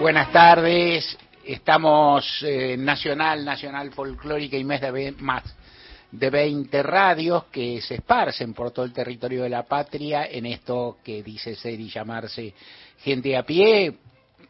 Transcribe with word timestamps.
Buenas 0.00 0.32
tardes, 0.32 1.18
estamos 1.44 2.42
eh, 2.42 2.74
Nacional, 2.78 3.44
Nacional 3.44 3.90
Folclórica 3.92 4.56
y 4.56 4.64
mes 4.64 4.80
de 4.80 5.12
más 5.18 5.42
de 6.10 6.30
20 6.30 6.82
radios 6.82 7.44
que 7.52 7.82
se 7.82 7.96
esparcen 7.96 8.54
por 8.54 8.70
todo 8.70 8.86
el 8.86 8.94
territorio 8.94 9.42
de 9.42 9.50
la 9.50 9.64
patria 9.64 10.24
en 10.24 10.46
esto 10.46 10.96
que 11.04 11.22
dice 11.22 11.54
ser 11.54 11.78
y 11.78 11.90
llamarse 11.90 12.54
gente 13.00 13.36
a 13.36 13.42
pie. 13.42 13.92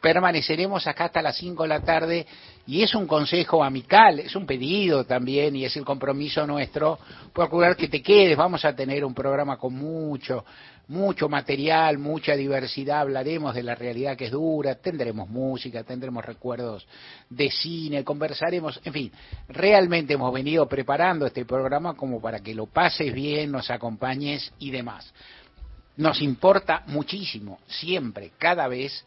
Permaneceremos 0.00 0.86
acá 0.86 1.07
hasta 1.07 1.21
las 1.21 1.36
5 1.36 1.64
de 1.64 1.69
la 1.69 1.80
tarde 1.80 2.27
y 2.69 2.85
es 2.85 2.95
un 2.95 3.09
consejo 3.09 3.64
amical, 3.64 4.21
es 4.21 4.37
un 4.37 4.46
pedido 4.46 5.05
también 5.05 5.57
y 5.57 5.64
es 5.64 5.77
el 5.77 5.85
compromiso 5.85 6.46
nuestro 6.46 6.96
procurar 7.35 7.75
que 7.75 7.89
te 7.89 8.01
quedes. 8.01 8.37
Vamos 8.37 8.64
a 8.64 8.77
tener 8.77 9.05
un 9.05 9.14
programa 9.14 9.59
con 9.59 9.75
mucho, 9.75 10.45
mucho 10.91 11.29
material, 11.29 11.98
mucha 11.98 12.34
diversidad, 12.34 13.02
hablaremos 13.02 13.54
de 13.54 13.62
la 13.62 13.77
realidad 13.77 14.16
que 14.16 14.25
es 14.25 14.32
dura, 14.32 14.75
tendremos 14.75 15.29
música, 15.29 15.85
tendremos 15.85 16.25
recuerdos 16.25 16.85
de 17.29 17.49
cine, 17.49 18.03
conversaremos, 18.03 18.80
en 18.82 18.93
fin, 18.93 19.13
realmente 19.46 20.14
hemos 20.14 20.35
venido 20.35 20.66
preparando 20.68 21.26
este 21.26 21.44
programa 21.44 21.94
como 21.94 22.21
para 22.21 22.40
que 22.40 22.57
lo 22.57 22.66
pases 22.66 23.14
bien, 23.14 23.53
nos 23.53 23.71
acompañes 23.71 24.53
y 24.58 24.72
demás. 24.72 25.14
Nos 25.96 26.21
importa 26.21 26.82
muchísimo, 26.89 27.61
siempre, 27.68 28.32
cada 28.36 28.66
vez, 28.66 29.04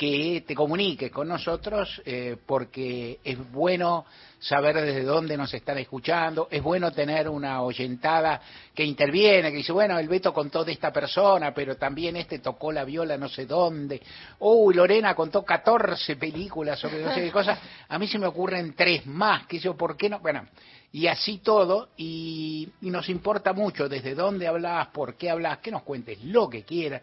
que 0.00 0.44
te 0.46 0.54
comuniques 0.54 1.12
con 1.12 1.28
nosotros 1.28 2.00
eh, 2.06 2.34
porque 2.46 3.18
es 3.22 3.52
bueno 3.52 4.06
saber 4.38 4.76
desde 4.76 5.02
dónde 5.02 5.36
nos 5.36 5.52
están 5.52 5.76
escuchando, 5.76 6.48
es 6.50 6.62
bueno 6.62 6.90
tener 6.90 7.28
una 7.28 7.60
oyentada 7.60 8.40
que 8.74 8.82
interviene, 8.82 9.50
que 9.50 9.58
dice, 9.58 9.72
bueno, 9.72 9.98
el 9.98 10.08
Beto 10.08 10.32
contó 10.32 10.64
de 10.64 10.72
esta 10.72 10.90
persona, 10.90 11.52
pero 11.52 11.76
también 11.76 12.16
este 12.16 12.38
tocó 12.38 12.72
la 12.72 12.84
viola 12.84 13.18
no 13.18 13.28
sé 13.28 13.44
dónde, 13.44 14.00
uy, 14.38 14.72
Lorena 14.72 15.14
contó 15.14 15.44
14 15.44 16.16
películas 16.16 16.78
sobre 16.78 17.04
no 17.04 17.12
sé 17.12 17.20
qué 17.20 17.30
cosas, 17.30 17.58
a 17.86 17.98
mí 17.98 18.08
se 18.08 18.18
me 18.18 18.26
ocurren 18.26 18.72
tres 18.74 19.04
más, 19.04 19.46
que 19.46 19.58
yo, 19.58 19.76
¿por 19.76 19.98
qué 19.98 20.08
no? 20.08 20.20
Bueno, 20.20 20.46
y 20.92 21.08
así 21.08 21.38
todo, 21.44 21.90
y, 21.98 22.70
y 22.80 22.88
nos 22.88 23.10
importa 23.10 23.52
mucho 23.52 23.86
desde 23.86 24.14
dónde 24.14 24.48
hablas, 24.48 24.86
por 24.88 25.16
qué 25.16 25.28
hablas, 25.28 25.58
que 25.58 25.70
nos 25.70 25.82
cuentes 25.82 26.24
lo 26.24 26.48
que 26.48 26.62
quieras, 26.62 27.02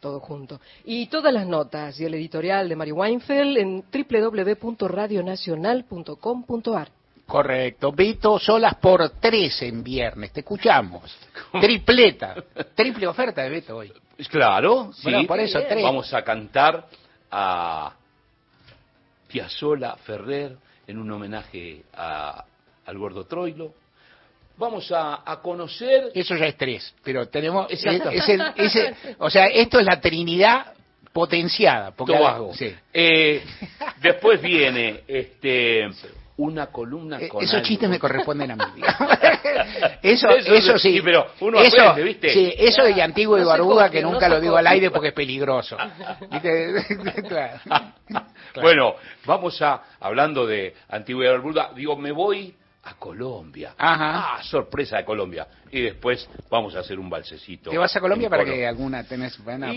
todo 0.00 0.20
junto. 0.20 0.60
Y 0.84 1.06
todas 1.06 1.34
las 1.34 1.46
notas 1.46 1.98
y 2.00 2.04
el 2.04 2.14
editorial 2.14 2.68
de 2.68 2.76
Mary 2.76 2.92
Weinfeld 2.92 3.56
en 3.58 3.82
www.radionacional.com.ar. 3.92 6.88
Correcto. 7.26 7.90
Vito, 7.92 8.38
solas 8.38 8.76
por 8.76 9.10
tres 9.20 9.60
en 9.62 9.82
viernes. 9.84 10.32
Te 10.32 10.40
escuchamos. 10.40 11.14
Tripleta. 11.60 12.36
Triple 12.74 13.06
oferta 13.06 13.42
de 13.42 13.50
Beto 13.50 13.76
hoy. 13.76 13.92
Claro, 14.30 14.94
sí. 14.94 15.02
Bueno, 15.02 15.26
por 15.26 15.38
eso, 15.38 15.60
tres. 15.68 15.82
Vamos 15.82 16.14
a 16.14 16.22
cantar 16.22 16.86
a 17.30 17.92
Piazzola 19.28 19.96
Ferrer 19.96 20.56
en 20.88 20.98
un 20.98 21.08
homenaje 21.12 21.82
a, 21.94 22.44
al 22.86 22.98
gordo 22.98 23.24
Troilo. 23.24 23.72
Vamos 24.56 24.90
a, 24.90 25.22
a 25.24 25.40
conocer... 25.40 26.10
Eso 26.14 26.34
ya 26.34 26.46
es 26.46 26.56
tres, 26.56 26.92
pero 27.04 27.28
tenemos... 27.28 27.70
Exacto. 27.70 28.10
es 28.10 28.28
el- 28.28 28.42
ese- 28.56 28.94
o 29.20 29.30
sea, 29.30 29.46
esto 29.46 29.78
es 29.78 29.86
la 29.86 30.00
Trinidad 30.00 30.72
potenciada. 31.12 31.92
Porque 31.92 32.14
Tobago. 32.14 32.52
Sí. 32.54 32.74
Eh, 32.92 33.40
después 34.02 34.42
viene 34.42 35.02
este 35.06 35.88
una 36.38 36.66
columna 36.68 37.18
Eh, 37.20 37.28
con 37.28 37.42
Esos 37.42 37.56
algo. 37.56 37.66
chistes 37.66 37.88
me 37.88 37.98
corresponden 37.98 38.52
a 38.52 38.56
mí. 38.56 38.82
eso, 40.02 40.28
Eso 40.30 40.54
eso, 40.54 40.78
sí, 40.78 40.94
sí. 40.94 41.02
pero 41.02 41.26
uno 41.40 41.58
eso, 41.60 41.80
aprende, 41.80 42.02
¿viste? 42.02 42.32
Sí, 42.32 42.54
eso 42.56 42.82
de 42.84 43.02
antiguo 43.02 43.36
y 43.36 43.40
No 43.40 43.46
se 43.46 43.50
barbuda 43.50 43.90
que 43.90 44.02
nunca 44.02 44.28
lo 44.28 44.40
digo 44.40 44.56
al 44.56 44.66
aire 44.66 44.90
porque 44.90 45.08
es 45.08 45.14
peligroso. 45.14 45.76
Bueno, 48.60 48.94
vamos 49.26 49.60
a, 49.62 49.82
hablando 50.00 50.46
de 50.46 50.74
Antigua 50.88 51.26
y 51.26 51.28
Barbuda, 51.28 51.70
digo, 51.76 51.96
me 51.96 52.10
voy 52.12 52.54
a 52.88 52.94
Colombia. 52.94 53.74
Ajá. 53.76 54.36
Ah, 54.36 54.42
sorpresa 54.42 54.96
de 54.96 55.04
Colombia. 55.04 55.46
Y 55.70 55.82
después 55.82 56.28
vamos 56.50 56.74
a 56.74 56.80
hacer 56.80 56.98
un 56.98 57.10
balsecito. 57.10 57.70
¿Te 57.70 57.78
vas 57.78 57.94
a 57.94 58.00
Colombia 58.00 58.30
para 58.30 58.44
que 58.44 58.66
alguna 58.66 59.04
tenés? 59.04 59.42
Bueno, 59.44 59.72
Y 59.72 59.76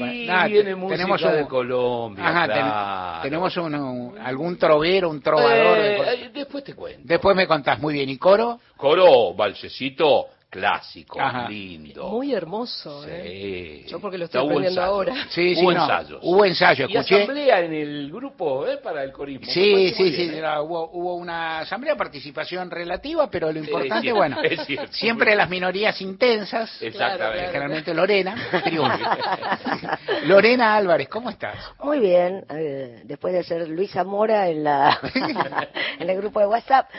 viene 0.52 0.76
música 0.76 0.98
tenemos 0.98 1.22
de 1.22 1.46
Colombia, 1.48 2.28
Ajá, 2.28 2.48
ten- 3.22 3.30
tenemos 3.30 3.58
un- 3.58 3.76
un- 3.76 4.18
algún 4.18 4.58
trovero, 4.58 5.10
un 5.10 5.22
trovador. 5.22 5.78
Eh, 5.78 6.24
eh, 6.26 6.32
después 6.34 6.64
te 6.64 6.74
cuento. 6.74 7.02
Después 7.04 7.36
me 7.36 7.48
contás 7.48 7.80
muy 7.80 7.94
bien. 7.94 8.10
¿Y 8.10 8.18
coro? 8.18 8.60
Coro, 8.78 9.34
balsecito 9.34 10.28
clásico, 10.52 11.20
Ajá. 11.20 11.48
lindo. 11.50 12.10
Muy 12.10 12.34
hermoso, 12.34 13.06
¿eh? 13.08 13.84
Sí. 13.86 13.90
Yo 13.90 14.00
porque 14.02 14.18
lo 14.18 14.26
estoy 14.26 14.44
aprendiendo 14.46 14.84
ahora. 14.84 15.14
Sí, 15.30 15.56
sí, 15.56 15.62
hubo 15.62 15.72
no. 15.72 15.82
ensayos. 15.82 16.20
Hubo 16.22 16.46
ensayo, 16.46 16.88
Y 16.90 16.98
escuché. 16.98 17.24
asamblea 17.24 17.62
en 17.62 17.74
el 17.74 18.12
grupo 18.12 18.68
¿eh? 18.68 18.78
para 18.78 19.02
el 19.04 19.14
corismo. 19.14 19.48
Sí, 19.50 19.94
sí, 19.96 20.12
sí, 20.14 20.30
bien, 20.30 20.44
¿eh? 20.44 20.60
hubo, 20.60 20.92
hubo 20.92 21.16
una 21.16 21.60
asamblea, 21.60 21.96
participación 21.96 22.70
relativa, 22.70 23.30
pero 23.32 23.50
lo 23.50 23.60
importante, 23.60 24.12
bueno, 24.12 24.42
es 24.44 24.66
cierto. 24.66 24.92
siempre 24.92 25.36
las 25.38 25.50
minorías 25.50 26.00
intensas, 26.02 26.70
Exactamente. 26.82 27.38
Claro, 27.38 27.52
generalmente 27.52 27.94
Lorena, 27.94 28.36
triunfa. 28.66 30.00
Lorena 30.26 30.76
Álvarez, 30.76 31.08
¿cómo 31.08 31.30
estás? 31.30 31.56
Muy 31.82 32.00
bien, 32.00 32.46
eh, 32.50 33.02
después 33.06 33.34
de 33.34 33.44
ser 33.44 33.70
Luisa 33.70 34.04
Mora 34.04 34.50
en, 34.50 34.66
la, 34.66 35.00
en 36.00 36.10
el 36.10 36.18
grupo 36.18 36.42
de 36.42 36.48
WhatsApp. 36.48 36.90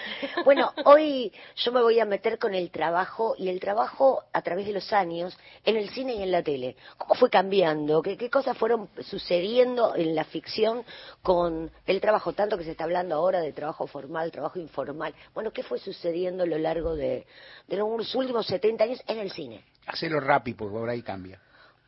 Bueno, 0.47 0.73
hoy 0.87 1.31
yo 1.57 1.71
me 1.71 1.83
voy 1.83 2.01
a 2.01 2.07
meter 2.07 2.39
con 2.39 2.55
el 2.55 2.71
trabajo 2.71 3.35
y 3.43 3.49
el 3.49 3.61
trabajo 3.61 4.23
a 4.33 4.41
través 4.43 4.67
de 4.67 4.73
los 4.73 4.93
años 4.93 5.37
en 5.65 5.77
el 5.77 5.91
cine 5.91 6.15
y 6.15 6.23
en 6.23 6.31
la 6.31 6.43
tele. 6.43 6.77
¿Cómo 6.97 7.15
fue 7.15 7.29
cambiando? 7.29 8.01
¿Qué, 8.03 8.17
qué 8.17 8.31
cosas 8.31 8.57
fueron 8.57 8.89
sucediendo 9.01 9.95
en 9.97 10.15
la 10.15 10.25
ficción 10.25 10.85
con 11.23 11.71
el 11.87 12.01
trabajo? 12.01 12.33
Tanto 12.33 12.57
que 12.57 12.65
se 12.65 12.71
está 12.71 12.85
hablando 12.85 13.17
ahora 13.17 13.41
de 13.41 13.53
trabajo 13.53 13.87
formal, 13.87 14.31
trabajo 14.31 14.59
informal. 14.59 15.15
Bueno, 15.35 15.51
¿qué 15.53 15.63
fue 15.63 15.79
sucediendo 15.79 16.45
a 16.45 16.47
lo 16.47 16.59
largo 16.59 16.95
de, 16.95 17.27
de 17.67 17.77
los 17.77 18.15
últimos 18.15 18.47
70 18.47 18.85
años 18.85 19.03
en 19.07 19.19
el 19.19 19.33
cine? 19.33 19.65
Hacelo 19.87 20.21
rápido, 20.21 20.59
porque 20.59 20.79
por 20.79 20.89
ahí 20.89 21.03
cambia. 21.03 21.41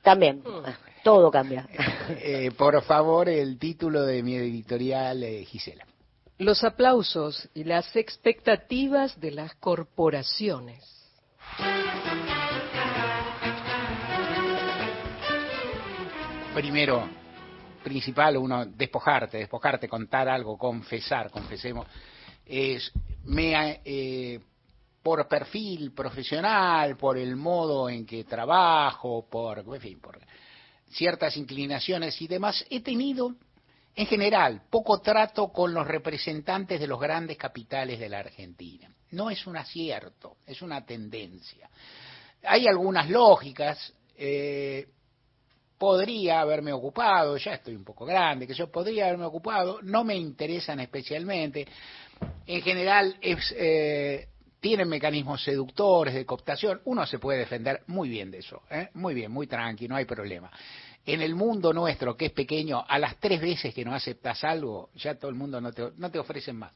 También, 0.02 0.42
todo 1.02 1.30
cambia. 1.30 1.66
Eh, 2.20 2.50
por 2.58 2.82
favor, 2.82 3.30
el 3.30 3.58
título 3.58 4.02
de 4.02 4.22
mi 4.22 4.34
editorial, 4.34 5.22
eh, 5.22 5.42
Gisela. 5.46 5.86
Los 6.36 6.62
aplausos 6.62 7.48
y 7.54 7.64
las 7.64 7.96
expectativas 7.96 9.18
de 9.18 9.30
las 9.30 9.54
corporaciones. 9.54 10.93
Primero, 16.54 17.08
principal, 17.82 18.36
uno, 18.36 18.64
despojarte, 18.66 19.38
despojarte, 19.38 19.88
contar 19.88 20.28
algo, 20.28 20.56
confesar, 20.56 21.30
confesemos. 21.30 21.86
Es, 22.46 22.92
me, 23.24 23.80
eh, 23.84 24.40
por 25.02 25.26
perfil 25.26 25.92
profesional, 25.92 26.96
por 26.96 27.18
el 27.18 27.34
modo 27.34 27.90
en 27.90 28.06
que 28.06 28.22
trabajo, 28.22 29.26
por, 29.28 29.58
en 29.58 29.80
fin, 29.80 30.00
por 30.00 30.18
ciertas 30.90 31.36
inclinaciones 31.36 32.22
y 32.22 32.28
demás, 32.28 32.64
he 32.70 32.80
tenido, 32.80 33.34
en 33.96 34.06
general, 34.06 34.62
poco 34.70 35.00
trato 35.00 35.48
con 35.48 35.74
los 35.74 35.86
representantes 35.86 36.78
de 36.78 36.86
los 36.86 37.00
grandes 37.00 37.36
capitales 37.36 37.98
de 37.98 38.08
la 38.08 38.20
Argentina. 38.20 38.93
No 39.14 39.30
es 39.30 39.46
un 39.46 39.56
acierto, 39.56 40.36
es 40.46 40.60
una 40.60 40.84
tendencia. 40.84 41.68
Hay 42.42 42.66
algunas 42.66 43.08
lógicas, 43.08 43.94
eh, 44.16 44.86
podría 45.78 46.40
haberme 46.40 46.72
ocupado, 46.72 47.36
ya 47.36 47.54
estoy 47.54 47.74
un 47.74 47.84
poco 47.84 48.04
grande, 48.04 48.46
que 48.46 48.54
yo 48.54 48.70
podría 48.70 49.06
haberme 49.06 49.24
ocupado, 49.24 49.80
no 49.82 50.04
me 50.04 50.16
interesan 50.16 50.80
especialmente. 50.80 51.66
En 52.46 52.62
general 52.62 53.16
es, 53.20 53.54
eh, 53.56 54.28
tienen 54.60 54.88
mecanismos 54.88 55.42
seductores 55.42 56.14
de 56.14 56.24
cooptación, 56.24 56.80
uno 56.86 57.06
se 57.06 57.18
puede 57.18 57.40
defender 57.40 57.82
muy 57.88 58.08
bien 58.08 58.30
de 58.30 58.38
eso, 58.38 58.62
¿eh? 58.70 58.88
muy 58.94 59.14
bien, 59.14 59.30
muy 59.30 59.46
tranqui, 59.46 59.88
no 59.88 59.96
hay 59.96 60.04
problema. 60.04 60.50
en 61.06 61.20
el 61.20 61.34
mundo 61.34 61.70
nuestro, 61.74 62.16
que 62.16 62.26
es 62.26 62.32
pequeño, 62.32 62.82
a 62.88 62.98
las 62.98 63.20
tres 63.20 63.38
veces 63.38 63.74
que 63.74 63.84
no 63.84 63.94
aceptas 63.94 64.42
algo, 64.42 64.88
ya 64.94 65.16
todo 65.16 65.30
el 65.30 65.36
mundo 65.36 65.60
no 65.60 65.70
te, 65.70 65.90
no 65.98 66.10
te 66.10 66.18
ofrecen 66.18 66.56
más. 66.56 66.72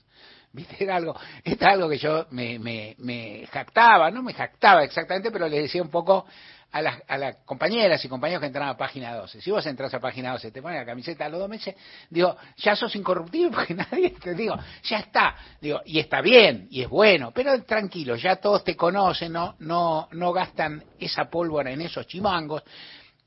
¿Viste? 0.53 0.83
Era 0.85 0.97
algo, 0.97 1.15
es 1.45 1.61
algo 1.63 1.89
que 1.89 1.99
yo 1.99 2.27
me, 2.31 2.59
me, 2.59 2.95
me 2.99 3.47
jactaba, 3.47 4.11
no 4.11 4.23
me 4.23 4.33
jactaba 4.33 4.83
exactamente, 4.85 5.31
pero 5.31 5.49
le 5.49 5.61
decía 5.61 5.83
un 5.83 5.91
poco 5.91 6.27
a 6.71 6.83
las, 6.83 7.03
a 7.09 7.17
las 7.17 7.37
compañeras 7.45 8.05
y 8.05 8.09
compañeros 8.09 8.41
que 8.41 8.47
entraban 8.47 8.75
a 8.75 8.77
página 8.77 9.15
12. 9.15 9.41
Si 9.41 9.51
vos 9.51 9.65
entras 9.67 9.93
a 9.95 10.01
página 10.01 10.33
12, 10.33 10.51
te 10.51 10.61
pones 10.61 10.79
la 10.79 10.87
camiseta 10.87 11.25
a 11.25 11.29
los 11.29 11.41
dos 11.41 11.49
meses, 11.49 11.75
digo, 12.11 12.37
ya 12.57 12.77
sos 12.77 12.95
incorruptible 12.95 13.51
porque 13.51 13.75
nadie 13.91 14.11
te 14.11 14.35
digo, 14.35 14.57
ya 14.85 14.99
está. 14.99 15.37
Digo, 15.61 15.81
y 15.85 15.99
está 15.99 16.21
bien, 16.21 16.69
y 16.71 16.83
es 16.83 16.89
bueno, 16.89 17.31
pero 17.33 17.63
tranquilo, 17.65 18.17
ya 18.17 18.37
todos 18.37 18.65
te 18.65 18.77
conocen, 18.77 19.33
no, 19.33 19.57
no, 19.61 20.09
no 20.13 20.33
gastan 20.33 20.83
esa 20.99 21.31
pólvora 21.31 21.71
en 21.71 21.81
esos 21.81 22.07
chimangos 22.07 22.63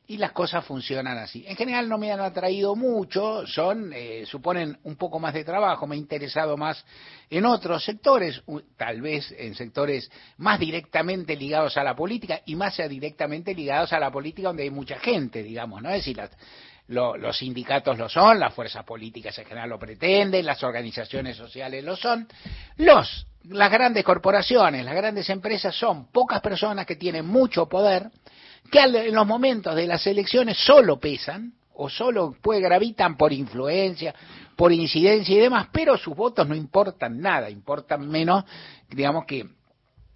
y 0.07 0.17
las 0.17 0.31
cosas 0.31 0.65
funcionan 0.65 1.17
así. 1.17 1.45
En 1.47 1.55
general 1.55 1.87
no 1.87 1.97
me 1.97 2.11
han 2.11 2.19
atraído 2.19 2.75
mucho, 2.75 3.45
son 3.47 3.91
eh, 3.93 4.25
suponen 4.25 4.77
un 4.83 4.95
poco 4.95 5.19
más 5.19 5.33
de 5.33 5.43
trabajo, 5.43 5.87
me 5.87 5.95
he 5.95 5.99
interesado 5.99 6.57
más 6.57 6.83
en 7.29 7.45
otros 7.45 7.83
sectores, 7.85 8.43
tal 8.75 9.01
vez 9.01 9.33
en 9.37 9.55
sectores 9.55 10.11
más 10.37 10.59
directamente 10.59 11.35
ligados 11.35 11.77
a 11.77 11.83
la 11.83 11.95
política 11.95 12.41
y 12.45 12.55
más 12.55 12.77
directamente 12.89 13.53
ligados 13.53 13.93
a 13.93 13.99
la 13.99 14.11
política 14.11 14.49
donde 14.49 14.63
hay 14.63 14.71
mucha 14.71 14.99
gente, 14.99 15.43
digamos, 15.43 15.81
¿no? 15.81 15.89
Es 15.89 16.05
decir, 16.05 16.21
los 16.87 17.37
sindicatos 17.37 17.97
lo 17.97 18.09
son, 18.09 18.39
las 18.39 18.53
fuerzas 18.53 18.83
políticas 18.83 19.37
en 19.37 19.45
general 19.45 19.69
lo 19.69 19.79
pretenden, 19.79 20.45
las 20.45 20.61
organizaciones 20.63 21.37
sociales 21.37 21.83
lo 21.85 21.95
son, 21.95 22.27
los 22.77 23.27
las 23.45 23.71
grandes 23.71 24.03
corporaciones, 24.03 24.85
las 24.85 24.95
grandes 24.95 25.29
empresas 25.29 25.75
son 25.75 26.11
pocas 26.11 26.41
personas 26.41 26.85
que 26.85 26.95
tienen 26.95 27.25
mucho 27.25 27.67
poder, 27.67 28.11
que 28.69 28.79
en 28.79 29.15
los 29.15 29.27
momentos 29.27 29.75
de 29.75 29.87
las 29.87 30.05
elecciones 30.07 30.57
solo 30.57 30.99
pesan 30.99 31.53
o 31.73 31.89
solo 31.89 32.35
pues 32.41 32.61
gravitan 32.61 33.17
por 33.17 33.33
influencia, 33.33 34.13
por 34.55 34.71
incidencia 34.71 35.35
y 35.35 35.39
demás, 35.39 35.67
pero 35.71 35.97
sus 35.97 36.15
votos 36.15 36.47
no 36.47 36.55
importan 36.55 37.19
nada, 37.19 37.49
importan 37.49 38.07
menos, 38.07 38.43
digamos 38.89 39.25
que 39.25 39.47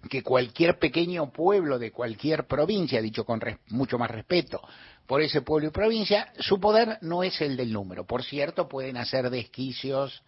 que 0.08 0.22
cualquier 0.22 0.78
pequeño 0.78 1.30
pueblo 1.32 1.78
de 1.78 1.90
cualquier 1.90 2.46
provincia, 2.46 3.02
dicho 3.02 3.24
con 3.24 3.40
mucho 3.68 3.98
más 3.98 4.10
respeto 4.10 4.62
por 5.06 5.20
ese 5.20 5.42
pueblo 5.42 5.68
y 5.68 5.70
provincia, 5.70 6.32
su 6.38 6.58
poder 6.58 6.98
no 7.00 7.22
es 7.22 7.40
el 7.40 7.56
del 7.56 7.72
número. 7.72 8.04
Por 8.06 8.24
cierto, 8.24 8.68
pueden 8.68 8.96
hacer 8.96 9.30
desquicios 9.30 10.22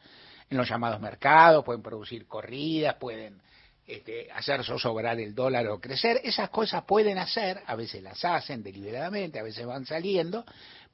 en 0.50 0.56
los 0.56 0.69
llamados 0.69 1.00
mercados, 1.00 1.64
pueden 1.64 1.82
producir 1.82 2.26
corridas, 2.26 2.94
pueden 2.97 3.41
este, 3.88 4.31
hacer 4.32 4.62
zozobrar 4.64 5.19
el 5.19 5.35
dólar 5.35 5.67
o 5.69 5.81
crecer, 5.81 6.20
esas 6.23 6.50
cosas 6.50 6.85
pueden 6.85 7.17
hacer, 7.17 7.62
a 7.64 7.75
veces 7.75 8.02
las 8.02 8.23
hacen 8.23 8.62
deliberadamente, 8.62 9.38
a 9.38 9.43
veces 9.43 9.64
van 9.64 9.87
saliendo, 9.87 10.44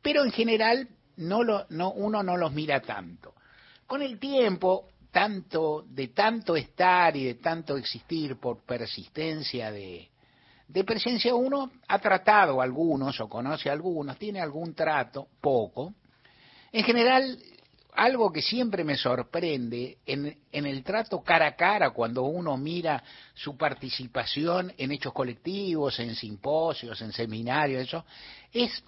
pero 0.00 0.22
en 0.22 0.30
general 0.30 0.88
no 1.16 1.42
lo, 1.42 1.66
no, 1.70 1.90
uno 1.90 2.22
no 2.22 2.36
los 2.36 2.52
mira 2.52 2.80
tanto. 2.80 3.34
Con 3.84 4.00
el 4.00 4.20
tiempo, 4.20 4.90
tanto, 5.10 5.84
de 5.88 6.08
tanto 6.08 6.54
estar 6.54 7.16
y 7.16 7.24
de 7.24 7.34
tanto 7.34 7.76
existir 7.76 8.36
por 8.36 8.64
persistencia 8.64 9.72
de, 9.72 10.08
de 10.68 10.84
presencia, 10.84 11.34
uno 11.34 11.72
ha 11.88 11.98
tratado 11.98 12.60
a 12.60 12.64
algunos 12.64 13.20
o 13.20 13.28
conoce 13.28 13.70
a 13.70 13.72
algunos, 13.72 14.16
tiene 14.18 14.40
algún 14.40 14.72
trato, 14.72 15.26
poco. 15.40 15.94
En 16.70 16.84
general, 16.84 17.38
algo 17.94 18.32
que 18.32 18.42
siempre 18.42 18.82
me 18.82 18.96
sorprende 18.96 19.98
en, 20.04 20.36
el 20.52 20.82
trato 20.82 21.22
cara 21.22 21.46
a 21.46 21.56
cara 21.56 21.90
cuando 21.90 22.22
uno 22.22 22.56
mira 22.56 23.02
su 23.34 23.56
participación 23.56 24.72
en 24.76 24.92
hechos 24.92 25.12
colectivos, 25.12 25.98
en 26.00 26.14
simposios, 26.16 27.00
en 27.02 27.12
seminarios, 27.12 27.82
eso, 27.82 28.04
es 28.52 28.82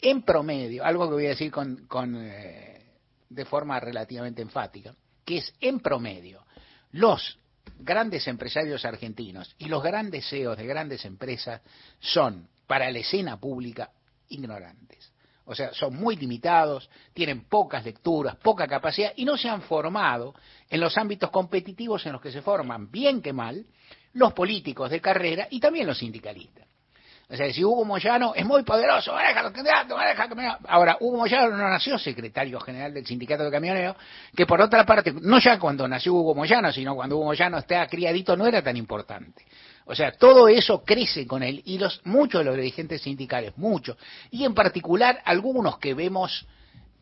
en 0.00 0.22
promedio, 0.22 0.84
algo 0.84 1.08
que 1.08 1.14
voy 1.14 1.26
a 1.26 1.30
decir 1.30 1.50
con, 1.50 1.86
con 1.86 2.14
eh, 2.18 2.82
de 3.30 3.44
forma 3.46 3.80
relativamente 3.80 4.42
enfática, 4.42 4.94
que 5.24 5.38
es 5.38 5.54
en 5.60 5.80
promedio, 5.80 6.44
los 6.92 7.38
grandes 7.78 8.28
empresarios 8.28 8.84
argentinos 8.84 9.54
y 9.58 9.66
los 9.66 9.82
grandes 9.82 10.28
CEOs 10.28 10.58
de 10.58 10.66
grandes 10.66 11.06
empresas 11.06 11.62
son, 12.00 12.48
para 12.66 12.90
la 12.90 12.98
escena 12.98 13.40
pública, 13.40 13.90
ignorantes 14.28 15.13
o 15.46 15.54
sea, 15.54 15.72
son 15.72 15.94
muy 15.96 16.16
limitados, 16.16 16.88
tienen 17.12 17.44
pocas 17.48 17.84
lecturas, 17.84 18.36
poca 18.36 18.66
capacidad 18.66 19.12
y 19.16 19.24
no 19.24 19.36
se 19.36 19.48
han 19.48 19.62
formado 19.62 20.34
en 20.68 20.80
los 20.80 20.96
ámbitos 20.96 21.30
competitivos 21.30 22.04
en 22.06 22.12
los 22.12 22.20
que 22.20 22.32
se 22.32 22.42
forman, 22.42 22.90
bien 22.90 23.20
que 23.20 23.32
mal, 23.32 23.64
los 24.14 24.32
políticos 24.32 24.90
de 24.90 25.00
carrera 25.00 25.46
y 25.50 25.60
también 25.60 25.86
los 25.86 25.98
sindicalistas. 25.98 26.64
O 27.28 27.36
sea, 27.36 27.50
si 27.52 27.64
Hugo 27.64 27.84
Moyano 27.84 28.34
es 28.34 28.44
muy 28.44 28.62
poderoso, 28.64 29.12
Ahora, 30.68 30.96
Hugo 31.00 31.16
Moyano 31.16 31.56
no 31.56 31.68
nació 31.68 31.98
secretario 31.98 32.60
general 32.60 32.92
del 32.92 33.06
sindicato 33.06 33.44
de 33.44 33.50
camioneros, 33.50 33.96
que 34.36 34.44
por 34.44 34.60
otra 34.60 34.84
parte, 34.84 35.12
no 35.12 35.38
ya 35.40 35.58
cuando 35.58 35.88
nació 35.88 36.12
Hugo 36.12 36.34
Moyano, 36.34 36.70
sino 36.70 36.94
cuando 36.94 37.16
Hugo 37.16 37.26
Moyano 37.26 37.58
estaba 37.58 37.86
criadito, 37.86 38.36
no 38.36 38.46
era 38.46 38.62
tan 38.62 38.76
importante. 38.76 39.42
O 39.86 39.94
sea, 39.94 40.12
todo 40.12 40.48
eso 40.48 40.82
crece 40.82 41.26
con 41.26 41.42
él 41.42 41.62
y 41.66 41.78
los 41.78 42.00
muchos 42.04 42.40
de 42.40 42.44
los 42.46 42.56
dirigentes 42.56 43.02
sindicales, 43.02 43.56
muchos, 43.56 43.96
y 44.30 44.44
en 44.44 44.54
particular 44.54 45.20
algunos 45.24 45.78
que 45.78 45.92
vemos, 45.94 46.46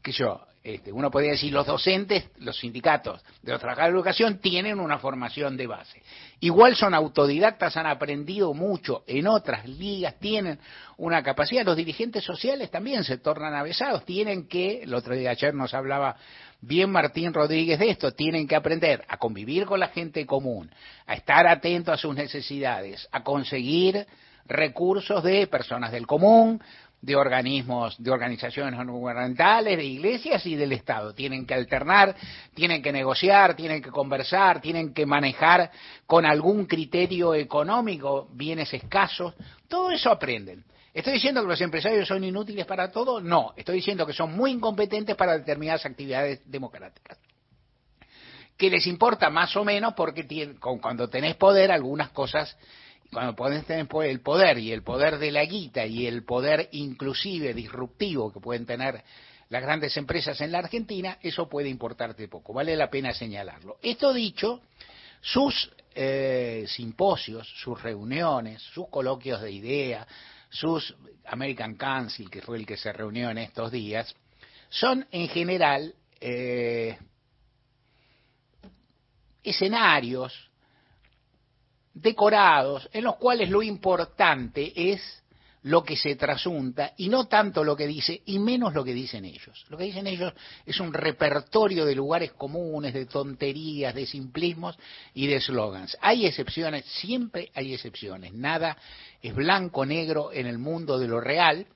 que 0.02 0.11
yo, 0.11 0.40
este, 0.64 0.93
uno 0.93 1.11
podría 1.11 1.32
decir 1.32 1.52
los 1.52 1.67
docentes, 1.67 2.31
los 2.38 2.56
sindicatos 2.56 3.20
de 3.43 3.50
los 3.50 3.61
trabajadores 3.61 3.94
de 3.94 3.99
educación 3.99 4.38
tienen 4.38 4.79
una 4.79 4.99
formación 4.99 5.56
de 5.56 5.67
base. 5.67 6.02
Igual 6.38 6.76
son 6.76 6.94
autodidactas, 6.94 7.76
han 7.76 7.87
aprendido 7.87 8.55
mucho 8.55 9.02
en 9.08 9.26
otras 9.26 9.69
ligas, 9.69 10.19
tienen 10.20 10.61
una 10.99 11.23
capacidad. 11.23 11.64
Los 11.64 11.76
dirigentes 11.76 12.23
sociales 12.23 12.70
también 12.70 13.02
se 13.02 13.19
tornan 13.19 13.55
avesados, 13.55 14.05
tienen 14.05 14.46
que, 14.46 14.82
el 14.82 14.94
otro 14.94 15.17
día 15.17 15.31
ayer 15.31 15.52
nos 15.52 15.75
hablaba 15.75 16.17
bien 16.62 16.91
Martín 16.91 17.35
Rodríguez 17.35 17.79
de 17.79 17.91
esto, 17.91 18.12
tienen 18.12 18.49
que 18.49 18.56
aprender 18.56 19.05
a 19.09 19.19
convivir 19.19 19.67
con 19.67 19.81
la 19.81 19.88
gente 19.88 20.25
común, 20.25 20.70
a 21.06 21.14
estar 21.14 21.47
atentos 21.47 21.93
a 21.93 21.99
sus 21.99 22.14
necesidades, 22.14 23.06
a 23.12 23.23
conseguir 23.23 24.06
recursos 24.47 25.23
de 25.23 25.47
personas 25.49 25.93
del 25.93 26.06
común, 26.06 26.62
de 27.00 27.17
organismos, 27.17 28.00
de 28.00 28.12
organizaciones 28.12 28.79
no 28.87 28.93
gubernamentales, 28.93 29.76
de 29.76 29.85
iglesias 29.85 30.47
y 30.47 30.55
del 30.55 30.73
Estado. 30.73 31.12
Tienen 31.12 31.47
que 31.47 31.55
alternar, 31.55 32.14
tienen 32.55 32.81
que 32.81 32.93
negociar, 32.93 33.56
tienen 33.56 33.82
que 33.82 33.91
conversar, 33.91 34.61
tienen 34.61 34.94
que 34.94 35.05
manejar 35.05 35.73
con 36.06 36.25
algún 36.25 36.67
criterio 36.67 37.35
económico 37.35 38.29
bienes 38.32 38.73
escasos. 38.73 39.35
Todo 39.67 39.91
eso 39.91 40.12
aprenden. 40.12 40.64
¿Estoy 40.94 41.14
diciendo 41.14 41.40
que 41.40 41.48
los 41.48 41.60
empresarios 41.60 42.06
son 42.06 42.22
inútiles 42.22 42.66
para 42.66 42.90
todo? 42.90 43.20
No, 43.20 43.54
estoy 43.56 43.76
diciendo 43.76 44.06
que 44.06 44.12
son 44.12 44.36
muy 44.36 44.50
incompetentes 44.50 45.16
para 45.16 45.38
determinadas 45.38 45.86
actividades 45.86 46.40
democráticas. 46.44 47.18
Que 48.58 48.68
les 48.68 48.87
importa 48.87 49.30
más 49.30 49.56
o 49.56 49.64
menos 49.64 49.94
porque 49.94 50.54
cuando 50.61 51.08
tenés 51.08 51.37
poder 51.37 51.72
algunas 51.72 52.11
cosas, 52.11 52.56
cuando 53.11 53.34
podés 53.34 53.64
tener 53.64 53.88
el 54.04 54.20
poder 54.20 54.58
y 54.58 54.70
el 54.70 54.82
poder 54.82 55.18
de 55.18 55.32
la 55.32 55.44
guita 55.44 55.87
y 55.87 56.06
el 56.06 56.25
poder 56.25 56.68
inclusive 56.72 57.54
disruptivo 57.54 58.30
que 58.30 58.40
pueden 58.40 58.66
tener 58.66 59.02
las 59.49 59.62
grandes 59.62 59.96
empresas 59.96 60.40
en 60.42 60.52
la 60.52 60.58
Argentina, 60.58 61.18
eso 61.22 61.49
puede 61.49 61.68
importarte 61.68 62.28
poco, 62.28 62.52
vale 62.52 62.76
la 62.76 62.90
pena 62.90 63.12
señalarlo. 63.12 63.78
Esto 63.82 64.12
dicho, 64.12 64.61
sus 65.20 65.70
eh, 65.94 66.64
simposios, 66.68 67.46
sus 67.61 67.82
reuniones, 67.82 68.62
sus 68.62 68.88
coloquios 68.88 69.42
de 69.42 69.52
ideas, 69.52 70.06
sus 70.52 70.94
American 71.25 71.76
Council, 71.76 72.30
que 72.30 72.42
fue 72.42 72.59
el 72.59 72.66
que 72.66 72.76
se 72.76 72.92
reunió 72.92 73.30
en 73.30 73.38
estos 73.38 73.73
días, 73.73 74.14
son 74.68 75.06
en 75.11 75.28
general 75.28 75.94
eh, 76.21 76.99
escenarios 79.42 80.50
decorados 81.94 82.88
en 82.92 83.04
los 83.04 83.16
cuales 83.16 83.49
lo 83.49 83.62
importante 83.62 84.73
es 84.92 85.22
lo 85.64 85.85
que 85.85 85.97
se 85.97 86.16
trasunta 86.16 86.92
y 86.97 87.09
no 87.09 87.26
tanto 87.26 87.62
lo 87.62 87.76
que 87.76 87.87
dice 87.87 88.21
y 88.26 88.38
menos 88.38 88.75
lo 88.75 88.83
que 88.83 88.95
dicen 88.95 89.25
ellos. 89.25 89.64
Lo 89.69 89.78
que 89.78 89.85
dicen 89.85 90.07
ellos 90.07 90.33
es 90.66 90.81
un 90.81 90.92
repertorio 90.92 91.85
de 91.85 91.95
lugares 91.95 92.33
comunes, 92.33 92.92
de 92.92 93.07
tonterías, 93.07 93.95
de 93.95 94.07
simplismos 94.07 94.76
y 95.14 95.26
de 95.26 95.40
slogans. 95.40 95.97
Hay 96.00 96.26
excepciones, 96.26 96.85
siempre 96.87 97.50
hay 97.54 97.75
excepciones. 97.75 98.33
Nada 98.33 98.76
es 99.23 99.35
blanco-negro 99.35 100.33
en 100.33 100.47
el 100.47 100.59
mundo 100.59 100.99
de 100.99 101.07
lo 101.07 101.21
real, 101.21 101.66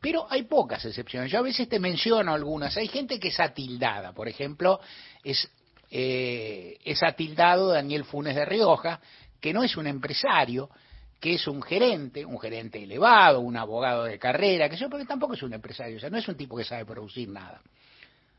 pero 0.00 0.26
hay 0.30 0.44
pocas 0.44 0.84
excepciones. 0.84 1.30
Yo 1.32 1.38
a 1.38 1.42
veces 1.42 1.68
te 1.68 1.80
menciono 1.80 2.32
algunas. 2.34 2.76
Hay 2.76 2.88
gente 2.88 3.18
que 3.18 3.28
es 3.28 3.40
atildada, 3.40 4.12
por 4.12 4.28
ejemplo, 4.28 4.80
es, 5.24 5.48
eh, 5.90 6.76
es 6.84 7.02
atildado 7.02 7.68
Daniel 7.68 8.04
Funes 8.04 8.36
de 8.36 8.44
Rioja, 8.44 9.00
que 9.40 9.52
no 9.52 9.64
es 9.64 9.76
un 9.76 9.88
empresario, 9.88 10.70
que 11.22 11.34
es 11.34 11.46
un 11.46 11.62
gerente, 11.62 12.24
un 12.24 12.36
gerente 12.40 12.82
elevado, 12.82 13.38
un 13.38 13.56
abogado 13.56 14.02
de 14.02 14.18
carrera, 14.18 14.68
que 14.68 14.74
yo, 14.74 14.90
porque 14.90 15.06
tampoco 15.06 15.34
es 15.34 15.42
un 15.44 15.52
empresario, 15.52 15.96
o 15.96 16.00
sea, 16.00 16.10
no 16.10 16.18
es 16.18 16.26
un 16.26 16.36
tipo 16.36 16.56
que 16.56 16.64
sabe 16.64 16.84
producir 16.84 17.28
nada. 17.28 17.62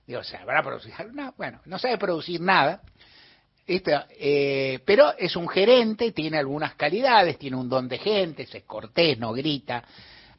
Digo, 0.05 0.19
habrá 0.37 0.61
producir, 0.61 0.93
no, 1.13 1.33
bueno, 1.37 1.61
no 1.63 1.79
sabe 1.79 1.97
producir 1.97 2.41
nada, 2.41 2.81
eh, 3.65 4.81
pero 4.85 5.17
es 5.17 5.33
un 5.37 5.47
gerente, 5.47 6.11
tiene 6.11 6.37
algunas 6.37 6.75
calidades, 6.75 7.39
tiene 7.39 7.55
un 7.55 7.69
don 7.69 7.87
de 7.87 7.99
gente, 7.99 8.43
es 8.43 8.63
cortés, 8.65 9.17
no 9.17 9.31
grita, 9.31 9.81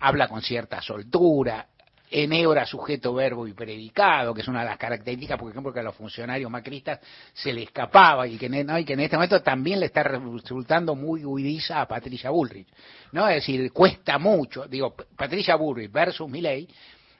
habla 0.01 0.29
con 0.29 0.43
cierta 0.43 0.83
soltura, 0.83 1.67
enebra 2.11 2.67
sujeto, 2.67 3.15
verbo 3.15 3.47
y 3.47 3.53
predicado, 3.53 4.35
que 4.35 4.43
es 4.43 4.49
una 4.49 4.61
de 4.61 4.67
las 4.67 4.79
características, 4.79 5.39
por 5.39 5.51
ejemplo, 5.51 5.73
que 5.73 5.81
a 5.81 5.83
los 5.83 5.95
funcionarios 5.95 6.51
macristas 6.51 7.01
se 7.33 7.53
le 7.53 7.63
escapaba 7.63 8.27
y 8.27 8.37
que, 8.37 8.47
en, 8.47 8.77
y 8.79 8.85
que 8.85 8.93
en 8.93 9.01
este 9.01 9.17
momento 9.17 9.43
también 9.43 9.81
le 9.81 9.87
está 9.87 10.03
resultando 10.03 10.95
muy 10.95 11.25
huidiza 11.25 11.81
a 11.81 11.89
Patricia 11.89 12.31
Bullrich. 12.31 12.69
¿no? 13.13 13.29
Es 13.29 13.37
decir, 13.37 13.73
cuesta 13.73 14.19
mucho, 14.19 14.67
digo, 14.67 14.95
Patricia 15.17 15.57
Bullrich 15.57 15.91
versus 15.91 16.29
Milley, 16.29 16.69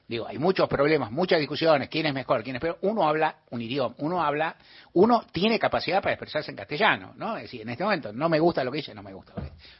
digo, 0.07 0.27
hay 0.27 0.37
muchos 0.37 0.69
problemas, 0.69 1.11
muchas 1.11 1.39
discusiones, 1.39 1.89
quién 1.89 2.05
es 2.05 2.13
mejor, 2.13 2.43
quién 2.43 2.55
es 2.55 2.61
peor, 2.61 2.77
uno 2.81 3.07
habla 3.07 3.37
un 3.49 3.61
idioma, 3.61 3.95
uno 3.99 4.23
habla, 4.23 4.55
uno 4.93 5.25
tiene 5.31 5.57
capacidad 5.57 6.01
para 6.01 6.13
expresarse 6.13 6.51
en 6.51 6.57
castellano, 6.57 7.13
¿no? 7.17 7.35
Es 7.37 7.43
decir, 7.43 7.61
en 7.61 7.69
este 7.69 7.83
momento 7.83 8.13
no 8.13 8.29
me 8.29 8.39
gusta 8.39 8.63
lo 8.63 8.71
que 8.71 8.77
dice, 8.77 8.93
no 8.93 9.01
me 9.01 9.13
gusta. 9.13 9.33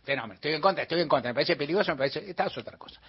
Fenómeno, 0.03 0.33
estoy 0.33 0.53
en 0.53 0.61
contra, 0.61 0.83
estoy 0.83 1.01
en 1.01 1.07
contra, 1.07 1.29
me 1.29 1.35
parece 1.35 1.55
peligroso, 1.55 1.91
me 1.91 1.97
parece, 1.97 2.27
esta 2.27 2.45
es 2.45 2.57
otra 2.57 2.77
cosa. 2.77 2.99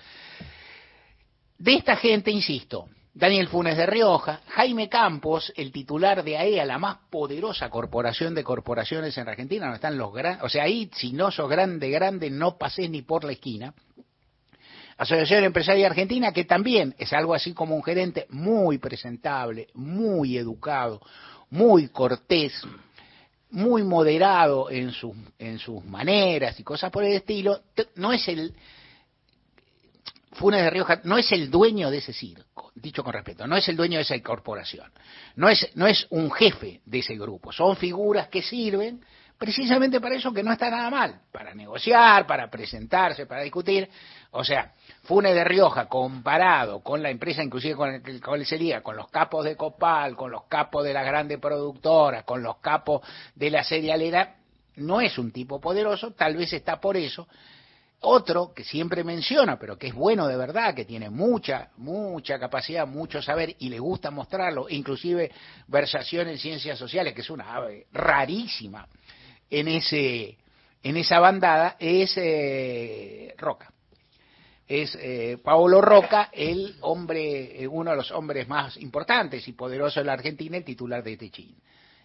De 1.59 1.75
esta 1.75 1.97
gente, 1.97 2.31
insisto, 2.31 2.89
Daniel 3.15 3.49
Funes 3.49 3.79
de 3.79 3.87
Rioja, 3.87 4.43
Jaime 4.49 4.91
Campos, 4.91 5.51
el 5.57 5.73
titular 5.73 6.23
de 6.23 6.37
AEA, 6.37 6.67
la 6.67 6.79
más 6.79 6.99
poderosa 7.09 7.71
corporación 7.71 8.35
de 8.35 8.45
corporaciones 8.45 9.17
en 9.17 9.27
Argentina, 9.27 9.65
donde 9.65 9.77
están 9.77 9.97
los 9.97 10.13
grandes, 10.13 10.45
o 10.45 10.51
sea, 10.51 10.65
ahí 10.65 10.91
si 10.93 11.15
no 11.15 11.31
sos 11.31 11.49
grande, 11.49 11.89
grande, 11.89 12.29
no 12.29 12.59
pases 12.59 12.91
ni 12.91 13.01
por 13.01 13.25
la 13.25 13.33
esquina. 13.33 13.73
Asociación 14.99 15.45
Empresaria 15.45 15.87
Argentina, 15.87 16.31
que 16.33 16.45
también 16.45 16.95
es 16.99 17.13
algo 17.15 17.33
así 17.33 17.55
como 17.55 17.75
un 17.75 17.83
gerente 17.83 18.27
muy 18.29 18.77
presentable, 18.77 19.69
muy 19.73 20.37
educado, 20.37 21.01
muy 21.49 21.89
cortés, 21.89 22.53
muy 23.51 23.83
moderado 23.83 24.71
en 24.71 24.91
sus, 24.93 25.17
en 25.39 25.59
sus 25.59 25.83
maneras 25.87 26.61
y 26.61 26.63
cosas 26.63 26.91
por 26.91 27.03
el 27.03 27.13
estilo, 27.13 27.63
no 27.95 28.13
es 28.13 28.29
el, 28.29 28.55
Funes 30.37 30.63
de 30.63 30.71
Rioja 30.71 31.01
no 31.05 31.17
es 31.17 31.33
el 31.33 31.51
dueño 31.51 31.91
de 31.91 31.99
ese 31.99 32.13
circo, 32.13 32.71
dicho 32.75 33.03
con 33.03 33.13
respeto, 33.13 33.47
no 33.47 33.57
es 33.57 33.69
el 33.69 33.77
dueño 33.77 33.97
de 33.97 34.03
esa 34.03 34.21
corporación, 34.21 34.93
no 35.37 35.49
es, 35.49 35.71
no 35.75 35.87
es 35.87 36.07
un 36.11 36.31
jefe 36.31 36.83
de 36.85 36.99
ese 36.99 37.17
grupo, 37.17 37.53
son 37.53 37.77
figuras 37.77 38.29
que 38.29 38.43
sirven 38.43 39.01
precisamente 39.39 39.99
para 39.99 40.15
eso 40.15 40.33
que 40.33 40.43
no 40.43 40.53
está 40.53 40.69
nada 40.71 40.91
mal, 40.91 41.21
para 41.33 41.55
negociar, 41.55 42.27
para 42.27 42.51
presentarse, 42.51 43.27
para 43.27 43.43
discutir. 43.43 43.89
O 44.33 44.45
sea, 44.45 44.73
Funes 45.05 45.35
de 45.35 45.45
Rioja 45.45 45.87
comparado 45.87 46.81
con 46.81 47.03
la 47.03 47.11
empresa, 47.11 47.43
inclusive 47.43 47.75
con 47.75 47.95
el, 47.95 48.21
con 48.21 48.41
el 48.41 48.83
con 48.83 48.97
los 48.97 49.09
capos 49.09 49.45
de 49.45 49.57
Copal, 49.57 50.17
con 50.17 50.31
los 50.31 50.45
capos 50.45 50.85
de 50.85 50.93
las 50.93 51.07
grandes 51.07 51.39
productoras, 51.39 52.25
con 52.25 52.43
los 52.43 52.59
capos 52.59 53.03
de 53.35 53.51
la 53.51 53.65
serialera, 53.65 54.37
no 54.77 55.01
es 55.01 55.17
un 55.17 55.33
tipo 55.33 55.61
poderoso, 55.61 56.13
tal 56.13 56.37
vez 56.37 56.53
está 56.53 56.79
por 56.79 56.99
eso 56.99 57.27
otro 58.09 58.53
que 58.55 58.63
siempre 58.63 59.03
menciona, 59.03 59.59
pero 59.59 59.77
que 59.77 59.89
es 59.89 59.95
bueno 59.95 60.29
de 60.29 60.37
verdad, 60.37 60.75
que 60.75 60.85
tiene 60.85 61.11
mucha, 61.11 61.71
mucha 61.77 62.39
capacidad, 62.39 62.87
mucho 62.87 63.21
saber 63.21 63.57
y 63.59 63.69
le 63.69 63.81
gusta 63.81 64.11
mostrarlo, 64.11 64.69
inclusive 64.69 65.33
versación 65.67 66.29
en 66.29 66.39
ciencias 66.39 66.79
sociales, 66.79 67.15
que 67.15 67.23
es 67.23 67.31
una 67.31 67.55
ave 67.55 67.87
rarísima 67.93 68.87
en 69.51 69.69
ese 69.69 70.39
en 70.83 70.97
esa 70.97 71.19
bandada, 71.19 71.75
es 71.81 72.15
eh, 72.17 73.35
Roca. 73.39 73.73
Es 74.69 74.97
eh, 75.01 75.37
Paolo 75.43 75.81
Roca, 75.81 76.31
el 76.33 76.77
hombre, 76.83 77.61
eh, 77.61 77.67
uno 77.67 77.91
de 77.91 77.97
los 77.97 78.13
hombres 78.13 78.47
más 78.47 78.77
importantes 78.77 79.49
y 79.49 79.53
poderosos 79.53 79.97
de 79.97 80.05
la 80.05 80.13
Argentina, 80.13 80.57
el 80.57 80.65
titular 80.65 81.03
de 81.03 81.17
Techín. 81.17 81.57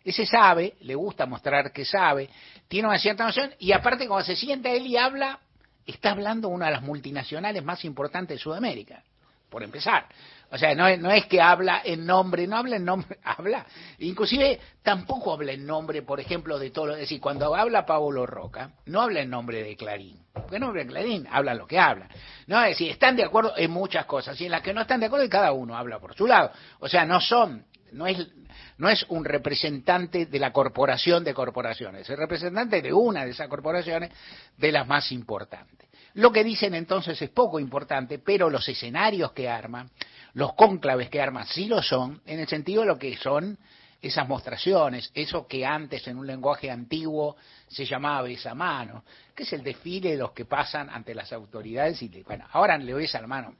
Ese 0.04 0.26
sabe, 0.26 0.74
le 0.82 0.96
gusta 0.96 1.28
mostrar 1.28 1.72
que 1.72 1.86
sabe, 1.86 2.28
tiene 2.68 2.88
una 2.88 2.98
cierta 2.98 3.24
noción 3.24 3.54
y 3.60 3.72
aparte 3.72 4.08
cuando 4.08 4.26
se 4.26 4.36
sienta 4.36 4.72
él 4.72 4.88
y 4.88 4.98
habla, 4.98 5.40
está 5.86 6.12
hablando 6.12 6.48
una 6.50 6.68
de 6.68 6.74
las 6.74 6.82
multinacionales 6.82 7.64
más 7.64 7.84
importantes 7.86 8.38
de 8.38 8.44
Sudamérica, 8.44 9.04
por 9.50 9.64
empezar. 9.64 10.06
O 10.54 10.58
sea, 10.58 10.76
no 10.76 10.96
no 10.98 11.10
es 11.12 11.26
que 11.28 11.42
habla 11.42 11.82
en 11.84 12.06
nombre, 12.06 12.46
no 12.46 12.58
habla 12.58 12.76
en 12.76 12.84
nombre, 12.84 13.18
habla. 13.24 13.66
Inclusive 14.00 14.60
tampoco 14.84 15.34
habla 15.34 15.54
en 15.54 15.66
nombre, 15.66 16.02
por 16.02 16.20
ejemplo, 16.20 16.60
de 16.60 16.72
todo. 16.72 16.92
Es 16.92 17.00
decir, 17.00 17.22
cuando 17.22 17.56
habla 17.56 17.86
Pablo 17.86 18.26
Roca, 18.26 18.72
no 18.86 19.02
habla 19.02 19.22
en 19.22 19.30
nombre 19.30 19.64
de 19.64 19.78
Clarín. 19.78 20.20
Porque 20.34 20.58
en 20.58 20.62
nombre 20.62 20.84
de 20.84 20.90
Clarín 20.90 21.28
habla 21.32 21.54
lo 21.54 21.66
que 21.68 21.80
habla. 21.80 22.10
No, 22.48 22.62
es 22.64 22.72
decir, 22.72 22.92
están 22.92 23.16
de 23.16 23.24
acuerdo 23.24 23.54
en 23.56 23.72
muchas 23.72 24.06
cosas. 24.06 24.40
Y 24.42 24.46
en 24.46 24.52
las 24.52 24.62
que 24.62 24.74
no 24.74 24.82
están 24.82 25.00
de 25.00 25.06
acuerdo, 25.06 25.28
cada 25.30 25.54
uno 25.54 25.78
habla 25.78 26.00
por 26.00 26.16
su 26.16 26.28
lado. 26.28 26.52
O 26.80 26.90
sea, 26.90 27.06
no 27.06 27.22
son, 27.22 27.66
no 27.92 28.08
es, 28.08 29.06
un 29.10 29.26
representante 29.26 30.26
de 30.26 30.40
la 30.40 30.52
corporación 30.52 31.24
de 31.24 31.34
corporaciones, 31.34 32.10
es 32.10 32.18
representante 32.18 32.82
de 32.82 32.94
una 32.94 33.26
de 33.26 33.32
esas 33.32 33.48
corporaciones 33.48 34.12
de 34.58 34.72
las 34.72 34.88
más 34.88 35.12
importantes. 35.12 35.90
Lo 36.14 36.32
que 36.32 36.44
dicen 36.44 36.76
entonces 36.76 37.22
es 37.22 37.30
poco 37.30 37.60
importante, 37.60 38.20
pero 38.20 38.50
los 38.50 38.68
escenarios 38.68 39.32
que 39.32 39.50
arman, 39.50 39.90
los 40.34 40.54
cónclaves 40.54 41.10
que 41.10 41.22
arman, 41.22 41.46
sí 41.48 41.66
lo 41.66 41.82
son, 41.82 42.22
en 42.26 42.40
el 42.40 42.48
sentido 42.48 42.82
de 42.82 42.88
lo 42.88 42.98
que 42.98 43.16
son 43.18 43.58
esas 44.02 44.28
mostraciones, 44.28 45.12
eso 45.14 45.48
que 45.48 45.66
antes 45.66 46.08
en 46.08 46.18
un 46.18 46.26
lenguaje 46.26 46.72
antiguo 46.72 47.36
se 47.68 47.86
llamaba 47.86 48.28
esa 48.30 48.56
mano, 48.56 49.04
que 49.36 49.44
es 49.44 49.54
el 49.54 49.64
desfile 49.64 50.12
de 50.12 50.18
los 50.18 50.32
que 50.32 50.46
pasan 50.46 50.90
ante 50.90 51.14
las 51.14 51.32
autoridades 51.32 52.02
y, 52.02 52.24
bueno, 52.24 52.48
ahora 52.52 52.78
le 52.78 52.94
ves 52.94 53.16
mano, 53.28 53.56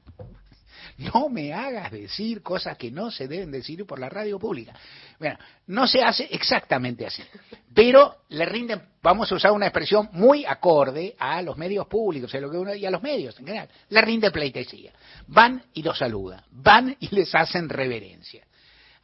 no 0.98 1.28
me 1.28 1.52
hagas 1.52 1.90
decir 1.90 2.42
cosas 2.42 2.76
que 2.76 2.90
no 2.90 3.10
se 3.10 3.28
deben 3.28 3.50
decir 3.50 3.84
por 3.86 3.98
la 3.98 4.08
radio 4.08 4.38
pública. 4.38 4.74
Bueno, 5.18 5.38
no 5.66 5.86
se 5.86 6.02
hace 6.02 6.28
exactamente 6.30 7.06
así, 7.06 7.22
pero 7.74 8.24
le 8.28 8.44
rinden, 8.44 8.82
vamos 9.02 9.30
a 9.30 9.34
usar 9.34 9.52
una 9.52 9.66
expresión 9.66 10.08
muy 10.12 10.44
acorde 10.44 11.14
a 11.18 11.42
los 11.42 11.56
medios 11.56 11.86
públicos 11.86 12.32
y 12.34 12.36
a 12.86 12.90
los 12.90 13.02
medios 13.02 13.38
en 13.38 13.46
general, 13.46 13.68
le 13.88 14.00
rinde 14.02 14.30
pleitesía. 14.30 14.92
Van 15.26 15.62
y 15.74 15.82
los 15.82 15.98
saludan, 15.98 16.42
van 16.50 16.96
y 17.00 17.14
les 17.14 17.34
hacen 17.34 17.68
reverencia. 17.68 18.44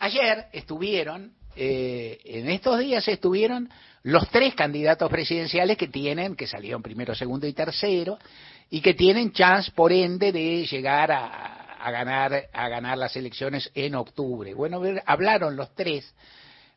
Ayer 0.00 0.46
estuvieron, 0.52 1.32
eh, 1.56 2.20
en 2.24 2.48
estos 2.50 2.78
días 2.78 3.06
estuvieron 3.08 3.68
los 4.02 4.28
tres 4.30 4.54
candidatos 4.54 5.10
presidenciales 5.10 5.76
que 5.76 5.88
tienen, 5.88 6.36
que 6.36 6.46
salieron 6.46 6.82
primero, 6.82 7.14
segundo 7.14 7.46
y 7.46 7.52
tercero, 7.52 8.18
y 8.70 8.80
que 8.80 8.94
tienen 8.94 9.32
chance, 9.32 9.72
por 9.72 9.92
ende, 9.92 10.30
de 10.30 10.66
llegar 10.66 11.10
a, 11.10 11.57
a 11.80 11.90
ganar, 11.90 12.48
a 12.52 12.68
ganar 12.68 12.98
las 12.98 13.16
elecciones 13.16 13.70
en 13.74 13.94
octubre. 13.94 14.54
Bueno, 14.54 14.82
hablaron 15.06 15.56
los 15.56 15.74
tres. 15.74 16.14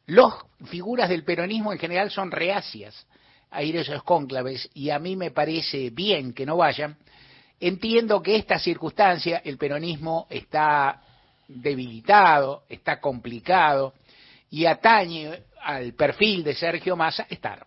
Los 0.05 0.33
figuras 0.65 1.09
del 1.09 1.23
peronismo 1.23 1.71
en 1.71 1.79
general 1.79 2.11
son 2.11 2.31
reacias 2.31 3.05
a 3.49 3.63
ir 3.63 3.77
a 3.77 3.81
esos 3.81 4.03
cónclaves 4.03 4.69
y 4.73 4.89
a 4.89 4.99
mí 4.99 5.15
me 5.15 5.31
parece 5.31 5.89
bien 5.89 6.33
que 6.33 6.45
no 6.45 6.57
vayan. 6.57 6.97
Entiendo 7.59 8.21
que 8.21 8.35
esta 8.35 8.57
circunstancia, 8.57 9.41
el 9.43 9.57
peronismo 9.57 10.27
está 10.29 11.01
debilitado, 11.47 12.63
está 12.69 12.99
complicado 12.99 13.93
y 14.49 14.65
atañe 14.65 15.43
al 15.61 15.93
perfil 15.93 16.43
de 16.43 16.55
Sergio 16.55 16.95
Massa 16.95 17.27
estar. 17.29 17.65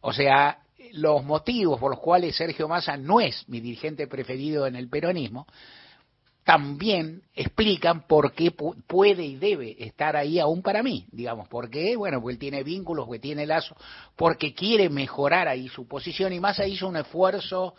O 0.00 0.12
sea, 0.12 0.58
los 0.92 1.24
motivos 1.24 1.80
por 1.80 1.90
los 1.90 2.00
cuales 2.00 2.36
Sergio 2.36 2.68
Massa 2.68 2.96
no 2.96 3.20
es 3.20 3.48
mi 3.48 3.60
dirigente 3.60 4.06
preferido 4.06 4.66
en 4.66 4.76
el 4.76 4.88
peronismo 4.88 5.46
también 6.44 7.22
explican 7.34 8.06
por 8.06 8.32
qué 8.34 8.50
puede 8.52 9.24
y 9.24 9.36
debe 9.36 9.82
estar 9.82 10.14
ahí 10.14 10.38
aún 10.38 10.62
para 10.62 10.82
mí, 10.82 11.06
digamos, 11.10 11.48
porque, 11.48 11.96
bueno, 11.96 12.20
porque 12.20 12.34
él 12.34 12.38
tiene 12.38 12.62
vínculos, 12.62 13.06
porque 13.06 13.18
tiene 13.18 13.46
lazo, 13.46 13.74
porque 14.14 14.52
quiere 14.54 14.90
mejorar 14.90 15.48
ahí 15.48 15.68
su 15.68 15.88
posición 15.88 16.34
y 16.34 16.40
más 16.40 16.60
hizo 16.66 16.86
un 16.86 16.96
esfuerzo 16.96 17.74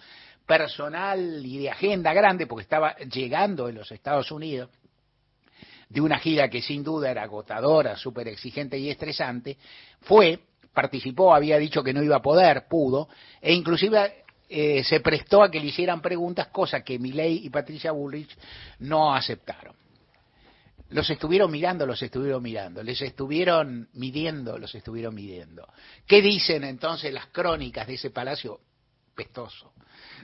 personal 0.47 1.45
y 1.45 1.59
de 1.59 1.69
agenda 1.69 2.11
grande 2.13 2.47
porque 2.47 2.63
estaba 2.63 2.95
llegando 2.97 3.69
en 3.69 3.75
los 3.75 3.91
Estados 3.91 4.31
Unidos 4.31 4.69
de 5.89 6.01
una 6.01 6.17
gira 6.17 6.49
que 6.49 6.61
sin 6.61 6.83
duda 6.83 7.11
era 7.11 7.23
agotadora, 7.23 7.95
súper 7.95 8.27
exigente 8.27 8.77
y 8.79 8.89
estresante, 8.89 9.57
fue, 10.01 10.39
participó, 10.73 11.33
había 11.35 11.59
dicho 11.59 11.83
que 11.83 11.93
no 11.93 12.01
iba 12.01 12.17
a 12.17 12.21
poder, 12.21 12.67
pudo, 12.67 13.07
e 13.39 13.53
inclusive 13.53 14.24
eh, 14.47 14.83
se 14.83 14.99
prestó 14.99 15.43
a 15.43 15.49
que 15.49 15.59
le 15.59 15.67
hicieran 15.67 16.01
preguntas, 16.01 16.47
cosa 16.47 16.83
que 16.83 16.99
Milei 16.99 17.45
y 17.45 17.49
Patricia 17.49 17.91
Bullrich 17.91 18.35
no 18.79 19.13
aceptaron. 19.13 19.75
Los 20.89 21.09
estuvieron 21.09 21.49
mirando, 21.49 21.85
los 21.85 22.01
estuvieron 22.01 22.43
mirando, 22.43 22.83
les 22.83 23.01
estuvieron 23.01 23.89
midiendo, 23.93 24.59
los 24.59 24.73
estuvieron 24.75 25.15
midiendo. 25.15 25.67
¿Qué 26.05 26.21
dicen 26.21 26.63
entonces 26.63 27.11
las 27.11 27.27
crónicas 27.27 27.87
de 27.87 27.95
ese 27.95 28.11
palacio 28.11 28.59
pestoso? 29.15 29.73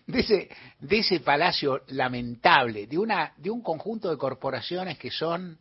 De 0.05 0.19
ese, 0.19 0.49
de 0.79 0.99
ese 0.99 1.19
palacio 1.21 1.81
lamentable, 1.87 2.85
de, 2.85 2.97
una, 2.97 3.33
de 3.37 3.49
un 3.49 3.61
conjunto 3.61 4.09
de 4.09 4.17
corporaciones 4.17 4.99
que 4.99 5.09
son 5.09 5.57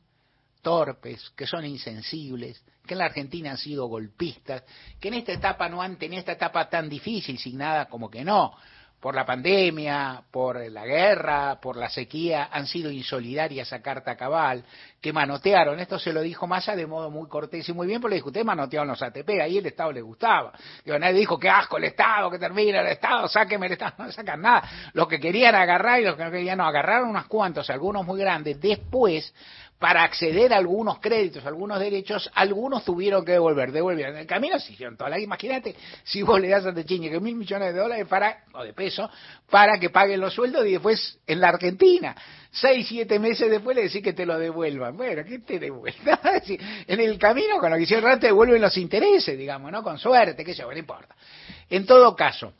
torpes, 0.60 1.30
que 1.36 1.46
son 1.46 1.64
insensibles, 1.64 2.62
que 2.86 2.94
en 2.94 2.98
la 2.98 3.06
Argentina 3.06 3.52
han 3.52 3.58
sido 3.58 3.86
golpistas, 3.86 4.64
que 5.00 5.08
en 5.08 5.14
esta 5.14 5.32
etapa 5.32 5.68
no 5.68 5.82
han 5.82 5.96
tenido 5.96 6.20
esta 6.20 6.32
etapa 6.32 6.68
tan 6.68 6.88
difícil, 6.88 7.38
sin 7.38 7.58
nada 7.58 7.86
como 7.86 8.10
que 8.10 8.24
no, 8.24 8.54
por 9.00 9.14
la 9.14 9.24
pandemia, 9.24 10.22
por 10.30 10.60
la 10.70 10.84
guerra, 10.84 11.58
por 11.60 11.76
la 11.76 11.88
sequía, 11.88 12.50
han 12.52 12.66
sido 12.66 12.90
insolidarias 12.90 13.72
a 13.72 13.80
carta 13.80 14.14
cabal, 14.14 14.62
que 15.00 15.10
manotearon. 15.10 15.80
Esto 15.80 15.98
se 15.98 16.12
lo 16.12 16.20
dijo 16.20 16.46
Massa 16.46 16.76
de 16.76 16.86
modo 16.86 17.10
muy 17.10 17.26
cortés 17.26 17.66
y 17.70 17.72
muy 17.72 17.86
bien, 17.86 18.00
porque 18.00 18.12
le 18.12 18.16
dijo, 18.16 18.28
usted 18.28 18.44
manotearon 18.44 18.88
los 18.88 19.02
ATP, 19.02 19.30
ahí 19.42 19.56
el 19.56 19.66
Estado 19.66 19.92
le 19.92 20.02
gustaba. 20.02 20.52
Digo, 20.84 20.98
nadie 20.98 21.20
dijo, 21.20 21.38
qué 21.38 21.48
asco 21.48 21.78
el 21.78 21.84
Estado, 21.84 22.30
que 22.30 22.38
termine 22.38 22.78
el 22.78 22.88
Estado, 22.88 23.26
sáqueme 23.26 23.66
el 23.66 23.72
Estado, 23.72 23.94
no 24.04 24.12
sacan 24.12 24.42
nada. 24.42 24.68
Los 24.92 25.08
que 25.08 25.18
querían 25.18 25.54
agarrar 25.54 26.00
y 26.00 26.04
los 26.04 26.16
que 26.16 26.24
no 26.24 26.30
querían 26.30 26.58
no, 26.58 26.66
agarraron 26.66 27.08
unos 27.08 27.24
cuantos, 27.24 27.70
algunos 27.70 28.04
muy 28.04 28.20
grandes. 28.20 28.60
Después, 28.60 29.32
para 29.80 30.04
acceder 30.04 30.52
a 30.52 30.58
algunos 30.58 31.00
créditos, 31.00 31.42
a 31.42 31.48
algunos 31.48 31.80
derechos, 31.80 32.30
algunos 32.34 32.84
tuvieron 32.84 33.24
que 33.24 33.32
devolver, 33.32 33.72
devolvieron. 33.72 34.14
En 34.14 34.20
el 34.20 34.26
camino 34.26 34.60
se 34.60 34.74
hicieron 34.74 34.94
toda 34.94 35.08
la, 35.08 35.18
imagínate 35.18 35.74
si 36.04 36.20
vos 36.20 36.38
le 36.38 36.48
das 36.48 36.66
a 36.66 36.74
Techiñe 36.74 37.08
que 37.08 37.18
mil 37.18 37.34
millones 37.34 37.72
de 37.72 37.80
dólares 37.80 38.06
para, 38.06 38.44
o 38.52 38.62
de 38.62 38.74
pesos, 38.74 39.10
para 39.48 39.80
que 39.80 39.88
paguen 39.88 40.20
los 40.20 40.34
sueldos 40.34 40.66
y 40.66 40.72
después 40.72 41.18
en 41.26 41.40
la 41.40 41.48
Argentina, 41.48 42.14
seis, 42.50 42.88
siete 42.90 43.18
meses 43.18 43.50
después 43.50 43.74
le 43.74 43.84
decís 43.84 44.02
que 44.02 44.12
te 44.12 44.26
lo 44.26 44.38
devuelvan. 44.38 44.98
Bueno, 44.98 45.24
¿qué 45.24 45.38
te 45.38 45.58
devuelvan? 45.58 46.20
en 46.86 47.00
el 47.00 47.18
camino 47.18 47.58
con 47.58 47.70
lo 47.70 47.78
que 47.78 47.84
hicieron 47.84 48.10
antes 48.10 48.28
devuelven 48.28 48.60
los 48.60 48.76
intereses, 48.76 49.38
digamos, 49.38 49.72
¿no? 49.72 49.82
Con 49.82 49.98
suerte, 49.98 50.44
qué 50.44 50.52
sé 50.52 50.60
yo, 50.60 50.70
no 50.70 50.78
importa. 50.78 51.16
En 51.70 51.86
todo 51.86 52.14
caso, 52.14 52.52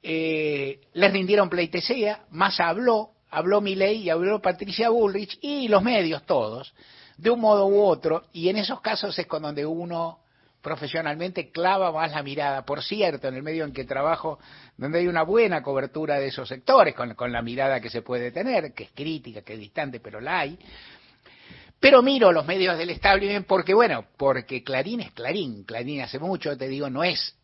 eh, 0.00 0.82
les 0.92 1.12
rindieron 1.12 1.50
pleitesía, 1.50 2.20
más 2.30 2.60
habló, 2.60 3.10
habló 3.32 3.60
Milei 3.60 4.02
y 4.02 4.10
habló 4.10 4.40
Patricia 4.40 4.90
Bullrich 4.90 5.38
y 5.40 5.66
los 5.66 5.82
medios 5.82 6.24
todos, 6.26 6.74
de 7.16 7.30
un 7.30 7.40
modo 7.40 7.66
u 7.66 7.82
otro, 7.82 8.24
y 8.32 8.48
en 8.48 8.58
esos 8.58 8.80
casos 8.80 9.18
es 9.18 9.26
con 9.26 9.42
donde 9.42 9.64
uno 9.64 10.18
profesionalmente 10.60 11.50
clava 11.50 11.90
más 11.90 12.12
la 12.12 12.22
mirada. 12.22 12.64
Por 12.64 12.82
cierto, 12.82 13.28
en 13.28 13.34
el 13.34 13.42
medio 13.42 13.64
en 13.64 13.72
que 13.72 13.84
trabajo, 13.84 14.38
donde 14.76 15.00
hay 15.00 15.08
una 15.08 15.22
buena 15.22 15.62
cobertura 15.62 16.20
de 16.20 16.28
esos 16.28 16.46
sectores, 16.46 16.94
con, 16.94 17.14
con 17.14 17.32
la 17.32 17.42
mirada 17.42 17.80
que 17.80 17.90
se 17.90 18.02
puede 18.02 18.30
tener, 18.30 18.72
que 18.74 18.84
es 18.84 18.90
crítica, 18.92 19.42
que 19.42 19.54
es 19.54 19.58
distante, 19.58 19.98
pero 19.98 20.20
la 20.20 20.40
hay. 20.40 20.58
Pero 21.80 22.02
miro 22.02 22.30
los 22.32 22.46
medios 22.46 22.78
del 22.78 22.90
establishment 22.90 23.46
porque, 23.46 23.74
bueno, 23.74 24.04
porque 24.16 24.62
Clarín 24.62 25.00
es 25.00 25.10
Clarín. 25.12 25.64
Clarín 25.64 26.02
hace 26.02 26.18
mucho, 26.18 26.56
te 26.56 26.68
digo, 26.68 26.88
no 26.88 27.02
es 27.02 27.34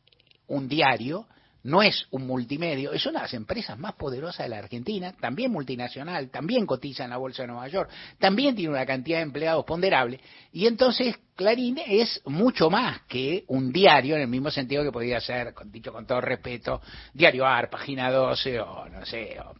un 0.47 0.68
diario, 0.68 1.26
no 1.69 1.83
es 1.83 2.07
un 2.11 2.27
multimedio, 2.27 2.93
es 2.93 3.05
una 3.05 3.21
de 3.21 3.25
las 3.25 3.35
empresas 3.35 3.79
más 3.79 3.95
poderosas 3.95 4.47
de 4.47 4.49
la 4.49 4.59
Argentina, 4.59 5.13
también 5.21 5.53
multinacional, 5.53 6.31
también 6.31 6.65
cotiza 6.65 7.05
en 7.05 7.11
la 7.11 7.19
Bolsa 7.19 7.43
de 7.43 7.49
Nueva 7.49 7.69
York, 7.69 7.91
también 8.19 8.57
tiene 8.57 8.71
una 8.71 8.87
cantidad 8.87 9.19
de 9.19 9.25
empleados 9.25 9.65
ponderable, 9.67 10.19
y 10.51 10.67
entonces 10.67 11.17
Clarín 11.37 11.79
es 11.87 12.23
mucho 12.25 12.71
más 12.71 13.03
que 13.03 13.45
un 13.49 13.71
diario, 13.71 14.17
en 14.17 14.23
el 14.23 14.29
mismo 14.29 14.51
sentido 14.51 14.83
que 14.83 14.91
podría 14.91 15.21
ser, 15.21 15.55
dicho 15.67 15.93
con 15.93 16.07
todo 16.07 16.21
respeto, 16.23 16.81
Diario 17.13 17.47
AR, 17.47 17.69
Página 17.69 18.11
12 18.11 18.61
o 18.61 18.89
no 18.89 19.05
sé, 19.05 19.39
o 19.39 19.55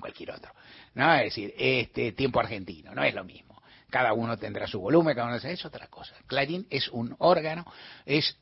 cualquier 0.00 0.30
otro. 0.32 0.50
¿no? 0.94 1.14
Es 1.14 1.24
decir, 1.24 1.54
este 1.58 2.12
tiempo 2.12 2.40
argentino, 2.40 2.94
no 2.94 3.04
es 3.04 3.14
lo 3.14 3.24
mismo. 3.24 3.62
Cada 3.90 4.14
uno 4.14 4.36
tendrá 4.36 4.66
su 4.66 4.80
volumen, 4.80 5.14
cada 5.14 5.28
uno 5.28 5.36
es 5.36 5.64
otra 5.64 5.86
cosa. 5.88 6.14
Clarín 6.26 6.66
es 6.70 6.88
un 6.88 7.14
órgano, 7.18 7.64
es 8.04 8.36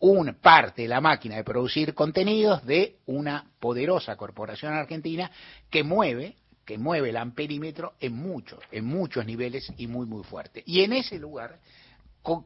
una 0.00 0.32
parte 0.32 0.82
de 0.82 0.88
la 0.88 1.00
máquina 1.00 1.36
de 1.36 1.44
producir 1.44 1.94
contenidos 1.94 2.64
de 2.66 2.96
una 3.06 3.44
poderosa 3.60 4.16
corporación 4.16 4.72
argentina 4.72 5.30
que 5.70 5.84
mueve 5.84 6.36
que 6.64 6.78
mueve 6.78 7.10
el 7.10 7.16
amperímetro 7.16 7.94
en 7.98 8.12
muchos, 8.12 8.60
en 8.70 8.84
muchos 8.84 9.26
niveles 9.26 9.72
y 9.76 9.88
muy, 9.88 10.06
muy 10.06 10.22
fuerte. 10.22 10.62
Y 10.66 10.82
en 10.82 10.92
ese 10.92 11.18
lugar 11.18 11.58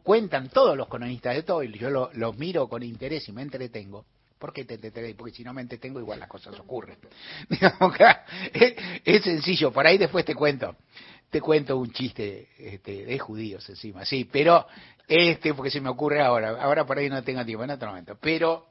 cuentan 0.03 0.49
todos 0.49 0.79
los 0.79 0.89
cronistas 0.89 1.35
de 1.35 1.43
todo, 1.43 1.63
y 1.63 1.71
yo 1.77 1.91
los 1.91 2.39
miro 2.39 2.67
con 2.67 2.83
interés 2.83 3.29
y 3.29 3.33
me 3.33 3.43
entretengo, 3.43 4.07
¿Por 4.39 4.53
qué 4.53 4.65
te 4.65 4.75
entretengo? 4.75 5.17
Porque 5.17 5.33
si 5.33 5.43
no 5.43 5.55
me 5.55 5.63
entretengo, 5.63 6.01
igual 6.01 6.21
las 6.21 6.29
cosas 6.29 6.59
ocurren. 6.59 6.99
es, 8.53 9.23
sencillo, 9.23 9.73
por 9.73 9.87
ahí 9.87 9.97
después 9.97 10.25
te 10.25 10.35
cuento, 10.35 10.77
te 11.35 11.41
cuento 11.41 11.77
un 11.77 11.91
chiste 11.91 12.51
este, 12.57 13.05
de 13.05 13.19
judíos 13.19 13.69
encima, 13.69 14.05
sí, 14.05 14.25
pero 14.25 14.69
este, 15.09 15.53
porque 15.53 15.69
se 15.69 15.81
me 15.81 15.89
ocurre 15.89 16.23
ahora, 16.23 16.63
ahora 16.63 16.87
por 16.87 16.97
ahí 16.97 17.11
no 17.11 17.21
tengo 17.25 17.45
tiempo, 17.45 17.65
en 17.65 17.71
otro 17.71 17.89
momento, 17.89 18.17
pero 18.21 18.67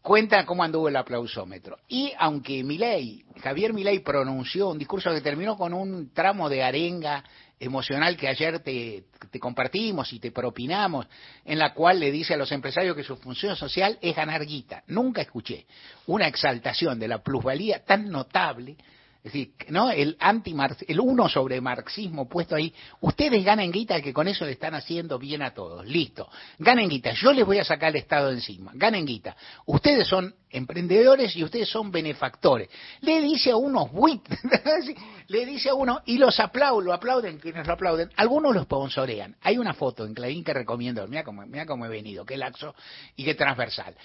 cuenta 0.00 0.46
cómo 0.46 0.64
anduvo 0.64 0.88
el 0.88 0.96
aplausómetro. 0.96 1.76
Y 1.86 2.14
aunque 2.18 2.64
Milei, 2.64 3.26
Javier 3.42 3.74
Milei 3.74 3.98
pronunció 3.98 4.70
un 4.70 4.78
discurso 4.78 5.12
que 5.12 5.20
terminó 5.20 5.54
con 5.58 5.74
un 5.74 6.14
tramo 6.14 6.48
de 6.48 6.62
arenga 6.62 7.22
emocional 7.60 8.16
que 8.16 8.28
ayer 8.28 8.60
te, 8.60 9.04
te, 9.30 9.38
compartimos 9.38 10.10
y 10.14 10.18
te 10.18 10.32
propinamos, 10.32 11.06
en 11.44 11.58
la 11.58 11.74
cual 11.74 12.00
le 12.00 12.10
dice 12.10 12.32
a 12.32 12.38
los 12.38 12.50
empresarios 12.52 12.96
que 12.96 13.04
su 13.04 13.18
función 13.18 13.54
social 13.54 13.98
es 14.00 14.16
ganar 14.16 14.46
guita. 14.46 14.82
Nunca 14.86 15.20
escuché 15.20 15.66
una 16.06 16.26
exaltación 16.26 16.98
de 16.98 17.08
la 17.08 17.22
plusvalía 17.22 17.84
tan 17.84 18.08
notable 18.08 18.78
es 19.18 19.32
decir, 19.32 19.52
¿no? 19.70 19.90
El 19.90 20.16
anti 20.20 20.54
el 20.86 21.00
uno 21.00 21.28
sobre 21.28 21.60
marxismo 21.60 22.28
puesto 22.28 22.54
ahí, 22.54 22.72
ustedes 23.00 23.44
ganen 23.44 23.72
guita 23.72 24.00
que 24.00 24.12
con 24.12 24.28
eso 24.28 24.44
le 24.44 24.52
están 24.52 24.74
haciendo 24.74 25.18
bien 25.18 25.42
a 25.42 25.52
todos. 25.52 25.84
Listo. 25.84 26.28
Ganen 26.58 26.88
guita, 26.88 27.10
yo 27.12 27.32
les 27.32 27.44
voy 27.44 27.58
a 27.58 27.64
sacar 27.64 27.90
el 27.90 27.96
Estado 27.96 28.30
encima. 28.30 28.70
Ganen 28.74 29.04
guita. 29.04 29.36
Ustedes 29.66 30.06
son 30.06 30.32
emprendedores 30.50 31.34
y 31.34 31.42
ustedes 31.42 31.68
son 31.68 31.90
benefactores. 31.90 32.68
Le 33.00 33.20
dice 33.20 33.50
a 33.50 33.56
unos 33.56 33.90
le 35.26 35.46
dice 35.46 35.70
a 35.70 35.74
uno 35.74 36.00
y 36.06 36.16
los 36.16 36.38
aplauden, 36.38 36.86
lo 36.86 36.92
aplauden 36.92 37.38
quienes 37.38 37.66
lo 37.66 37.72
aplauden. 37.72 38.10
Algunos 38.14 38.54
lo 38.54 38.62
sponsorean. 38.62 39.36
Hay 39.42 39.58
una 39.58 39.74
foto 39.74 40.06
en 40.06 40.14
Clarín 40.14 40.44
que 40.44 40.54
recomiendo, 40.54 41.06
mira 41.08 41.24
cómo, 41.24 41.44
mira 41.44 41.66
cómo 41.66 41.86
he 41.86 41.88
venido, 41.88 42.24
qué 42.24 42.36
laxo 42.36 42.72
y 43.16 43.24
qué 43.24 43.34
transversal. 43.34 43.96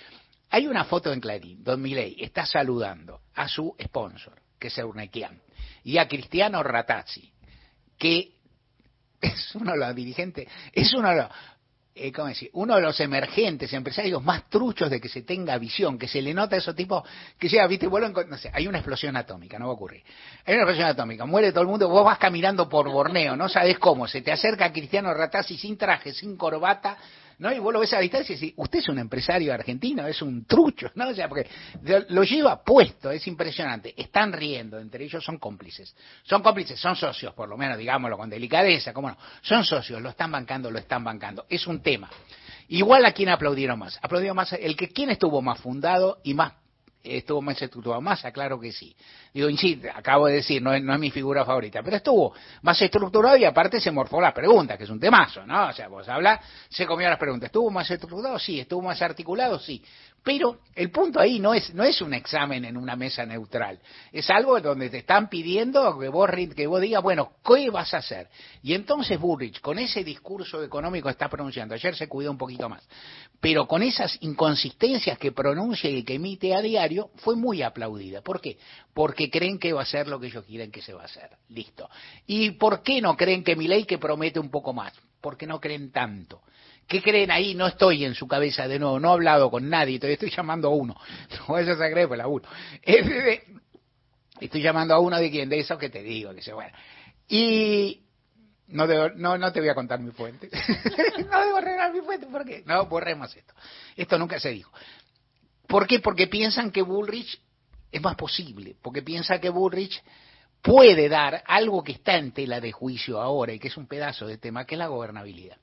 Hay 0.49 0.65
una 0.65 0.85
foto 0.85 1.13
en 1.13 1.21
Clarín, 1.21 1.63
Don 1.63 1.81
Miley 1.81 2.17
está 2.19 2.45
saludando 2.47 3.21
a 3.35 3.47
su 3.47 3.75
sponsor 3.81 4.42
que 4.63 4.69
es 4.69 4.77
Eurnequian, 4.77 5.41
y 5.83 5.97
a 5.97 6.07
Cristiano 6.07 6.63
Ratazzi, 6.63 7.29
que 7.97 8.31
es 9.21 9.55
uno 9.55 9.73
de 9.73 9.77
los 9.77 9.93
dirigentes, 9.93 10.47
es 10.71 10.93
uno 10.93 11.09
de 11.09 11.15
los, 11.17 11.27
eh, 11.95 12.13
¿cómo 12.13 12.29
decir? 12.29 12.49
uno 12.53 12.77
de 12.77 12.81
los 12.81 12.97
emergentes 13.01 13.73
empresarios 13.73 14.23
más 14.23 14.49
truchos 14.49 14.89
de 14.89 15.01
que 15.01 15.09
se 15.09 15.23
tenga 15.23 15.57
visión, 15.57 15.99
que 15.99 16.07
se 16.07 16.21
le 16.21 16.33
nota 16.33 16.55
a 16.55 16.59
esos 16.59 16.73
tipos 16.77 17.03
que 17.37 17.49
llega, 17.49 17.67
viste, 17.67 17.87
vuelven, 17.87 18.13
no 18.29 18.37
sé, 18.37 18.51
hay 18.53 18.65
una 18.65 18.77
explosión 18.77 19.17
atómica, 19.17 19.59
no 19.59 19.65
va 19.65 19.71
a 19.71 19.75
ocurrir. 19.75 20.01
Hay 20.45 20.53
una 20.53 20.63
explosión 20.63 20.87
atómica, 20.87 21.25
muere 21.25 21.51
todo 21.51 21.63
el 21.63 21.67
mundo, 21.67 21.89
vos 21.89 22.05
vas 22.05 22.17
caminando 22.17 22.69
por 22.69 22.89
Borneo, 22.89 23.35
no 23.35 23.49
sabes 23.49 23.77
cómo, 23.79 24.07
se 24.07 24.21
te 24.21 24.31
acerca 24.31 24.71
Cristiano 24.71 25.13
Ratazzi 25.13 25.57
sin 25.57 25.77
traje, 25.77 26.13
sin 26.13 26.37
corbata, 26.37 26.97
¿no? 27.43 27.51
Y 27.51 27.59
vos 27.59 27.73
lo 27.73 27.81
ves 27.81 27.91
a 27.91 27.99
distancia 27.99 28.33
y 28.33 28.39
decís, 28.39 28.53
usted 28.55 28.79
es 28.79 28.87
un 28.87 28.99
empresario 28.99 29.53
argentino, 29.53 30.07
es 30.07 30.21
un 30.21 30.45
trucho, 30.45 30.89
¿no? 30.95 31.09
O 31.09 31.13
sea, 31.13 31.27
porque 31.27 31.49
lo 32.07 32.23
lleva 32.23 32.63
puesto, 32.63 33.11
es 33.11 33.27
impresionante. 33.27 33.93
Están 34.01 34.31
riendo, 34.31 34.79
entre 34.79 35.03
ellos 35.03 35.21
son 35.21 35.37
cómplices. 35.37 35.93
Son 36.23 36.41
cómplices, 36.41 36.79
son 36.79 36.95
socios, 36.95 37.33
por 37.33 37.49
lo 37.49 37.57
menos, 37.57 37.77
digámoslo 37.77 38.17
con 38.17 38.29
delicadeza, 38.29 38.93
¿cómo 38.93 39.09
no? 39.09 39.17
Son 39.41 39.65
socios, 39.65 40.01
lo 40.01 40.09
están 40.09 40.31
bancando, 40.31 40.71
lo 40.71 40.79
están 40.79 41.03
bancando. 41.03 41.45
Es 41.49 41.67
un 41.67 41.81
tema. 41.81 42.09
Igual 42.69 43.05
a 43.05 43.11
quien 43.11 43.27
aplaudieron 43.27 43.77
más. 43.77 43.99
Aplaudieron 44.01 44.37
más 44.37 44.53
el 44.53 44.77
que 44.77 44.87
quien 44.87 45.09
estuvo 45.09 45.41
más 45.41 45.59
fundado 45.59 46.19
y 46.23 46.33
más 46.33 46.53
estuvo 47.03 47.41
más 47.41 47.61
estructurado. 47.61 48.01
Massa, 48.01 48.31
claro 48.31 48.57
que 48.57 48.71
sí. 48.71 48.95
Digo, 49.33 49.49
insisto, 49.49 49.87
acabo 49.93 50.27
de 50.27 50.35
decir, 50.35 50.61
no 50.61 50.73
es, 50.73 50.83
no 50.83 50.93
es 50.93 50.99
mi 50.99 51.09
figura 51.09 51.43
favorita, 51.43 51.81
pero 51.81 51.97
estuvo 51.97 52.33
más 52.61 52.79
estructurado 52.79 53.35
y 53.35 53.45
aparte 53.45 53.79
se 53.79 53.89
morfó 53.89 54.21
las 54.21 54.33
preguntas, 54.33 54.77
que 54.77 54.83
es 54.83 54.89
un 54.89 54.99
temazo, 54.99 55.45
¿no? 55.45 55.69
O 55.69 55.73
sea, 55.73 55.87
vos 55.87 56.07
habla, 56.07 56.39
se 56.69 56.85
comió 56.85 57.09
las 57.09 57.17
preguntas. 57.17 57.47
¿Estuvo 57.47 57.71
más 57.71 57.89
estructurado? 57.89 58.37
Sí. 58.37 58.59
¿Estuvo 58.59 58.83
más 58.83 59.01
articulado? 59.01 59.57
Sí. 59.57 59.83
Pero 60.23 60.59
el 60.73 60.89
punto 60.89 61.19
ahí 61.19 61.39
no 61.39 61.53
es, 61.53 61.73
no 61.73 61.83
es 61.83 62.01
un 62.01 62.13
examen 62.13 62.63
en 62.63 62.77
una 62.77 62.95
mesa 62.95 63.25
neutral. 63.25 63.79
Es 64.11 64.29
algo 64.29 64.59
donde 64.61 64.89
te 64.89 64.99
están 64.99 65.27
pidiendo 65.27 65.99
que 65.99 66.07
vos, 66.07 66.29
que 66.55 66.65
vos 66.65 66.79
digas, 66.79 67.03
bueno, 67.03 67.33
¿qué 67.45 67.69
vas 67.69 67.93
a 67.93 67.97
hacer? 67.97 68.29
Y 68.61 68.73
entonces 68.73 69.19
Burrich, 69.19 69.59
con 69.59 69.79
ese 69.79 70.01
discurso 70.01 70.63
económico 70.63 71.09
está 71.09 71.27
pronunciando, 71.27 71.75
ayer 71.75 71.93
se 71.93 72.07
cuidó 72.07 72.31
un 72.31 72.37
poquito 72.37 72.69
más, 72.69 72.87
pero 73.41 73.67
con 73.67 73.83
esas 73.83 74.17
inconsistencias 74.21 75.17
que 75.17 75.33
pronuncia 75.33 75.89
y 75.89 76.03
que 76.03 76.15
emite 76.15 76.55
a 76.55 76.61
diario, 76.61 77.09
fue 77.17 77.35
muy 77.35 77.61
aplaudida. 77.61 78.21
¿Por 78.21 78.39
qué? 78.39 78.57
Porque 78.93 79.22
creen 79.29 79.59
que 79.59 79.73
va 79.73 79.81
a 79.81 79.85
ser 79.85 80.07
lo 80.07 80.19
que 80.19 80.27
ellos 80.27 80.45
quieren 80.45 80.71
que 80.71 80.81
se 80.81 80.93
va 80.93 81.03
a 81.03 81.05
hacer. 81.05 81.29
Listo. 81.49 81.89
¿Y 82.27 82.51
por 82.51 82.81
qué 82.83 83.01
no 83.01 83.15
creen 83.15 83.43
que 83.43 83.55
mi 83.55 83.67
ley 83.67 83.85
que 83.85 83.97
promete 83.97 84.39
un 84.39 84.49
poco 84.49 84.73
más? 84.73 84.93
Porque 85.21 85.45
no 85.45 85.59
creen 85.59 85.91
tanto. 85.91 86.41
¿Qué 86.87 87.01
creen 87.01 87.31
ahí? 87.31 87.55
No 87.55 87.67
estoy 87.67 88.05
en 88.05 88.13
su 88.13 88.27
cabeza 88.27 88.67
de 88.67 88.79
nuevo, 88.79 88.99
no 88.99 89.09
he 89.09 89.13
hablado 89.13 89.49
con 89.49 89.69
nadie, 89.69 89.99
todavía 89.99 90.15
estoy 90.15 90.31
llamando 90.31 90.67
a 90.67 90.71
uno. 90.71 90.95
No 91.47 91.57
eso 91.57 91.75
se 91.75 91.91
cree, 91.91 92.07
pues 92.07 92.17
la 92.17 92.27
uno. 92.27 92.47
Estoy 94.39 94.61
llamando 94.61 94.93
a 94.95 94.99
uno 94.99 95.17
de 95.19 95.31
quien, 95.31 95.47
de 95.47 95.59
eso 95.59 95.77
que 95.77 95.89
te 95.89 96.03
digo, 96.03 96.33
dice, 96.33 96.51
bueno. 96.51 96.75
Y 97.29 98.03
no, 98.67 98.87
no, 99.15 99.37
no 99.37 99.51
te 99.51 99.59
voy 99.59 99.69
a 99.69 99.75
contar 99.75 99.99
mi 99.99 100.11
fuente. 100.11 100.49
no 101.29 101.45
debo 101.45 101.61
revelar 101.61 101.93
mi 101.93 102.01
fuente, 102.01 102.27
¿por 102.27 102.43
qué? 102.43 102.63
No, 102.65 102.85
borremos 102.87 103.33
esto. 103.35 103.53
Esto 103.95 104.17
nunca 104.17 104.39
se 104.39 104.49
dijo. 104.49 104.71
¿Por 105.67 105.87
qué? 105.87 105.99
Porque 105.99 106.27
piensan 106.27 106.71
que 106.71 106.81
Bullrich 106.81 107.39
es 107.93 108.01
más 108.01 108.15
posible, 108.15 108.75
porque 108.81 109.03
piensa 109.03 109.39
que 109.39 109.49
Bullrich 109.49 110.01
puede 110.63 111.07
dar 111.07 111.43
algo 111.45 111.83
que 111.83 111.91
está 111.91 112.17
en 112.17 112.31
tela 112.31 112.59
de 112.59 112.71
juicio 112.71 113.21
ahora 113.21 113.53
y 113.53 113.59
que 113.59 113.67
es 113.67 113.77
un 113.77 113.87
pedazo 113.87 114.25
de 114.25 114.39
tema, 114.39 114.65
que 114.65 114.73
es 114.73 114.79
la 114.79 114.87
gobernabilidad. 114.87 115.57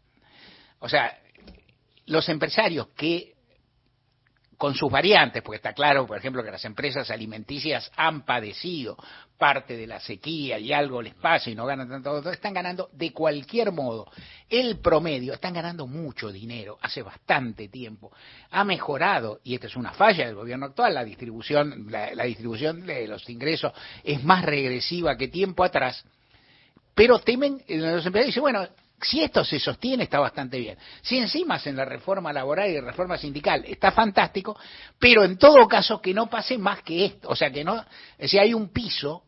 O 0.79 0.88
sea, 0.88 1.19
los 2.07 2.29
empresarios 2.29 2.88
que 2.97 3.35
con 4.61 4.75
sus 4.75 4.92
variantes, 4.92 5.42
porque 5.42 5.57
está 5.57 5.73
claro, 5.73 6.07
por 6.07 6.18
ejemplo, 6.18 6.44
que 6.44 6.51
las 6.51 6.66
empresas 6.66 7.11
alimenticias 7.11 7.90
han 7.96 8.27
padecido 8.27 8.94
parte 9.38 9.75
de 9.75 9.87
la 9.87 9.99
sequía 10.01 10.59
y 10.59 10.70
algo 10.70 11.01
les 11.01 11.14
pasa 11.14 11.49
y 11.49 11.55
no 11.55 11.64
ganan 11.64 11.88
tanto, 11.88 12.31
están 12.31 12.53
ganando 12.53 12.90
de 12.92 13.11
cualquier 13.11 13.73
modo. 13.73 14.12
El 14.51 14.81
promedio, 14.81 15.33
están 15.33 15.55
ganando 15.55 15.87
mucho 15.87 16.31
dinero 16.31 16.77
hace 16.83 17.01
bastante 17.01 17.68
tiempo. 17.68 18.12
Ha 18.51 18.62
mejorado, 18.64 19.40
y 19.44 19.55
esta 19.55 19.66
es 19.66 19.77
una 19.77 19.92
falla 19.92 20.27
del 20.27 20.35
gobierno 20.35 20.66
actual, 20.66 20.92
la 20.92 21.05
distribución, 21.05 21.87
la, 21.88 22.25
distribución 22.25 22.85
de 22.85 23.09
los 23.09 23.27
ingresos 23.31 23.73
es 24.05 24.23
más 24.23 24.44
regresiva 24.44 25.16
que 25.16 25.29
tiempo 25.29 25.64
atrás, 25.64 26.05
pero 26.94 27.18
temen, 27.20 27.62
los 27.66 28.05
empresarios 28.05 28.27
dicen, 28.27 28.42
bueno, 28.42 28.68
si 29.02 29.22
esto 29.22 29.44
se 29.44 29.58
sostiene 29.58 30.04
está 30.04 30.18
bastante 30.18 30.58
bien. 30.58 30.76
Si 31.02 31.18
encima 31.18 31.60
en 31.64 31.76
la 31.76 31.84
reforma 31.84 32.32
laboral 32.32 32.70
y 32.70 32.80
reforma 32.80 33.16
sindical 33.16 33.64
está 33.66 33.92
fantástico, 33.92 34.56
pero 34.98 35.24
en 35.24 35.36
todo 35.38 35.66
caso 35.66 36.00
que 36.00 36.14
no 36.14 36.28
pase 36.28 36.58
más 36.58 36.82
que 36.82 37.04
esto, 37.04 37.28
o 37.28 37.36
sea 37.36 37.50
que 37.50 37.64
no, 37.64 37.84
si 38.20 38.38
hay 38.38 38.54
un 38.54 38.68
piso, 38.68 39.22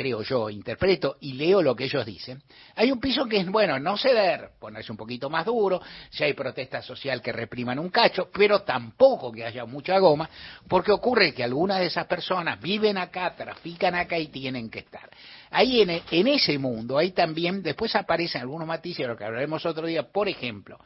creo 0.00 0.22
yo, 0.22 0.48
interpreto 0.48 1.18
y 1.20 1.34
leo 1.34 1.60
lo 1.60 1.76
que 1.76 1.84
ellos 1.84 2.06
dicen, 2.06 2.42
hay 2.74 2.90
un 2.90 2.98
piso 2.98 3.26
que 3.26 3.36
es, 3.36 3.46
bueno, 3.46 3.78
no 3.78 3.98
ceder, 3.98 4.52
ponerse 4.58 4.90
un 4.90 4.96
poquito 4.96 5.28
más 5.28 5.44
duro, 5.44 5.82
si 6.08 6.24
hay 6.24 6.32
protesta 6.32 6.80
social 6.80 7.20
que 7.20 7.32
repriman 7.32 7.78
un 7.78 7.90
cacho, 7.90 8.30
pero 8.32 8.62
tampoco 8.62 9.30
que 9.30 9.44
haya 9.44 9.66
mucha 9.66 9.98
goma, 9.98 10.30
porque 10.66 10.90
ocurre 10.90 11.34
que 11.34 11.44
algunas 11.44 11.80
de 11.80 11.86
esas 11.86 12.06
personas 12.06 12.58
viven 12.62 12.96
acá, 12.96 13.34
trafican 13.36 13.94
acá 13.94 14.18
y 14.18 14.28
tienen 14.28 14.70
que 14.70 14.78
estar. 14.78 15.10
Ahí 15.50 15.82
en, 15.82 16.26
ese 16.28 16.56
mundo, 16.56 16.96
ahí 16.96 17.10
también, 17.10 17.62
después 17.62 17.94
aparecen 17.94 18.40
algunos 18.40 18.66
matices, 18.66 19.04
de 19.04 19.08
lo 19.08 19.18
que 19.18 19.24
hablaremos 19.24 19.66
otro 19.66 19.86
día, 19.86 20.04
por 20.04 20.30
ejemplo, 20.30 20.78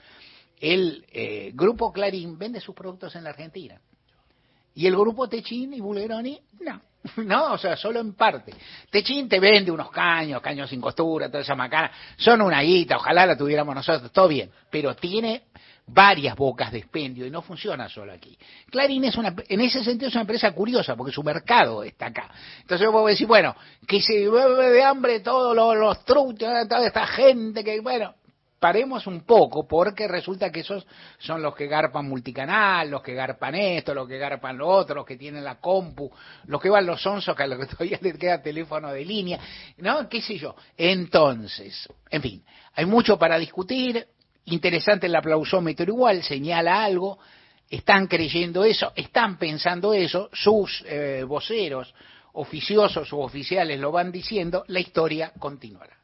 el 0.61 1.07
eh, 1.13 1.53
grupo 1.55 1.93
Clarín 1.93 2.37
vende 2.37 2.61
sus 2.61 2.75
productos 2.75 3.15
en 3.15 3.23
la 3.23 3.31
Argentina. 3.31 3.81
Y 4.75 4.87
el 4.87 4.97
grupo 4.97 5.29
Techín 5.29 5.73
y 5.73 5.81
Buleroni, 5.81 6.39
no. 6.61 6.81
No, 7.17 7.53
o 7.53 7.59
sea, 7.59 7.77
solo 7.77 8.01
en 8.01 8.15
parte. 8.15 8.55
Techín 8.91 9.29
te 9.29 9.39
vende 9.39 9.71
unos 9.71 9.91
caños, 9.91 10.41
caños 10.41 10.71
sin 10.71 10.81
costura, 10.81 11.29
toda 11.29 11.43
esa 11.43 11.55
macana. 11.55 11.91
Son 12.17 12.41
una 12.41 12.61
guita, 12.61 12.97
ojalá 12.97 13.27
la 13.27 13.37
tuviéramos 13.37 13.75
nosotros, 13.75 14.11
todo 14.13 14.29
bien. 14.29 14.51
Pero 14.71 14.95
tiene 14.97 15.45
varias 15.87 16.35
bocas 16.35 16.73
de 16.73 16.79
expendio 16.79 17.27
y 17.27 17.31
no 17.31 17.43
funciona 17.43 17.89
solo 17.89 18.13
aquí. 18.13 18.37
Clarín 18.71 19.05
es 19.05 19.17
una, 19.17 19.35
en 19.49 19.61
ese 19.61 19.85
sentido 19.85 20.09
es 20.09 20.15
una 20.15 20.23
empresa 20.23 20.53
curiosa 20.53 20.97
porque 20.97 21.13
su 21.13 21.23
mercado 21.23 21.83
está 21.85 22.07
acá. 22.07 22.31
Entonces 22.63 22.85
yo 22.85 22.91
puedo 22.91 23.07
decir, 23.07 23.27
bueno, 23.27 23.55
que 23.87 24.01
se 24.01 24.29
bebe 24.29 24.71
de 24.71 24.83
hambre 24.83 25.21
todos 25.21 25.55
los, 25.55 25.77
los 25.77 26.05
truchos, 26.05 26.69
toda 26.69 26.87
esta 26.87 27.07
gente 27.07 27.63
que, 27.63 27.81
bueno, 27.81 28.15
paremos 28.65 29.07
un 29.07 29.27
poco 29.27 29.69
porque 29.69 30.09
resulta 30.09 30.51
que 30.51 30.61
esos 30.61 30.87
son 31.19 31.43
los 31.43 31.55
que 31.55 31.67
garpan 31.67 32.09
multicanal, 32.09 32.89
los 32.89 33.03
que 33.03 33.13
garpan 33.13 33.55
esto, 33.57 33.93
los 33.93 34.09
que 34.09 34.17
garpan 34.17 34.57
lo 34.57 34.67
otro, 34.67 34.95
los 34.95 35.05
que 35.05 35.19
tienen 35.19 35.45
la 35.45 35.57
compu, 35.61 36.11
los 36.47 36.63
que 36.63 36.71
van 36.71 36.87
los 36.87 37.05
onzos 37.05 37.37
que 37.37 37.43
a 37.43 37.47
los 37.47 37.59
que 37.59 37.67
todavía 37.67 37.99
les 38.01 38.17
queda 38.17 38.41
teléfono 38.41 38.91
de 38.91 39.05
línea, 39.05 39.39
¿no? 39.77 40.09
¿Qué 40.09 40.23
sé 40.23 40.39
yo? 40.39 40.57
Entonces, 40.79 41.87
en 42.09 42.23
fin, 42.23 42.43
hay 42.75 42.87
mucho 42.87 43.19
para 43.19 43.39
discutir, 43.39 44.07
Interesante 44.47 45.09
el 45.09 45.17
aplausómetro 45.17 45.85
igual, 45.91 46.23
señala 46.23 46.83
algo, 46.85 47.19
están 47.69 48.07
creyendo 48.07 48.65
eso, 48.65 48.93
están 48.97 49.37
pensando 49.39 49.93
eso, 49.93 50.31
sus 50.33 50.83
eh, 50.87 51.23
voceros 51.27 51.95
oficiosos 52.33 53.13
o 53.13 53.19
oficiales 53.19 53.79
lo 53.79 53.93
van 53.93 54.11
diciendo, 54.11 54.65
la 54.69 54.81
historia 54.81 55.33
continuará. 55.39 56.04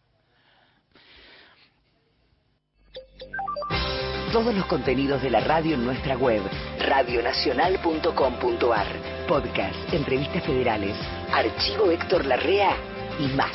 Todos 4.33 4.55
los 4.55 4.65
contenidos 4.67 5.21
de 5.23 5.31
la 5.31 5.41
radio 5.41 5.75
en 5.75 5.85
nuestra 5.85 6.17
web, 6.17 6.41
radionacional.com.ar, 6.79 8.87
podcast, 9.27 9.93
entrevistas 9.93 10.45
federales, 10.45 10.97
archivo 11.33 11.91
Héctor 11.91 12.25
Larrea 12.27 12.77
y 13.19 13.27
más, 13.35 13.51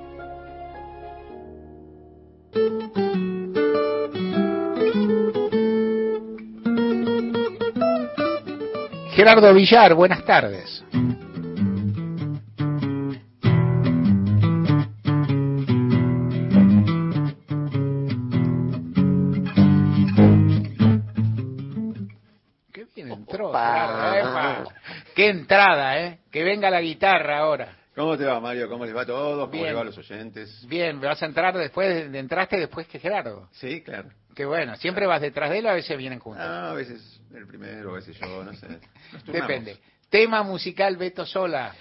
Gerardo 9.17 9.55
Villar, 9.55 9.95
buenas 9.95 10.23
tardes. 10.27 10.85
Qué 22.71 22.85
bien 22.95 23.11
entró, 23.11 23.53
Qué 25.15 25.31
entrada, 25.31 25.99
¿eh? 25.99 26.19
Que 26.31 26.45
venga 26.45 26.69
la 26.69 26.83
guitarra 26.83 27.39
ahora. 27.39 27.75
¿Cómo 27.95 28.19
te 28.19 28.27
va, 28.27 28.39
Mario? 28.39 28.69
¿Cómo 28.69 28.85
les 28.85 28.95
va 28.95 29.01
a 29.01 29.07
todos? 29.07 29.49
¿Cómo 29.49 29.65
les 29.65 29.75
va 29.75 29.81
a 29.81 29.85
los 29.85 29.97
oyentes? 29.97 30.67
Bien, 30.69 31.01
¿vas 31.01 31.23
a 31.23 31.25
entrar 31.25 31.57
después, 31.57 32.13
de, 32.13 32.19
entraste 32.19 32.59
después 32.59 32.87
que 32.87 32.99
Gerardo? 32.99 33.49
Sí, 33.53 33.81
claro. 33.81 34.11
Qué 34.35 34.45
bueno, 34.45 34.77
¿siempre 34.77 35.07
vas 35.07 35.23
detrás 35.23 35.49
de 35.49 35.61
él 35.61 35.67
o 35.67 35.71
a 35.71 35.73
veces 35.75 35.97
vienen 35.97 36.19
juntos? 36.19 36.45
Ah, 36.47 36.73
a 36.73 36.75
veces 36.75 37.16
el 37.37 37.47
primero, 37.47 37.93
veces 37.93 38.19
yo, 38.19 38.43
no 38.43 38.53
sé. 38.55 38.67
Depende. 39.31 39.77
Tema 40.09 40.43
musical 40.43 40.97
Beto 40.97 41.27
Sola. 41.27 41.75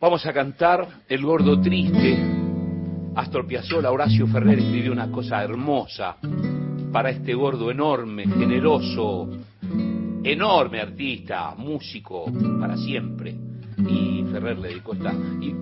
Vamos 0.00 0.24
a 0.26 0.32
cantar 0.32 1.02
El 1.08 1.22
Gordo 1.22 1.60
Triste. 1.60 2.18
Astor 3.14 3.46
Piazzolla, 3.46 3.90
Horacio 3.90 4.26
Ferrer 4.26 4.58
escribió 4.58 4.92
una 4.92 5.10
cosa 5.10 5.42
hermosa 5.42 6.16
para 6.90 7.10
este 7.10 7.34
gordo 7.34 7.70
enorme, 7.70 8.26
generoso, 8.26 9.28
enorme 10.22 10.80
artista, 10.80 11.54
músico, 11.56 12.24
para 12.58 12.76
siempre. 12.76 13.34
Y 13.78 14.24
Ferrer 14.32 14.58
le 14.58 14.68
dedicó 14.68 14.94
esta, 14.94 15.12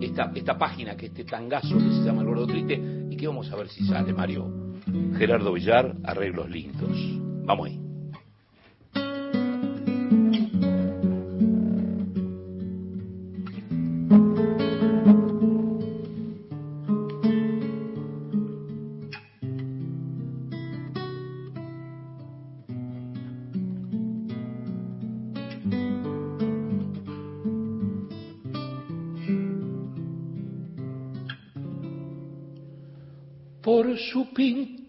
esta, 0.00 0.30
esta 0.34 0.56
página, 0.56 0.96
que 0.96 1.06
este 1.06 1.24
tangazo 1.24 1.76
que 1.76 1.90
se 1.90 2.04
llama 2.04 2.22
El 2.22 2.28
Gordo 2.28 2.46
Triste, 2.46 2.80
y 3.10 3.16
que 3.16 3.26
vamos 3.26 3.50
a 3.50 3.56
ver 3.56 3.68
si 3.68 3.84
sale, 3.84 4.12
Mario. 4.12 4.48
Gerardo 5.18 5.52
Villar, 5.52 5.96
arreglos 6.04 6.48
lindos. 6.48 6.96
Vamos 7.44 7.66
ahí. 7.66 7.89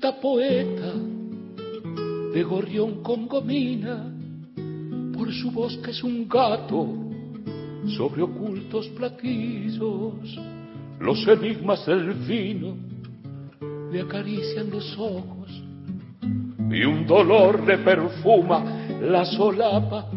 Poeta 0.09 0.93
de 2.33 2.43
gorrión 2.43 3.03
con 3.03 3.27
gomina, 3.27 4.11
por 5.13 5.31
su 5.31 5.51
voz 5.51 5.77
que 5.77 5.91
es 5.91 6.03
un 6.03 6.27
gato 6.27 6.87
sobre 7.97 8.23
ocultos 8.23 8.87
platillos, 8.89 10.39
los 10.99 11.27
enigmas 11.27 11.85
del 11.85 12.13
vino 12.13 12.75
le 13.91 14.01
acarician 14.01 14.69
los 14.71 14.97
ojos 14.97 15.51
y 16.71 16.83
un 16.83 17.05
dolor 17.05 17.63
le 17.67 17.77
perfuma 17.79 18.87
la 19.01 19.25
solapa 19.25 20.09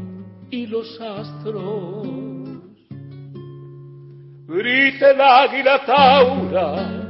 y 0.50 0.66
los 0.66 0.98
astros. 1.00 2.06
Grite 4.46 5.10
el 5.10 5.20
águila 5.20 5.84
taura 5.84 7.03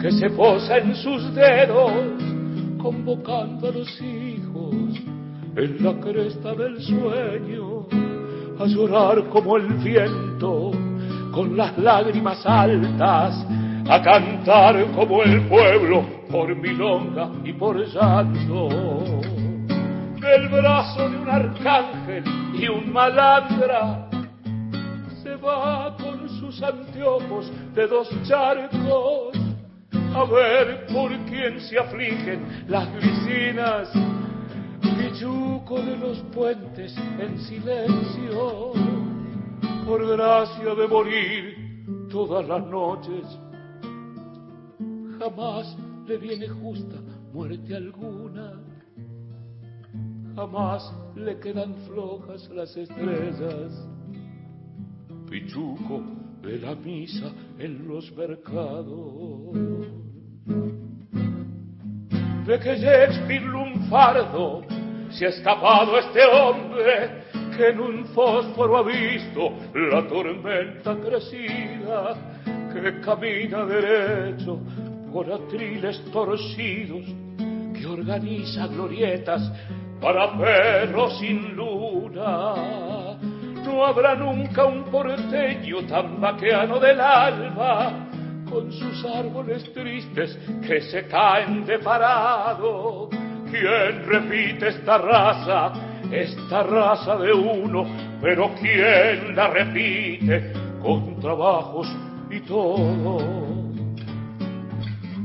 que 0.00 0.12
se 0.12 0.30
posa 0.30 0.78
en 0.78 0.94
sus 0.94 1.34
dedos, 1.34 1.92
convocando 2.78 3.68
a 3.68 3.72
los 3.72 4.00
hijos 4.00 4.74
en 5.56 5.82
la 5.82 5.94
cresta 6.00 6.54
del 6.54 6.80
sueño, 6.80 7.86
a 8.60 8.66
llorar 8.66 9.28
como 9.28 9.56
el 9.56 9.66
viento, 9.74 10.70
con 11.32 11.56
las 11.56 11.76
lágrimas 11.78 12.44
altas, 12.46 13.44
a 13.88 14.02
cantar 14.02 14.84
como 14.94 15.22
el 15.24 15.42
pueblo 15.48 16.04
por 16.30 16.54
milonga 16.54 17.30
y 17.44 17.52
por 17.54 17.76
llanto. 17.84 18.68
Del 20.20 20.48
brazo 20.48 21.08
de 21.08 21.16
un 21.16 21.28
arcángel 21.28 22.24
y 22.54 22.68
un 22.68 22.92
malandra 22.92 24.08
se 25.22 25.34
va 25.36 25.96
con 25.96 26.28
sus 26.28 26.62
anteojos 26.62 27.50
de 27.74 27.86
dos 27.86 28.08
charcos 28.24 29.37
a 30.14 30.24
ver 30.24 30.86
por 30.86 31.10
quién 31.26 31.60
se 31.60 31.78
afligen 31.78 32.64
las 32.68 32.92
vecinas 32.94 33.90
Pichuco 34.98 35.80
de 35.80 35.96
los 35.96 36.18
puentes 36.34 36.96
en 37.18 37.38
silencio, 37.40 38.72
por 39.86 40.06
gracia 40.06 40.74
de 40.74 40.86
morir 40.86 42.08
todas 42.10 42.46
las 42.46 42.64
noches. 42.66 43.24
Jamás 45.18 45.76
le 46.06 46.18
viene 46.18 46.48
justa 46.48 46.96
muerte 47.32 47.74
alguna, 47.74 48.60
jamás 50.36 50.92
le 51.16 51.38
quedan 51.40 51.74
flojas 51.86 52.48
las 52.50 52.76
estrellas. 52.76 53.86
Pichuco 55.28 56.17
de 56.42 56.58
la 56.58 56.74
misa 56.74 57.30
en 57.58 57.86
los 57.86 58.10
mercados. 58.16 59.86
De 62.46 62.58
que 62.58 62.76
Shakespeare 62.76 63.42
lunfardo 63.42 64.62
se 65.10 65.26
ha 65.26 65.28
escapado 65.28 65.98
este 65.98 66.24
hombre 66.24 67.24
que 67.56 67.68
en 67.68 67.80
un 67.80 68.06
fósforo 68.06 68.78
ha 68.78 68.82
visto 68.82 69.52
la 69.74 70.06
tormenta 70.06 70.96
crecida, 70.96 72.14
que 72.72 73.00
camina 73.00 73.64
derecho 73.64 74.60
por 75.12 75.30
atriles 75.32 76.00
torcidos, 76.12 77.04
que 77.74 77.86
organiza 77.86 78.66
glorietas 78.68 79.52
para 80.00 80.38
perros 80.38 81.18
sin 81.18 81.56
luna. 81.56 83.18
No 83.68 83.84
habrá 83.84 84.14
nunca 84.14 84.64
un 84.64 84.84
porteño 84.84 85.82
tan 85.86 86.18
vaqueano 86.18 86.80
del 86.80 86.98
alma, 86.98 88.08
con 88.48 88.72
sus 88.72 89.04
árboles 89.04 89.70
tristes 89.74 90.38
que 90.66 90.80
se 90.80 91.06
caen 91.06 91.66
de 91.66 91.78
parado 91.78 93.10
¿Quién 93.50 94.06
repite 94.06 94.68
esta 94.68 94.96
raza, 94.96 95.72
esta 96.10 96.62
raza 96.62 97.16
de 97.16 97.30
uno? 97.30 97.84
Pero 98.22 98.54
¿quién 98.58 99.36
la 99.36 99.48
repite 99.48 100.50
con 100.80 101.20
trabajos 101.20 101.88
y 102.30 102.40
todo? 102.40 103.18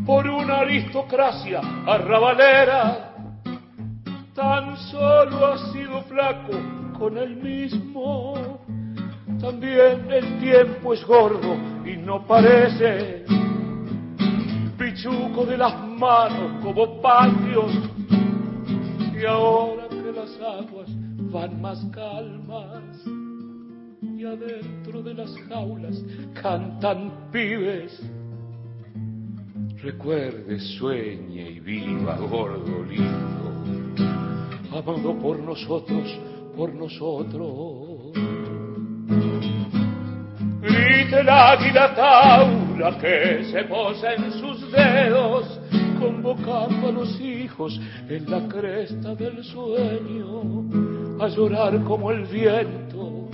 Por 0.05 0.27
una 0.27 0.59
aristocracia 0.59 1.61
arrabalera, 1.87 3.13
tan 4.35 4.75
solo 4.77 5.45
ha 5.47 5.57
sido 5.71 6.01
flaco 6.03 6.82
con 6.97 7.17
el 7.17 7.35
mismo. 7.35 8.59
También 9.39 10.09
el 10.09 10.39
tiempo 10.39 10.93
es 10.93 11.05
gordo 11.05 11.55
y 11.85 11.97
no 11.97 12.25
parece. 12.25 13.25
Pichuco 14.77 15.45
de 15.45 15.57
las 15.57 15.87
manos 15.87 16.63
como 16.63 17.01
patios. 17.01 17.71
Y 19.19 19.25
ahora 19.25 19.87
que 19.89 20.11
las 20.11 20.39
aguas 20.41 20.89
van 21.31 21.61
más 21.61 21.83
calmas 21.91 22.83
y 24.23 24.25
adentro 24.25 25.01
de 25.01 25.13
las 25.15 25.35
jaulas 25.49 26.01
cantan 26.41 27.29
pibes, 27.31 27.99
recuerde, 29.81 30.59
sueñe 30.59 31.51
y 31.51 31.59
viva, 31.59 32.15
gordo 32.17 32.83
lindo, 32.83 33.51
amado 34.71 35.17
por 35.19 35.39
nosotros, 35.39 36.07
por 36.55 36.73
nosotros. 36.73 38.13
Grite 40.61 41.23
la 41.23 41.51
águila 41.51 41.95
taura 41.95 42.97
que 42.99 43.43
se 43.51 43.63
posa 43.63 44.13
en 44.13 44.31
sus 44.33 44.71
dedos 44.71 45.59
convocando 46.03 46.89
a 46.89 46.91
los 46.91 47.19
hijos 47.21 47.79
en 48.09 48.29
la 48.29 48.47
cresta 48.47 49.15
del 49.15 49.43
sueño, 49.43 51.21
a 51.23 51.27
llorar 51.29 51.81
como 51.83 52.11
el 52.11 52.25
viento, 52.25 53.29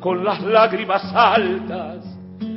con 0.00 0.22
las 0.24 0.42
lágrimas 0.42 1.02
altas, 1.14 2.04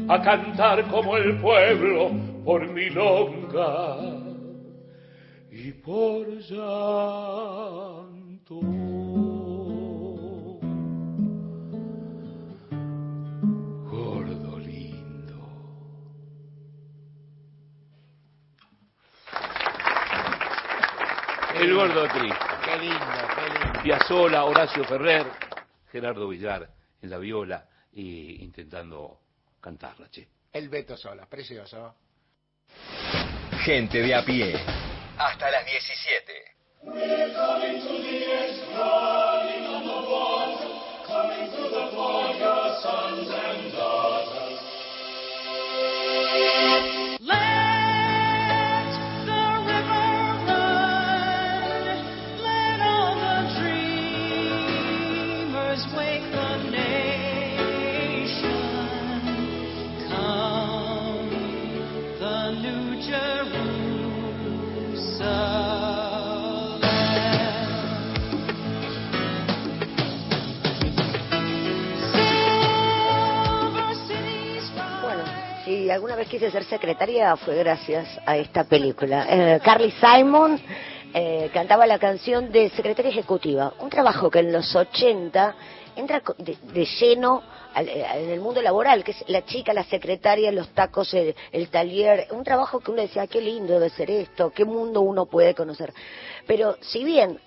a 0.07 0.21
cantar 0.21 0.87
como 0.89 1.17
el 1.17 1.39
pueblo 1.39 2.11
por 2.43 2.67
milonga 2.69 3.97
y 5.51 5.71
por 5.71 6.27
llanto. 6.49 7.25
El 21.65 21.73
gordo 21.73 22.07
triste. 22.09 22.45
Qué 22.63 22.77
lindo, 22.77 22.99
qué 23.35 23.65
lindo. 23.65 23.81
Piazzola, 23.81 24.45
Horacio 24.45 24.83
Ferrer, 24.83 25.25
Gerardo 25.91 26.27
Villar 26.27 26.69
en 27.01 27.09
la 27.09 27.17
viola 27.17 27.67
y 27.91 28.43
intentando 28.43 29.21
cantarla, 29.59 30.07
che. 30.07 30.27
El 30.51 30.69
Beto 30.69 30.95
Sola, 30.95 31.25
precioso. 31.25 31.95
Gente 33.63 33.99
de 33.99 34.13
a 34.13 34.23
pie. 34.23 34.53
Hasta 35.17 35.49
las 35.49 35.65
17. 35.65 36.55
Alguna 75.95 76.15
vez 76.15 76.27
quise 76.27 76.51
ser 76.51 76.63
secretaria 76.65 77.35
fue 77.37 77.55
gracias 77.55 78.07
a 78.25 78.37
esta 78.37 78.65
película. 78.65 79.25
Eh, 79.29 79.59
Carly 79.63 79.91
Simon 79.91 80.59
eh, 81.13 81.49
cantaba 81.53 81.87
la 81.87 81.97
canción 81.99 82.51
de 82.51 82.69
secretaria 82.71 83.09
ejecutiva, 83.11 83.73
un 83.79 83.89
trabajo 83.89 84.29
que 84.29 84.39
en 84.39 84.51
los 84.51 84.75
80 84.75 85.55
entra 85.95 86.21
de, 86.37 86.57
de 86.73 86.85
lleno 86.99 87.41
al- 87.73 87.87
eh, 87.87 88.05
en 88.15 88.29
el 88.29 88.41
mundo 88.41 88.61
laboral, 88.61 89.03
que 89.05 89.11
es 89.11 89.23
la 89.27 89.45
chica, 89.45 89.71
la 89.73 89.85
secretaria, 89.85 90.51
los 90.51 90.67
tacos, 90.73 91.13
el, 91.13 91.33
taller, 91.69 92.27
un 92.31 92.43
trabajo 92.43 92.81
que 92.81 92.91
uno 92.91 93.01
decía, 93.01 93.21
"Ah, 93.23 93.27
qué 93.27 93.39
lindo 93.39 93.73
debe 93.73 93.89
ser 93.89 94.11
esto, 94.11 94.51
qué 94.51 94.65
mundo 94.65 94.99
uno 95.01 95.25
puede 95.25 95.55
conocer. 95.55 95.93
Pero 96.45 96.75
si 96.81 97.05
bien 97.05 97.39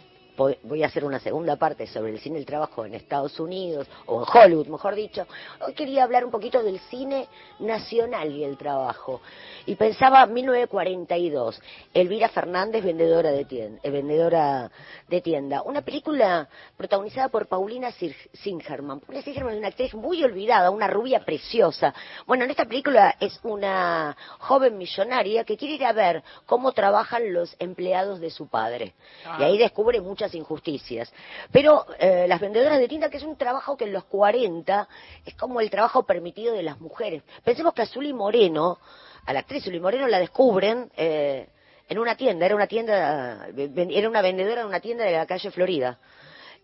voy 0.63 0.83
a 0.83 0.87
hacer 0.87 1.05
una 1.05 1.19
segunda 1.19 1.57
parte 1.57 1.87
sobre 1.87 2.13
el 2.13 2.21
cine 2.21 2.37
y 2.37 2.41
el 2.41 2.47
trabajo 2.47 2.85
en 2.85 2.95
Estados 2.95 3.39
Unidos, 3.41 3.89
o 4.07 4.23
en 4.23 4.27
Hollywood, 4.33 4.69
mejor 4.69 4.95
dicho. 4.95 5.27
Hoy 5.67 5.75
quería 5.75 6.05
hablar 6.05 6.25
un 6.25 6.31
poquito 6.31 6.63
del 6.63 6.79
cine 6.89 7.27
nacional 7.59 8.31
y 8.33 8.45
el 8.45 8.57
trabajo. 8.57 9.21
Y 9.67 9.75
pensaba 9.75 10.25
1942, 10.27 11.61
Elvira 11.93 12.29
Fernández, 12.29 12.85
vendedora 12.85 13.31
de 13.33 13.45
tienda, 13.45 13.81
vendedora 13.83 14.71
de 15.09 15.21
tienda. 15.21 15.63
Una 15.63 15.83
película 15.83 16.49
protagonizada 16.77 17.29
por 17.29 17.47
Paulina 17.49 17.91
Sir- 17.93 18.15
Singerman. 18.35 19.01
Paulina 19.01 19.23
Singerman 19.25 19.55
es 19.55 19.59
una 19.59 19.69
actriz 19.69 19.95
muy 19.95 20.23
olvidada, 20.23 20.71
una 20.71 20.87
rubia 20.87 21.25
preciosa. 21.25 21.93
Bueno, 22.27 22.45
en 22.45 22.51
esta 22.51 22.65
película 22.65 23.17
es 23.19 23.39
una 23.43 24.17
joven 24.39 24.79
millonaria 24.79 25.45
que 25.45 25.57
quiere 25.57 25.75
ir 25.75 25.85
a 25.85 25.93
ver 25.93 26.23
cómo 26.47 26.73
trabajan 26.73 27.33
los 27.33 27.55
empleados 27.59 28.21
de 28.21 28.31
su 28.31 28.47
padre. 28.49 28.95
Y 29.39 29.43
ahí 29.43 29.59
descubre 29.59 30.01
muchas 30.01 30.28
injusticias. 30.35 31.13
Pero 31.53 31.87
eh, 31.99 32.27
las 32.29 32.41
vendedoras 32.41 32.79
de 32.79 32.89
tinta, 32.89 33.11
que 33.11 33.19
es 33.19 33.23
un 33.23 33.37
trabajo 33.37 33.77
que 33.77 33.85
en 33.85 33.93
los 33.93 34.05
40 34.05 34.89
es 35.25 35.35
como 35.35 35.61
el 35.61 35.71
trabajo 35.71 36.05
permitido 36.05 36.55
de 36.55 36.63
las 36.63 36.81
mujeres. 36.81 37.23
Pensemos 37.45 37.75
que 37.75 37.83
a 37.83 37.89
Moreno, 38.13 38.79
a 39.27 39.33
la 39.33 39.41
actriz 39.41 39.65
Zully 39.65 39.81
Moreno 39.81 40.07
la 40.07 40.19
descubren 40.19 40.91
eh, 40.97 41.49
en 41.89 41.99
una 41.99 42.17
tienda, 42.17 42.47
era 42.47 42.55
una 42.55 42.67
tienda, 42.67 43.49
era 43.57 44.09
una 44.09 44.23
vendedora 44.23 44.63
de 44.63 44.69
una 44.69 44.81
tienda 44.81 45.05
de 45.05 45.13
la 45.13 45.27
calle 45.27 45.51
Florida. 45.51 45.99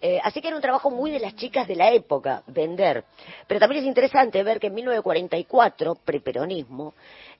Eh, 0.00 0.20
así 0.22 0.42
que 0.42 0.48
era 0.48 0.56
un 0.56 0.62
trabajo 0.62 0.90
muy 0.90 1.10
de 1.10 1.18
las 1.18 1.34
chicas 1.34 1.66
de 1.66 1.76
la 1.76 1.90
época, 1.90 2.42
vender. 2.48 3.04
Pero 3.46 3.60
también 3.60 3.82
es 3.82 3.88
interesante 3.88 4.42
ver 4.42 4.60
que 4.60 4.66
en 4.66 4.74
1944, 4.74 5.94
preperonismo, 6.04 6.94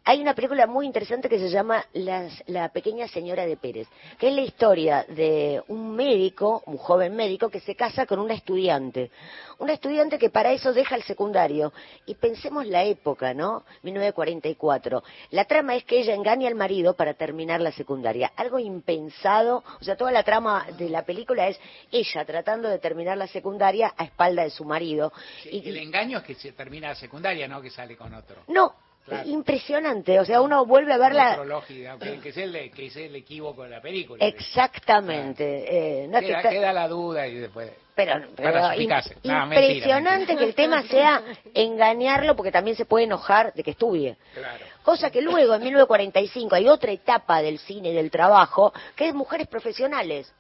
hay 0.06 0.20
una 0.20 0.34
película 0.34 0.66
muy 0.66 0.84
interesante 0.86 1.28
que 1.28 1.38
se 1.38 1.48
llama 1.48 1.84
Las- 1.94 2.42
La 2.46 2.68
pequeña 2.68 3.08
señora 3.08 3.46
de 3.46 3.56
Pérez, 3.56 3.88
que 4.18 4.28
es 4.28 4.34
la 4.34 4.42
historia 4.42 5.04
de 5.08 5.62
un 5.68 5.94
médico, 5.96 6.62
un 6.66 6.76
joven 6.76 7.16
médico, 7.16 7.48
que 7.48 7.60
se 7.60 7.74
casa 7.74 8.04
con 8.04 8.18
una 8.18 8.34
estudiante. 8.34 9.10
Una 9.58 9.72
estudiante 9.72 10.18
que 10.18 10.30
para 10.30 10.52
eso 10.52 10.72
deja 10.72 10.96
el 10.96 11.04
secundario. 11.04 11.72
Y 12.06 12.16
pensemos 12.16 12.66
la 12.66 12.84
época, 12.84 13.32
¿no? 13.34 13.64
1944. 13.82 15.02
La 15.30 15.44
trama 15.46 15.74
es 15.76 15.84
que 15.84 16.00
ella 16.00 16.14
engaña 16.14 16.48
al 16.48 16.54
marido 16.54 16.94
para 16.94 17.14
terminar 17.14 17.60
la 17.60 17.72
secundaria. 17.72 18.32
Algo 18.36 18.58
impensado. 18.58 19.62
O 19.80 19.84
sea, 19.84 19.96
toda 19.96 20.12
la 20.12 20.22
trama 20.22 20.66
de 20.76 20.88
la 20.90 21.04
película 21.04 21.48
es 21.48 21.58
ella 21.90 22.24
tratando 22.24 22.68
de 22.68 22.78
terminar 22.78 23.16
la 23.16 23.26
secundaria 23.26 23.94
a 23.96 24.04
espalda 24.04 24.42
de 24.42 24.50
su 24.50 24.64
marido. 24.64 25.12
Y, 25.50 25.68
El 25.68 25.76
engaño 25.78 26.18
es 26.18 26.24
que 26.24 26.34
se 26.34 26.52
termina 26.52 26.88
la 26.88 26.94
secundaria, 26.94 27.48
no 27.48 27.62
que 27.62 27.70
sale 27.70 27.96
con 27.96 28.12
otro. 28.14 28.42
no, 28.48 28.74
Claro. 29.04 29.28
impresionante. 29.28 30.18
O 30.18 30.24
sea, 30.24 30.40
uno 30.40 30.64
vuelve 30.64 30.94
a 30.94 30.98
ver 30.98 31.14
la... 31.14 31.32
Otro 31.32 31.44
lógica, 31.44 31.98
que, 31.98 32.20
que 32.20 32.28
es 32.30 32.36
el, 32.38 32.70
que 32.70 32.86
es 32.86 32.96
el 32.96 33.14
equívoco 33.14 33.62
de 33.62 33.68
la 33.68 33.82
película. 33.82 34.24
Exactamente. 34.24 36.04
Eh, 36.04 36.08
no 36.08 36.20
te 36.20 36.48
queda, 36.48 36.72
la 36.72 36.88
duda 36.88 37.26
y 37.26 37.34
después... 37.34 37.70
Pero, 37.94 38.14
pero 38.34 38.70
mentira, 38.70 39.02
impresionante 39.22 40.36
que 40.36 40.42
el 40.42 40.54
tema 40.54 40.82
sea 40.82 41.22
engañarlo 41.54 42.34
porque 42.34 42.50
también 42.50 42.76
se 42.76 42.86
puede 42.86 43.04
enojar 43.04 43.52
de 43.54 43.62
que 43.62 43.70
estudie. 43.70 44.16
Claro. 44.34 44.64
Cosa 44.82 45.10
que 45.10 45.22
luego, 45.22 45.54
en 45.54 45.62
1945, 45.62 46.56
hay 46.56 46.68
otra 46.68 46.90
etapa 46.90 47.40
del 47.40 47.58
cine 47.60 47.90
y 47.90 47.94
del 47.94 48.10
trabajo, 48.10 48.72
que 48.96 49.08
es 49.08 49.14
mujeres 49.14 49.46
profesionales. 49.46 50.32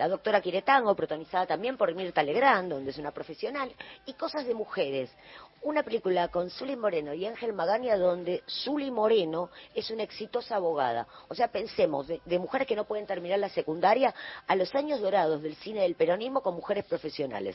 La 0.00 0.08
doctora 0.08 0.40
Quiretango, 0.40 0.94
protagonizada 0.94 1.44
también 1.44 1.76
por 1.76 1.94
Mirta 1.94 2.22
Legrand, 2.22 2.72
donde 2.72 2.90
es 2.90 2.96
una 2.96 3.10
profesional, 3.10 3.70
y 4.06 4.14
Cosas 4.14 4.46
de 4.46 4.54
Mujeres. 4.54 5.10
Una 5.60 5.82
película 5.82 6.28
con 6.28 6.48
Zully 6.48 6.74
Moreno 6.74 7.12
y 7.12 7.26
Ángel 7.26 7.52
Magaña, 7.52 7.98
donde 7.98 8.42
Zully 8.48 8.90
Moreno 8.90 9.50
es 9.74 9.90
una 9.90 10.02
exitosa 10.02 10.56
abogada. 10.56 11.06
O 11.28 11.34
sea, 11.34 11.48
pensemos, 11.48 12.06
de, 12.06 12.22
de 12.24 12.38
mujeres 12.38 12.66
que 12.66 12.76
no 12.76 12.86
pueden 12.86 13.06
terminar 13.06 13.38
la 13.40 13.50
secundaria 13.50 14.14
a 14.46 14.56
los 14.56 14.74
años 14.74 15.02
dorados 15.02 15.42
del 15.42 15.54
cine 15.56 15.82
del 15.82 15.96
peronismo 15.96 16.40
con 16.40 16.54
mujeres 16.54 16.86
profesionales. 16.86 17.54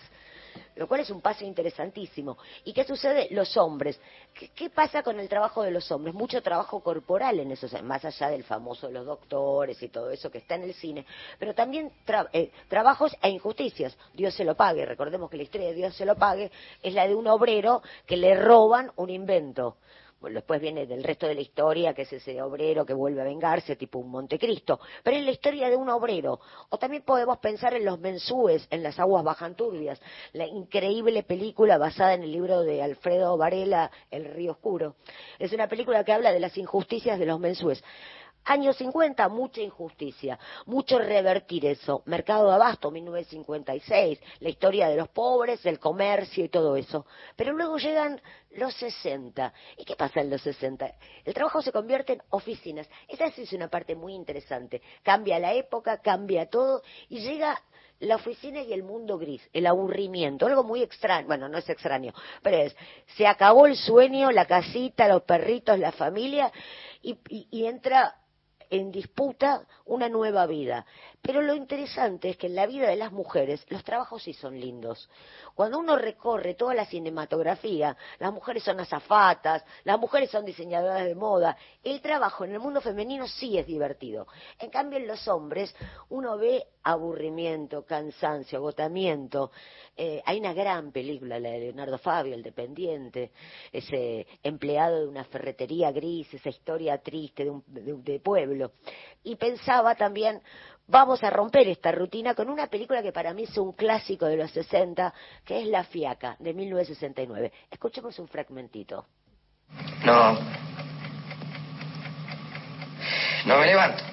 Lo 0.75 0.87
cual 0.87 1.01
es 1.01 1.09
un 1.09 1.21
paso 1.21 1.45
interesantísimo. 1.45 2.37
¿Y 2.63 2.73
qué 2.73 2.83
sucede? 2.83 3.27
Los 3.31 3.55
hombres. 3.57 3.99
¿Qué, 4.33 4.69
pasa 4.69 5.03
con 5.03 5.19
el 5.19 5.29
trabajo 5.29 5.63
de 5.63 5.71
los 5.71 5.89
hombres? 5.91 6.13
Mucho 6.13 6.41
trabajo 6.41 6.81
corporal 6.81 7.39
en 7.39 7.51
eso, 7.51 7.67
más 7.83 8.03
allá 8.03 8.29
del 8.29 8.43
famoso 8.43 8.89
los 8.89 9.05
doctores 9.05 9.81
y 9.81 9.89
todo 9.89 10.09
eso 10.09 10.29
que 10.29 10.39
está 10.39 10.55
en 10.55 10.63
el 10.63 10.73
cine, 10.73 11.05
pero 11.39 11.53
también 11.53 11.91
eh, 12.33 12.51
trabajos 12.67 13.15
e 13.21 13.29
injusticias. 13.29 13.97
Dios 14.13 14.33
se 14.33 14.43
lo 14.43 14.55
pague. 14.55 14.85
Recordemos 14.85 15.29
que 15.29 15.37
la 15.37 15.43
historia 15.43 15.67
de 15.67 15.75
Dios 15.75 15.95
se 15.95 16.05
lo 16.05 16.15
pague 16.15 16.51
es 16.81 16.93
la 16.93 17.07
de 17.07 17.15
un 17.15 17.27
obrero 17.27 17.81
que 18.05 18.17
le 18.17 18.35
roban 18.35 18.91
un 18.95 19.09
invento. 19.09 19.77
Después 20.21 20.59
viene 20.59 20.87
del 20.87 21.03
resto 21.03 21.27
de 21.27 21.35
la 21.35 21.41
historia, 21.41 21.93
que 21.93 22.01
es 22.01 22.13
ese 22.13 22.41
obrero 22.41 22.85
que 22.85 22.93
vuelve 22.93 23.21
a 23.21 23.25
vengarse, 23.25 23.75
tipo 23.75 23.99
un 23.99 24.09
Montecristo. 24.09 24.79
Pero 25.03 25.17
es 25.17 25.23
la 25.23 25.31
historia 25.31 25.69
de 25.69 25.75
un 25.75 25.89
obrero. 25.89 26.39
O 26.69 26.77
también 26.77 27.03
podemos 27.03 27.37
pensar 27.37 27.73
en 27.75 27.85
Los 27.85 27.99
Mensúes, 27.99 28.67
en 28.71 28.81
Las 28.81 28.99
Aguas 28.99 29.23
Bajan 29.23 29.55
Turbias, 29.55 30.01
la 30.33 30.47
increíble 30.47 31.23
película 31.23 31.77
basada 31.77 32.15
en 32.15 32.23
el 32.23 32.31
libro 32.31 32.61
de 32.61 32.81
Alfredo 32.81 33.37
Varela, 33.37 33.91
El 34.09 34.25
Río 34.25 34.53
Oscuro. 34.53 34.95
Es 35.37 35.53
una 35.53 35.67
película 35.67 36.03
que 36.03 36.13
habla 36.13 36.31
de 36.31 36.39
las 36.39 36.57
injusticias 36.57 37.19
de 37.19 37.25
los 37.25 37.39
Mensúes. 37.39 37.83
Años 38.45 38.77
50, 38.77 39.27
mucha 39.29 39.61
injusticia, 39.61 40.37
mucho 40.67 40.99
revertir 40.99 41.65
eso. 41.65 42.03
Mercado 42.05 42.47
de 42.49 42.53
Abasto, 42.55 42.91
1956, 42.91 44.19
la 44.39 44.49
historia 44.49 44.87
de 44.87 44.97
los 44.97 45.07
pobres, 45.09 45.63
del 45.63 45.79
comercio 45.79 46.45
y 46.45 46.49
todo 46.49 46.75
eso. 46.77 47.05
Pero 47.35 47.53
luego 47.53 47.77
llegan 47.77 48.21
los 48.51 48.73
60. 48.75 49.51
¿Y 49.77 49.83
qué 49.85 49.95
pasa 49.95 50.21
en 50.21 50.29
los 50.29 50.41
60? 50.43 50.93
El 51.23 51.33
trabajo 51.33 51.61
se 51.63 51.71
convierte 51.71 52.13
en 52.13 52.21
oficinas. 52.29 52.87
Esa 53.07 53.31
sí 53.31 53.41
es 53.43 53.53
una 53.53 53.67
parte 53.67 53.95
muy 53.95 54.13
interesante. 54.13 54.81
Cambia 55.01 55.39
la 55.39 55.53
época, 55.53 55.97
cambia 56.01 56.47
todo 56.47 56.83
y 57.09 57.19
llega 57.21 57.59
la 57.99 58.17
oficina 58.17 58.61
y 58.61 58.73
el 58.73 58.83
mundo 58.83 59.17
gris, 59.17 59.41
el 59.53 59.65
aburrimiento, 59.65 60.45
algo 60.45 60.63
muy 60.63 60.83
extraño, 60.83 61.27
bueno, 61.27 61.47
no 61.47 61.57
es 61.57 61.69
extraño, 61.69 62.13
pero 62.43 62.57
es, 62.57 62.75
se 63.15 63.25
acabó 63.25 63.67
el 63.67 63.77
sueño, 63.77 64.31
la 64.31 64.45
casita, 64.45 65.07
los 65.07 65.21
perritos, 65.23 65.79
la 65.79 65.93
familia, 65.93 66.51
y, 67.01 67.17
y- 67.29 67.47
y 67.51 67.65
entra 67.67 68.13
en 68.69 68.91
disputa 68.91 69.65
una 69.85 70.09
nueva 70.09 70.45
vida. 70.47 70.85
Pero 71.25 71.41
lo 71.41 71.55
interesante 71.55 72.29
es 72.29 72.37
que 72.37 72.45
en 72.45 72.55
la 72.55 72.67
vida 72.67 72.87
de 72.87 72.97
las 72.97 73.11
mujeres 73.11 73.65
los 73.69 73.83
trabajos 73.83 74.21
sí 74.21 74.33
son 74.33 74.59
lindos. 74.59 75.09
Cuando 75.55 75.79
uno 75.79 75.95
recorre 75.95 76.53
toda 76.53 76.75
la 76.75 76.85
cinematografía, 76.85 77.97
las 78.19 78.31
mujeres 78.31 78.61
son 78.63 78.79
azafatas, 78.79 79.65
las 79.85 79.99
mujeres 79.99 80.29
son 80.29 80.45
diseñadoras 80.45 81.03
de 81.03 81.15
moda, 81.15 81.57
el 81.83 81.99
trabajo 81.99 82.45
en 82.45 82.51
el 82.51 82.59
mundo 82.59 82.79
femenino 82.79 83.27
sí 83.27 83.57
es 83.57 83.65
divertido. 83.65 84.27
En 84.59 84.69
cambio 84.69 84.99
en 84.99 85.07
los 85.07 85.27
hombres 85.27 85.75
uno 86.09 86.37
ve 86.37 86.67
aburrimiento, 86.85 87.83
cansancio, 87.83 88.59
agotamiento. 88.59 89.51
Eh, 89.97 90.21
hay 90.25 90.39
una 90.39 90.53
gran 90.53 90.91
película, 90.91 91.39
la 91.39 91.49
de 91.49 91.59
Leonardo 91.59 91.97
Fabio, 91.97 92.35
El 92.35 92.43
Dependiente, 92.43 93.31
ese 93.71 94.27
empleado 94.43 94.99
de 94.99 95.07
una 95.07 95.23
ferretería 95.23 95.91
gris, 95.91 96.31
esa 96.33 96.49
historia 96.49 96.99
triste 96.99 97.43
de, 97.43 97.49
un, 97.49 97.63
de, 97.65 98.19
pueblo. 98.19 98.73
Y 99.23 99.35
pensaba 99.35 99.95
también, 99.95 100.41
vamos 100.87 101.23
a 101.23 101.29
romper 101.29 101.67
esta 101.67 101.91
rutina 101.91 102.35
con 102.35 102.49
una 102.49 102.67
película 102.67 103.01
que 103.01 103.11
para 103.11 103.33
mí 103.33 103.43
es 103.43 103.57
un 103.57 103.73
clásico 103.73 104.25
de 104.25 104.37
los 104.37 104.51
60, 104.51 105.13
que 105.43 105.61
es 105.61 105.67
La 105.67 105.83
Fiaca, 105.83 106.35
de 106.39 106.53
1969. 106.53 107.51
Escuchemos 107.71 108.17
un 108.19 108.27
fragmentito. 108.27 109.05
No. 110.03 110.37
No 113.45 113.59
me 113.59 113.65
levanto. 113.65 114.03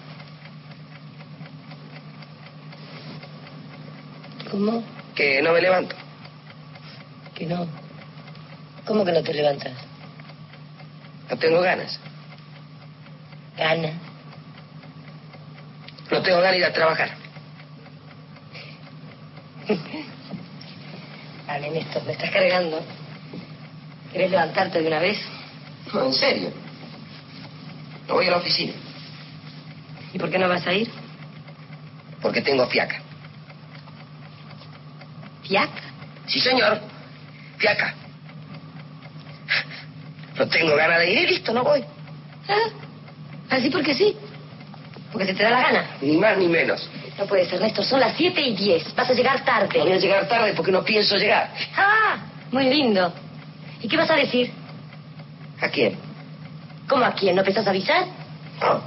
¿Cómo? 4.51 4.83
Que 5.15 5.41
no 5.41 5.53
me 5.53 5.61
levanto. 5.61 5.97
Que 7.35 7.47
no. 7.47 7.67
¿Cómo 8.87 9.05
que 9.05 9.13
no 9.13 9.23
te 9.23 9.33
levantas? 9.33 9.73
No 11.31 11.39
tengo 11.39 11.61
ganas. 11.61 11.99
Gana. 13.57 14.12
No 16.13 16.21
tengo 16.21 16.39
ganas 16.39 16.53
de 16.53 16.59
ir 16.59 16.65
a 16.67 16.73
trabajar. 16.75 17.09
Dale, 21.47 21.71
Néstor, 21.71 22.05
me 22.05 22.13
estás 22.13 22.31
cargando. 22.31 22.85
¿Querés 24.13 24.31
levantarte 24.31 24.83
de 24.83 24.89
una 24.89 24.99
vez? 24.99 25.19
No, 25.95 26.05
en 26.05 26.13
serio. 26.13 26.53
No 28.07 28.15
voy 28.15 28.27
a 28.27 28.33
la 28.33 28.37
oficina. 28.37 28.75
¿Y 30.13 30.19
por 30.19 30.31
qué 30.31 30.39
no 30.39 30.51
vas 30.51 30.67
a 30.67 30.75
ir? 30.75 30.91
Porque 32.21 32.43
tengo 32.43 32.67
fiaca. 32.67 33.01
¿Fiaca? 35.45 35.83
Sí, 36.27 36.41
señor. 36.41 36.79
Fiaca. 37.57 37.95
No 40.39 40.47
tengo 40.47 40.77
ganas 40.77 40.99
de 40.99 41.11
ir 41.11 41.19
y 41.21 41.27
listo, 41.29 41.55
no 41.55 41.65
voy. 41.65 41.83
¿Ah? 42.49 42.69
¿Así 43.49 43.71
porque 43.71 43.95
sí? 43.95 44.15
Porque 45.13 45.27
se 45.27 45.35
te 45.35 45.43
da 45.43 45.51
la 45.51 45.61
gana. 45.61 45.85
Ni 46.01 46.17
más 46.17 46.37
ni 46.39 46.49
menos. 46.49 46.89
No 47.19 47.27
puede 47.27 47.47
ser, 47.47 47.61
Néstor, 47.61 47.85
son 47.85 48.01
las 48.01 48.17
7 48.17 48.41
y 48.41 48.57
10. 48.57 48.95
Vas 48.95 49.11
a 49.11 49.13
llegar 49.13 49.45
tarde. 49.45 49.79
No 49.79 49.85
voy 49.85 49.93
a 49.93 49.99
llegar 49.99 50.27
tarde 50.27 50.55
porque 50.55 50.73
no 50.73 50.83
pienso 50.83 51.17
llegar. 51.17 51.51
Ah, 51.77 52.17
muy 52.51 52.65
lindo. 52.65 53.13
¿Y 53.83 53.89
qué 53.89 53.97
vas 53.97 54.11
a 54.11 54.17
decir? 54.17 54.51
¿A 55.61 55.69
quién? 55.69 55.97
¿Cómo 56.89 57.05
a 57.05 57.13
quién? 57.13 57.37
¿No 57.37 57.45
pensás 57.45 57.67
avisar? 57.67 58.07
No. 58.61 58.83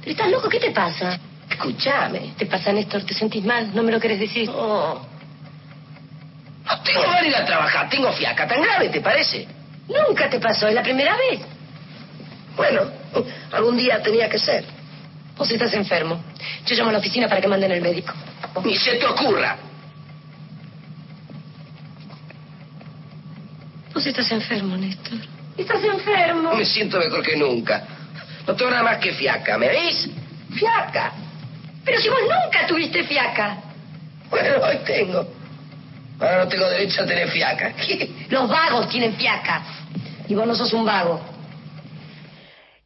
¿Pero 0.00 0.10
estás 0.10 0.30
loco? 0.30 0.48
¿Qué 0.48 0.58
te 0.58 0.72
pasa? 0.72 1.18
Escúchame. 1.48 2.32
¿Te 2.36 2.46
pasa, 2.46 2.72
Néstor? 2.72 3.04
¿Te 3.04 3.14
sentís 3.14 3.44
mal? 3.44 3.70
¿No 3.74 3.82
me 3.82 3.92
lo 3.92 4.00
querés 4.00 4.18
decir? 4.18 4.48
No. 4.48 4.94
No 6.64 6.82
tengo 6.82 7.02
ganas 7.02 7.22
de 7.22 7.28
ir 7.28 7.36
a 7.36 7.44
trabajar. 7.44 7.88
Tengo 7.88 8.12
fiaca. 8.12 8.46
¿Tan 8.46 8.62
grave 8.62 8.88
te 8.88 9.00
parece? 9.00 9.46
Nunca 9.88 10.28
te 10.28 10.40
pasó, 10.40 10.68
es 10.68 10.74
la 10.74 10.82
primera 10.82 11.16
vez. 11.16 11.40
Bueno, 12.56 12.82
algún 13.52 13.76
día 13.76 14.02
tenía 14.02 14.28
que 14.28 14.38
ser. 14.38 14.64
Vos 15.40 15.50
estás 15.50 15.72
enfermo. 15.72 16.22
Yo 16.66 16.76
llamo 16.76 16.90
a 16.90 16.92
la 16.92 16.98
oficina 16.98 17.26
para 17.26 17.40
que 17.40 17.48
manden 17.48 17.72
el 17.72 17.80
médico. 17.80 18.12
Ni 18.62 18.76
se 18.76 18.96
te 18.96 19.06
ocurra. 19.06 19.56
Vos 23.94 24.06
estás 24.06 24.30
enfermo, 24.32 24.76
Néstor. 24.76 25.18
Estás 25.56 25.82
enfermo. 25.82 26.54
Me 26.54 26.66
siento 26.66 26.98
mejor 26.98 27.22
que 27.22 27.36
nunca. 27.38 27.82
No 28.46 28.54
tengo 28.54 28.70
nada 28.70 28.82
más 28.82 28.98
que 28.98 29.14
fiaca, 29.14 29.56
¿me 29.56 29.68
veis? 29.68 30.10
Fiaca. 30.52 31.12
Pero 31.86 31.98
si 32.02 32.10
vos 32.10 32.20
nunca 32.20 32.66
tuviste 32.66 33.02
fiaca. 33.04 33.56
Bueno, 34.28 34.62
hoy 34.62 34.76
tengo. 34.84 35.26
Ahora 36.20 36.44
no 36.44 36.48
tengo 36.48 36.68
derecho 36.68 37.00
a 37.00 37.06
tener 37.06 37.30
fiaca. 37.30 37.72
Los 38.28 38.46
vagos 38.46 38.90
tienen 38.90 39.14
fiaca. 39.14 39.62
Y 40.28 40.34
vos 40.34 40.46
no 40.46 40.54
sos 40.54 40.70
un 40.74 40.84
vago. 40.84 41.29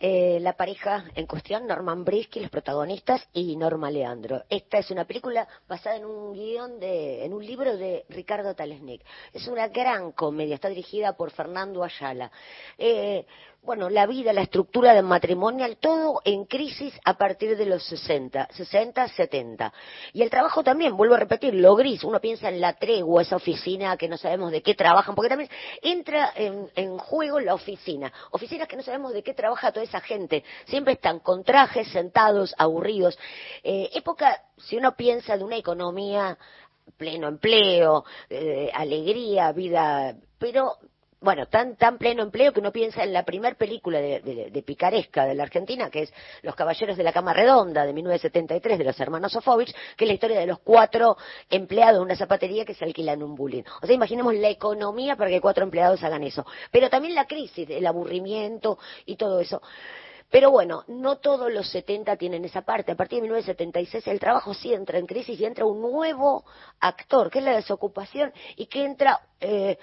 Eh, 0.07 0.39
la 0.39 0.53
pareja 0.53 1.07
en 1.15 1.27
cuestión, 1.27 1.67
Norman 1.67 2.05
Brisky, 2.05 2.41
los 2.41 2.51
protagonistas, 2.51 3.27
y 3.33 3.57
Norma 3.57 3.91
Leandro. 3.91 4.45
Esta 4.51 4.77
es 4.77 4.91
una 4.91 5.07
película 5.07 5.49
basada 5.67 5.97
en 5.97 6.05
un 6.05 6.35
guion 6.35 6.79
de, 6.79 7.25
en 7.25 7.33
un 7.33 7.43
libro 7.43 7.75
de 7.79 8.05
Ricardo 8.11 8.55
Talesnik. 8.55 9.01
Es 9.33 9.49
una 9.49 9.69
gran 9.69 10.13
comedia, 10.13 10.57
está 10.57 10.69
dirigida 10.69 11.17
por 11.17 11.31
Fernando 11.31 11.83
Ayala. 11.83 12.31
Eh, 12.77 13.25
bueno, 13.65 13.89
la 13.89 14.07
vida, 14.07 14.33
la 14.35 14.43
estructura 14.43 14.93
del 14.93 15.05
matrimonial, 15.05 15.79
todo 15.79 16.21
en 16.25 16.45
crisis 16.45 16.93
a 17.05 17.17
partir 17.17 17.57
de 17.57 17.65
los 17.65 17.83
60, 17.85 18.49
60, 18.53 19.09
70. 19.09 19.73
Y 20.13 20.23
el 20.23 20.29
trabajo 20.29 20.63
también, 20.63 20.97
vuelvo 20.97 21.15
a 21.15 21.19
repetir, 21.19 21.55
lo 21.55 21.75
gris, 21.75 22.05
uno 22.05 22.21
piensa 22.21 22.51
en 22.51 22.61
la 22.61 22.75
tregua, 22.75 23.23
esa 23.23 23.37
oficina 23.37 23.97
que 23.97 24.09
no 24.09 24.19
sabemos 24.19 24.53
de 24.53 24.63
qué 24.63 24.75
trabajan, 24.75 25.15
porque 25.15 25.31
también 25.31 25.51
entra 25.81 26.33
en, 26.37 26.71
en 26.77 26.99
juego 26.99 27.41
la 27.41 27.55
oficina. 27.55 28.13
Oficinas 28.33 28.69
que 28.69 28.77
no 28.77 28.83
sabemos 28.83 29.15
de 29.15 29.23
qué 29.23 29.33
trabaja 29.33 29.73
toda 29.73 29.85
esa 29.85 30.01
gente. 30.01 30.45
Siempre 30.67 30.93
están 30.93 31.21
con 31.21 31.43
trajes, 31.43 31.89
sentados, 31.89 32.55
aburridos. 32.59 33.19
Eh, 33.63 33.89
época, 33.95 34.43
si 34.59 34.77
uno 34.77 34.95
piensa 34.95 35.39
de 35.39 35.45
una 35.45 35.57
economía 35.57 36.37
pleno 36.99 37.29
empleo, 37.29 38.05
eh, 38.29 38.71
alegría, 38.75 39.53
vida, 39.53 40.17
pero 40.39 40.77
bueno, 41.25 41.47
tan, 41.47 41.77
tan 41.77 41.99
pleno 41.99 42.23
empleo 42.23 42.53
que 42.53 42.61
uno 42.61 42.71
piensa 42.71 43.03
en 43.03 43.13
la 43.13 43.25
primer 43.25 43.57
película 43.57 43.99
de, 44.01 44.21
de- 44.21 44.51
de 44.51 44.63
picaresca 44.63 45.25
de 45.25 45.35
la 45.35 45.43
Argentina, 45.45 45.91
que 45.91 46.03
es 46.03 46.13
Los 46.43 46.55
Caballeros 46.55 46.97
de 46.97 47.03
la 47.03 47.13
Cama 47.13 47.33
Redonda, 47.33 47.87
de 47.87 47.93
1973, 47.95 48.79
de 48.79 48.85
los 48.85 49.01
hermanos 49.01 49.33
Sofovich, 49.33 49.75
que 49.97 50.05
es 50.05 50.09
la 50.09 50.15
historia 50.15 50.39
de 50.39 50.47
los 50.47 50.59
cuatro 50.61 51.17
empleados 51.51 51.97
de 51.97 52.03
una 52.03 52.15
zapatería 52.17 52.65
que 52.65 52.75
se 52.75 52.85
alquilan 52.85 53.23
un 53.23 53.35
bullying. 53.35 53.63
O 53.83 53.87
sea, 53.87 53.95
imaginemos 53.95 54.35
la 54.35 54.51
economía 54.51 55.17
para 55.17 55.31
que 55.31 55.41
cuatro 55.41 55.65
empleados 55.65 56.03
hagan 56.05 56.23
eso. 56.23 56.45
Pero 56.71 56.91
también 56.91 57.15
la 57.15 57.27
crisis, 57.27 57.69
el 57.71 57.87
aburrimiento 57.87 58.79
y 59.07 59.17
todo 59.17 59.41
eso. 59.41 59.63
Pero 60.31 60.51
bueno, 60.51 60.83
no 60.89 61.19
todos 61.19 61.53
los 61.53 61.69
70 61.71 62.17
tienen 62.17 62.45
esa 62.45 62.63
parte. 62.63 62.91
A 62.93 62.97
partir 62.97 63.19
de 63.19 63.23
1976 63.23 64.07
el 64.09 64.19
trabajo 64.19 64.53
sí 64.53 64.73
entra 64.75 64.99
en 64.99 65.07
crisis 65.07 65.39
y 65.39 65.45
entra 65.45 65.65
un 65.65 65.81
nuevo 65.81 66.45
actor, 66.81 67.31
que 67.31 67.39
es 67.39 67.45
la 67.45 67.55
desocupación, 67.55 68.33
y 68.57 68.67
que 68.67 68.85
entra 68.85 69.21
eh, 69.41 69.79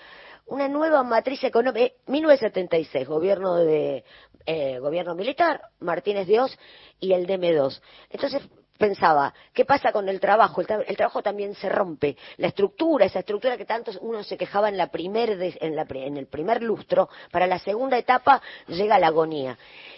una 0.51 0.67
nueva 0.67 1.01
matriz 1.03 1.43
económica. 1.43 1.85
Eh, 1.85 1.95
1976, 2.07 3.07
gobierno 3.07 3.55
de 3.55 4.03
eh, 4.45 4.79
gobierno 4.79 5.15
militar, 5.15 5.61
Martínez 5.79 6.27
Dios 6.27 6.57
y 6.99 7.13
el 7.13 7.25
DM2. 7.25 7.81
Entonces 8.09 8.41
pensaba, 8.81 9.33
¿qué 9.53 9.63
pasa 9.63 9.91
con 9.93 10.09
el 10.09 10.19
trabajo? 10.19 10.59
El, 10.59 10.67
tra- 10.67 10.83
el 10.87 10.97
trabajo 10.97 11.21
también 11.21 11.53
se 11.55 11.69
rompe. 11.69 12.17
La 12.37 12.47
estructura, 12.47 13.05
esa 13.05 13.19
estructura 13.19 13.55
que 13.55 13.65
tanto 13.65 13.91
uno 14.01 14.23
se 14.23 14.35
quejaba 14.37 14.67
en, 14.67 14.75
la 14.75 14.87
primer 14.87 15.37
de- 15.37 15.57
en, 15.61 15.75
la 15.75 15.85
en 15.89 16.17
el 16.17 16.25
primer 16.27 16.63
lustro, 16.63 17.07
para 17.31 17.45
la 17.47 17.59
segunda 17.59 17.97
etapa 17.97 18.41
llega 18.67 18.97
la 18.99 19.07
agonía. 19.07 19.57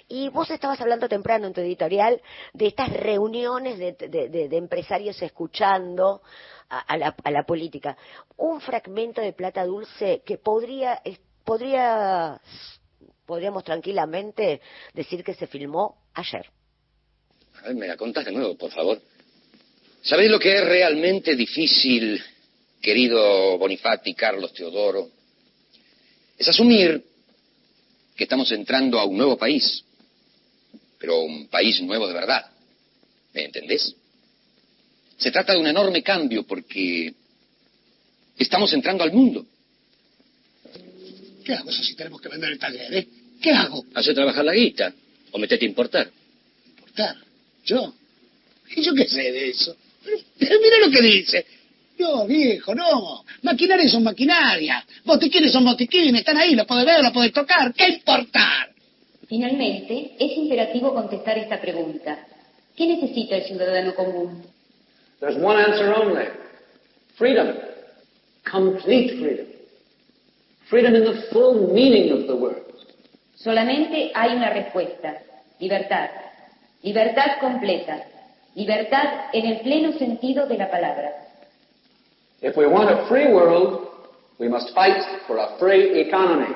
Y 0.10 0.30
vos 0.30 0.52
estabas 0.52 0.80
hablando 0.82 1.08
temprano 1.08 1.48
en 1.48 1.54
tu 1.54 1.62
editorial 1.62 2.22
de 2.54 2.68
estas 2.68 2.90
reuniones 2.92 3.80
de, 3.80 3.94
de- 3.94 4.30
de- 4.30 4.58
empresarios 4.58 5.20
escuchando 5.22 6.22
a, 6.70 6.98
la, 6.98 7.16
política. 7.44 7.96
Un 8.38 8.60
fragmento 8.60 9.22
de 9.22 9.34
Plata 9.34 9.66
Dulce 9.66 10.22
que 10.26 10.38
podría, 10.38 11.02
podría, 11.46 12.40
podríamos 13.26 13.64
tranquilamente 13.64 14.62
decir 14.94 15.24
que 15.24 15.34
se 15.34 15.48
filmó 15.48 15.98
ayer. 16.14 16.50
A 17.64 17.68
ver, 17.68 17.76
me 17.78 17.88
la 17.88 17.96
contás 17.96 18.26
de 18.26 18.32
nuevo, 18.34 18.58
por 18.58 18.72
favor. 18.72 19.02
¿Sabéis 20.02 20.30
lo 20.30 20.38
que 20.38 20.54
es 20.54 20.66
realmente 20.66 21.34
difícil, 21.34 22.22
querido 22.82 23.58
Bonifati, 23.58 24.14
Carlos 24.14 24.54
Teodoro? 24.54 25.10
Es 26.38 26.46
asumir 26.46 27.02
que 28.18 28.26
estamos 28.26 28.52
entrando 28.52 29.00
a 29.00 29.06
un 29.06 29.16
nuevo 29.16 29.38
país, 29.38 29.82
pero 31.00 31.22
un 31.22 31.48
país 31.48 31.82
nuevo 31.82 32.06
de 32.06 32.14
verdad. 32.14 32.46
¿Me 33.34 33.46
entendés? 33.46 33.96
Se 35.16 35.32
trata 35.32 35.54
de 35.54 35.60
un 35.60 35.68
enorme 35.68 36.04
cambio 36.04 36.44
porque 36.44 37.14
estamos 38.38 38.74
entrando 38.74 39.06
al 39.06 39.14
mundo. 39.14 39.46
¿Qué 41.46 41.54
hago 41.54 41.70
eso 41.70 41.82
si 41.82 41.96
tenemos 41.96 42.20
que 42.20 42.28
vender 42.28 42.52
el 42.52 42.60
taller, 42.60 42.94
eh? 42.94 43.08
¿Qué 43.42 43.52
hago? 43.52 43.86
Hace 43.94 44.14
trabajar 44.14 44.44
la 44.44 44.54
guita 44.54 44.94
o 45.32 45.40
metete 45.40 45.66
a 45.66 45.70
importar. 45.70 46.12
¿Importar? 46.78 47.23
¿Yo? 47.66 47.94
¿Y 48.76 48.82
yo 48.82 48.94
qué 48.94 49.08
sé 49.08 49.32
de 49.32 49.50
eso? 49.50 49.76
Pero, 50.04 50.18
pero 50.38 50.60
mira 50.60 50.78
lo 50.86 50.92
que 50.92 51.02
dice. 51.02 51.46
Yo, 51.98 52.26
viejo, 52.26 52.74
no. 52.74 53.24
Maquinaria 53.44 53.88
son 53.88 54.04
maquinaria. 54.04 54.84
Botiquines 55.06 55.52
son 55.52 55.64
botiquines. 55.64 56.22
Están 56.22 56.38
ahí, 56.38 56.56
los 56.56 56.66
podés 56.66 56.86
ver, 56.86 57.04
los 57.04 57.14
podés 57.14 57.32
tocar. 57.32 57.74
¿Qué 57.74 57.88
importar? 57.88 58.72
Finalmente, 59.28 60.16
es 60.20 60.38
imperativo 60.38 60.94
contestar 60.94 61.38
esta 61.38 61.62
pregunta. 61.62 62.28
¿Qué 62.76 62.88
necesita 62.88 63.38
el 63.38 63.44
ciudadano 63.44 63.94
común? 63.96 64.44
There's 65.20 65.38
one 65.38 65.62
answer 65.62 65.94
only. 65.94 66.26
Freedom. 67.16 67.56
Complete 68.50 69.20
freedom. 69.20 69.46
Freedom 70.70 70.96
in 70.96 71.04
the 71.04 71.22
full 71.32 71.72
meaning 71.74 72.12
of 72.12 72.28
the 72.28 72.34
word. 72.34 72.64
Solamente 73.36 74.12
hay 74.14 74.36
una 74.36 74.50
respuesta. 74.50 75.22
Libertad. 75.60 76.10
Libertad 76.84 77.40
completa. 77.40 78.04
Libertad 78.56 79.30
en 79.32 79.46
el 79.46 79.62
pleno 79.62 79.98
sentido 79.98 80.46
de 80.46 80.58
la 80.58 80.70
palabra. 80.70 81.12
If 82.42 82.58
we 82.58 82.68
want 82.68 82.90
a 82.90 83.08
free 83.08 83.34
world, 83.34 83.88
we 84.38 84.50
must 84.50 84.74
fight 84.76 85.02
for 85.26 85.40
a 85.40 85.58
free 85.58 86.02
economy. 86.02 86.54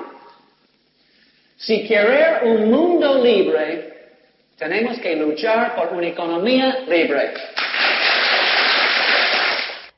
Si 1.57 1.87
querer 1.87 2.43
un 2.43 2.69
mundo 2.69 3.23
libre, 3.23 3.93
tenemos 4.57 4.99
que 4.99 5.15
luchar 5.15 5.75
por 5.75 5.93
una 5.93 6.07
economía 6.07 6.81
libre. 6.81 7.33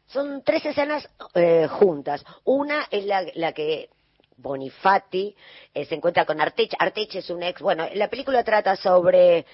Son 0.08 0.44
tres 0.44 0.64
escenas 0.64 1.10
eh, 1.34 1.68
juntas. 1.68 2.24
Una 2.46 2.88
es 2.92 3.04
la, 3.06 3.26
la 3.34 3.52
que 3.52 3.90
Bonifati 4.38 5.36
eh, 5.74 5.86
se 5.86 5.96
encuentra 5.96 6.26
con 6.26 6.40
Arteche. 6.40 6.78
Arteche 6.80 7.20
es 7.20 7.30
un 7.32 7.42
ex. 7.42 7.62
Bueno, 7.62 7.88
la 7.96 8.10
película 8.10 8.44
trata 8.44 8.76
sobre 8.76 9.46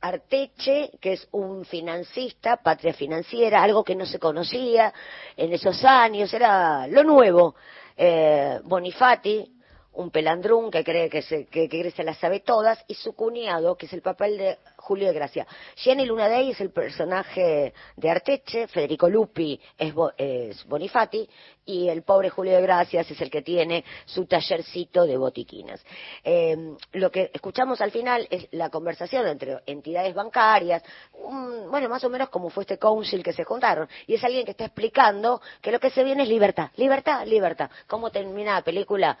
Arteche, 0.00 0.92
que 1.00 1.14
es 1.14 1.28
un 1.32 1.64
financista, 1.64 2.58
patria 2.58 2.92
financiera, 2.92 3.62
algo 3.62 3.82
que 3.82 3.94
no 3.94 4.06
se 4.06 4.18
conocía 4.18 4.92
en 5.36 5.52
esos 5.52 5.84
años, 5.84 6.32
era 6.32 6.86
lo 6.86 7.02
nuevo. 7.02 7.54
Eh, 7.96 8.60
Bonifati, 8.64 9.55
un 9.96 10.10
pelandrún 10.10 10.70
que 10.70 10.84
cree 10.84 11.08
que 11.08 11.22
se, 11.22 11.46
que, 11.46 11.92
las 12.04 12.18
sabe 12.18 12.40
todas, 12.40 12.82
y 12.86 12.94
su 12.94 13.14
cuñado, 13.14 13.76
que 13.76 13.86
es 13.86 13.92
el 13.92 14.02
papel 14.02 14.38
de 14.38 14.58
Julio 14.76 15.08
de 15.08 15.14
Gracia. 15.14 15.46
Jenny 15.76 16.04
Lunadei 16.06 16.50
es 16.50 16.60
el 16.60 16.70
personaje 16.70 17.72
de 17.96 18.10
Arteche, 18.10 18.68
Federico 18.68 19.08
Lupi 19.08 19.60
es, 19.78 19.94
es 20.18 20.64
Bonifati, 20.66 21.28
y 21.64 21.88
el 21.88 22.02
pobre 22.02 22.30
Julio 22.30 22.54
de 22.54 22.62
Gracias 22.62 23.10
es 23.10 23.20
el 23.20 23.30
que 23.30 23.42
tiene 23.42 23.84
su 24.04 24.26
tallercito 24.26 25.04
de 25.04 25.16
botiquinas. 25.16 25.84
Eh, 26.22 26.56
lo 26.92 27.10
que 27.10 27.30
escuchamos 27.32 27.80
al 27.80 27.90
final 27.90 28.26
es 28.30 28.46
la 28.52 28.70
conversación 28.70 29.26
entre 29.26 29.58
entidades 29.66 30.14
bancarias, 30.14 30.82
un- 31.14 31.70
bueno, 31.70 31.88
más 31.88 32.04
o 32.04 32.10
menos 32.10 32.28
como 32.28 32.50
fue 32.50 32.62
este 32.64 32.78
council 32.78 33.22
que 33.22 33.32
se 33.32 33.44
juntaron, 33.44 33.88
y 34.06 34.14
es 34.14 34.22
alguien 34.22 34.44
que 34.44 34.52
está 34.52 34.66
explicando 34.66 35.40
que 35.60 35.72
lo 35.72 35.80
que 35.80 35.90
se 35.90 36.04
viene 36.04 36.22
es 36.24 36.28
libertad, 36.28 36.70
libertad, 36.76 37.26
libertad. 37.26 37.70
¿Cómo 37.86 38.10
termina 38.10 38.54
la 38.54 38.62
película? 38.62 39.18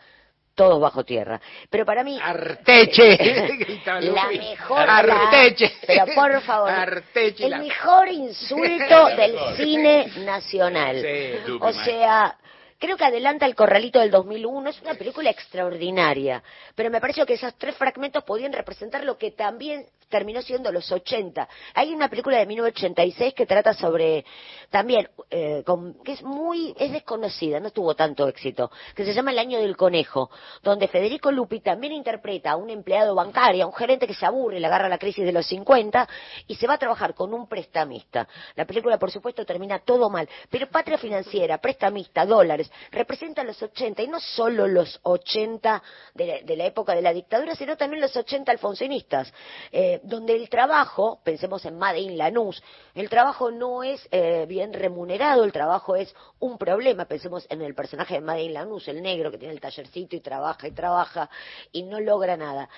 Todos 0.56 0.80
bajo 0.80 1.04
tierra. 1.04 1.38
Pero 1.68 1.84
para 1.84 2.02
mí... 2.02 2.18
Arteche. 2.20 3.18
La 4.00 4.26
mejor... 4.28 4.80
Arteche. 4.88 5.70
Pero 5.86 6.06
por 6.14 6.40
favor, 6.40 6.70
Arteche, 6.70 7.44
el 7.44 7.50
la- 7.50 7.58
mejor 7.58 8.08
insulto 8.08 9.06
del 9.16 9.36
cine 9.56 10.06
nacional. 10.24 10.96
Sí, 11.02 11.52
o 11.60 11.72
sea, 11.74 12.36
creo 12.78 12.96
que 12.96 13.04
adelanta 13.04 13.46
el 13.46 13.54
corralito 13.54 14.00
del 14.00 14.10
2001. 14.10 14.70
Es 14.70 14.80
una 14.82 14.94
película 14.94 15.30
extraordinaria. 15.30 16.42
Pero 16.74 16.90
me 16.90 17.00
pareció 17.00 17.26
que 17.26 17.34
esos 17.34 17.54
tres 17.56 17.76
fragmentos 17.76 18.24
podían 18.24 18.52
representar 18.52 19.04
lo 19.04 19.16
que 19.18 19.30
también 19.32 19.86
terminó 20.08 20.40
siendo 20.40 20.70
los 20.70 20.90
80. 20.92 21.48
Hay 21.74 21.92
una 21.92 22.08
película 22.08 22.38
de 22.38 22.46
1986 22.46 23.34
que 23.34 23.44
trata 23.44 23.74
sobre 23.74 24.24
también 24.70 25.08
eh, 25.30 25.62
con- 25.66 26.00
que 26.04 26.12
es 26.12 26.22
muy 26.22 26.72
es 26.78 26.92
desconocida, 26.92 27.58
no 27.58 27.70
tuvo 27.70 27.96
tanto 27.96 28.28
éxito, 28.28 28.70
que 28.94 29.04
se 29.04 29.12
llama 29.12 29.32
El 29.32 29.40
año 29.40 29.58
del 29.58 29.76
conejo, 29.76 30.30
donde 30.62 30.86
Federico 30.86 31.32
Lupi 31.32 31.58
también 31.60 31.92
interpreta 31.92 32.52
a 32.52 32.56
un 32.56 32.70
empleado 32.70 33.16
bancario, 33.16 33.64
a 33.64 33.66
un 33.66 33.72
gerente 33.72 34.06
que 34.06 34.14
se 34.14 34.24
aburre, 34.24 34.60
le 34.60 34.66
agarra 34.68 34.88
la 34.88 34.98
crisis 34.98 35.24
de 35.24 35.32
los 35.32 35.44
50 35.46 36.08
y 36.46 36.54
se 36.54 36.68
va 36.68 36.74
a 36.74 36.78
trabajar 36.78 37.14
con 37.14 37.34
un 37.34 37.48
prestamista. 37.48 38.28
La 38.54 38.64
película, 38.64 38.98
por 38.98 39.10
supuesto, 39.10 39.44
termina 39.44 39.80
todo 39.80 40.08
mal, 40.08 40.28
pero 40.48 40.68
patria 40.68 40.98
financiera, 40.98 41.58
prestamista, 41.58 42.24
dólares, 42.24 42.65
representa 42.90 43.44
los 43.44 43.62
80 43.62 44.02
y 44.02 44.08
no 44.08 44.20
solo 44.20 44.66
los 44.66 44.98
80 45.02 45.82
de 46.14 46.56
la, 46.56 46.66
época 46.66 46.94
de 46.94 47.02
la 47.02 47.12
dictadura, 47.12 47.54
sino 47.54 47.76
también 47.76 48.00
los 48.00 48.16
80 48.16 48.50
alfonsinistas, 48.52 49.32
eh, 49.72 50.00
donde 50.02 50.34
el 50.34 50.48
trabajo, 50.48 51.20
pensemos 51.22 51.64
en 51.64 51.78
Made 51.78 52.00
in 52.00 52.18
Lanús, 52.18 52.62
el 52.94 53.08
trabajo 53.08 53.50
no 53.50 53.82
es 53.82 54.06
eh, 54.10 54.46
bien 54.48 54.72
remunerado, 54.72 55.44
el 55.44 55.52
trabajo 55.52 55.96
es 55.96 56.14
un 56.38 56.58
problema, 56.58 57.04
pensemos 57.04 57.46
en 57.50 57.62
el 57.62 57.74
personaje 57.74 58.14
de 58.14 58.20
Made 58.20 58.42
in 58.42 58.54
Lanús, 58.54 58.88
el 58.88 59.02
negro 59.02 59.30
que 59.30 59.38
tiene 59.38 59.54
el 59.54 59.60
tallercito 59.60 60.16
y 60.16 60.20
trabaja 60.20 60.66
y 60.68 60.72
trabaja 60.72 61.30
y 61.72 61.82
no 61.82 62.00
logra 62.00 62.36
nada 62.36 62.68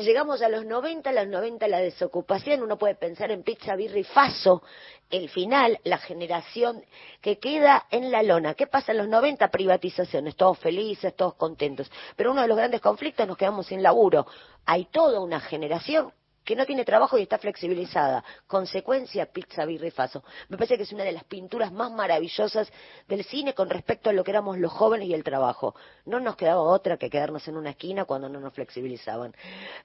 Llegamos 0.00 0.40
a 0.40 0.48
los 0.48 0.64
90, 0.64 1.10
a 1.10 1.12
los 1.12 1.26
90 1.26 1.68
la 1.68 1.78
desocupación, 1.78 2.62
uno 2.62 2.78
puede 2.78 2.94
pensar 2.94 3.30
en 3.30 3.42
Pizza 3.42 3.76
Birri 3.76 4.02
Faso, 4.02 4.62
el 5.10 5.28
final, 5.28 5.78
la 5.84 5.98
generación 5.98 6.82
que 7.20 7.38
queda 7.38 7.86
en 7.90 8.10
la 8.10 8.22
lona. 8.22 8.54
¿Qué 8.54 8.66
pasa 8.66 8.92
en 8.92 8.98
los 8.98 9.08
90? 9.08 9.48
Privatizaciones, 9.48 10.36
todos 10.36 10.58
felices, 10.58 11.14
todos 11.14 11.34
contentos. 11.34 11.90
Pero 12.16 12.32
uno 12.32 12.40
de 12.40 12.48
los 12.48 12.56
grandes 12.56 12.80
conflictos 12.80 13.28
nos 13.28 13.36
quedamos 13.36 13.66
sin 13.66 13.82
laburo. 13.82 14.26
Hay 14.64 14.86
toda 14.86 15.20
una 15.20 15.38
generación 15.38 16.12
que 16.44 16.56
no 16.56 16.66
tiene 16.66 16.84
trabajo 16.84 17.18
y 17.18 17.22
está 17.22 17.38
flexibilizada. 17.38 18.24
Consecuencia, 18.46 19.26
Pizza 19.26 19.64
Birri 19.64 19.90
Faso. 19.90 20.24
Me 20.48 20.56
parece 20.56 20.76
que 20.76 20.84
es 20.84 20.92
una 20.92 21.04
de 21.04 21.12
las 21.12 21.24
pinturas 21.24 21.72
más 21.72 21.92
maravillosas 21.92 22.70
del 23.06 23.24
cine 23.24 23.54
con 23.54 23.68
respecto 23.68 24.10
a 24.10 24.12
lo 24.12 24.24
que 24.24 24.30
éramos 24.30 24.58
los 24.58 24.72
jóvenes 24.72 25.08
y 25.08 25.14
el 25.14 25.24
trabajo. 25.24 25.74
No 26.06 26.20
nos 26.20 26.36
quedaba 26.36 26.60
otra 26.60 26.96
que 26.96 27.10
quedarnos 27.10 27.46
en 27.48 27.56
una 27.56 27.70
esquina 27.70 28.04
cuando 28.04 28.28
no 28.28 28.40
nos 28.40 28.54
flexibilizaban. 28.54 29.34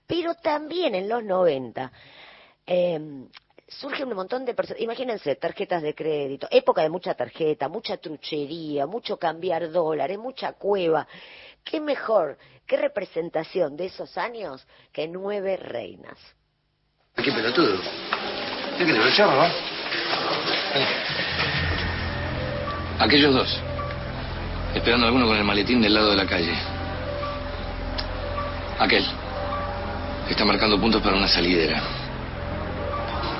Pero 0.07 0.35
también 0.35 0.95
en 0.95 1.09
los 1.09 1.23
90 1.23 1.91
eh, 2.67 3.27
surgen 3.67 4.07
un 4.07 4.15
montón 4.15 4.45
de 4.45 4.53
personas. 4.53 4.81
Imagínense, 4.81 5.35
tarjetas 5.35 5.81
de 5.81 5.95
crédito, 5.95 6.47
época 6.51 6.81
de 6.81 6.89
mucha 6.89 7.13
tarjeta, 7.13 7.67
mucha 7.67 7.97
truchería, 7.97 8.85
mucho 8.85 9.17
cambiar 9.17 9.71
dólares, 9.71 10.17
mucha 10.17 10.53
cueva. 10.53 11.07
¿Qué 11.63 11.79
mejor, 11.79 12.37
qué 12.65 12.77
representación 12.77 13.75
de 13.75 13.85
esos 13.85 14.17
años 14.17 14.65
que 14.91 15.07
nueve 15.07 15.57
reinas? 15.57 16.17
Qué 17.24 17.32
pelotudo. 17.32 17.78
¿Qué 18.78 18.86
querés, 18.86 19.20
el 19.20 19.26
no? 19.26 19.47
Aquellos 22.99 23.34
dos. 23.34 23.59
Esperando 24.76 25.05
a 25.05 25.07
alguno 25.07 25.26
con 25.28 25.38
el 25.38 25.43
maletín 25.45 25.82
del 25.82 25.93
lado 25.93 26.11
de 26.11 26.18
la 26.18 26.26
calle. 26.26 26.53
Aquel. 28.80 29.05
que 30.28 30.34
Está 30.34 30.43
marcando 30.43 30.80
puntos 30.80 31.01
para 31.01 31.16
una 31.16 31.28
salidera. 31.30 31.82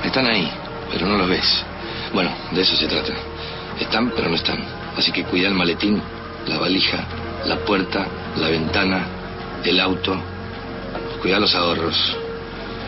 Están 0.06 0.28
ahí, 0.28 0.50
pero 0.92 1.06
no 1.06 1.18
los 1.18 1.30
ves. 1.30 1.64
Bueno, 2.14 2.32
de 2.52 2.62
eso 2.62 2.78
se 2.78 2.88
trata. 2.88 3.12
Están, 3.80 4.10
pero 4.16 4.30
no 4.30 4.36
están. 4.36 4.64
Así 4.98 5.12
que 5.12 5.26
cuida 5.26 5.50
el 5.50 5.54
maletín, 5.54 6.02
la 6.48 6.58
valija, 6.58 7.04
la 7.46 7.58
puerta, 7.58 8.08
la 8.38 8.48
ventana, 8.48 9.06
el 9.66 9.80
auto. 9.82 10.16
Cuida 11.22 11.40
los 11.40 11.54
ahorros. 11.54 12.16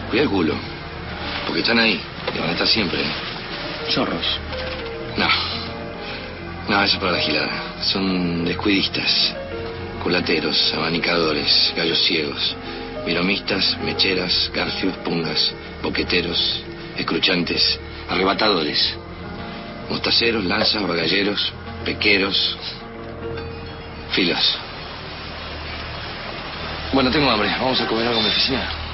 Cuida 0.10 0.24
el 0.24 0.30
culo. 0.30 0.77
Porque 1.46 1.62
están 1.62 1.80
ahí 1.80 2.00
y 2.34 2.40
van 2.40 2.50
a 2.50 2.52
estar 2.52 2.68
siempre. 2.68 3.00
Chorros. 3.90 4.40
No. 5.18 5.28
No, 6.70 6.84
eso 6.84 6.96
es 6.96 7.00
para 7.00 7.14
la 7.14 7.20
gilada. 7.20 7.64
Son 7.82 8.46
descuidistas. 8.46 9.34
Culateros, 10.04 10.74
abanicadores, 10.74 11.74
gallos 11.76 12.04
ciegos. 12.04 12.56
Viromistas, 13.06 13.78
mecheras, 13.84 14.52
garfios, 14.54 14.96
pungas, 14.98 15.54
boqueteros, 15.82 16.62
escruchantes, 16.98 17.80
arrebatadores. 18.10 18.96
Mostaceros, 19.90 20.44
lanzas, 20.44 20.86
bagalleros, 20.86 21.54
pequeros, 21.86 22.58
filas. 24.12 24.58
Bueno, 26.92 27.10
tengo 27.12 27.30
hambre. 27.30 27.50
Vamos 27.60 27.80
a 27.80 27.88
comer 27.88 28.08
algo 28.08 28.20
en 28.20 28.26
mi 28.26 28.32
oficina. 28.32 28.87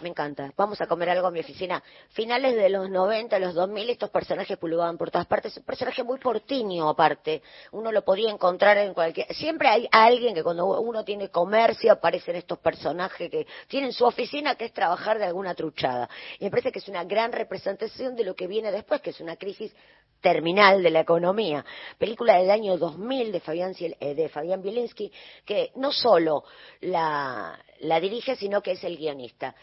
Me 0.00 0.08
encanta. 0.08 0.50
Vamos 0.56 0.80
a 0.80 0.86
comer 0.86 1.10
algo 1.10 1.28
en 1.28 1.34
mi 1.34 1.40
oficina. 1.40 1.82
Finales 2.10 2.56
de 2.56 2.70
los 2.70 2.88
90, 2.88 3.38
los 3.38 3.54
2000, 3.54 3.90
estos 3.90 4.08
personajes 4.08 4.56
pululaban 4.56 4.96
por 4.96 5.10
todas 5.10 5.26
partes. 5.26 5.56
Un 5.58 5.64
personaje 5.64 6.02
muy 6.02 6.18
portiño, 6.18 6.88
aparte. 6.88 7.42
Uno 7.72 7.92
lo 7.92 8.02
podía 8.02 8.30
encontrar 8.30 8.78
en 8.78 8.94
cualquier... 8.94 9.32
Siempre 9.34 9.68
hay 9.68 9.88
alguien 9.92 10.34
que 10.34 10.42
cuando 10.42 10.80
uno 10.80 11.04
tiene 11.04 11.28
comercio 11.28 11.92
aparecen 11.92 12.36
estos 12.36 12.58
personajes 12.58 13.30
que 13.30 13.46
tienen 13.68 13.92
su 13.92 14.06
oficina, 14.06 14.54
que 14.54 14.66
es 14.66 14.72
trabajar 14.72 15.18
de 15.18 15.26
alguna 15.26 15.54
truchada. 15.54 16.08
Y 16.38 16.44
me 16.44 16.50
parece 16.50 16.72
que 16.72 16.78
es 16.78 16.88
una 16.88 17.04
gran 17.04 17.32
representación 17.32 18.16
de 18.16 18.24
lo 18.24 18.34
que 18.34 18.46
viene 18.46 18.72
después, 18.72 19.02
que 19.02 19.10
es 19.10 19.20
una 19.20 19.36
crisis 19.36 19.74
terminal 20.22 20.82
de 20.82 20.90
la 20.90 21.00
economía. 21.00 21.64
Película 21.98 22.38
del 22.38 22.50
año 22.50 22.78
2000 22.78 23.32
de 23.32 23.40
Fabián, 23.40 23.74
eh, 23.78 24.14
de 24.14 24.28
Fabián 24.28 24.62
Bielinski, 24.62 25.12
que 25.44 25.72
no 25.76 25.92
solo 25.92 26.44
la 26.80 27.58
dirige, 28.00 28.36
sino 28.36 28.62
que 28.62 28.72
es 28.72 28.84
el 28.84 28.96
guionista. 28.96 29.54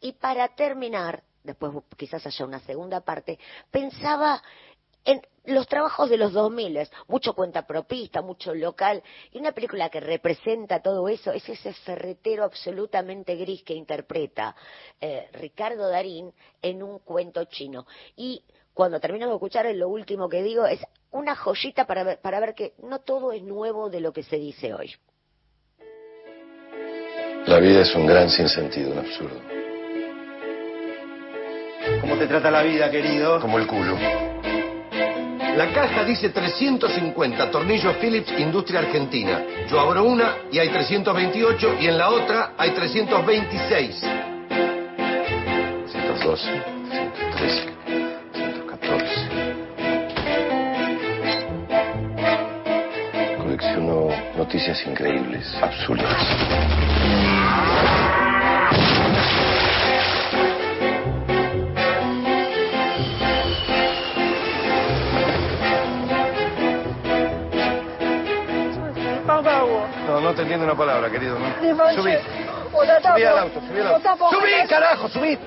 Y 0.00 0.12
para 0.12 0.48
terminar, 0.48 1.22
después 1.42 1.72
quizás 1.96 2.26
haya 2.26 2.44
una 2.44 2.60
segunda 2.60 3.00
parte, 3.00 3.38
pensaba 3.70 4.42
en 5.06 5.22
los 5.44 5.68
trabajos 5.68 6.10
de 6.10 6.16
los 6.16 6.32
2000, 6.32 6.88
mucho 7.06 7.32
cuenta 7.32 7.66
propista, 7.66 8.20
mucho 8.20 8.52
local, 8.52 9.02
y 9.32 9.38
una 9.38 9.52
película 9.52 9.88
que 9.88 10.00
representa 10.00 10.82
todo 10.82 11.08
eso 11.08 11.32
es 11.32 11.48
ese 11.48 11.72
ferretero 11.72 12.42
absolutamente 12.42 13.36
gris 13.36 13.62
que 13.62 13.74
interpreta 13.74 14.56
eh, 15.00 15.28
Ricardo 15.32 15.88
Darín 15.88 16.32
en 16.60 16.82
un 16.82 16.98
cuento 16.98 17.44
chino. 17.44 17.86
Y 18.16 18.42
cuando 18.74 18.98
termino 18.98 19.28
de 19.28 19.34
escuchar 19.34 19.72
lo 19.74 19.88
último 19.88 20.28
que 20.28 20.42
digo 20.42 20.66
es 20.66 20.80
una 21.12 21.36
joyita 21.36 21.86
para 21.86 22.02
ver, 22.02 22.20
para 22.20 22.40
ver 22.40 22.54
que 22.54 22.74
no 22.82 23.00
todo 23.00 23.32
es 23.32 23.42
nuevo 23.42 23.88
de 23.88 24.00
lo 24.00 24.12
que 24.12 24.24
se 24.24 24.36
dice 24.36 24.74
hoy. 24.74 24.92
La 27.46 27.60
vida 27.60 27.82
es 27.82 27.94
un 27.94 28.06
gran 28.06 28.28
sinsentido, 28.28 28.90
un 28.90 28.98
absurdo. 28.98 29.65
¿Cómo 32.00 32.16
te 32.16 32.26
trata 32.26 32.50
la 32.50 32.62
vida, 32.62 32.90
querido? 32.90 33.40
Como 33.40 33.58
el 33.58 33.66
culo. 33.66 33.96
La 35.56 35.72
caja 35.72 36.04
dice 36.04 36.28
350 36.28 37.50
tornillos 37.50 37.96
Phillips 37.96 38.30
Industria 38.38 38.80
Argentina. 38.80 39.42
Yo 39.70 39.80
abro 39.80 40.04
una 40.04 40.34
y 40.52 40.58
hay 40.58 40.68
328 40.68 41.76
y 41.80 41.86
en 41.86 41.96
la 41.96 42.10
otra 42.10 42.52
hay 42.58 42.72
326. 42.72 44.00
112, 45.86 46.62
113, 46.90 47.74
114. 48.34 49.06
Colecciono 53.38 54.08
noticias 54.36 54.86
increíbles, 54.86 55.56
absurdas. 55.62 56.95
No, 70.26 70.34
te 70.34 70.42
entiendo 70.42 70.64
una 70.64 70.74
palabra, 70.74 71.08
querido. 71.08 71.38
¿no? 71.38 71.46
Subí. 71.94 72.12
Subí 72.72 73.22
al 73.22 73.38
auto, 73.38 73.60
subí 73.60 73.80
al 73.80 73.86
auto. 73.86 74.30
¡Subí, 74.30 74.68
carajo, 74.68 75.08
subí! 75.08 75.38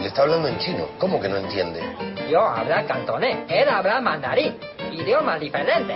Le 0.00 0.06
está 0.06 0.22
hablando 0.22 0.46
en 0.46 0.56
chino. 0.58 0.86
¿Cómo 0.98 1.20
que 1.20 1.28
no 1.28 1.36
entiende? 1.36 1.80
Yo 2.30 2.40
hablar 2.40 2.86
cantonés, 2.86 3.38
él 3.48 3.68
habla 3.68 4.00
mandarín, 4.00 4.56
idioma 4.92 5.36
diferente. 5.36 5.94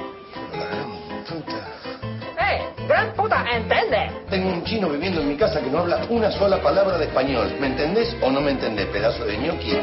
¡Eh! 2.41 2.69
¡Gran 2.89 3.13
puta! 3.13 3.45
¿Entiende? 3.53 4.11
Tengo 4.29 4.49
un 4.49 4.65
chino 4.65 4.89
viviendo 4.89 5.21
en 5.21 5.29
mi 5.29 5.37
casa 5.37 5.61
que 5.61 5.71
no 5.71 5.79
habla 5.79 6.05
una 6.09 6.33
sola 6.33 6.61
palabra 6.61 6.99
de 6.99 7.05
español. 7.05 7.55
¿Me 7.61 7.69
entendés 7.69 8.17
o 8.21 8.33
no 8.33 8.41
me 8.41 8.51
entendés, 8.51 8.87
pedazo 8.87 9.25
de 9.27 9.39
ñoqui? 9.39 9.79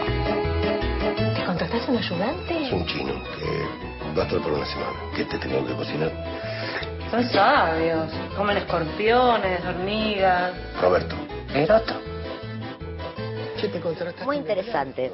¿Te 1.38 1.46
contrataste 1.46 1.90
un 1.90 1.98
ayudante? 1.98 2.66
Es 2.66 2.72
un 2.74 2.86
chino 2.86 3.14
que 3.14 4.14
va 4.14 4.24
a 4.24 4.26
estar 4.26 4.42
por 4.42 4.52
una 4.52 4.66
semana. 4.66 5.00
¿Qué 5.16 5.24
te 5.24 5.38
tengo 5.38 5.66
que 5.66 5.74
cocinar? 5.74 6.12
Son 7.12 7.30
sabios. 7.30 8.10
Comen 8.38 8.56
escorpiones, 8.56 9.66
hormigas. 9.66 10.54
Roberto. 10.82 11.18
Eroto. 11.54 11.94
Muy 14.24 14.38
interesante. 14.38 15.12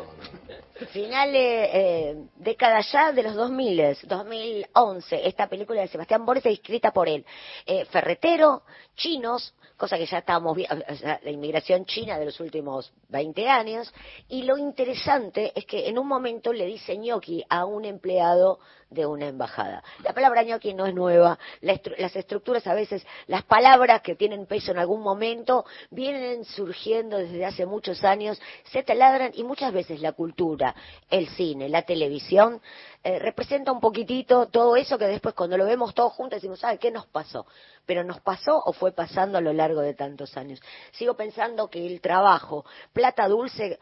Finales, 0.91 1.69
eh, 1.73 2.15
década 2.35 2.81
ya 2.81 3.11
de 3.11 3.23
los 3.23 3.33
2000, 3.33 3.97
2011, 4.03 5.27
esta 5.27 5.47
película 5.49 5.81
de 5.81 5.87
Sebastián 5.87 6.23
Borges 6.23 6.45
escrita 6.53 6.91
por 6.91 7.09
él. 7.09 7.25
Eh, 7.65 7.83
ferretero, 7.85 8.61
chinos, 8.95 9.55
cosa 9.77 9.97
que 9.97 10.05
ya 10.05 10.17
estábamos 10.17 10.55
viendo, 10.55 10.75
la 11.23 11.31
inmigración 11.31 11.85
china 11.85 12.17
de 12.17 12.25
los 12.25 12.39
últimos 12.39 12.91
20 13.09 13.47
años, 13.47 13.93
y 14.27 14.43
lo 14.43 14.57
interesante 14.57 15.51
es 15.55 15.65
que 15.65 15.87
en 15.87 15.99
un 15.99 16.07
momento 16.07 16.51
le 16.51 16.65
dice 16.65 16.97
ñoqui 16.97 17.45
a 17.47 17.65
un 17.65 17.85
empleado 17.85 18.59
de 18.89 19.05
una 19.05 19.27
embajada. 19.27 19.83
La 20.03 20.13
palabra 20.13 20.43
ñoqui 20.43 20.73
no 20.73 20.85
es 20.85 20.95
nueva, 20.95 21.37
la 21.61 21.79
las 21.97 22.15
estructuras 22.15 22.65
a 22.67 22.73
veces, 22.73 23.05
las 23.27 23.43
palabras 23.43 24.01
que 24.01 24.15
tienen 24.15 24.45
peso 24.47 24.71
en 24.71 24.79
algún 24.79 25.01
momento 25.01 25.65
vienen 25.91 26.43
surgiendo 26.43 27.17
desde 27.17 27.45
hace 27.45 27.65
muchos 27.65 28.03
años, 28.03 28.41
se 28.71 28.83
taladran 28.83 29.31
y 29.35 29.43
muchas 29.43 29.71
veces 29.71 30.01
la 30.01 30.13
cultura, 30.13 30.75
el 31.09 31.27
cine, 31.29 31.69
la 31.69 31.83
televisión, 31.83 32.61
eh, 33.03 33.19
representa 33.19 33.71
un 33.71 33.79
poquitito 33.79 34.47
todo 34.47 34.75
eso 34.75 34.97
que 34.97 35.05
después 35.05 35.33
cuando 35.35 35.57
lo 35.57 35.65
vemos 35.65 35.93
todos 35.93 36.13
juntos 36.13 36.37
decimos, 36.37 36.59
¿sabe 36.59 36.77
qué 36.77 36.91
nos 36.91 37.05
pasó? 37.05 37.45
Pero 37.85 38.03
nos 38.03 38.19
pasó 38.21 38.61
o 38.65 38.73
fue 38.73 38.91
pasando 38.91 39.37
a 39.37 39.41
lo 39.41 39.53
largo 39.53 39.81
de 39.81 39.93
tantos 39.93 40.35
años. 40.35 40.59
Sigo 40.91 41.15
pensando 41.15 41.69
que 41.69 41.85
el 41.85 42.01
trabajo, 42.01 42.65
plata 42.93 43.27
dulce, 43.27 43.79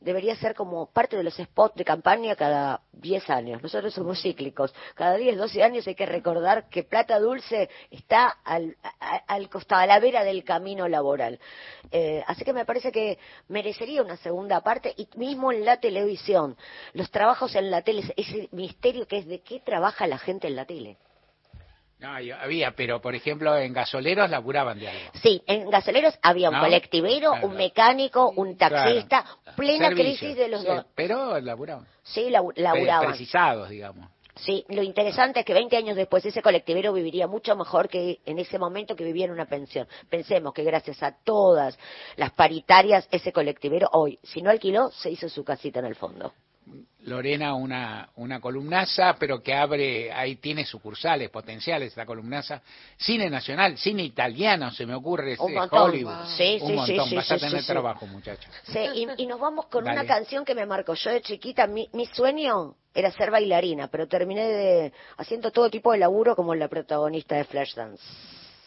debería 0.00 0.36
ser 0.36 0.54
como 0.54 0.86
parte 0.86 1.16
de 1.16 1.24
los 1.24 1.34
spots 1.34 1.74
de 1.76 1.84
campaña 1.84 2.36
cada 2.36 2.82
10 2.92 3.30
años. 3.30 3.62
Nosotros 3.62 3.92
somos 3.92 4.20
cíclicos. 4.22 4.74
Cada 4.94 5.16
10, 5.16 5.36
12 5.36 5.62
años 5.62 5.86
hay 5.86 5.94
que 5.94 6.06
recordar 6.06 6.68
que 6.68 6.84
Plata 6.84 7.18
Dulce 7.18 7.68
está 7.90 8.38
al, 8.44 8.76
costado, 9.50 9.82
a 9.82 9.86
la 9.86 9.98
vera 9.98 10.24
del 10.24 10.44
camino 10.44 10.88
laboral. 10.88 11.40
Eh, 11.90 12.22
así 12.26 12.44
que 12.44 12.52
me 12.52 12.64
parece 12.64 12.92
que 12.92 13.18
merecería 13.48 14.02
una 14.02 14.16
segunda 14.16 14.60
parte 14.60 14.94
y 14.96 15.08
mismo 15.16 15.52
en 15.52 15.64
la 15.64 15.78
televisión. 15.78 16.56
Los 16.92 17.10
trabajos 17.10 17.54
en 17.56 17.70
la 17.70 17.82
tele, 17.82 18.12
ese 18.16 18.48
misterio 18.52 19.06
que 19.06 19.18
es 19.18 19.26
de 19.26 19.40
qué 19.40 19.60
trabaja 19.60 20.06
la 20.06 20.18
gente 20.18 20.46
en 20.46 20.56
la 20.56 20.64
tele. 20.64 20.96
No, 22.00 22.08
había, 22.14 22.70
pero 22.76 23.00
por 23.00 23.14
ejemplo 23.16 23.56
en 23.56 23.72
gasoleros 23.72 24.30
laburaban 24.30 24.78
de 24.78 24.88
algo. 24.88 25.10
Sí, 25.20 25.42
en 25.46 25.68
gasoleros 25.68 26.16
había 26.22 26.48
un 26.50 26.56
¿No? 26.56 26.62
colectivero, 26.62 27.30
Claro. 27.32 27.46
un 27.48 27.56
mecánico, 27.56 28.32
un 28.36 28.56
taxista, 28.56 29.24
plena 29.56 29.88
Servicio. 29.88 30.18
crisis 30.28 30.36
de 30.36 30.48
los 30.48 30.60
Sí, 30.60 30.66
dos. 30.68 30.86
Pero 30.94 31.40
laburaban. 31.40 31.86
Sí, 32.04 32.30
laburaban. 32.30 33.08
Precisados, 33.08 33.68
digamos. 33.68 34.08
Sí, 34.36 34.64
lo 34.68 34.84
interesante 34.84 35.40
es 35.40 35.44
que 35.46 35.52
20 35.52 35.76
años 35.76 35.96
después 35.96 36.24
ese 36.24 36.40
colectivero 36.42 36.92
viviría 36.92 37.26
mucho 37.26 37.56
mejor 37.56 37.88
que 37.88 38.20
en 38.24 38.38
ese 38.38 38.56
momento 38.60 38.94
que 38.94 39.02
vivía 39.02 39.24
en 39.24 39.32
una 39.32 39.46
pensión. 39.46 39.88
Pensemos 40.08 40.54
que 40.54 40.62
gracias 40.62 41.02
a 41.02 41.16
todas 41.24 41.76
las 42.14 42.30
paritarias, 42.30 43.08
ese 43.10 43.32
colectivero 43.32 43.88
hoy, 43.92 44.20
si 44.22 44.40
no 44.40 44.50
alquiló, 44.50 44.90
se 44.92 45.10
hizo 45.10 45.28
su 45.28 45.42
casita 45.42 45.80
en 45.80 45.86
el 45.86 45.96
fondo. 45.96 46.32
Lorena 47.02 47.54
una, 47.54 48.10
una 48.16 48.40
columnaza, 48.40 49.14
pero 49.18 49.42
que 49.42 49.54
abre, 49.54 50.12
ahí 50.12 50.36
tiene 50.36 50.64
sucursales 50.66 51.30
potenciales 51.30 51.88
esta 51.88 52.04
columnaza. 52.04 52.60
Cine 52.96 53.30
nacional, 53.30 53.78
cine 53.78 54.02
italiano, 54.02 54.70
se 54.72 54.84
me 54.84 54.94
ocurre, 54.94 55.36
Un 55.38 55.54
montón. 55.54 55.90
Hollywood. 55.90 56.26
Sí, 56.36 56.58
un 56.60 56.68
sí, 56.68 56.74
montón, 56.74 57.08
sí, 57.08 57.16
vas 57.16 57.30
a 57.30 57.38
tener 57.38 57.64
trabajo, 57.64 58.06
muchacho. 58.06 58.48
Sí, 58.64 58.80
y, 58.94 59.22
y 59.22 59.26
nos 59.26 59.40
vamos 59.40 59.66
con 59.66 59.84
Dale. 59.84 60.00
una 60.00 60.08
canción 60.08 60.44
que 60.44 60.54
me 60.54 60.66
marcó. 60.66 60.94
Yo 60.94 61.10
de 61.10 61.22
chiquita, 61.22 61.66
mi, 61.66 61.88
mi 61.92 62.06
sueño 62.06 62.74
era 62.94 63.10
ser 63.12 63.30
bailarina, 63.30 63.88
pero 63.88 64.08
terminé 64.08 64.46
de, 64.46 64.92
haciendo 65.16 65.50
todo 65.50 65.70
tipo 65.70 65.92
de 65.92 65.98
laburo 65.98 66.34
como 66.34 66.54
la 66.54 66.68
protagonista 66.68 67.36
de 67.36 67.44
Flashdance. 67.44 68.02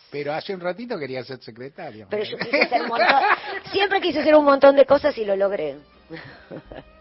Pero 0.09 0.33
hace 0.33 0.53
un 0.55 0.61
ratito 0.61 0.97
quería 0.97 1.23
ser 1.23 1.41
secretario. 1.41 2.07
Pero 2.09 2.23
yo 2.23 2.37
quise 2.37 2.61
hacer 2.61 2.81
un 2.81 2.87
montón, 2.87 3.07
siempre 3.71 4.01
quise 4.01 4.19
hacer 4.19 4.35
un 4.35 4.45
montón 4.45 4.75
de 4.75 4.85
cosas 4.85 5.17
y 5.17 5.25
lo 5.25 5.35
logré. 5.35 5.77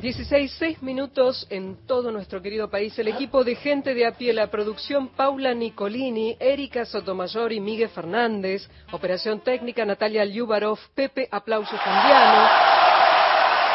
16, 0.00 0.52
6 0.58 0.82
minutos 0.82 1.46
en 1.50 1.86
todo 1.86 2.10
nuestro 2.10 2.40
querido 2.40 2.70
país. 2.70 2.98
El 2.98 3.08
equipo 3.08 3.44
de 3.44 3.54
gente 3.54 3.94
de 3.94 4.06
a 4.06 4.12
pie, 4.12 4.32
la 4.32 4.50
producción 4.50 5.08
Paula 5.08 5.52
Nicolini, 5.52 6.36
Erika 6.40 6.86
Sotomayor 6.86 7.52
y 7.52 7.60
Miguel 7.60 7.90
Fernández, 7.90 8.66
operación 8.92 9.40
técnica 9.40 9.84
Natalia 9.84 10.24
Liubarov, 10.24 10.78
Pepe 10.94 11.28
Aplauso 11.30 11.76
Fundiano, 11.76 12.48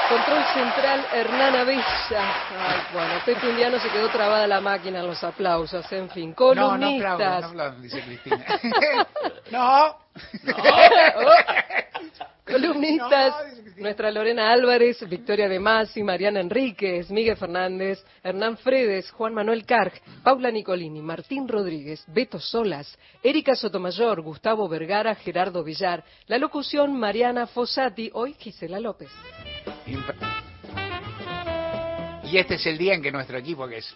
control 0.10 0.44
central 0.54 1.06
Hernán 1.14 1.56
Avesa. 1.58 2.24
Ay, 2.60 2.80
bueno, 2.92 3.14
Pepe 3.24 3.48
Indiano 3.48 3.80
se 3.80 3.90
quedó 3.90 4.10
trabada 4.10 4.48
la 4.48 4.62
máquina 4.62 5.02
en 5.02 5.08
los 5.08 5.24
aplausos, 5.24 5.92
en 5.92 6.10
fin. 6.10 6.34
Columnistas. 6.34 6.80
No, 6.80 6.88
no 6.88 6.96
aplaudan, 6.96 7.42
no 7.42 7.48
aplaudan, 7.48 7.82
dice 7.84 8.02
Cristina. 8.02 8.46
no. 9.52 10.05
Columnistas, 12.46 13.34
nuestra 13.78 14.12
Lorena 14.12 14.52
Álvarez, 14.52 15.08
Victoria 15.10 15.50
De 15.50 15.60
Masi, 15.60 16.04
Mariana 16.04 16.40
Enríquez, 16.40 17.10
Miguel 17.10 17.38
Fernández, 17.38 18.04
Hernán 18.24 18.58
Fredes, 18.58 19.10
Juan 19.12 19.34
Manuel 19.34 19.66
Carg, 19.66 19.94
Paula 20.24 20.52
Nicolini, 20.52 21.02
Martín 21.02 21.48
Rodríguez, 21.48 22.04
Beto 22.08 22.40
Solas, 22.40 22.98
Erika 23.24 23.56
Sotomayor, 23.56 24.22
Gustavo 24.22 24.70
Vergara, 24.70 25.16
Gerardo 25.16 25.64
Villar, 25.64 26.04
la 26.28 26.38
locución 26.38 26.98
Mariana 26.98 27.48
Fossati, 27.48 28.12
hoy 28.14 28.34
Gisela 28.34 28.80
López. 28.80 29.10
Y 32.24 32.38
este 32.38 32.56
es 32.56 32.66
el 32.68 32.78
día 32.78 32.94
en 32.94 33.02
que 33.02 33.12
nuestro 33.12 33.38
equipo, 33.38 33.68
que 33.68 33.78
es 33.78 33.96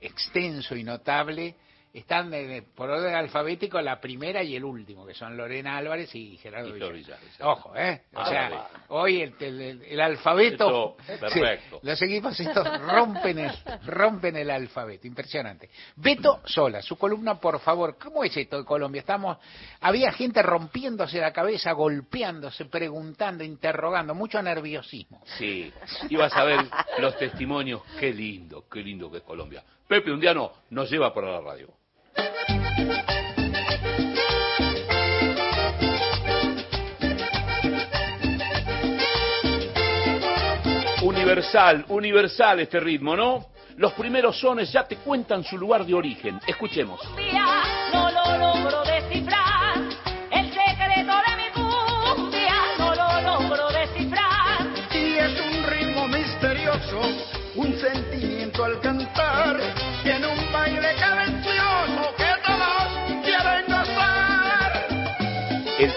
extenso 0.00 0.76
y 0.76 0.84
notable, 0.84 1.56
están 1.98 2.30
de- 2.30 2.62
por 2.74 2.90
orden 2.90 3.14
alfabético 3.14 3.80
la 3.80 4.00
primera 4.00 4.42
y 4.42 4.56
el 4.56 4.64
último, 4.64 5.06
que 5.06 5.14
son 5.14 5.36
Lorena 5.36 5.76
Álvarez 5.76 6.14
y 6.14 6.36
Gerardo 6.38 6.72
Villar. 6.72 7.18
Ojo, 7.40 7.76
¿eh? 7.76 8.02
O 8.14 8.18
Ah, 8.20 8.28
sea, 8.28 8.42
vale. 8.48 8.60
hoy 8.88 9.20
el, 9.22 9.34
el- 9.40 9.82
el 9.82 10.00
alfabeto... 10.00 10.96
Esto, 11.06 11.20
perfecto. 11.20 11.80
Sí, 11.80 11.86
los 11.86 12.02
equipos 12.02 12.40
estos 12.40 12.80
rompen 12.82 13.38
el, 13.38 13.52
rompen 13.86 14.36
el 14.36 14.50
alfabeto, 14.50 15.06
impresionante. 15.06 15.70
Beto 15.96 16.40
Sola, 16.44 16.82
su 16.82 16.96
columna, 16.96 17.38
por 17.40 17.60
favor, 17.60 17.96
¿cómo 17.98 18.24
es 18.24 18.36
esto 18.36 18.58
de 18.58 18.64
Colombia? 18.64 19.00
Estamos, 19.00 19.38
había 19.80 20.12
gente 20.12 20.42
rompiéndose 20.42 21.18
la 21.20 21.32
cabeza, 21.32 21.72
golpeándose, 21.72 22.64
preguntando, 22.66 23.44
interrogando, 23.44 24.14
mucho 24.14 24.40
nerviosismo. 24.42 25.22
Sí, 25.38 25.72
ibas 26.10 26.32
a 26.34 26.44
ver 26.44 26.60
los 26.98 27.16
testimonios, 27.18 27.82
qué 27.98 28.12
lindo, 28.12 28.64
qué 28.70 28.80
lindo 28.80 29.10
que 29.10 29.18
es 29.18 29.22
Colombia. 29.22 29.62
Pepe 29.86 30.10
Undiano 30.12 30.52
nos 30.70 30.90
lleva 30.90 31.14
por 31.14 31.24
la 31.24 31.40
radio. 31.40 31.68
Universal, 41.02 41.84
universal 41.88 42.60
este 42.60 42.80
ritmo, 42.80 43.16
¿no? 43.16 43.46
Los 43.76 43.92
primeros 43.92 44.38
sones 44.40 44.72
ya 44.72 44.84
te 44.84 44.96
cuentan 44.96 45.44
su 45.44 45.56
lugar 45.56 45.84
de 45.84 45.94
origen. 45.94 46.40
Escuchemos. 46.46 47.00
No 47.92 48.10
lo 48.10 48.38
logro 48.38 48.80
descifrar. 48.80 48.97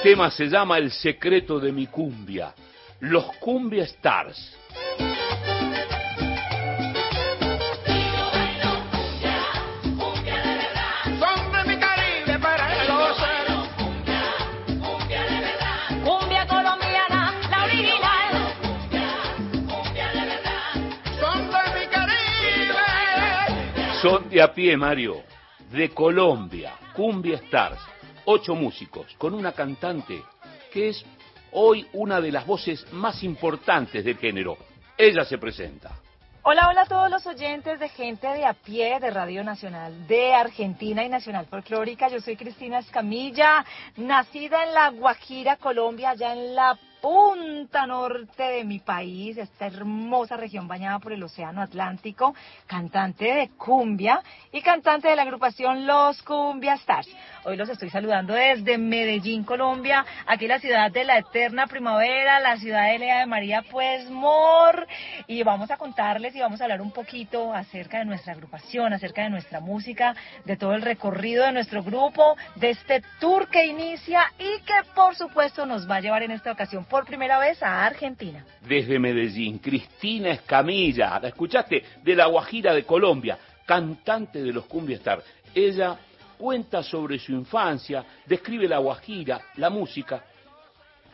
El 0.03 0.09
tema 0.15 0.31
se 0.31 0.47
llama 0.47 0.79
El 0.79 0.89
secreto 0.89 1.59
de 1.59 1.71
mi 1.71 1.85
cumbia. 1.85 2.55
Los 3.01 3.23
Cumbia 3.33 3.83
Stars. 3.83 4.57
Son 11.19 11.51
de 11.51 11.63
mi 11.67 11.79
Caribe 11.79 12.39
para 12.41 12.67
que 12.67 12.87
lo 12.87 13.13
sepan. 13.13 13.69
Cumbia 16.03 16.47
colombiana, 16.47 17.39
la 17.51 17.63
original. 17.65 18.33
Son 21.19 21.41
de 21.45 21.79
mi 21.79 21.85
Caribe. 21.91 22.73
Son 24.01 24.29
de 24.31 24.41
a 24.41 24.51
pie, 24.51 24.75
Mario. 24.75 25.21
De 25.71 25.89
Colombia, 25.91 26.73
Cumbia 26.95 27.35
Stars. 27.35 27.90
Ocho 28.25 28.53
músicos 28.53 29.07
con 29.17 29.33
una 29.33 29.51
cantante 29.51 30.21
que 30.71 30.89
es 30.89 31.03
hoy 31.53 31.87
una 31.93 32.21
de 32.21 32.31
las 32.31 32.45
voces 32.45 32.85
más 32.93 33.23
importantes 33.23 34.05
del 34.05 34.17
género. 34.17 34.57
Ella 34.97 35.25
se 35.25 35.39
presenta. 35.39 35.91
Hola, 36.43 36.69
hola 36.69 36.81
a 36.81 36.85
todos 36.85 37.09
los 37.09 37.25
oyentes 37.27 37.79
de 37.79 37.89
Gente 37.89 38.27
de 38.27 38.45
a 38.45 38.53
pie 38.53 38.99
de 38.99 39.11
Radio 39.11 39.43
Nacional 39.43 40.07
de 40.07 40.33
Argentina 40.33 41.03
y 41.03 41.09
Nacional 41.09 41.45
Folclórica. 41.45 42.07
Yo 42.09 42.19
soy 42.19 42.35
Cristina 42.35 42.79
Escamilla, 42.79 43.65
nacida 43.97 44.63
en 44.63 44.73
La 44.73 44.89
Guajira, 44.89 45.57
Colombia, 45.57 46.11
allá 46.11 46.33
en 46.33 46.55
la 46.55 46.79
punta 47.01 47.87
norte 47.87 48.43
de 48.43 48.63
mi 48.63 48.79
país, 48.79 49.37
esta 49.37 49.65
hermosa 49.65 50.37
región 50.37 50.67
bañada 50.67 50.99
por 50.99 51.11
el 51.11 51.23
Océano 51.23 51.61
Atlántico, 51.61 52.35
cantante 52.67 53.25
de 53.25 53.49
cumbia 53.57 54.21
y 54.51 54.61
cantante 54.61 55.09
de 55.09 55.15
la 55.15 55.23
agrupación 55.23 55.87
Los 55.87 56.21
Cumbia 56.21 56.75
Stars. 56.75 57.09
Hoy 57.43 57.57
los 57.57 57.69
estoy 57.69 57.89
saludando 57.89 58.35
desde 58.35 58.77
Medellín, 58.77 59.43
Colombia, 59.43 60.05
aquí 60.27 60.47
la 60.47 60.59
ciudad 60.59 60.91
de 60.91 61.03
la 61.03 61.17
eterna 61.17 61.65
primavera, 61.65 62.39
la 62.39 62.57
ciudad 62.57 62.91
de 62.91 62.99
Lea 62.99 63.21
de 63.21 63.25
María, 63.25 63.63
pues 63.63 64.07
Mor, 64.11 64.85
y 65.25 65.41
vamos 65.41 65.71
a 65.71 65.77
contarles 65.77 66.35
y 66.35 66.39
vamos 66.39 66.61
a 66.61 66.65
hablar 66.65 66.81
un 66.81 66.91
poquito 66.91 67.51
acerca 67.51 67.97
de 67.97 68.05
nuestra 68.05 68.33
agrupación, 68.33 68.93
acerca 68.93 69.23
de 69.23 69.31
nuestra 69.31 69.59
música, 69.59 70.15
de 70.45 70.55
todo 70.55 70.75
el 70.75 70.83
recorrido 70.83 71.43
de 71.43 71.51
nuestro 71.53 71.81
grupo, 71.81 72.37
de 72.57 72.69
este 72.69 73.01
tour 73.19 73.49
que 73.49 73.65
inicia 73.65 74.21
y 74.37 74.61
que 74.61 74.87
por 74.93 75.15
supuesto 75.15 75.65
nos 75.65 75.89
va 75.89 75.95
a 75.95 76.01
llevar 76.01 76.21
en 76.21 76.29
esta 76.29 76.51
ocasión 76.51 76.85
por 76.85 77.07
primera 77.07 77.39
vez 77.39 77.63
a 77.63 77.87
Argentina. 77.87 78.45
Desde 78.61 78.99
Medellín, 78.99 79.57
Cristina 79.57 80.29
Escamilla, 80.29 81.19
¿la 81.19 81.29
escuchaste? 81.29 81.83
De 82.03 82.15
La 82.15 82.27
Guajira 82.27 82.71
de 82.75 82.83
Colombia, 82.83 83.39
cantante 83.65 84.43
de 84.43 84.53
los 84.53 84.67
Cumbia 84.67 84.97
Stars. 84.97 85.23
Ella 85.55 85.97
cuenta 86.41 86.81
sobre 86.81 87.19
su 87.19 87.31
infancia, 87.33 88.03
describe 88.25 88.67
La 88.67 88.79
Guajira, 88.79 89.39
la 89.57 89.69
música. 89.69 90.25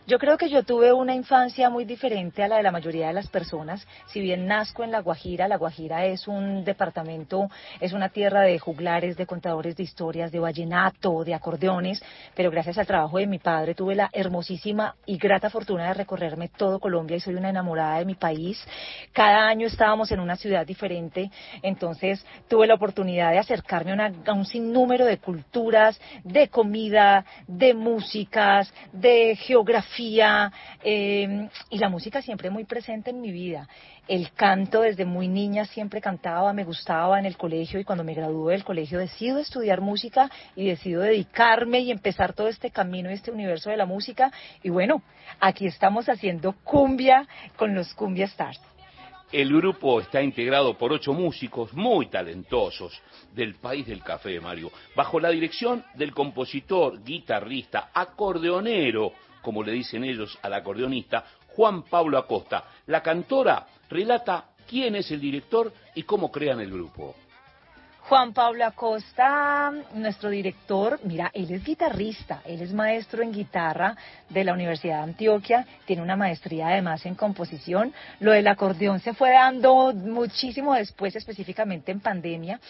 Yo 0.10 0.20
creo 0.20 0.38
que 0.38 0.48
yo 0.48 0.64
tuve 0.64 0.94
una 0.94 1.14
infancia 1.14 1.70
muy 1.70 1.84
diferente 1.84 2.42
a 2.42 2.48
la 2.48 2.56
de 2.56 2.64
la 2.64 2.72
mayoría 2.72 3.08
de 3.08 3.14
las 3.14 3.28
personas. 3.28 3.86
Si 4.06 4.22
bien 4.22 4.48
nazco 4.48 4.86
en 4.86 4.92
La 4.94 5.02
Guajira, 5.02 5.50
La 5.50 5.58
Guajira 5.58 6.06
es 6.06 6.30
un 6.30 6.64
departamento, 6.64 7.50
es 7.82 7.92
una 7.92 8.08
tierra 8.08 8.44
de 8.44 8.58
juglares, 8.58 9.18
de 9.18 9.26
contadores 9.26 9.76
de 9.76 9.84
historias, 9.84 10.32
de 10.32 10.40
vallenato, 10.40 11.26
de 11.26 11.34
acordeones, 11.34 12.02
pero 12.36 12.50
gracias 12.50 12.78
al 12.78 12.88
trabajo 12.88 13.18
de 13.18 13.28
mi 13.28 13.38
padre 13.40 13.76
tuve 13.76 13.96
la 13.96 14.10
hermosísima 14.14 14.96
y 15.06 15.18
grata 15.18 15.50
fortuna 15.50 15.88
de 15.90 15.96
recorrerme 15.96 16.48
todo 16.48 16.80
Colombia 16.80 17.18
y 17.18 17.20
soy 17.20 17.36
una 17.36 17.50
enamorada 17.50 18.00
de 18.00 18.06
mi 18.06 18.16
país. 18.16 18.66
Cada 19.12 19.46
año 19.50 19.68
estábamos 19.68 20.10
en 20.14 20.22
una 20.22 20.38
ciudad 20.38 20.66
diferente, 20.66 21.30
entonces 21.62 22.26
tuve 22.48 22.66
la 22.66 22.76
oportunidad 22.76 23.32
de 23.32 23.40
acercarme 23.40 23.92
a, 23.92 23.96
una- 23.96 24.14
a 24.26 24.32
un 24.32 24.46
sinnúmero 24.46 25.04
de 25.06 25.18
culturas, 25.18 26.00
de 26.24 26.48
comida, 26.48 27.26
de 27.46 27.74
músicas, 27.74 28.74
de 28.94 29.36
geografía, 29.36 29.97
eh, 30.00 31.50
y 31.70 31.78
la 31.78 31.90
música 31.90 32.22
siempre 32.22 32.50
muy 32.50 32.66
presente 32.66 33.10
en 33.10 33.22
mi 33.22 33.32
vida. 33.32 33.68
El 34.08 34.32
canto 34.32 34.82
desde 34.82 35.06
muy 35.06 35.28
niña 35.28 35.66
siempre 35.66 36.02
cantaba, 36.02 36.54
me 36.54 36.64
gustaba 36.64 37.20
en 37.20 37.26
el 37.26 37.36
colegio 37.36 37.80
y 37.80 37.84
cuando 37.84 38.04
me 38.04 38.14
gradué 38.14 38.54
del 38.54 38.64
colegio 38.64 39.00
decido 39.00 39.40
estudiar 39.40 39.82
música 39.82 40.30
y 40.56 40.68
decido 40.68 41.02
dedicarme 41.02 41.80
y 41.80 41.92
empezar 41.92 42.34
todo 42.34 42.48
este 42.48 42.72
camino 42.72 43.10
y 43.10 43.14
este 43.14 43.32
universo 43.32 43.70
de 43.70 43.78
la 43.78 43.86
música. 43.86 44.32
Y 44.64 44.70
bueno, 44.70 45.02
aquí 45.40 45.66
estamos 45.66 46.08
haciendo 46.10 46.54
cumbia 46.64 47.28
con 47.56 47.74
los 47.74 47.94
Cumbia 47.94 48.26
Stars. 48.26 48.62
El 49.32 49.54
grupo 49.54 50.00
está 50.00 50.22
integrado 50.22 50.78
por 50.78 50.94
ocho 50.94 51.12
músicos 51.12 51.74
muy 51.74 52.06
talentosos 52.06 53.02
del 53.34 53.56
país 53.56 53.86
del 53.86 54.02
café, 54.02 54.40
Mario, 54.40 54.72
bajo 54.96 55.20
la 55.20 55.30
dirección 55.30 55.84
del 55.96 56.14
compositor, 56.14 57.04
guitarrista, 57.04 57.90
acordeonero, 57.94 59.12
como 59.48 59.64
le 59.64 59.72
dicen 59.72 60.04
ellos 60.04 60.38
al 60.42 60.56
acordeonista, 60.56 61.24
Juan 61.56 61.84
Pablo 61.84 62.18
Acosta. 62.18 62.66
La 62.88 63.02
cantora 63.02 63.66
relata 63.90 64.50
quién 64.68 64.98
es 64.98 65.10
el 65.12 65.22
director 65.22 65.72
y 65.96 66.04
cómo 66.04 66.30
crean 66.30 66.60
el 66.60 66.70
grupo. 66.70 67.16
Juan 68.08 68.32
Pablo 68.32 68.64
Acosta, 68.64 69.70
nuestro 69.94 70.30
director, 70.30 70.98
mira, 71.04 71.30
él 71.34 71.52
es 71.52 71.66
guitarrista, 71.66 72.42
él 72.46 72.62
es 72.62 72.72
maestro 72.72 73.22
en 73.22 73.34
guitarra 73.34 73.98
de 74.30 74.46
la 74.46 74.54
Universidad 74.54 75.00
de 75.00 75.04
Antioquia, 75.04 75.68
tiene 75.86 76.02
una 76.02 76.16
maestría 76.16 76.70
además 76.70 77.06
en 77.06 77.16
composición. 77.16 77.94
Lo 78.22 78.32
del 78.32 78.48
acordeón 78.48 79.02
se 79.02 79.14
fue 79.14 79.32
dando 79.32 79.92
muchísimo 79.94 80.74
después, 80.74 81.18
específicamente 81.18 81.92
en 81.92 82.00
pandemia. 82.00 82.62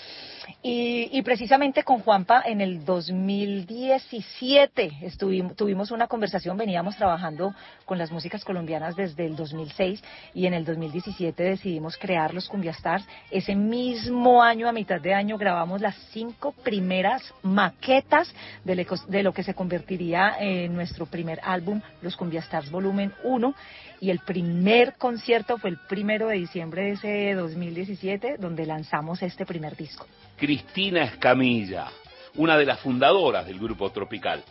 Y, 0.64 1.22
precisamente 1.22 1.84
con 1.84 2.00
Juanpa 2.00 2.42
en 2.46 2.62
el 2.62 2.84
2017 2.84 5.00
estuvimos, 5.02 5.56
tuvimos 5.56 5.92
una 5.92 6.08
conversación, 6.08 6.58
veníamos 6.58 6.96
trabajando 6.96 7.54
con 7.86 7.98
las 7.98 8.12
músicas 8.12 8.46
colombianas 8.46 8.96
desde 8.96 9.26
el 9.26 9.36
2006 9.36 10.02
y 10.34 10.48
en 10.48 10.54
el 10.54 10.64
2017 10.66 11.44
decidimos 11.44 11.98
crear 11.98 12.34
los 12.34 12.48
Cumbia 12.48 12.72
Stars. 12.72 13.06
Ese 13.30 13.56
mismo 13.56 14.42
año, 14.42 14.70
a 14.70 14.72
mitad 14.72 15.02
de 15.02 15.14
año, 15.14 15.26
grabamos 15.36 15.82
las 15.82 15.95
cinco 16.11 16.53
primeras 16.63 17.34
maquetas 17.41 18.32
de, 18.63 19.23
lo 19.23 19.34
que 19.34 19.43
se 19.43 19.55
convertiría 19.55 20.38
en 20.39 20.75
nuestro 20.75 21.07
primer 21.07 21.39
álbum, 21.43 21.82
Los 22.03 22.15
Cumbia 22.15 22.41
Stars 22.41 22.69
Volumen 22.69 23.11
1. 23.23 23.55
Y 23.99 24.11
el 24.11 24.19
primer 24.19 24.93
concierto 24.97 25.57
fue 25.57 25.71
el 25.71 25.78
primero 25.89 26.28
de 26.28 26.36
diciembre 26.36 26.84
de 26.84 26.91
ese 26.91 27.34
2017, 27.34 28.38
donde 28.38 28.67
lanzamos 28.67 29.23
este 29.23 29.45
primer 29.45 29.75
disco. 29.75 30.05
Cristina 30.38 31.03
Escamilla, 31.03 31.88
una 32.36 32.55
de 32.57 32.65
las 32.65 32.80
fundadoras 32.80 33.47
del 33.47 33.59
grupo 33.59 33.89
Tropical. 33.89 34.43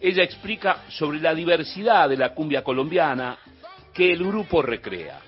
Ella 0.00 0.24
explica 0.24 0.78
sobre 0.88 1.20
la 1.20 1.34
diversidad 1.34 2.08
de 2.08 2.16
la 2.16 2.34
cumbia 2.34 2.64
colombiana 2.64 3.36
que 3.92 4.10
el 4.12 4.26
grupo 4.26 4.62
recrea. 4.62 5.20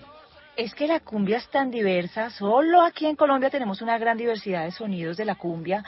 Es 0.56 0.74
que 0.74 0.86
la 0.86 1.00
cumbia 1.00 1.36
es 1.36 1.48
tan 1.50 1.70
diversa, 1.70 2.30
solo 2.30 2.80
aquí 2.80 3.04
en 3.04 3.14
Colombia 3.14 3.50
tenemos 3.50 3.82
una 3.82 3.98
gran 3.98 4.16
diversidad 4.16 4.64
de 4.64 4.70
sonidos 4.70 5.18
de 5.18 5.26
la 5.26 5.34
cumbia. 5.34 5.84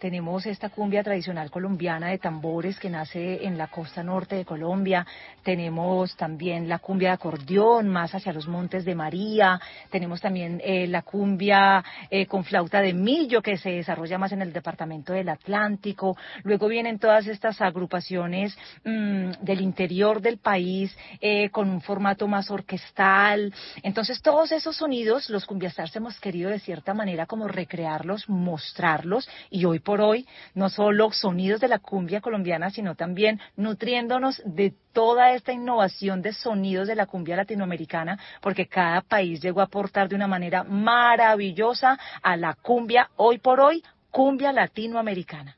Tenemos 0.00 0.46
esta 0.46 0.70
cumbia 0.70 1.02
tradicional 1.02 1.50
colombiana 1.50 2.08
de 2.08 2.16
tambores 2.16 2.78
que 2.78 2.88
nace 2.88 3.44
en 3.44 3.58
la 3.58 3.66
costa 3.66 4.02
norte 4.02 4.34
de 4.34 4.46
Colombia. 4.46 5.06
Tenemos 5.42 6.16
también 6.16 6.70
la 6.70 6.78
cumbia 6.78 7.10
de 7.10 7.14
acordeón 7.16 7.86
más 7.86 8.14
hacia 8.14 8.32
los 8.32 8.48
montes 8.48 8.86
de 8.86 8.94
María. 8.94 9.60
Tenemos 9.90 10.22
también 10.22 10.58
eh, 10.64 10.86
la 10.86 11.02
cumbia 11.02 11.84
eh, 12.10 12.24
con 12.24 12.44
flauta 12.44 12.80
de 12.80 12.94
millo 12.94 13.42
que 13.42 13.58
se 13.58 13.72
desarrolla 13.72 14.16
más 14.16 14.32
en 14.32 14.40
el 14.40 14.54
departamento 14.54 15.12
del 15.12 15.28
Atlántico. 15.28 16.16
Luego 16.44 16.68
vienen 16.68 16.98
todas 16.98 17.26
estas 17.26 17.60
agrupaciones 17.60 18.56
mm, 18.84 19.32
del 19.42 19.60
interior 19.60 20.22
del 20.22 20.38
país 20.38 20.96
eh, 21.20 21.50
con 21.50 21.68
un 21.68 21.82
formato 21.82 22.26
más 22.26 22.50
orquestal. 22.50 23.52
Entonces 23.82 24.22
todos 24.22 24.50
esos 24.50 24.78
sonidos, 24.78 25.28
los 25.28 25.44
cumbiastars 25.44 25.94
hemos 25.96 26.18
querido 26.20 26.48
de 26.48 26.58
cierta 26.58 26.94
manera 26.94 27.26
como 27.26 27.48
recrearlos, 27.48 28.30
mostrarlos 28.30 29.28
y 29.50 29.66
hoy 29.66 29.78
hoy 29.98 30.26
no 30.54 30.68
solo 30.68 31.10
sonidos 31.10 31.60
de 31.60 31.68
la 31.68 31.78
cumbia 31.78 32.20
colombiana, 32.20 32.68
sino 32.68 32.94
también 32.94 33.40
nutriéndonos 33.56 34.42
de 34.44 34.74
toda 34.92 35.32
esta 35.32 35.52
innovación 35.52 36.20
de 36.20 36.34
sonidos 36.34 36.86
de 36.86 36.96
la 36.96 37.06
cumbia 37.06 37.36
latinoamericana, 37.36 38.18
porque 38.42 38.66
cada 38.66 39.00
país 39.00 39.40
llegó 39.40 39.60
a 39.60 39.64
aportar 39.64 40.10
de 40.10 40.16
una 40.16 40.26
manera 40.26 40.64
maravillosa 40.64 41.98
a 42.22 42.36
la 42.36 42.54
cumbia 42.54 43.08
hoy 43.16 43.38
por 43.38 43.60
hoy, 43.60 43.82
cumbia 44.10 44.52
latinoamericana. 44.52 45.56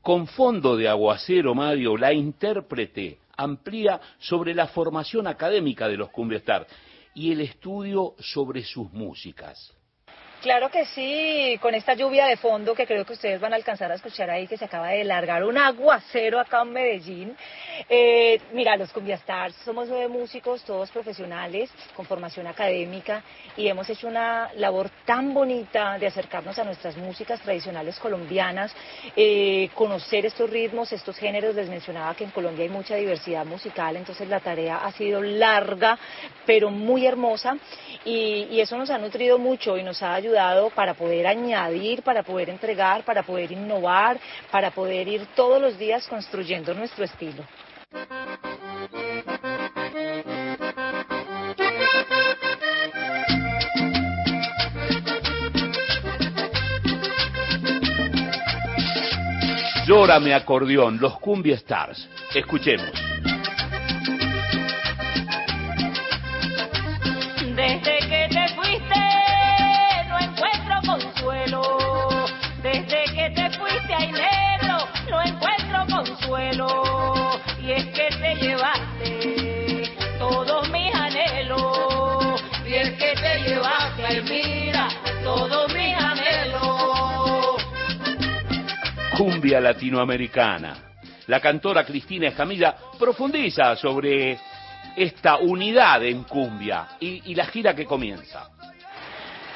Con 0.00 0.28
fondo 0.28 0.76
de 0.76 0.88
aguacero, 0.88 1.54
Mario, 1.54 1.96
la 1.96 2.12
intérprete 2.12 3.18
amplía 3.36 4.00
sobre 4.18 4.54
la 4.54 4.68
formación 4.68 5.26
académica 5.26 5.88
de 5.88 5.96
los 5.96 6.10
Cumbia 6.10 6.38
Star 6.38 6.66
y 7.14 7.32
el 7.32 7.40
estudio 7.40 8.14
sobre 8.20 8.62
sus 8.62 8.92
músicas. 8.92 9.75
Claro 10.46 10.70
que 10.70 10.84
sí, 10.84 11.58
con 11.60 11.74
esta 11.74 11.94
lluvia 11.94 12.26
de 12.26 12.36
fondo 12.36 12.72
que 12.72 12.86
creo 12.86 13.04
que 13.04 13.14
ustedes 13.14 13.40
van 13.40 13.52
a 13.52 13.56
alcanzar 13.56 13.90
a 13.90 13.96
escuchar 13.96 14.30
ahí, 14.30 14.46
que 14.46 14.56
se 14.56 14.66
acaba 14.66 14.90
de 14.90 15.02
largar 15.02 15.42
un 15.42 15.58
aguacero 15.58 16.38
acá 16.38 16.62
en 16.62 16.72
Medellín. 16.72 17.36
Eh, 17.88 18.40
mira, 18.52 18.76
los 18.76 18.92
Cumbia 18.92 19.16
Stars 19.16 19.56
somos 19.64 19.88
nueve 19.88 20.06
músicos, 20.06 20.62
todos 20.62 20.88
profesionales, 20.92 21.68
con 21.96 22.06
formación 22.06 22.46
académica, 22.46 23.24
y 23.56 23.66
hemos 23.66 23.90
hecho 23.90 24.06
una 24.06 24.52
labor 24.54 24.88
tan 25.04 25.34
bonita 25.34 25.98
de 25.98 26.06
acercarnos 26.06 26.56
a 26.60 26.62
nuestras 26.62 26.96
músicas 26.96 27.40
tradicionales 27.40 27.98
colombianas, 27.98 28.72
eh, 29.16 29.68
conocer 29.74 30.26
estos 30.26 30.48
ritmos, 30.48 30.92
estos 30.92 31.16
géneros. 31.18 31.56
Les 31.56 31.68
mencionaba 31.68 32.14
que 32.14 32.22
en 32.22 32.30
Colombia 32.30 32.62
hay 32.62 32.70
mucha 32.70 32.94
diversidad 32.94 33.44
musical, 33.44 33.96
entonces 33.96 34.28
la 34.28 34.38
tarea 34.38 34.76
ha 34.76 34.92
sido 34.92 35.20
larga, 35.20 35.98
pero 36.44 36.70
muy 36.70 37.04
hermosa, 37.04 37.56
y, 38.04 38.46
y 38.48 38.60
eso 38.60 38.78
nos 38.78 38.90
ha 38.90 38.98
nutrido 38.98 39.40
mucho 39.40 39.76
y 39.76 39.82
nos 39.82 40.00
ha 40.04 40.14
ayudado 40.14 40.35
para 40.74 40.94
poder 40.94 41.26
añadir, 41.26 42.02
para 42.02 42.22
poder 42.22 42.50
entregar, 42.50 43.04
para 43.04 43.22
poder 43.22 43.52
innovar, 43.52 44.18
para 44.50 44.70
poder 44.70 45.08
ir 45.08 45.26
todos 45.34 45.60
los 45.60 45.78
días 45.78 46.06
construyendo 46.08 46.74
nuestro 46.74 47.04
estilo. 47.04 47.42
Llórame 59.86 60.34
acordeón, 60.34 60.98
los 61.00 61.18
Cumbia 61.18 61.54
Stars. 61.54 62.08
Escuchemos. 62.34 63.15
Cumbia 89.36 89.60
latinoamericana. 89.60 90.94
La 91.26 91.40
cantora 91.40 91.84
Cristina 91.84 92.28
Escamilla 92.28 92.74
profundiza 92.98 93.76
sobre 93.76 94.38
esta 94.96 95.36
unidad 95.36 96.02
en 96.04 96.22
cumbia 96.22 96.96
y, 96.98 97.30
y 97.30 97.34
la 97.34 97.44
gira 97.44 97.74
que 97.74 97.84
comienza. 97.84 98.48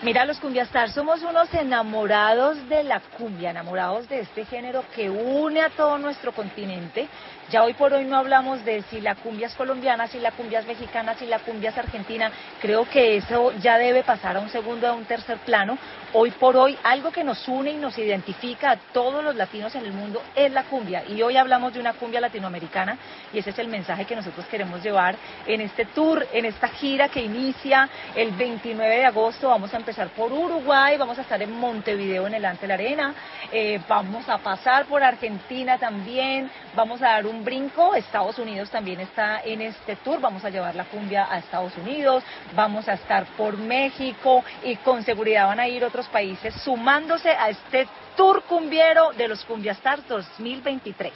Mira, 0.03 0.26
los 0.26 0.39
cumbiastar 0.39 0.91
somos 0.91 1.22
unos 1.22 1.53
enamorados 1.55 2.68
de 2.68 2.85
la 2.85 3.01
cumbia, 3.01 3.53
enamorados 3.53 4.07
de 4.07 4.20
este 4.20 4.45
género 4.45 4.85
que 4.95 5.09
une 5.09 5.62
a 5.62 5.70
todo 5.70 5.97
nuestro 5.97 6.33
continente. 6.33 7.09
Ya 7.51 7.65
hoy 7.65 7.75
por 7.75 7.93
hoy 7.93 8.05
no 8.05 8.17
hablamos 8.17 8.65
de 8.65 8.83
si 8.83 9.01
la 9.01 9.17
cumbia 9.17 9.49
es 9.49 9.55
colombiana, 9.57 10.07
si 10.07 10.21
la 10.21 10.31
cumbia 10.31 10.61
es 10.61 10.67
mexicana, 10.67 11.17
si 11.17 11.27
la 11.27 11.41
cumbia 11.41 11.71
es 11.71 11.79
argentina. 11.79 12.31
Creo 12.61 12.89
que 12.89 13.17
eso 13.17 13.51
ya 13.59 13.77
debe 13.77 14.05
pasar 14.05 14.37
a 14.37 14.41
un 14.41 14.49
segundo, 14.51 14.87
a 14.87 14.93
un 14.93 15.05
tercer 15.05 15.39
plano. 15.39 15.77
Hoy 16.13 16.31
por 16.31 16.57
hoy, 16.57 16.79
algo 16.85 17.11
que 17.11 17.25
nos 17.25 17.49
une 17.49 17.73
y 17.73 17.77
nos 17.77 17.99
identifica 17.99 18.71
a 18.71 18.77
todos 18.77 19.25
los 19.25 19.35
latinos 19.35 19.75
en 19.75 19.85
el 19.85 19.93
mundo 19.93 20.23
es 20.37 20.53
la 20.53 20.63
cumbia. 20.63 21.03
Y 21.09 21.23
hoy 21.23 21.37
hablamos 21.37 21.73
de 21.73 21.81
una 21.81 21.95
cumbia 21.95 22.21
latinoamericana 22.21 22.97
y 23.33 23.41
ese 23.41 23.51
es 23.51 23.59
el 23.59 23.67
mensaje 23.67 24.05
que 24.05 24.15
nosotros 24.15 24.47
queremos 24.47 24.81
llevar 24.81 25.17
en 25.45 25.61
este 25.61 25.87
tour, 25.87 26.25
en 26.33 26.45
esta 26.45 26.69
gira 26.69 27.09
que 27.09 27.21
inicia 27.21 27.89
el 28.15 28.31
29 28.31 28.97
de 28.97 29.07
agosto. 29.07 29.49
Vamos 29.49 29.75
a 29.75 29.77
empezar 29.77 30.11
por 30.11 30.33
Uruguay, 30.33 30.97
vamos 30.97 31.19
a 31.19 31.23
estar 31.23 31.43
en 31.43 31.51
Montevideo 31.59 32.29
en 32.29 32.35
el 32.35 32.45
Ante 32.45 32.69
la 32.69 32.75
Arena, 32.75 33.13
eh, 33.51 33.81
vamos 33.89 34.29
a 34.29 34.39
pasar 34.39 34.87
por 34.87 35.03
Argentina 35.03 35.79
también, 35.79 36.49
vamos 36.77 37.03
a 37.03 37.07
dar 37.07 37.27
un 37.27 37.39
brinco. 37.45 37.95
Estados 37.95 38.38
Unidos 38.38 38.70
también 38.70 39.01
está 39.01 39.41
en 39.43 39.61
este 39.62 39.97
tour, 39.97 40.20
vamos 40.20 40.45
a 40.45 40.51
llevar 40.51 40.74
la 40.74 40.84
cumbia 40.84 41.26
a 41.30 41.38
Estados 41.38 41.76
Unidos, 41.76 42.22
vamos 42.55 42.88
a 42.88 42.95
estar 42.95 43.26
por 43.36 43.57
México 43.57 44.45
y 44.64 44.76
con 44.76 45.03
seguridad 45.03 45.47
van 45.47 45.61
a 45.61 45.68
ir 45.68 45.84
otros 45.84 46.07
países 46.09 46.55
sumándose 46.62 47.30
a 47.30 47.51
este 47.51 47.86
tour 48.16 48.43
cumbiero 48.45 49.12
de 49.12 49.28
los 49.28 49.45
Cumbiastars 49.45 50.07
2023. 50.09 51.12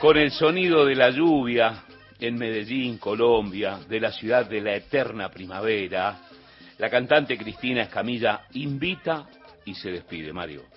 Con 0.00 0.16
el 0.16 0.30
sonido 0.30 0.84
de 0.84 0.94
la 0.94 1.10
lluvia 1.10 1.84
en 2.18 2.36
Medellín, 2.36 2.98
Colombia, 2.98 3.78
de 3.88 4.00
la 4.00 4.12
ciudad 4.12 4.46
de 4.46 4.60
la 4.60 4.74
eterna 4.74 5.30
primavera, 5.30 6.18
la 6.78 6.90
cantante 6.90 7.38
Cristina 7.38 7.82
Escamilla 7.82 8.42
invita 8.52 9.26
y 9.64 9.74
se 9.74 9.90
despide, 9.90 10.32
Mario. 10.32 10.75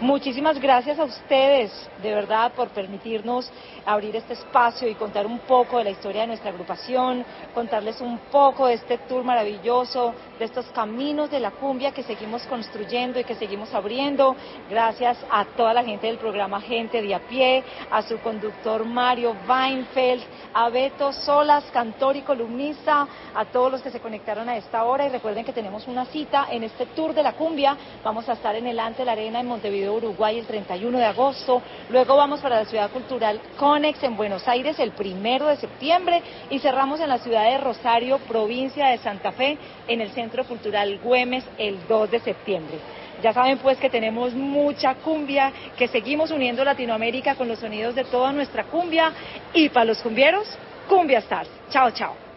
Muchísimas 0.00 0.58
gracias 0.58 0.98
a 0.98 1.04
ustedes, 1.04 1.70
de 2.02 2.14
verdad, 2.14 2.52
por 2.52 2.70
permitirnos 2.70 3.52
abrir 3.84 4.16
este 4.16 4.32
espacio 4.32 4.88
y 4.88 4.94
contar 4.94 5.26
un 5.26 5.40
poco 5.40 5.76
de 5.76 5.84
la 5.84 5.90
historia 5.90 6.22
de 6.22 6.28
nuestra 6.28 6.48
agrupación, 6.48 7.22
contarles 7.52 8.00
un 8.00 8.18
poco 8.30 8.66
de 8.66 8.74
este 8.74 8.96
tour 8.96 9.22
maravilloso, 9.24 10.14
de 10.38 10.46
estos 10.46 10.64
caminos 10.70 11.30
de 11.30 11.38
la 11.38 11.50
cumbia 11.50 11.92
que 11.92 12.02
seguimos 12.02 12.42
construyendo 12.44 13.20
y 13.20 13.24
que 13.24 13.34
seguimos 13.34 13.74
abriendo. 13.74 14.34
Gracias 14.70 15.18
a 15.30 15.44
toda 15.44 15.74
la 15.74 15.84
gente 15.84 16.06
del 16.06 16.16
programa 16.16 16.62
Gente 16.62 17.02
de 17.02 17.14
a 17.14 17.20
pie, 17.20 17.62
a 17.90 18.00
su 18.00 18.18
conductor 18.20 18.86
Mario 18.86 19.36
Weinfeld, 19.46 20.22
a 20.54 20.70
Beto 20.70 21.12
Solas, 21.12 21.64
cantor 21.72 22.16
y 22.16 22.22
columnista, 22.22 23.06
a 23.34 23.44
todos 23.44 23.70
los 23.70 23.82
que 23.82 23.90
se 23.90 24.00
conectaron 24.00 24.48
a 24.48 24.56
esta 24.56 24.82
hora 24.84 25.04
y 25.04 25.10
recuerden 25.10 25.44
que 25.44 25.52
tenemos 25.52 25.86
una 25.88 26.06
cita 26.06 26.46
en 26.50 26.64
este 26.64 26.86
tour 26.86 27.12
de 27.12 27.22
la 27.22 27.34
cumbia. 27.34 27.76
Vamos 28.02 28.26
a 28.30 28.32
estar 28.32 28.56
en 28.56 28.66
el 28.66 28.80
Ante 28.80 29.04
la 29.04 29.12
Arena 29.12 29.40
en 29.40 29.46
Montevideo, 29.46 29.89
Uruguay 29.92 30.38
el 30.38 30.46
31 30.46 30.98
de 30.98 31.04
agosto. 31.04 31.62
Luego 31.88 32.16
vamos 32.16 32.40
para 32.40 32.60
la 32.60 32.64
Ciudad 32.64 32.90
Cultural 32.90 33.40
Conex 33.56 34.02
en 34.02 34.16
Buenos 34.16 34.46
Aires 34.48 34.78
el 34.78 34.92
primero 34.92 35.46
de 35.46 35.56
septiembre 35.56 36.22
y 36.50 36.58
cerramos 36.58 37.00
en 37.00 37.08
la 37.08 37.18
ciudad 37.18 37.44
de 37.44 37.58
Rosario, 37.58 38.18
provincia 38.18 38.88
de 38.88 38.98
Santa 38.98 39.32
Fe, 39.32 39.58
en 39.88 40.00
el 40.00 40.10
Centro 40.10 40.44
Cultural 40.44 40.98
Güemes 41.02 41.44
el 41.58 41.78
2 41.88 42.10
de 42.10 42.20
septiembre. 42.20 42.78
Ya 43.22 43.32
saben 43.32 43.58
pues 43.58 43.78
que 43.78 43.90
tenemos 43.90 44.32
mucha 44.32 44.94
cumbia, 44.94 45.52
que 45.76 45.88
seguimos 45.88 46.30
uniendo 46.30 46.64
Latinoamérica 46.64 47.34
con 47.34 47.48
los 47.48 47.58
sonidos 47.58 47.94
de 47.94 48.04
toda 48.04 48.32
nuestra 48.32 48.64
cumbia 48.64 49.12
y 49.52 49.68
para 49.68 49.84
los 49.86 49.98
cumbieros, 49.98 50.46
Cumbia 50.88 51.18
Stars. 51.18 51.48
Chao, 51.70 51.90
chao. 51.90 52.29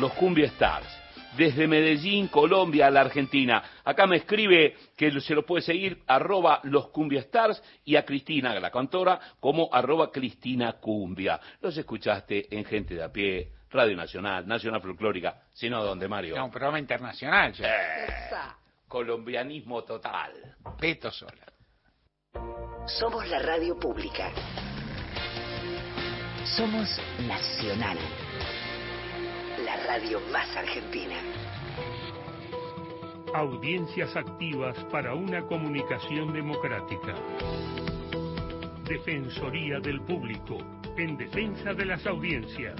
Los 0.00 0.12
Cumbia 0.14 0.46
Stars. 0.46 0.86
Desde 1.36 1.66
Medellín, 1.66 2.28
Colombia, 2.28 2.88
a 2.88 2.90
la 2.90 3.00
Argentina. 3.00 3.62
Acá 3.84 4.06
me 4.06 4.16
escribe 4.16 4.76
que 4.96 5.18
se 5.20 5.34
lo 5.34 5.46
puede 5.46 5.62
seguir 5.62 6.02
arroba 6.06 6.60
los 6.64 6.88
Cumbia 6.88 7.20
Stars 7.20 7.62
y 7.84 7.96
a 7.96 8.04
Cristina, 8.04 8.58
la 8.60 8.70
cantora, 8.70 9.18
como 9.40 9.70
arroba 9.72 10.12
Cristina 10.12 10.74
Cumbia. 10.74 11.40
Los 11.62 11.76
escuchaste 11.76 12.54
en 12.54 12.66
Gente 12.66 12.94
de 12.94 13.02
a 13.02 13.10
Pie, 13.10 13.52
Radio 13.70 13.96
Nacional, 13.96 14.46
Nacional 14.46 14.82
Folclórica. 14.82 15.42
Si 15.54 15.70
no, 15.70 15.82
¿dónde, 15.82 16.06
Mario? 16.06 16.36
No, 16.36 16.44
un 16.44 16.50
programa 16.50 16.78
internacional 16.78 17.52
ya. 17.54 18.56
Colombianismo 18.86 19.84
total. 19.84 20.32
Beto 20.78 21.10
Sola. 21.10 21.46
Somos 22.86 23.26
la 23.28 23.38
radio 23.38 23.78
pública. 23.78 24.30
Somos 26.44 27.00
nacional. 27.26 27.96
Radio 29.86 30.20
más 30.32 30.48
argentina. 30.56 31.16
Audiencias 33.34 34.14
activas 34.16 34.76
para 34.90 35.14
una 35.14 35.42
comunicación 35.42 36.32
democrática. 36.32 37.14
Defensoría 38.84 39.80
del 39.80 40.00
Público, 40.02 40.58
en 40.96 41.16
defensa 41.16 41.72
de 41.74 41.86
las 41.86 42.06
audiencias. 42.06 42.74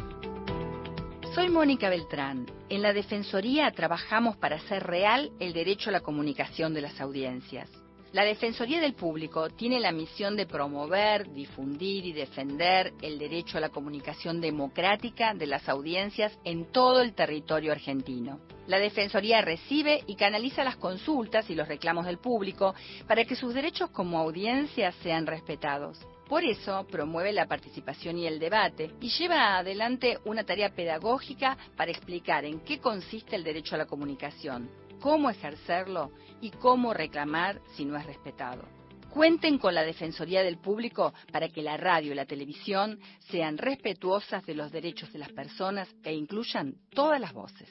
Soy 1.35 1.49
Mónica 1.49 1.89
Beltrán. 1.89 2.47
En 2.69 2.83
la 2.83 2.93
Defensoría 2.93 3.71
trabajamos 3.73 4.37
para 4.37 4.57
hacer 4.57 4.83
real 4.83 5.33
el 5.41 5.53
derecho 5.53 5.89
a 5.89 5.93
la 5.93 6.01
comunicación 6.01 6.75
de 6.75 6.83
las 6.83 7.01
audiencias. 7.01 7.82
La 8.13 8.25
Defensoría 8.25 8.79
del 8.79 8.93
Público 8.93 9.49
tiene 9.49 9.81
la 9.81 9.91
misión 9.91 10.37
de 10.37 10.45
promover, 10.45 11.33
difundir 11.33 12.05
y 12.05 12.13
defender 12.13 12.93
el 13.01 13.19
derecho 13.19 13.57
a 13.57 13.61
la 13.63 13.71
comunicación 13.71 14.39
democrática 14.39 15.33
de 15.33 15.47
las 15.47 15.67
audiencias 15.67 16.39
en 16.45 16.71
todo 16.71 17.01
el 17.01 17.15
territorio 17.15 17.73
argentino. 17.73 18.39
La 18.67 18.79
Defensoría 18.79 19.41
recibe 19.41 20.05
y 20.07 20.17
canaliza 20.17 20.63
las 20.63 20.77
consultas 20.77 21.49
y 21.49 21.55
los 21.55 21.69
reclamos 21.69 22.05
del 22.05 22.19
público 22.19 22.75
para 23.09 23.25
que 23.25 23.35
sus 23.35 23.55
derechos 23.55 23.89
como 23.89 24.19
audiencia 24.19 24.93
sean 25.03 25.27
respetados. 25.27 25.99
Por 26.29 26.45
eso 26.45 26.87
promueve 26.91 27.33
la 27.33 27.47
participación 27.47 28.19
y 28.19 28.27
el 28.27 28.39
debate 28.39 28.91
y 29.01 29.09
lleva 29.09 29.57
adelante 29.57 30.19
una 30.27 30.45
tarea 30.45 30.75
pedagógica 30.75 31.57
para 31.77 31.91
explicar 31.91 32.45
en 32.45 32.61
qué 32.61 32.79
consiste 32.79 33.37
el 33.37 33.45
derecho 33.45 33.75
a 33.75 33.79
la 33.79 33.87
comunicación, 33.87 34.71
cómo 35.03 35.29
ejercerlo 35.29 36.11
y 36.41 36.51
cómo 36.53 36.95
reclamar 36.95 37.61
si 37.75 37.85
no 37.85 37.99
es 37.99 38.07
respetado. 38.07 38.67
Cuenten 39.11 39.59
con 39.59 39.75
la 39.75 39.83
Defensoría 39.83 40.43
del 40.43 40.57
Público 40.57 41.13
para 41.31 41.51
que 41.51 41.61
la 41.61 41.77
radio 41.77 42.13
y 42.13 42.15
la 42.15 42.25
televisión 42.25 42.99
sean 43.31 43.59
respetuosas 43.59 44.47
de 44.47 44.55
los 44.55 44.73
derechos 44.73 45.13
de 45.13 45.19
las 45.19 45.31
personas 45.33 45.95
e 46.03 46.15
incluyan 46.15 46.77
todas 46.95 47.21
las 47.21 47.35
voces. 47.35 47.69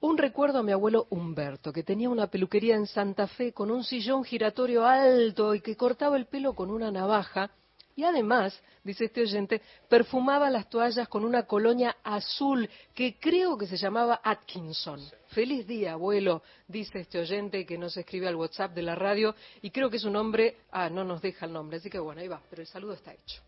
Un 0.00 0.18
recuerdo 0.18 0.58
a 0.58 0.62
mi 0.62 0.72
abuelo 0.72 1.06
Humberto, 1.10 1.72
que 1.72 1.82
tenía 1.82 2.10
una 2.10 2.26
peluquería 2.26 2.76
en 2.76 2.86
Santa 2.86 3.26
Fe 3.26 3.52
con 3.52 3.70
un 3.70 3.84
sillón 3.84 4.24
giratorio 4.24 4.84
alto 4.84 5.54
y 5.54 5.60
que 5.60 5.76
cortaba 5.76 6.16
el 6.16 6.26
pelo 6.26 6.54
con 6.54 6.70
una 6.70 6.90
navaja. 6.90 7.50
Y 7.94 8.04
además, 8.04 8.58
dice 8.82 9.04
este 9.04 9.22
oyente, 9.22 9.60
perfumaba 9.88 10.48
las 10.50 10.68
toallas 10.68 11.08
con 11.08 11.24
una 11.24 11.44
colonia 11.44 11.96
azul 12.02 12.68
que 12.94 13.18
creo 13.18 13.56
que 13.58 13.66
se 13.66 13.76
llamaba 13.76 14.20
Atkinson. 14.24 15.00
Feliz 15.28 15.66
día, 15.66 15.92
abuelo, 15.92 16.42
dice 16.66 17.00
este 17.00 17.18
oyente 17.18 17.66
que 17.66 17.78
nos 17.78 17.96
escribe 17.96 18.28
al 18.28 18.36
WhatsApp 18.36 18.74
de 18.74 18.82
la 18.82 18.94
radio 18.94 19.34
y 19.60 19.70
creo 19.70 19.90
que 19.90 19.96
es 19.96 20.04
un 20.04 20.16
hombre, 20.16 20.56
ah, 20.70 20.88
no 20.88 21.04
nos 21.04 21.20
deja 21.20 21.46
el 21.46 21.52
nombre, 21.52 21.78
así 21.78 21.90
que 21.90 21.98
bueno, 21.98 22.20
ahí 22.20 22.28
va, 22.28 22.40
pero 22.48 22.62
el 22.62 22.68
saludo 22.68 22.94
está 22.94 23.12
hecho 23.12 23.42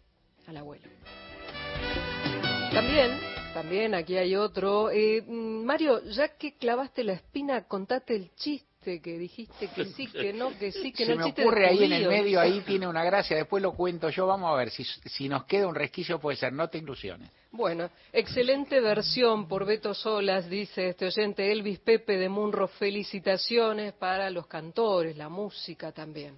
al 0.47 0.57
abuelo. 0.57 0.85
También, 2.73 3.19
también 3.55 3.95
aquí 3.95 4.17
hay 4.17 4.35
otro. 4.35 4.91
Eh, 4.91 5.23
mm, 5.23 5.65
Mario, 5.65 6.03
ya 6.11 6.37
que 6.37 6.57
clavaste 6.57 7.05
la 7.05 7.13
espina, 7.13 7.69
contate 7.69 8.17
el 8.17 8.35
chiste 8.35 8.74
que 8.85 9.19
dijiste 9.19 9.69
que 9.75 9.85
sí, 9.87 10.07
que 10.07 10.33
no, 10.33 10.51
que 10.59 10.71
sí, 10.73 10.93
que 10.93 11.05
Se 11.05 11.15
no. 11.15 11.19
me 11.19 11.25
chiste 11.25 11.43
de 11.43 11.49
ocurre 11.49 11.67
ahí 11.67 11.85
en 11.85 11.93
el 11.93 12.09
medio, 12.09 12.41
ahí 12.41 12.61
tiene 12.67 12.87
una 12.87 13.05
gracia, 13.05 13.37
después 13.37 13.63
lo 13.63 13.73
cuento 13.73 14.11
yo, 14.11 14.27
vamos 14.27 14.53
a 14.53 14.57
ver, 14.57 14.71
si, 14.71 14.85
si 14.85 15.29
nos 15.29 15.45
queda 15.45 15.67
un 15.67 15.75
resquicio 15.75 16.19
puede 16.19 16.37
ser, 16.37 16.53
no 16.53 16.69
te 16.69 16.79
ilusiones. 16.79 17.31
Bueno, 17.51 17.89
excelente 18.13 18.81
versión 18.81 19.47
por 19.47 19.65
Beto 19.65 19.95
Solas, 19.95 20.51
dice 20.51 20.89
este 20.89 21.07
oyente 21.07 21.53
Elvis 21.53 21.79
Pepe 21.79 22.17
de 22.17 22.29
Munro. 22.29 22.67
Felicitaciones 22.67 23.93
para 23.93 24.29
los 24.31 24.49
cantores, 24.49 25.17
la 25.17 25.29
música 25.29 25.93
también. 25.93 26.35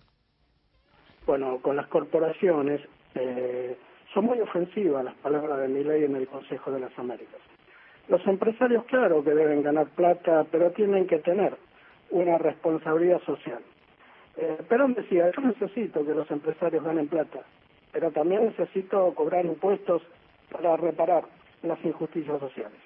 Bueno, 1.27 1.59
con 1.63 1.75
las 1.75 1.89
corporaciones 1.89 2.83
eh, 3.15 3.79
son 4.13 4.27
muy 4.27 4.39
ofensivas 4.41 5.05
las 5.05 5.17
palabras 5.17 5.59
de 5.61 5.69
mi 5.69 5.83
ley 5.83 6.05
en 6.05 6.17
el 6.17 6.29
Consejo 6.29 6.71
de 6.71 6.81
las 6.81 6.99
Américas. 6.99 7.41
Los 8.09 8.25
empresarios, 8.27 8.85
claro 8.85 9.25
que 9.25 9.31
deben 9.31 9.63
ganar 9.63 9.89
plata, 9.97 10.47
pero 10.53 10.71
tienen 10.73 11.07
que 11.07 11.19
tener 11.19 11.57
una 12.11 12.39
responsabilidad 12.39 13.21
social. 13.23 13.61
Eh, 14.37 14.59
Perón 14.69 14.95
decía, 14.95 15.31
yo 15.35 15.43
necesito 15.43 16.05
que 16.05 16.15
los 16.15 16.31
empresarios 16.31 16.85
ganen 16.85 17.09
plata, 17.09 17.41
pero 17.93 18.11
también 18.11 18.45
necesito 18.45 19.15
cobrar 19.15 19.47
impuestos 19.47 20.03
para 20.51 20.77
reparar 20.77 21.25
las 21.63 21.83
injusticias 21.85 22.39
sociales. 22.41 22.79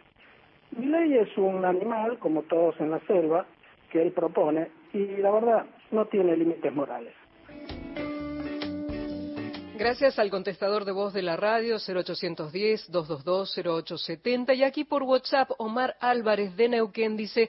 Mi 0.76 0.86
ley 0.86 1.18
es 1.18 1.36
un 1.36 1.64
animal, 1.64 2.18
como 2.18 2.42
todos 2.42 2.78
en 2.80 2.92
la 2.92 3.00
selva, 3.00 3.46
que 3.90 4.00
él 4.02 4.12
propone, 4.12 4.70
y 4.92 5.16
la 5.16 5.32
verdad 5.32 5.66
no 5.90 6.06
tiene 6.06 6.36
límites 6.36 6.72
morales. 6.72 7.12
Gracias 9.76 10.16
al 10.18 10.30
contestador 10.30 10.84
de 10.84 10.92
voz 10.92 11.12
de 11.14 11.22
la 11.22 11.36
radio 11.36 11.76
0810-222-0870 11.76 14.54
y 14.54 14.62
aquí 14.62 14.84
por 14.84 15.04
WhatsApp 15.04 15.52
Omar 15.56 15.96
Álvarez 16.00 16.54
de 16.54 16.68
Neuquén 16.68 17.16
dice, 17.16 17.48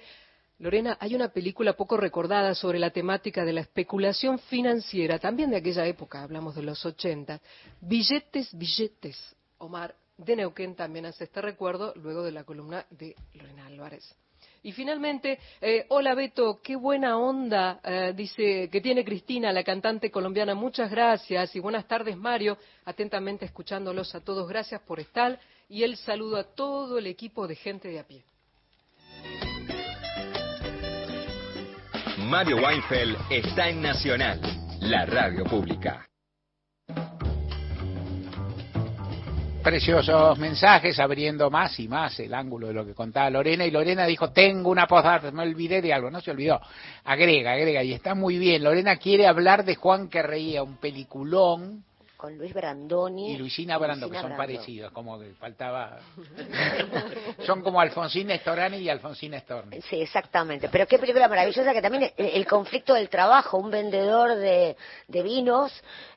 Lorena, 0.62 0.95
hay 0.99 1.16
una 1.16 1.30
película 1.30 1.74
poco 1.74 1.97
recordada 1.97 2.53
sobre 2.53 2.78
la 2.78 2.91
temática 2.91 3.43
de 3.43 3.51
la 3.51 3.62
especulación 3.62 4.38
financiera, 4.38 5.18
también 5.18 5.49
de 5.49 5.57
aquella 5.57 5.88
época, 5.88 6.22
hablamos 6.22 6.53
de 6.53 6.62
los 6.62 6.86
80. 6.86 7.41
Billetes, 7.82 8.55
billetes. 8.55 9.36
Omar 9.57 9.95
de 10.18 10.36
Neuquén 10.36 10.76
también 10.76 11.07
hace 11.07 11.24
este 11.24 11.41
recuerdo 11.41 11.93
luego 11.95 12.22
de 12.22 12.32
la 12.32 12.43
columna 12.43 12.86
de 12.91 13.16
Lorena 13.34 13.66
Álvarez. 13.66 14.16
Y 14.62 14.72
finalmente, 14.72 15.39
eh, 15.62 15.88
hola 15.89 16.14
Beto, 16.14 16.62
qué 16.62 16.76
buena 16.76 17.18
onda, 17.18 17.80
eh, 17.84 18.14
dice 18.16 18.70
que 18.70 18.82
tiene 18.82 19.03
Cristina, 19.03 19.51
la 19.51 19.64
cantante 19.64 20.12
colombiana. 20.12 20.53
Muchas 20.53 20.91
gracias 20.91 21.55
y 21.55 21.59
buenas 21.59 21.88
tardes 21.88 22.16
Mario, 22.16 22.59
atentamente 22.86 23.45
escuchándolos 23.45 24.14
a 24.14 24.24
todos. 24.24 24.47
Gracias 24.47 24.80
por 24.82 24.99
estar 24.99 25.39
y 25.68 25.82
el 25.82 25.97
saludo 25.97 26.38
a 26.38 26.43
todo 26.43 26.99
el 26.99 27.07
equipo 27.07 27.47
de 27.47 27.55
gente 27.55 27.88
de 27.88 27.99
a 27.99 28.03
pie. 28.03 28.24
Mario 32.32 32.59
Weinfeld 32.63 33.17
está 33.29 33.67
en 33.67 33.82
Nacional, 33.82 34.39
la 34.79 35.05
radio 35.05 35.43
pública. 35.43 36.07
Preciosos 39.61 40.39
mensajes, 40.39 40.97
abriendo 41.01 41.49
más 41.51 41.77
y 41.77 41.89
más 41.89 42.17
el 42.21 42.34
ángulo 42.34 42.67
de 42.67 42.73
lo 42.73 42.86
que 42.86 42.93
contaba 42.93 43.29
Lorena. 43.29 43.65
Y 43.65 43.71
Lorena 43.71 44.05
dijo, 44.05 44.32
tengo 44.32 44.69
una 44.69 44.88
postdata, 44.88 45.29
me 45.32 45.43
olvidé 45.43 45.82
de 45.82 45.91
algo, 45.91 46.09
no 46.09 46.21
se 46.21 46.32
olvidó. 46.32 46.61
Agrega, 47.03 47.51
agrega, 47.51 47.84
y 47.84 47.91
está 47.91 48.15
muy 48.15 48.38
bien. 48.38 48.63
Lorena 48.63 48.95
quiere 48.95 49.27
hablar 49.27 49.65
de 49.65 49.75
Juan 49.75 50.07
que 50.07 50.21
reía, 50.21 50.63
un 50.63 50.77
peliculón. 50.77 51.84
Con 52.22 52.38
Luis 52.38 52.53
Brandoni. 52.53 53.32
Y 53.34 53.38
Luisina 53.38 53.80
Brando, 53.80 54.07
que 54.07 54.13
son 54.17 54.26
Brando. 54.26 54.38
parecidos, 54.38 54.91
como 54.91 55.19
que 55.19 55.34
faltaba... 55.34 55.97
Son 57.47 57.63
como 57.63 57.82
Alfonsín 57.82 58.28
Nestorani 58.28 58.78
y 58.78 58.89
Alfonsín 58.89 59.34
Storni. 59.39 59.82
Sí, 59.82 59.99
exactamente. 60.01 60.69
Pero 60.69 60.86
qué 60.86 60.99
película 60.99 61.28
maravillosa 61.28 61.74
que 61.74 61.82
también 61.82 62.11
el, 62.15 62.26
el 62.28 62.45
conflicto 62.45 62.93
del 62.93 63.09
trabajo, 63.09 63.57
un 63.57 63.72
vendedor 63.72 64.36
de, 64.36 64.78
de 65.07 65.24
vinos 65.24 65.72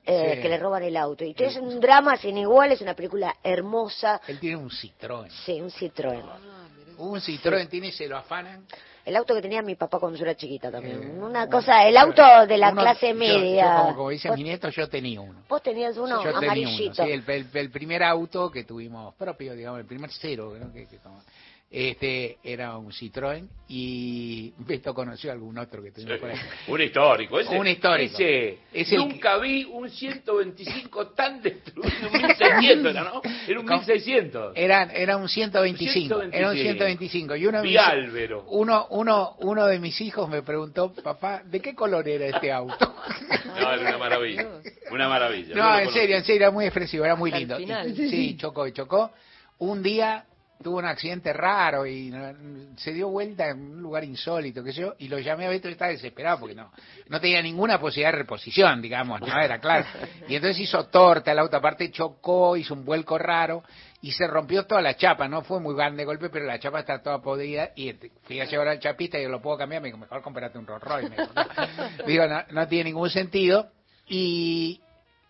eh, 0.04 0.32
Sí. 0.36 0.42
que 0.42 0.48
le 0.50 0.58
roban 0.58 0.82
el 0.82 0.96
auto. 0.98 1.24
Y 1.24 1.34
es 1.38 1.56
un 1.56 1.80
drama 1.80 2.18
sin 2.18 2.36
igual, 2.36 2.72
es 2.72 2.82
una 2.82 2.92
película 2.94 3.34
hermosa. 3.42 4.20
Él 4.28 4.38
tiene 4.38 4.56
un 4.56 4.68
Citroën. 4.68 5.30
Sí, 5.46 5.58
un 5.62 5.70
Citroën. 5.70 6.22
Un 6.98 7.18
Citroën 7.20 7.66
tiene 7.70 7.86
y 7.88 7.92
se 7.92 8.06
lo 8.06 8.18
afanan. 8.18 8.66
El 9.04 9.16
auto 9.16 9.34
que 9.34 9.42
tenía 9.42 9.60
mi 9.60 9.74
papá 9.74 9.98
cuando 9.98 10.16
yo 10.18 10.24
era 10.24 10.34
chiquita 10.34 10.70
también. 10.70 11.22
una 11.22 11.46
cosa, 11.48 11.86
el 11.86 11.96
auto 11.96 12.22
de 12.46 12.56
la 12.56 12.68
Eh, 12.68 12.72
Uno- 12.72 12.80
clase 12.82 13.12
media. 13.12 13.76
Yo, 13.76 13.82
como, 13.82 13.96
como 13.96 14.10
dice 14.10 14.30
mi 14.32 14.42
nieto, 14.44 14.68
yo 14.70 14.88
tenía 14.88 15.20
uno. 15.20 15.42
vos 15.48 15.62
tenías 15.62 15.96
uno 15.98 16.22
yo 16.24 16.32
tenía 16.32 16.38
amarillito. 16.38 17.02
uno, 17.02 17.06
sí, 17.06 17.12
el, 17.12 17.24
el- 17.30 17.48
el 17.52 17.70
primer 17.70 18.02
auto 18.02 18.50
que 18.50 18.64
tuvimos 18.64 19.14
propio, 19.16 19.54
digamos, 19.54 19.80
el 19.80 19.86
primer 19.86 20.10
cero, 20.10 20.54
¿no? 20.58 20.72
que, 20.72 20.86
este 21.70 22.38
era 22.44 22.76
un 22.78 22.92
Citroën 22.92 23.48
y 23.68 24.52
Beto 24.58 24.94
conoció 24.94 25.32
algún 25.32 25.58
otro 25.58 25.82
que 25.82 25.90
tuvimos 25.90 26.18
por 26.18 26.30
ahí. 26.30 26.38
Un 26.68 26.80
histórico, 26.80 27.40
ese. 27.40 27.58
Un 27.58 27.66
histórico. 27.66 28.14
Ese, 28.14 28.58
Es 28.72 28.92
el 28.92 28.98
nunca 28.98 29.38
vi 29.38 29.64
un 29.64 29.90
125 29.90 31.08
tan 31.08 31.42
destruido, 31.42 31.90
un 32.06 32.12
1600 32.22 32.90
era, 32.90 33.04
¿no? 33.04 33.22
Era 33.48 33.60
un 33.60 33.66
1600. 33.66 34.52
Era, 34.54 34.82
era 34.92 35.16
un 35.16 35.28
125, 35.28 36.22
era 36.30 36.50
un 36.50 36.56
125. 36.56 37.36
Y 37.36 37.46
uno 37.46 37.58
de, 37.58 37.68
mis, 37.68 37.78
Álvaro. 37.78 38.44
uno, 38.48 38.86
uno, 38.90 39.36
uno 39.40 39.66
de 39.66 39.78
mis 39.78 40.00
hijos 40.00 40.28
me 40.28 40.42
preguntó, 40.42 40.92
papá, 40.92 41.42
¿de 41.44 41.60
qué 41.60 41.74
color 41.74 42.08
era 42.08 42.26
este 42.26 42.52
auto? 42.52 42.94
No, 43.44 43.72
era 43.72 43.88
una 43.88 43.98
maravilla. 43.98 44.48
Una 44.90 45.08
maravilla. 45.08 45.54
No, 45.54 45.78
en 45.78 45.90
serio, 45.92 46.16
en 46.16 46.24
serio, 46.24 46.42
era 46.42 46.50
muy 46.50 46.64
expresivo, 46.64 47.04
era 47.04 47.14
muy 47.14 47.30
lindo. 47.30 47.56
Sí, 47.94 48.36
chocó 48.36 48.66
y 48.66 48.72
chocó. 48.72 49.12
Un 49.58 49.80
día 49.80 50.24
tuvo 50.62 50.78
un 50.78 50.84
accidente 50.86 51.32
raro 51.32 51.86
y 51.86 52.10
no- 52.10 52.76
se 52.76 52.92
dio 52.92 53.08
vuelta 53.08 53.48
en 53.48 53.60
un 53.60 53.82
lugar 53.82 54.04
insólito, 54.04 54.62
qué 54.64 54.72
sé 54.72 54.80
yo, 54.82 54.94
y 54.98 55.08
lo 55.08 55.18
llamé 55.18 55.46
a 55.46 55.50
Beto 55.50 55.68
y 55.68 55.72
estaba 55.72 55.90
desesperado 55.90 56.40
porque 56.40 56.54
no, 56.54 56.72
no 57.08 57.20
tenía 57.20 57.42
ninguna 57.42 57.78
posibilidad 57.78 58.12
de 58.12 58.18
reposición, 58.18 58.80
digamos, 58.80 59.20
no 59.20 59.38
era 59.40 59.58
claro. 59.58 59.84
Y 60.28 60.36
entonces 60.36 60.60
hizo 60.60 60.86
torta, 60.86 61.32
el 61.32 61.38
auto 61.38 61.56
aparte 61.56 61.90
chocó, 61.90 62.56
hizo 62.56 62.74
un 62.74 62.84
vuelco 62.84 63.18
raro 63.18 63.62
y 64.00 64.12
se 64.12 64.26
rompió 64.26 64.66
toda 64.66 64.80
la 64.82 64.96
chapa, 64.96 65.28
no 65.28 65.42
fue 65.42 65.60
muy 65.60 65.74
grande 65.74 66.04
golpe, 66.04 66.28
pero 66.30 66.44
la 66.44 66.58
chapa 66.58 66.80
está 66.80 67.02
toda 67.02 67.20
podrida 67.22 67.70
y 67.74 67.88
este, 67.88 68.10
fui 68.24 68.40
a 68.40 68.44
llevar 68.44 68.68
al 68.68 68.78
chapista 68.78 69.18
y 69.18 69.22
yo 69.22 69.28
lo 69.28 69.40
puedo 69.40 69.56
cambiar, 69.58 69.80
me 69.82 69.88
dijo, 69.88 69.98
mejor 69.98 70.22
comprate 70.22 70.58
un 70.58 70.66
Rolls 70.66 70.82
Royce. 70.84 71.08
Me 71.10 71.16
dijo. 71.16 71.32
Digo, 72.06 72.24
no 72.50 72.68
tiene 72.68 72.84
ningún 72.90 73.10
sentido. 73.10 73.70
Y, 74.06 74.82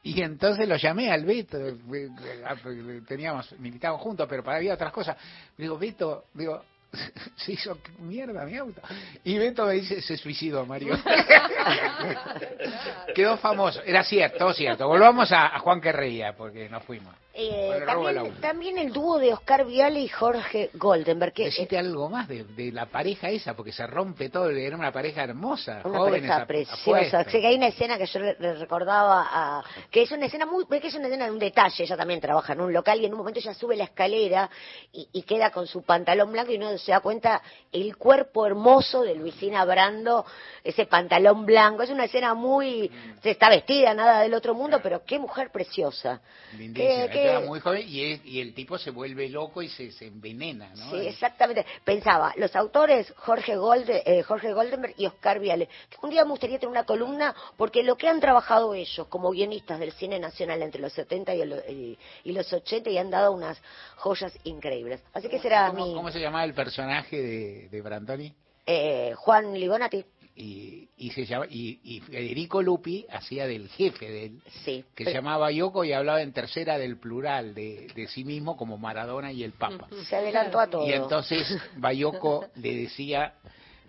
y 0.04 0.20
entonces 0.20 0.68
lo 0.68 0.76
llamé 0.76 1.10
al 1.10 1.24
Beto, 1.24 1.58
eh, 1.58 1.74
eh, 1.94 3.00
teníamos, 3.08 3.58
militábamos 3.58 4.02
juntos, 4.02 4.26
pero 4.28 4.44
para 4.44 4.58
había 4.58 4.74
otras 4.74 4.92
cosas. 4.92 5.16
Digo, 5.56 5.78
Beto, 5.78 6.26
digo, 6.34 6.62
se 7.36 7.52
hizo 7.52 7.78
mierda 8.00 8.44
mi 8.44 8.54
auto. 8.54 8.82
Y 9.24 9.38
Beto 9.38 9.64
me 9.64 9.72
dice, 9.72 10.02
se 10.02 10.18
suicidó, 10.18 10.66
Mario. 10.66 10.94
Quedó 13.14 13.38
famoso, 13.38 13.82
era 13.82 14.04
cierto, 14.04 14.52
cierto. 14.52 14.86
Volvamos 14.86 15.32
a, 15.32 15.56
a 15.56 15.58
Juan 15.60 15.80
que 15.80 15.90
reía, 15.90 16.36
porque 16.36 16.68
nos 16.68 16.84
fuimos. 16.84 17.14
Eh, 17.36 17.64
Bueno, 17.66 17.86
también, 17.86 18.40
también 18.40 18.78
el 18.78 18.92
dúo 18.92 19.18
de 19.18 19.32
Oscar 19.32 19.66
Viale 19.66 20.00
y 20.00 20.08
Jorge 20.08 20.70
Goldenberg. 20.74 21.32
Que, 21.32 21.44
Decite 21.46 21.76
algo 21.76 22.08
más 22.08 22.28
de, 22.28 22.44
de 22.44 22.70
la 22.70 22.86
pareja 22.86 23.28
esa, 23.28 23.54
porque 23.56 23.72
se 23.72 23.84
rompe 23.88 24.28
todo, 24.28 24.50
era 24.50 24.76
una 24.76 24.92
pareja 24.92 25.24
hermosa, 25.24 25.80
Una 25.84 25.98
jóvenes, 25.98 26.30
pareja 26.30 26.46
preciosa. 26.46 26.80
apuestos. 26.80 27.32
Sí, 27.32 27.40
que 27.40 27.46
hay 27.48 27.56
una 27.56 27.66
escena 27.66 27.98
que 27.98 28.06
yo 28.06 28.20
le, 28.20 28.36
le 28.38 28.54
recordaba 28.54 29.26
a, 29.30 29.64
que 29.90 30.02
es 30.02 30.12
una 30.12 30.26
escena 30.26 30.46
muy, 30.46 30.64
que 30.66 30.86
es 30.86 30.94
una 30.94 31.06
escena 31.08 31.24
de 31.26 31.32
un 31.32 31.38
detalle. 31.40 31.82
Ella 31.82 31.96
también 31.96 32.20
trabaja 32.20 32.52
en 32.52 32.60
un 32.60 32.72
local 32.72 33.00
y 33.00 33.06
en 33.06 33.12
un 33.12 33.18
momento 33.18 33.40
ella 33.40 33.52
sube 33.54 33.74
la 33.76 33.84
escalera 33.84 34.48
y, 34.92 35.08
y 35.12 35.22
queda 35.22 35.50
con 35.50 35.66
su 35.66 35.82
pantalón 35.82 36.30
blanco 36.30 36.52
y 36.52 36.56
uno 36.56 36.78
se 36.78 36.92
da 36.92 37.00
cuenta 37.00 37.42
el 37.72 37.96
cuerpo 37.96 38.46
hermoso 38.46 39.02
de 39.02 39.16
Luisina 39.16 39.64
Brando, 39.64 40.24
ese 40.62 40.86
pantalón 40.86 41.44
blanco. 41.44 41.82
Es 41.82 41.90
una 41.90 42.04
escena 42.04 42.34
muy, 42.34 42.88
se 43.24 43.32
está 43.32 43.48
vestida, 43.48 43.92
nada 43.92 44.20
del 44.20 44.34
otro 44.34 44.54
mundo, 44.54 44.78
pero 44.80 45.02
qué 45.04 45.18
mujer 45.18 45.50
preciosa. 45.50 46.20
Lindísima, 46.56 47.08
era 47.24 47.40
muy 47.40 47.60
joven 47.60 47.84
y, 47.88 48.04
es- 48.12 48.24
y 48.24 48.40
el 48.40 48.54
tipo 48.54 48.78
se 48.78 48.90
vuelve 48.90 49.28
loco 49.28 49.62
y 49.62 49.68
se, 49.68 49.90
se 49.92 50.06
envenena, 50.06 50.70
¿no? 50.74 50.90
Sí, 50.90 51.06
exactamente. 51.06 51.64
Pensaba, 51.84 52.32
los 52.36 52.54
autores 52.56 53.12
Jorge, 53.16 53.56
Golde, 53.56 54.02
eh, 54.06 54.22
Jorge 54.22 54.52
Goldenberg 54.52 54.94
y 54.96 55.06
Oscar 55.06 55.38
Viale, 55.40 55.68
que 55.88 55.96
un 56.02 56.10
día 56.10 56.24
me 56.24 56.30
gustaría 56.30 56.58
tener 56.58 56.70
una 56.70 56.84
columna 56.84 57.34
porque 57.56 57.82
lo 57.82 57.96
que 57.96 58.08
han 58.08 58.20
trabajado 58.20 58.74
ellos 58.74 59.06
como 59.08 59.30
guionistas 59.30 59.78
del 59.78 59.92
cine 59.92 60.18
nacional 60.18 60.62
entre 60.62 60.80
los 60.80 60.92
70 60.92 61.34
y, 61.34 61.44
lo- 61.44 61.56
y- 61.68 61.98
y 62.24 62.32
los 62.32 62.52
80 62.52 62.90
y 62.90 62.98
han 62.98 63.10
dado 63.10 63.32
unas 63.32 63.60
joyas 63.96 64.32
increíbles. 64.44 65.00
Así 65.12 65.28
que 65.28 65.38
será 65.38 65.68
¿Cómo, 65.70 65.86
mi 65.86 65.94
cómo 65.94 66.10
se 66.10 66.20
llamaba 66.20 66.44
el 66.44 66.54
personaje 66.54 67.20
de, 67.20 67.68
de 67.68 67.82
Brantoni? 67.82 68.34
eh, 68.66 69.12
Juan 69.16 69.52
Libonati. 69.60 70.04
Y, 70.36 70.88
y 70.96 71.10
se 71.10 71.26
llama, 71.26 71.46
y, 71.48 71.78
y 71.84 72.00
Federico 72.00 72.60
Lupi 72.60 73.06
hacía 73.08 73.46
del 73.46 73.68
jefe 73.68 74.10
de 74.10 74.24
él, 74.26 74.40
Sí. 74.64 74.84
que 74.94 75.04
pero- 75.04 75.10
se 75.10 75.14
llamaba 75.16 75.52
Yoko 75.52 75.84
y 75.84 75.92
hablaba 75.92 76.22
en 76.22 76.32
tercera 76.32 76.76
del 76.76 76.96
plural 76.98 77.54
de, 77.54 77.86
de 77.94 78.08
sí 78.08 78.24
mismo 78.24 78.56
como 78.56 78.76
Maradona 78.76 79.30
y 79.30 79.44
el 79.44 79.52
Papa. 79.52 79.86
Se 80.08 80.16
adelantó 80.16 80.58
a 80.58 80.66
todo. 80.68 80.88
Y 80.88 80.92
entonces 80.92 81.46
Bayoko 81.76 82.46
le 82.56 82.74
decía 82.74 83.34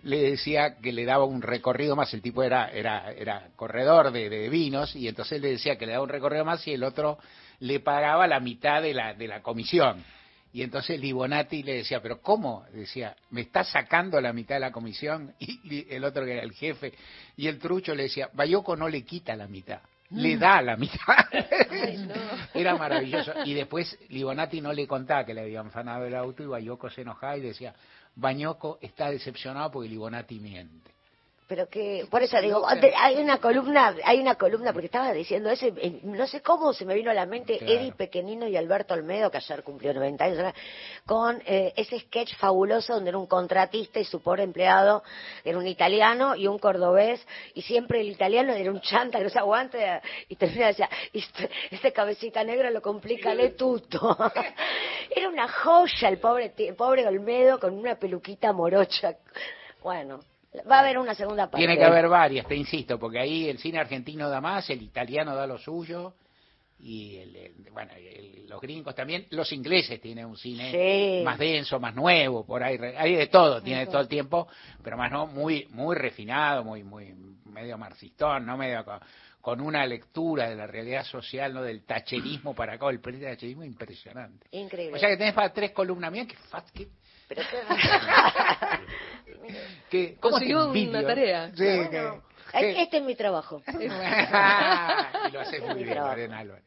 le 0.04 0.20
decía 0.20 0.76
que 0.76 0.92
le 0.92 1.04
daba 1.04 1.24
un 1.24 1.42
recorrido 1.42 1.96
más, 1.96 2.14
el 2.14 2.22
tipo 2.22 2.44
era 2.44 2.68
era 2.70 3.10
era 3.12 3.48
corredor 3.56 4.12
de, 4.12 4.30
de 4.30 4.48
vinos 4.48 4.94
y 4.94 5.08
entonces 5.08 5.40
le 5.40 5.48
decía 5.50 5.76
que 5.76 5.86
le 5.86 5.92
daba 5.92 6.04
un 6.04 6.10
recorrido 6.10 6.44
más 6.44 6.64
y 6.68 6.74
el 6.74 6.84
otro 6.84 7.18
le 7.58 7.80
pagaba 7.80 8.28
la 8.28 8.38
mitad 8.38 8.82
de 8.82 8.94
la 8.94 9.14
de 9.14 9.26
la 9.26 9.42
comisión. 9.42 10.04
Y 10.52 10.62
entonces 10.62 10.98
Libonati 10.98 11.62
le 11.62 11.74
decía, 11.74 12.00
pero 12.00 12.20
¿cómo? 12.20 12.64
Decía, 12.72 13.14
¿me 13.30 13.42
estás 13.42 13.68
sacando 13.68 14.20
la 14.20 14.32
mitad 14.32 14.56
de 14.56 14.60
la 14.60 14.72
comisión? 14.72 15.34
Y, 15.40 15.86
el 15.92 16.04
otro 16.04 16.24
que 16.24 16.32
era 16.32 16.42
el 16.42 16.52
jefe. 16.52 16.92
Y 17.36 17.46
el 17.48 17.58
trucho 17.58 17.94
le 17.94 18.04
decía, 18.04 18.30
Bayoko 18.32 18.76
no 18.76 18.88
le 18.88 19.02
quita 19.02 19.36
la 19.36 19.48
mitad, 19.48 19.80
le 20.10 20.36
da 20.36 20.62
la 20.62 20.76
mitad. 20.76 20.98
Era 22.54 22.76
maravilloso. 22.76 23.32
Y 23.44 23.54
después 23.54 23.98
Libonati 24.08 24.60
no 24.60 24.72
le 24.72 24.86
contaba 24.86 25.26
que 25.26 25.34
le 25.34 25.42
habían 25.42 25.70
fanado 25.70 26.06
el 26.06 26.14
auto 26.14 26.42
y 26.42 26.46
Bayoko 26.46 26.88
se 26.88 27.02
enojaba 27.02 27.36
y 27.36 27.42
decía, 27.42 27.74
Bañoco 28.14 28.78
está 28.80 29.10
decepcionado 29.10 29.70
porque 29.72 29.88
Libonati 29.88 30.38
miente. 30.40 30.95
Pero 31.48 31.68
que, 31.68 32.06
por 32.10 32.22
eso 32.22 32.40
digo, 32.40 32.66
hay 32.66 33.16
una 33.16 33.38
columna, 33.38 33.94
hay 34.04 34.18
una 34.18 34.34
columna, 34.34 34.72
porque 34.72 34.86
estaba 34.86 35.12
diciendo 35.12 35.48
eh, 35.50 36.00
no 36.02 36.26
sé 36.26 36.42
cómo 36.42 36.72
se 36.72 36.84
me 36.84 36.94
vino 36.94 37.10
a 37.10 37.14
la 37.14 37.24
mente 37.24 37.58
Claro. 37.58 37.72
Eddie 37.72 37.92
Pequenino 37.92 38.48
y 38.48 38.56
Alberto 38.56 38.94
Olmedo, 38.94 39.30
que 39.30 39.36
ayer 39.36 39.62
cumplió 39.62 39.94
90 39.94 40.24
años, 40.24 40.54
con 41.04 41.40
eh, 41.46 41.72
ese 41.76 42.00
sketch 42.00 42.36
fabuloso 42.36 42.94
donde 42.94 43.10
era 43.10 43.18
un 43.18 43.26
contratista 43.26 44.00
y 44.00 44.04
su 44.04 44.20
pobre 44.20 44.42
empleado 44.42 45.04
era 45.44 45.56
un 45.56 45.66
italiano 45.66 46.34
y 46.34 46.48
un 46.48 46.58
cordobés, 46.58 47.24
y 47.54 47.62
siempre 47.62 48.00
el 48.00 48.08
italiano 48.08 48.52
era 48.52 48.70
un 48.70 48.80
chanta 48.80 49.18
que 49.18 49.24
no 49.24 49.30
se 49.30 49.38
aguanta, 49.38 50.02
y 50.28 50.34
termina 50.34 50.66
decía, 50.66 50.88
este, 51.12 51.48
este 51.70 51.92
cabecita 51.92 52.42
negra 52.42 52.70
lo 52.70 52.82
complica 52.82 53.34
le 53.34 53.50
tutto. 53.50 54.16
era 55.14 55.28
una 55.28 55.48
joya 55.48 56.08
el 56.08 56.18
pobre, 56.18 56.52
el 56.56 56.74
pobre 56.74 57.06
Olmedo 57.06 57.60
con 57.60 57.72
una 57.72 57.94
peluquita 57.94 58.52
morocha. 58.52 59.16
Bueno, 59.82 60.20
va 60.70 60.76
a 60.76 60.80
haber 60.80 60.98
una 60.98 61.14
segunda 61.14 61.44
parte. 61.50 61.58
Tiene 61.58 61.76
que 61.78 61.84
haber 61.84 62.08
varias, 62.08 62.46
te 62.46 62.54
insisto, 62.56 62.98
porque 62.98 63.18
ahí 63.18 63.48
el 63.48 63.58
cine 63.58 63.78
argentino 63.78 64.28
da 64.28 64.40
más, 64.40 64.68
el 64.70 64.82
italiano 64.82 65.34
da 65.34 65.46
lo 65.46 65.58
suyo 65.58 66.14
y 66.78 67.16
el, 67.16 67.36
el- 67.36 67.70
bueno, 67.72 67.92
el- 67.96 68.46
los 68.48 68.60
gringos 68.60 68.94
también, 68.94 69.26
los 69.30 69.50
ingleses 69.52 70.00
tienen 70.00 70.26
un 70.26 70.36
cine 70.36 70.70
Sí. 70.70 71.24
más 71.24 71.38
denso, 71.38 71.80
más 71.80 71.94
nuevo, 71.94 72.44
por 72.46 72.62
ahí 72.62 72.78
hay 72.96 73.16
de 73.16 73.26
todo, 73.28 73.62
tiene 73.62 73.86
todo 73.86 74.00
el 74.00 74.08
tiempo, 74.08 74.46
pero 74.82 74.96
más 74.96 75.10
no 75.10 75.26
muy 75.26 75.66
muy 75.70 75.96
refinado, 75.96 76.62
muy 76.64 76.84
muy 76.84 77.14
medio 77.46 77.76
marxistón, 77.78 78.44
no 78.46 78.56
medio 78.56 78.84
con, 78.84 79.00
con 79.40 79.60
una 79.60 79.86
lectura 79.86 80.48
de 80.50 80.56
la 80.56 80.66
realidad 80.66 81.04
social, 81.04 81.54
no 81.54 81.62
del 81.62 81.84
tacherismo 81.84 82.54
para 82.54 82.74
acá, 82.74 82.88
el 82.90 83.00
tacherismo 83.00 83.64
impresionante. 83.64 84.46
Increíble. 84.50 84.96
O 84.96 84.98
sea 85.00 85.08
que 85.08 85.16
tenés 85.16 85.32
para 85.34 85.52
tres 85.52 85.70
columnas 85.72 86.12
mías, 86.12 86.26
que 86.26 86.36
fat, 86.36 86.68
que, 86.70 86.88
Pero 87.28 87.42
qué- 87.50 87.62
que 89.90 90.16
¿cómo 90.20 90.38
te 90.38 90.52
Consiguió 90.52 90.88
una 90.88 91.06
tarea. 91.06 91.50
Sí, 91.54 91.64
Bueno, 91.64 91.90
que- 92.52 92.58
que- 92.60 92.82
Este 92.82 92.96
es 92.98 93.02
mi 93.02 93.14
trabajo. 93.14 93.62
y 93.80 95.32
lo 95.32 95.40
haces 95.40 95.60
muy 95.62 95.74
bien, 95.74 95.90
trabajo. 95.90 96.14
Lorena 96.16 96.38
Álvarez. 96.38 96.64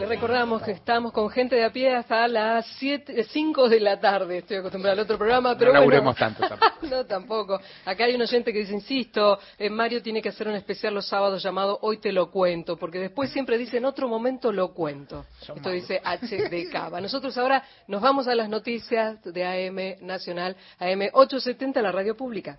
Le 0.00 0.06
recordamos 0.06 0.62
que 0.62 0.70
estamos 0.70 1.12
con 1.12 1.28
gente 1.28 1.56
de 1.56 1.62
a 1.62 1.70
pie 1.70 1.94
hasta 1.94 2.26
las 2.26 2.64
5 2.74 3.68
de 3.68 3.80
la 3.80 4.00
tarde. 4.00 4.38
Estoy 4.38 4.56
acostumbrada 4.56 4.94
al 4.94 5.00
otro 5.00 5.18
programa, 5.18 5.58
pero 5.58 5.74
no 5.74 5.84
bueno. 5.84 6.14
tanto 6.14 6.48
tampoco. 6.48 6.70
No, 6.90 7.04
tampoco. 7.04 7.60
Acá 7.84 8.04
hay 8.04 8.14
un 8.14 8.22
oyente 8.22 8.50
que 8.50 8.60
dice, 8.60 8.72
insisto, 8.72 9.38
eh, 9.58 9.68
Mario 9.68 10.00
tiene 10.00 10.22
que 10.22 10.30
hacer 10.30 10.48
un 10.48 10.54
especial 10.54 10.94
los 10.94 11.06
sábados 11.06 11.42
llamado 11.42 11.78
Hoy 11.82 11.98
te 11.98 12.12
lo 12.12 12.30
cuento, 12.30 12.78
porque 12.78 12.98
después 12.98 13.30
siempre 13.30 13.58
dice, 13.58 13.76
en 13.76 13.84
otro 13.84 14.08
momento 14.08 14.50
lo 14.52 14.72
cuento. 14.72 15.26
Esto 15.54 15.68
dice 15.68 16.00
HD 16.02 16.70
Cava. 16.72 16.98
Nosotros 17.02 17.36
ahora 17.36 17.62
nos 17.86 18.00
vamos 18.00 18.26
a 18.26 18.34
las 18.34 18.48
noticias 18.48 19.22
de 19.22 19.44
AM 19.44 20.06
Nacional, 20.06 20.56
AM 20.78 21.10
870, 21.12 21.82
la 21.82 21.92
radio 21.92 22.16
pública. 22.16 22.58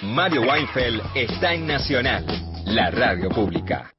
Mario 0.00 0.40
Weinfeld 0.40 1.02
está 1.14 1.52
en 1.52 1.66
Nacional, 1.66 2.24
la 2.64 2.90
radio 2.90 3.28
pública. 3.28 3.92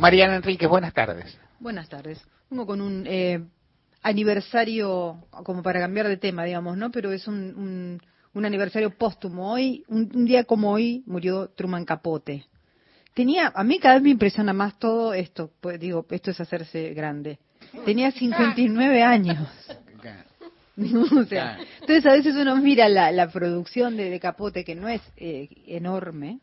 Mariana 0.00 0.36
Enrique, 0.36 0.66
buenas 0.66 0.94
tardes. 0.94 1.38
Buenas 1.58 1.88
tardes. 1.90 2.24
Vengo 2.48 2.66
con 2.66 2.80
un 2.80 3.04
eh, 3.06 3.44
aniversario, 4.02 5.26
como 5.44 5.62
para 5.62 5.78
cambiar 5.78 6.08
de 6.08 6.16
tema, 6.16 6.44
digamos, 6.44 6.78
¿no? 6.78 6.90
Pero 6.90 7.12
es 7.12 7.28
un, 7.28 7.36
un, 7.54 8.00
un 8.32 8.44
aniversario 8.46 8.96
póstumo. 8.96 9.52
Hoy, 9.52 9.84
un, 9.88 10.10
un 10.14 10.24
día 10.24 10.44
como 10.44 10.72
hoy, 10.72 11.04
murió 11.06 11.48
Truman 11.50 11.84
Capote. 11.84 12.46
Tenía, 13.12 13.52
a 13.54 13.62
mí 13.62 13.78
cada 13.78 13.96
vez 13.96 14.02
me 14.02 14.10
impresiona 14.10 14.54
más 14.54 14.78
todo 14.78 15.12
esto, 15.12 15.52
pues 15.60 15.78
digo, 15.78 16.06
esto 16.08 16.30
es 16.30 16.40
hacerse 16.40 16.94
grande. 16.94 17.38
Tenía 17.84 18.10
59 18.10 19.02
años. 19.02 19.48
O 20.82 21.24
sea, 21.24 21.58
entonces 21.82 22.06
a 22.06 22.12
veces 22.12 22.34
uno 22.36 22.56
mira 22.56 22.88
la, 22.88 23.12
la 23.12 23.28
producción 23.28 23.98
de, 23.98 24.08
de 24.08 24.18
Capote, 24.18 24.64
que 24.64 24.74
no 24.74 24.88
es 24.88 25.02
eh, 25.18 25.50
enorme, 25.66 26.40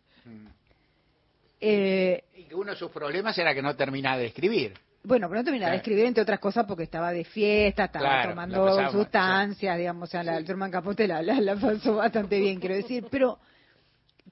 eh, 1.60 2.24
Y 2.36 2.44
que 2.44 2.56
uno 2.56 2.72
de 2.72 2.78
sus 2.78 2.92
problemas 2.92 3.38
era 3.38 3.54
que 3.54 3.62
no 3.62 3.76
terminaba 3.76 4.18
de 4.18 4.28
escribir. 4.28 4.74
Bueno, 5.04 5.28
pero 5.30 5.40
no 5.40 5.44
terminaba 5.46 5.72
de 5.72 5.78
escribir, 5.78 6.06
entre 6.06 6.24
otras 6.24 6.40
cosas, 6.40 6.66
porque 6.66 6.84
estaba 6.84 7.12
de 7.14 7.24
fiesta, 7.24 7.86
estaba 7.86 8.06
Claro, 8.06 8.30
tomando 8.32 8.92
sustancias, 8.92 9.78
digamos, 9.78 10.10
o 10.10 10.12
sea, 10.12 10.22
la, 10.24 10.38
el 10.38 10.44
Truman 10.46 10.70
Capote 10.70 11.08
la, 11.08 11.22
la, 11.22 11.40
la 11.40 11.56
pasó 11.56 11.96
bastante 11.96 12.40
bien, 12.40 12.60
quiero 12.60 12.76
decir. 12.76 13.06
Pero, 13.12 13.40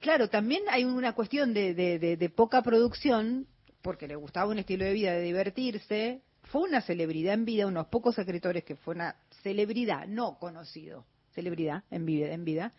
claro, 0.00 0.28
también 0.28 0.64
hay 0.68 0.84
una 0.84 1.14
cuestión 1.14 1.54
de, 1.54 1.72
de, 1.72 1.98
de- 1.98 2.16
de 2.18 2.28
poca 2.30 2.60
producción, 2.62 3.46
porque 3.80 4.06
le 4.06 4.16
gustaba 4.16 4.50
un 4.50 4.58
estilo 4.58 4.84
de 4.84 4.92
vida 4.92 5.12
de 5.12 5.22
divertirse. 5.22 6.20
Fue 6.42 6.62
una 6.62 6.80
celebridad 6.82 7.34
en 7.34 7.44
vida, 7.46 7.66
unos 7.66 7.86
pocos 7.86 8.18
escritores 8.18 8.62
que 8.62 8.76
fue 8.76 8.94
una 8.94 9.16
celebridad, 9.42 10.06
no 10.06 10.38
conocido, 10.38 11.06
celebridad 11.34 11.84
en 11.90 12.04
vida, 12.04 12.32
en 12.32 12.44
vida. 12.44 12.72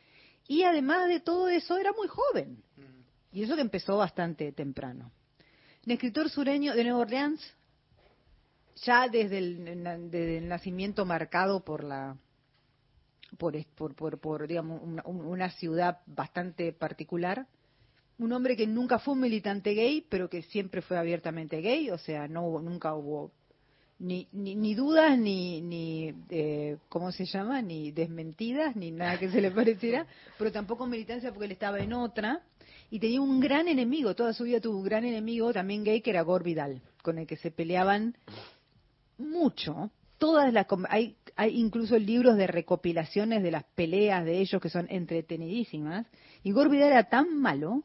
Y 0.47 0.63
además 0.63 1.07
de 1.07 1.19
todo 1.19 1.49
eso, 1.49 1.77
era 1.77 1.91
muy 1.93 2.07
joven. 2.07 2.61
Y 3.31 3.43
eso 3.43 3.55
que 3.55 3.61
empezó 3.61 3.97
bastante 3.97 4.51
temprano. 4.51 5.11
Un 5.85 5.91
escritor 5.91 6.29
sureño 6.29 6.73
de 6.75 6.83
Nueva 6.83 6.99
Orleans, 6.99 7.41
ya 8.83 9.07
desde 9.07 9.37
el, 9.39 9.65
desde 10.11 10.37
el 10.37 10.47
nacimiento 10.47 11.05
marcado 11.05 11.63
por 11.63 11.83
la 11.83 12.15
por, 13.37 13.55
por, 13.75 13.95
por, 13.95 14.19
por, 14.19 14.47
digamos 14.47 14.81
una, 14.81 15.03
un- 15.05 15.25
una 15.25 15.49
ciudad 15.51 15.99
bastante 16.05 16.71
particular 16.73 17.45
un 18.19 18.31
hombre 18.33 18.55
que 18.55 18.65
nunca 18.67 18.99
fue 18.99 19.13
un 19.15 19.19
militante 19.21 19.73
gay 19.73 20.05
pero 20.07 20.29
que 20.29 20.43
siempre 20.43 20.81
fue 20.81 20.97
abiertamente 20.97 21.59
gay 21.61 21.89
o 21.89 21.97
sea 21.97 22.27
no 22.27 22.45
hubo 22.47 22.61
nunca 22.61 22.93
hubo 22.95 23.31
ni, 23.99 24.27
ni, 24.31 24.55
ni 24.55 24.75
dudas 24.75 25.17
ni 25.17 25.59
ni 25.61 26.13
eh, 26.29 26.77
cómo 26.87 27.11
se 27.11 27.25
llama 27.25 27.61
ni 27.61 27.91
desmentidas 27.91 28.75
ni 28.75 28.91
nada 28.91 29.19
que 29.19 29.29
se 29.29 29.41
le 29.41 29.51
pareciera 29.51 30.05
pero 30.37 30.51
tampoco 30.51 30.85
militancia 30.85 31.31
porque 31.31 31.45
él 31.45 31.51
estaba 31.51 31.79
en 31.79 31.93
otra 31.93 32.41
y 32.89 32.99
tenía 32.99 33.21
un 33.21 33.39
gran 33.39 33.67
enemigo 33.67 34.15
toda 34.15 34.33
su 34.33 34.43
vida 34.43 34.61
tuvo 34.61 34.77
un 34.77 34.85
gran 34.85 35.05
enemigo 35.05 35.51
también 35.51 35.83
gay 35.83 36.01
que 36.01 36.11
era 36.11 36.21
Gore 36.21 36.43
Vidal 36.43 36.81
con 37.01 37.17
el 37.17 37.27
que 37.27 37.37
se 37.37 37.51
peleaban 37.51 38.15
mucho. 39.17 39.91
Todas 40.17 40.51
las 40.51 40.65
hay 40.89 41.15
hay 41.37 41.59
incluso 41.59 41.97
libros 41.97 42.35
de 42.35 42.47
recopilaciones 42.47 43.43
de 43.43 43.51
las 43.51 43.63
peleas 43.63 44.25
de 44.25 44.39
ellos 44.39 44.61
que 44.61 44.69
son 44.69 44.87
entretenidísimas. 44.89 46.07
Y 46.43 46.51
Gore 46.51 46.69
Vidal 46.69 46.91
era 46.91 47.03
tan 47.09 47.39
malo 47.39 47.83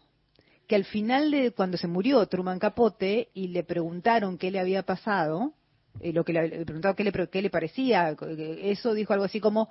que 0.67 0.75
al 0.75 0.85
final 0.85 1.31
de 1.31 1.51
cuando 1.51 1.77
se 1.77 1.87
murió 1.87 2.27
Truman 2.27 2.59
Capote 2.59 3.29
y 3.35 3.49
le 3.49 3.63
preguntaron 3.63 4.39
qué 4.39 4.51
le 4.51 4.59
había 4.59 4.85
pasado, 4.85 5.53
eh, 6.01 6.15
lo 6.15 6.25
que 6.25 6.33
le, 6.33 6.49
le 6.49 6.65
preguntaron 6.65 6.97
qué 6.97 7.05
le, 7.05 7.29
qué 7.29 7.43
le 7.43 7.51
parecía, 7.51 8.17
eso 8.63 8.95
dijo 8.95 9.13
algo 9.13 9.27
así 9.27 9.39
como 9.39 9.69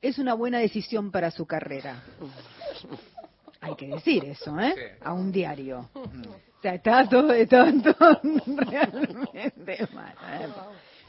es 0.00 0.18
una 0.18 0.32
buena 0.32 0.58
decisión 0.58 1.10
para 1.10 1.30
su 1.30 1.44
carrera. 1.44 2.02
Hay 3.60 3.74
que 3.76 3.88
decir 3.88 4.24
eso, 4.24 4.58
¿eh? 4.60 4.98
A 5.00 5.12
un 5.12 5.32
diario. 5.32 5.90
O 5.94 6.62
sea, 6.62 6.74
estaba 6.74 7.08
todo, 7.08 7.32
estaba 7.32 7.72
todo 7.72 8.20
realmente 8.46 9.88
mal. 9.92 10.14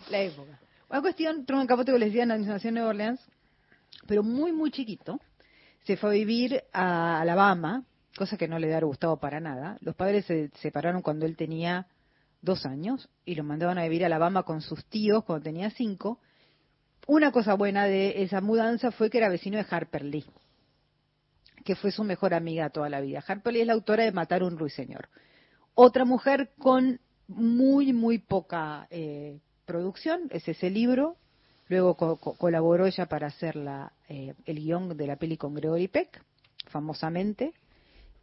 La 0.10 0.22
época. 0.22 0.60
Una 0.90 1.02
cuestión, 1.02 1.46
Truman 1.46 1.68
Capote, 1.68 1.92
que 1.92 2.00
les 2.00 2.10
decía, 2.10 2.26
nació 2.26 2.70
en 2.70 2.74
Nueva 2.74 2.90
Orleans, 2.90 3.22
pero 4.08 4.24
muy, 4.24 4.52
muy 4.52 4.72
chiquito. 4.72 5.20
Se 5.84 5.98
fue 5.98 6.10
a 6.10 6.14
vivir 6.14 6.64
a 6.74 7.22
Alabama, 7.22 7.84
cosa 8.18 8.38
que 8.38 8.48
no 8.48 8.58
le 8.58 8.68
había 8.68 8.86
gustado 8.86 9.18
para 9.18 9.40
nada. 9.40 9.78
Los 9.82 9.96
padres 9.96 10.26
se 10.26 10.50
separaron 10.56 11.02
cuando 11.02 11.26
él 11.26 11.38
tenía 11.38 11.88
dos 12.42 12.66
años 12.66 13.10
y 13.26 13.36
lo 13.36 13.44
mandaban 13.44 13.78
a 13.78 13.84
vivir 13.84 14.04
a 14.04 14.08
Alabama 14.08 14.44
con 14.44 14.62
sus 14.62 14.86
tíos 14.86 15.24
cuando 15.24 15.44
tenía 15.44 15.70
cinco. 15.70 16.20
Una 17.08 17.32
cosa 17.32 17.54
buena 17.54 17.86
de 17.86 18.24
esa 18.24 18.42
mudanza 18.42 18.92
fue 18.92 19.10
que 19.10 19.18
era 19.20 19.30
vecino 19.30 19.58
de 19.58 19.66
Harper 19.70 20.04
Lee, 20.04 20.26
que 21.64 21.76
fue 21.76 21.92
su 21.92 22.04
mejor 22.04 22.34
amiga 22.34 22.70
toda 22.70 22.90
la 22.90 23.02
vida. 23.02 23.24
Harper 23.26 23.56
es 23.58 23.68
la 23.68 23.74
autora 23.74 24.04
de 24.04 24.12
Matar 24.12 24.44
un 24.44 24.58
ruiseñor. 24.58 25.10
Otra 25.76 26.06
mujer 26.06 26.52
con 26.58 27.00
muy, 27.28 27.94
muy 27.94 28.18
poca 28.18 28.88
eh, 28.90 29.40
producción, 29.66 30.22
es 30.32 30.48
ese 30.48 30.70
libro. 30.70 31.18
Luego 31.68 31.96
co- 31.96 32.18
co- 32.18 32.36
colaboró 32.36 32.88
ella 32.88 33.06
para 33.06 33.28
hacer 33.28 33.56
la, 33.56 33.94
eh, 34.08 34.34
el 34.46 34.60
guion 34.60 34.98
de 34.98 35.08
la 35.08 35.16
peli 35.18 35.38
con 35.38 35.54
Gregory 35.54 35.88
Peck, 35.88 36.22
famosamente. 36.68 37.54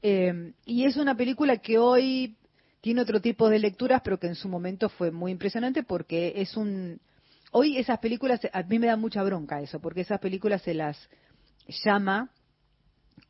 Eh, 0.02 0.52
y 0.64 0.84
es 0.84 0.96
una 0.96 1.16
película 1.16 1.58
que 1.58 1.78
hoy 1.78 2.36
tiene 2.80 3.00
otro 3.02 3.20
tipo 3.20 3.48
de 3.48 3.58
lecturas, 3.58 4.02
pero 4.04 4.18
que 4.18 4.26
en 4.26 4.34
su 4.34 4.48
momento 4.48 4.88
fue 4.88 5.10
muy 5.10 5.32
impresionante 5.32 5.82
porque 5.82 6.34
es 6.36 6.56
un... 6.56 7.00
Hoy 7.52 7.78
esas 7.78 8.00
películas, 8.00 8.40
a 8.52 8.62
mí 8.64 8.78
me 8.78 8.88
da 8.88 8.96
mucha 8.96 9.22
bronca 9.22 9.60
eso, 9.62 9.80
porque 9.80 10.02
esas 10.02 10.20
películas 10.20 10.62
se 10.62 10.74
las 10.74 11.08
llama 11.84 12.30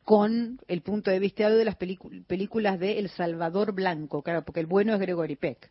con 0.07 0.61
el 0.69 0.83
punto 0.83 1.11
de 1.11 1.19
vista 1.19 1.49
de 1.49 1.65
las 1.65 1.75
películas 1.75 2.79
de 2.79 2.97
El 2.97 3.09
Salvador 3.09 3.73
Blanco, 3.73 4.21
claro, 4.21 4.45
porque 4.45 4.61
el 4.61 4.65
bueno 4.65 4.93
es 4.93 5.01
Gregory 5.01 5.35
Peck. 5.35 5.69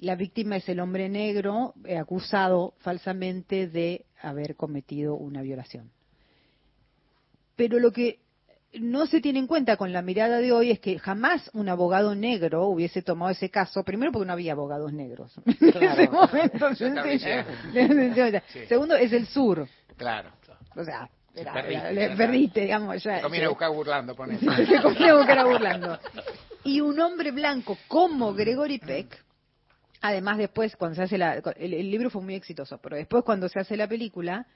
La 0.00 0.16
víctima 0.16 0.56
es 0.56 0.68
el 0.68 0.80
hombre 0.80 1.08
negro 1.08 1.74
eh, 1.84 1.96
acusado 1.96 2.74
falsamente 2.78 3.68
de 3.68 4.04
haber 4.20 4.56
cometido 4.56 5.14
una 5.14 5.42
violación. 5.42 5.92
Pero 7.54 7.78
lo 7.78 7.92
que 7.92 8.18
no 8.80 9.06
se 9.06 9.20
tiene 9.20 9.38
en 9.38 9.46
cuenta 9.46 9.76
con 9.76 9.92
la 9.92 10.02
mirada 10.02 10.38
de 10.38 10.50
hoy 10.50 10.72
es 10.72 10.80
que 10.80 10.98
jamás 10.98 11.48
un 11.54 11.68
abogado 11.68 12.16
negro 12.16 12.66
hubiese 12.66 13.02
tomado 13.02 13.30
ese 13.30 13.48
caso, 13.48 13.84
primero 13.84 14.10
porque 14.10 14.26
no 14.26 14.32
había 14.32 14.54
abogados 14.54 14.92
negros 14.92 15.32
en 15.46 15.84
ese 15.84 16.08
momento. 16.08 16.74
Segundo, 18.68 18.96
es 18.96 19.12
el 19.12 19.28
sur. 19.28 19.68
Claro. 19.96 20.32
O 20.74 20.82
sea, 20.82 21.08
era- 21.34 21.52
Perdiste, 21.52 22.16
perdiste, 22.16 22.60
digamos. 22.62 23.02
Ya, 23.02 23.20
conviene 23.22 23.44
ya. 23.46 23.48
buscar 23.50 23.70
burlando, 23.70 24.14
pone. 24.14 24.38
Se 24.38 24.82
conviene 24.82 25.12
buscar 25.16 25.44
burlando. 25.46 25.98
Y 26.64 26.80
un 26.80 26.98
hombre 27.00 27.30
blanco 27.30 27.78
como 27.88 28.34
Gregory 28.34 28.78
Peck, 28.78 29.24
además 30.00 30.38
después 30.38 30.76
cuando 30.76 30.96
se 30.96 31.02
hace 31.02 31.18
la, 31.18 31.34
el, 31.56 31.74
el 31.74 31.90
libro 31.90 32.10
fue 32.10 32.22
muy 32.22 32.34
exitoso, 32.34 32.78
pero 32.78 32.96
después 32.96 33.24
cuando 33.24 33.48
se 33.48 33.60
hace 33.60 33.76
la 33.76 33.88
película 33.88 34.46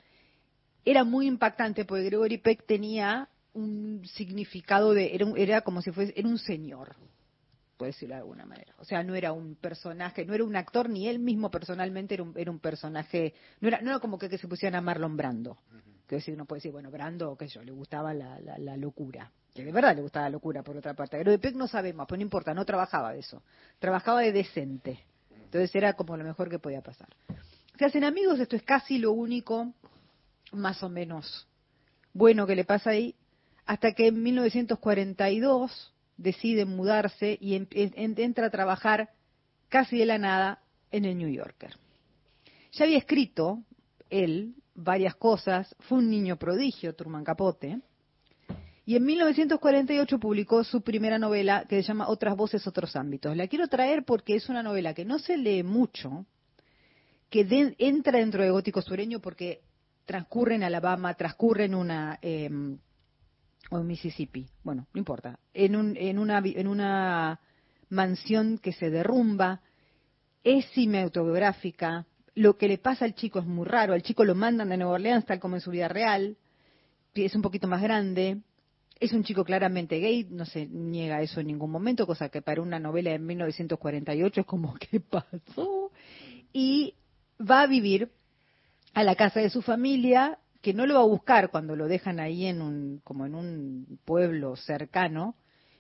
era 0.84 1.04
muy 1.04 1.26
impactante 1.26 1.84
porque 1.84 2.04
Gregory 2.04 2.38
Peck 2.38 2.66
tenía 2.66 3.28
un 3.54 4.02
significado 4.04 4.94
de 4.94 5.14
era, 5.14 5.24
un- 5.26 5.38
era 5.38 5.60
como 5.60 5.80
si 5.82 5.90
fuese 5.92 6.12
era 6.16 6.26
un 6.26 6.38
señor 6.38 6.96
puede 7.76 7.92
decirlo 7.92 8.14
de 8.14 8.20
alguna 8.22 8.46
manera 8.46 8.74
o 8.78 8.84
sea 8.84 9.02
no 9.02 9.14
era 9.14 9.32
un 9.32 9.54
personaje 9.56 10.24
no 10.24 10.32
era 10.34 10.42
un 10.42 10.56
actor 10.56 10.88
ni 10.88 11.06
él 11.06 11.18
mismo 11.18 11.50
personalmente 11.50 12.14
era 12.14 12.22
un, 12.22 12.32
era 12.36 12.50
un 12.50 12.58
personaje 12.60 13.34
no 13.60 13.68
era 13.68 13.80
no 13.82 13.90
era 13.90 13.98
como 14.00 14.18
que, 14.18 14.28
que 14.30 14.38
se 14.38 14.48
pusieran 14.48 14.76
a 14.76 14.80
Marlon 14.80 15.16
Brando 15.18 15.58
que 16.12 16.16
decir 16.16 16.34
uno 16.34 16.44
puede 16.44 16.58
decir 16.58 16.72
bueno 16.72 16.90
Brando 16.90 17.36
qué 17.36 17.48
sé 17.48 17.54
yo 17.54 17.62
le 17.64 17.72
gustaba 17.72 18.12
la, 18.12 18.38
la, 18.58 18.76
locura. 18.76 19.30
Que 19.54 19.64
de 19.64 19.72
verdad 19.72 19.96
le 19.96 20.02
gustaba 20.02 20.26
la 20.26 20.30
locura 20.30 20.62
por 20.62 20.76
otra 20.76 20.92
parte. 20.94 21.16
Gregory 21.18 21.38
Peck 21.38 21.54
no 21.56 21.66
sabemos 21.66 22.06
pero 22.06 22.18
no 22.18 22.22
importa 22.22 22.52
no 22.54 22.64
trabajaba 22.66 23.12
de 23.12 23.20
eso. 23.20 23.42
Trabajaba 23.78 24.20
de 24.20 24.32
decente. 24.32 25.00
Entonces 25.44 25.74
era 25.74 25.94
como 25.94 26.16
lo 26.16 26.24
mejor 26.24 26.48
que 26.50 26.58
podía 26.58 26.82
pasar. 26.82 27.08
Se 27.78 27.84
hacen 27.86 28.04
amigos 28.04 28.38
esto 28.40 28.56
es 28.56 28.62
casi 28.62 28.98
lo 28.98 29.12
único 29.12 29.72
más 30.52 30.82
o 30.82 30.88
menos 30.90 31.46
bueno 32.12 32.46
que 32.46 32.54
le 32.56 32.64
pasa 32.64 32.90
ahí, 32.90 33.14
hasta 33.64 33.92
que 33.92 34.08
en 34.08 34.22
1942 34.22 35.92
decide 36.18 36.66
mudarse 36.66 37.38
y 37.40 37.54
en- 37.54 37.68
en- 37.70 38.18
entra 38.18 38.46
a 38.46 38.50
trabajar 38.50 39.08
casi 39.70 39.96
de 39.98 40.04
la 40.06 40.18
nada 40.18 40.60
en 40.90 41.06
el 41.06 41.16
New 41.16 41.30
Yorker. 41.30 41.74
Ya 42.72 42.84
había 42.84 42.98
escrito 42.98 43.62
él 44.10 44.54
varias 44.74 45.14
cosas, 45.16 45.74
fue 45.80 45.98
un 45.98 46.10
niño 46.10 46.36
prodigio, 46.36 46.94
Truman 46.94 47.24
Capote, 47.24 47.80
y 48.84 48.96
en 48.96 49.04
1948 49.04 50.18
publicó 50.18 50.64
su 50.64 50.82
primera 50.82 51.18
novela 51.18 51.66
que 51.68 51.76
se 51.76 51.88
llama 51.88 52.08
Otras 52.08 52.36
voces, 52.36 52.66
otros 52.66 52.96
ámbitos. 52.96 53.36
La 53.36 53.46
quiero 53.46 53.68
traer 53.68 54.04
porque 54.04 54.34
es 54.34 54.48
una 54.48 54.62
novela 54.62 54.92
que 54.92 55.04
no 55.04 55.20
se 55.20 55.36
lee 55.36 55.62
mucho, 55.62 56.26
que 57.30 57.74
entra 57.78 58.18
dentro 58.18 58.42
de 58.42 58.50
gótico 58.50 58.82
sureño 58.82 59.20
porque 59.20 59.62
transcurre 60.04 60.56
en 60.56 60.64
Alabama, 60.64 61.14
transcurre 61.14 61.66
en 61.66 61.74
una 61.74 62.18
eh, 62.22 62.50
o 63.70 63.78
en 63.78 63.86
Mississippi, 63.86 64.46
bueno, 64.64 64.86
no 64.92 64.98
importa, 64.98 65.38
en, 65.54 65.76
un, 65.76 65.96
en 65.96 66.18
una 66.18 66.42
en 66.44 66.66
una 66.66 67.40
mansión 67.88 68.58
que 68.58 68.72
se 68.72 68.90
derrumba, 68.90 69.60
es 70.42 70.66
semi-autobiográfica, 70.74 72.04
Lo 72.34 72.56
que 72.56 72.68
le 72.68 72.78
pasa 72.78 73.04
al 73.04 73.14
chico 73.14 73.38
es 73.38 73.46
muy 73.46 73.66
raro. 73.66 73.92
Al 73.92 74.02
chico 74.02 74.24
lo 74.24 74.34
mandan 74.34 74.70
de 74.70 74.76
Nueva 74.76 74.94
Orleans 74.94 75.26
tal 75.26 75.40
como 75.40 75.56
en 75.56 75.60
su 75.60 75.70
vida 75.70 75.88
real. 75.88 76.36
Es 77.14 77.34
un 77.34 77.42
poquito 77.42 77.68
más 77.68 77.82
grande. 77.82 78.38
Es 79.00 79.12
un 79.12 79.24
chico 79.24 79.44
claramente 79.44 79.98
gay, 79.98 80.28
no 80.30 80.44
se 80.44 80.66
niega 80.66 81.22
eso 81.22 81.40
en 81.40 81.48
ningún 81.48 81.72
momento, 81.72 82.06
cosa 82.06 82.28
que 82.28 82.40
para 82.40 82.62
una 82.62 82.78
novela 82.78 83.10
de 83.10 83.18
1948 83.18 84.42
es 84.42 84.46
como, 84.46 84.74
¿qué 84.74 85.00
pasó? 85.00 85.90
Y 86.52 86.94
va 87.40 87.62
a 87.62 87.66
vivir 87.66 88.12
a 88.94 89.02
la 89.02 89.16
casa 89.16 89.40
de 89.40 89.50
su 89.50 89.60
familia, 89.60 90.38
que 90.60 90.72
no 90.72 90.86
lo 90.86 90.94
va 90.94 91.00
a 91.00 91.06
buscar 91.06 91.50
cuando 91.50 91.74
lo 91.74 91.88
dejan 91.88 92.20
ahí 92.20 92.46
en 92.46 92.62
un, 92.62 93.00
como 93.02 93.26
en 93.26 93.34
un 93.34 93.98
pueblo 94.04 94.54
cercano, 94.54 95.34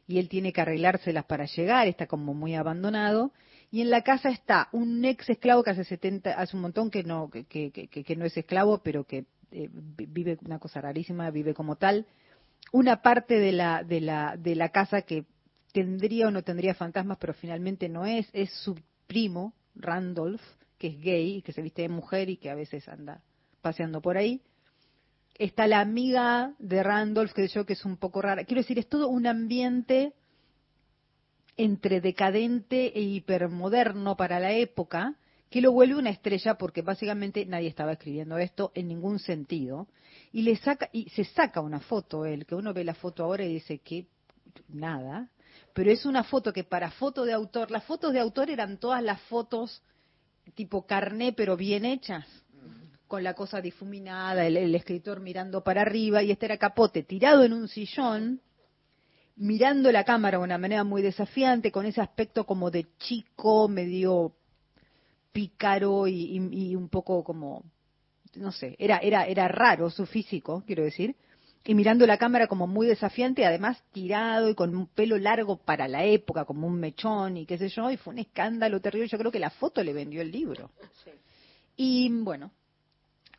y 0.08 0.18
él 0.18 0.28
tiene 0.28 0.52
que 0.52 0.62
arreglárselas 0.62 1.24
para 1.24 1.46
llegar, 1.46 1.86
está 1.86 2.08
como 2.08 2.34
muy 2.34 2.56
abandonado, 2.56 3.32
y 3.72 3.80
en 3.80 3.88
la 3.88 4.02
casa 4.02 4.28
está 4.28 4.68
un 4.72 5.02
ex 5.06 5.30
esclavo 5.30 5.64
que 5.64 5.70
hace 5.70 5.84
70, 5.84 6.30
hace 6.30 6.54
un 6.54 6.60
montón 6.60 6.90
que 6.90 7.04
no, 7.04 7.30
que, 7.30 7.44
que, 7.46 7.72
que, 7.72 7.88
que 7.88 8.16
no 8.16 8.26
es 8.26 8.36
esclavo, 8.36 8.82
pero 8.82 9.04
que 9.04 9.24
eh, 9.50 9.70
vive 9.72 10.38
una 10.44 10.58
cosa 10.58 10.82
rarísima, 10.82 11.30
vive 11.30 11.54
como 11.54 11.76
tal, 11.76 12.06
una 12.70 13.00
parte 13.00 13.38
de 13.38 13.50
la, 13.52 13.82
de 13.82 14.02
la, 14.02 14.36
de 14.36 14.56
la 14.56 14.68
casa 14.68 15.00
que 15.00 15.24
tendría 15.72 16.28
o 16.28 16.30
no 16.30 16.42
tendría 16.42 16.74
fantasmas, 16.74 17.16
pero 17.18 17.32
finalmente 17.32 17.88
no 17.88 18.04
es, 18.04 18.28
es 18.34 18.52
su 18.52 18.78
primo, 19.06 19.54
Randolph, 19.74 20.42
que 20.76 20.88
es 20.88 21.00
gay 21.00 21.36
y 21.36 21.42
que 21.42 21.54
se 21.54 21.62
viste 21.62 21.80
de 21.80 21.88
mujer 21.88 22.28
y 22.28 22.36
que 22.36 22.50
a 22.50 22.54
veces 22.54 22.86
anda 22.90 23.22
paseando 23.62 24.02
por 24.02 24.18
ahí. 24.18 24.42
Está 25.38 25.66
la 25.66 25.80
amiga 25.80 26.52
de 26.58 26.82
Randolph, 26.82 27.32
que 27.32 27.48
yo 27.48 27.64
que 27.64 27.72
es 27.72 27.86
un 27.86 27.96
poco 27.96 28.20
rara. 28.20 28.44
Quiero 28.44 28.60
decir, 28.60 28.78
es 28.78 28.86
todo 28.86 29.08
un 29.08 29.26
ambiente 29.26 30.12
entre 31.62 32.00
decadente 32.00 32.92
e 32.98 33.00
hipermoderno 33.00 34.16
para 34.16 34.40
la 34.40 34.52
época, 34.52 35.14
que 35.48 35.60
lo 35.60 35.70
vuelve 35.70 35.94
una 35.94 36.10
estrella 36.10 36.54
porque 36.54 36.82
básicamente 36.82 37.46
nadie 37.46 37.68
estaba 37.68 37.92
escribiendo 37.92 38.36
esto 38.38 38.72
en 38.74 38.88
ningún 38.88 39.18
sentido. 39.18 39.86
Y 40.32 40.42
le 40.42 40.56
saca, 40.56 40.88
y 40.92 41.08
se 41.10 41.24
saca 41.24 41.60
una 41.60 41.78
foto 41.78 42.24
él, 42.24 42.46
que 42.46 42.54
uno 42.54 42.72
ve 42.72 42.82
la 42.82 42.94
foto 42.94 43.22
ahora 43.22 43.44
y 43.44 43.54
dice 43.54 43.78
que 43.78 44.06
nada, 44.68 45.28
pero 45.72 45.90
es 45.90 46.04
una 46.04 46.24
foto 46.24 46.52
que 46.52 46.64
para 46.64 46.90
foto 46.90 47.24
de 47.24 47.32
autor, 47.32 47.70
las 47.70 47.84
fotos 47.84 48.12
de 48.12 48.20
autor 48.20 48.50
eran 48.50 48.78
todas 48.78 49.02
las 49.02 49.20
fotos 49.22 49.82
tipo 50.54 50.86
carné 50.86 51.32
pero 51.32 51.56
bien 51.56 51.84
hechas, 51.84 52.26
con 53.06 53.22
la 53.22 53.34
cosa 53.34 53.60
difuminada, 53.60 54.46
el, 54.46 54.56
el 54.56 54.74
escritor 54.74 55.20
mirando 55.20 55.62
para 55.62 55.82
arriba 55.82 56.22
y 56.22 56.32
este 56.32 56.46
era 56.46 56.56
capote 56.56 57.02
tirado 57.02 57.44
en 57.44 57.52
un 57.52 57.68
sillón, 57.68 58.40
mirando 59.36 59.90
la 59.92 60.04
cámara 60.04 60.38
de 60.38 60.44
una 60.44 60.58
manera 60.58 60.84
muy 60.84 61.02
desafiante, 61.02 61.72
con 61.72 61.86
ese 61.86 62.00
aspecto 62.00 62.44
como 62.44 62.70
de 62.70 62.86
chico, 62.98 63.68
medio 63.68 64.32
pícaro 65.32 66.06
y, 66.06 66.38
y, 66.38 66.70
y 66.70 66.76
un 66.76 66.88
poco 66.88 67.24
como, 67.24 67.64
no 68.34 68.52
sé, 68.52 68.76
era, 68.78 68.98
era, 68.98 69.26
era 69.26 69.48
raro 69.48 69.90
su 69.90 70.06
físico, 70.06 70.62
quiero 70.66 70.84
decir, 70.84 71.16
y 71.64 71.74
mirando 71.74 72.06
la 72.06 72.18
cámara 72.18 72.48
como 72.48 72.66
muy 72.66 72.86
desafiante, 72.86 73.46
además 73.46 73.82
tirado 73.92 74.48
y 74.48 74.54
con 74.54 74.74
un 74.74 74.88
pelo 74.88 75.16
largo 75.16 75.56
para 75.58 75.86
la 75.86 76.04
época, 76.04 76.44
como 76.44 76.66
un 76.66 76.78
mechón 76.80 77.36
y 77.36 77.46
qué 77.46 77.56
sé 77.56 77.68
yo, 77.68 77.90
y 77.90 77.96
fue 77.96 78.12
un 78.12 78.18
escándalo 78.18 78.80
terrible. 78.80 79.08
Yo 79.08 79.18
creo 79.18 79.30
que 79.30 79.38
la 79.38 79.50
foto 79.50 79.82
le 79.84 79.92
vendió 79.92 80.22
el 80.22 80.32
libro. 80.32 80.70
Y 81.76 82.10
bueno, 82.10 82.50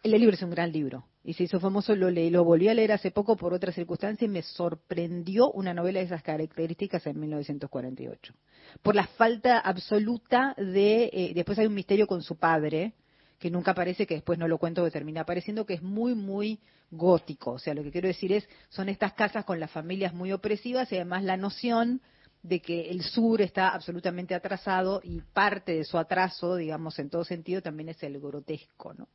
el 0.03 0.11
libro 0.11 0.35
es 0.35 0.41
un 0.41 0.51
gran 0.51 0.71
libro 0.71 1.05
y 1.23 1.33
se 1.33 1.43
hizo 1.43 1.59
famoso, 1.59 1.95
lo 1.95 2.09
leí, 2.09 2.29
lo 2.29 2.43
volví 2.43 2.67
a 2.67 2.73
leer 2.73 2.91
hace 2.91 3.11
poco 3.11 3.37
por 3.37 3.53
otra 3.53 3.71
circunstancia 3.71 4.25
y 4.25 4.29
me 4.29 4.41
sorprendió 4.41 5.49
una 5.51 5.73
novela 5.73 5.99
de 5.99 6.05
esas 6.05 6.21
características 6.21 7.07
en 7.07 7.19
1948. 7.19 8.33
Por 8.81 8.95
la 8.95 9.07
falta 9.07 9.59
absoluta 9.59 10.53
de, 10.57 11.09
eh, 11.13 11.31
después 11.33 11.57
hay 11.59 11.67
un 11.67 11.75
misterio 11.75 12.07
con 12.07 12.21
su 12.21 12.35
padre, 12.35 12.93
que 13.39 13.49
nunca 13.49 13.71
aparece, 13.71 14.05
que 14.05 14.15
después 14.15 14.37
no 14.37 14.47
lo 14.47 14.57
cuento, 14.57 14.83
que 14.83 14.91
termina 14.91 15.21
apareciendo, 15.21 15.65
que 15.65 15.73
es 15.75 15.81
muy, 15.81 16.13
muy 16.13 16.59
gótico. 16.91 17.51
O 17.51 17.59
sea, 17.59 17.73
lo 17.73 17.83
que 17.83 17.91
quiero 17.91 18.07
decir 18.07 18.31
es, 18.31 18.47
son 18.69 18.89
estas 18.89 19.13
casas 19.13 19.45
con 19.45 19.59
las 19.59 19.71
familias 19.71 20.13
muy 20.13 20.31
opresivas 20.31 20.91
y 20.91 20.95
además 20.95 21.23
la 21.23 21.37
noción 21.37 22.01
de 22.41 22.61
que 22.61 22.89
el 22.89 23.01
sur 23.01 23.41
está 23.41 23.69
absolutamente 23.69 24.35
atrasado 24.35 25.01
y 25.03 25.21
parte 25.21 25.73
de 25.73 25.85
su 25.85 25.97
atraso, 25.97 26.55
digamos, 26.55 26.99
en 26.99 27.09
todo 27.09 27.23
sentido, 27.23 27.61
también 27.61 27.89
es 27.89 28.03
el 28.03 28.19
grotesco, 28.19 28.93
¿no? 28.93 29.07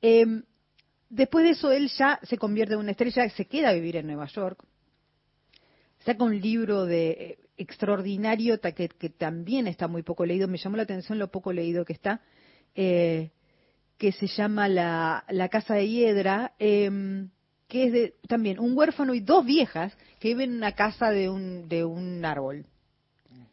Eh, 0.00 0.26
después 1.08 1.44
de 1.44 1.50
eso, 1.50 1.72
él 1.72 1.90
ya 1.96 2.18
se 2.22 2.38
convierte 2.38 2.74
en 2.74 2.80
una 2.80 2.92
estrella, 2.92 3.28
se 3.30 3.46
queda 3.46 3.70
a 3.70 3.74
vivir 3.74 3.96
en 3.96 4.06
Nueva 4.06 4.26
York, 4.26 4.64
saca 6.04 6.24
un 6.24 6.40
libro 6.40 6.84
de 6.84 7.10
eh, 7.10 7.38
extraordinario 7.56 8.60
que, 8.60 8.88
que, 8.88 9.10
también 9.10 9.66
está 9.66 9.88
muy 9.88 10.02
poco 10.02 10.24
leído, 10.24 10.48
me 10.48 10.58
llamó 10.58 10.76
la 10.76 10.84
atención 10.84 11.18
lo 11.18 11.30
poco 11.30 11.52
leído 11.52 11.84
que 11.84 11.92
está, 11.92 12.20
eh, 12.74 13.30
que 13.98 14.12
se 14.12 14.26
llama 14.26 14.68
La, 14.68 15.48
Casa 15.50 15.74
de 15.74 15.88
Hiedra, 15.88 16.52
eh, 16.58 17.28
que 17.68 17.84
es 17.84 17.92
de, 17.92 18.14
también 18.28 18.60
un 18.60 18.76
huérfano 18.76 19.14
y 19.14 19.20
dos 19.20 19.44
viejas 19.44 19.96
que 20.20 20.28
viven 20.28 20.50
en 20.50 20.56
una 20.56 20.72
casa 20.72 21.10
de 21.10 21.28
un, 21.28 21.68
de 21.68 21.84
un 21.84 22.24
árbol. 22.24 22.66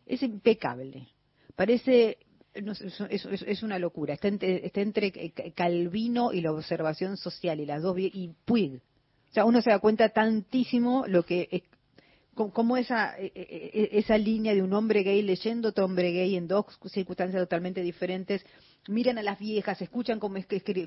Es 0.05 0.21
impecable. 0.21 1.07
Parece, 1.55 2.17
no, 2.61 2.71
es, 2.71 2.81
es, 2.81 3.25
es, 3.25 3.63
una 3.63 3.79
locura. 3.79 4.13
Está 4.13 4.27
entre, 4.27 4.65
está 4.65 4.81
entre, 4.81 5.11
Calvino 5.55 6.33
y 6.33 6.41
la 6.41 6.51
observación 6.51 7.17
social 7.17 7.59
y 7.59 7.65
las 7.65 7.81
dos 7.81 7.97
y 7.97 8.31
Puig. 8.45 8.75
O 8.75 9.33
sea, 9.33 9.45
uno 9.45 9.61
se 9.61 9.71
da 9.71 9.79
cuenta 9.79 10.09
tantísimo 10.09 11.05
lo 11.07 11.23
que 11.23 11.47
es, 11.51 11.63
como 12.35 12.77
esa, 12.77 13.15
esa 13.17 14.17
línea 14.17 14.55
de 14.55 14.61
un 14.63 14.73
hombre 14.73 15.03
gay 15.03 15.21
leyendo 15.21 15.69
otro 15.69 15.85
hombre 15.85 16.11
gay 16.11 16.35
en 16.35 16.47
dos 16.47 16.65
circunstancias 16.87 17.41
totalmente 17.41 17.81
diferentes, 17.81 18.43
miran 18.87 19.17
a 19.17 19.23
las 19.23 19.39
viejas, 19.39 19.81
escuchan 19.81 20.19
cómo, 20.19 20.39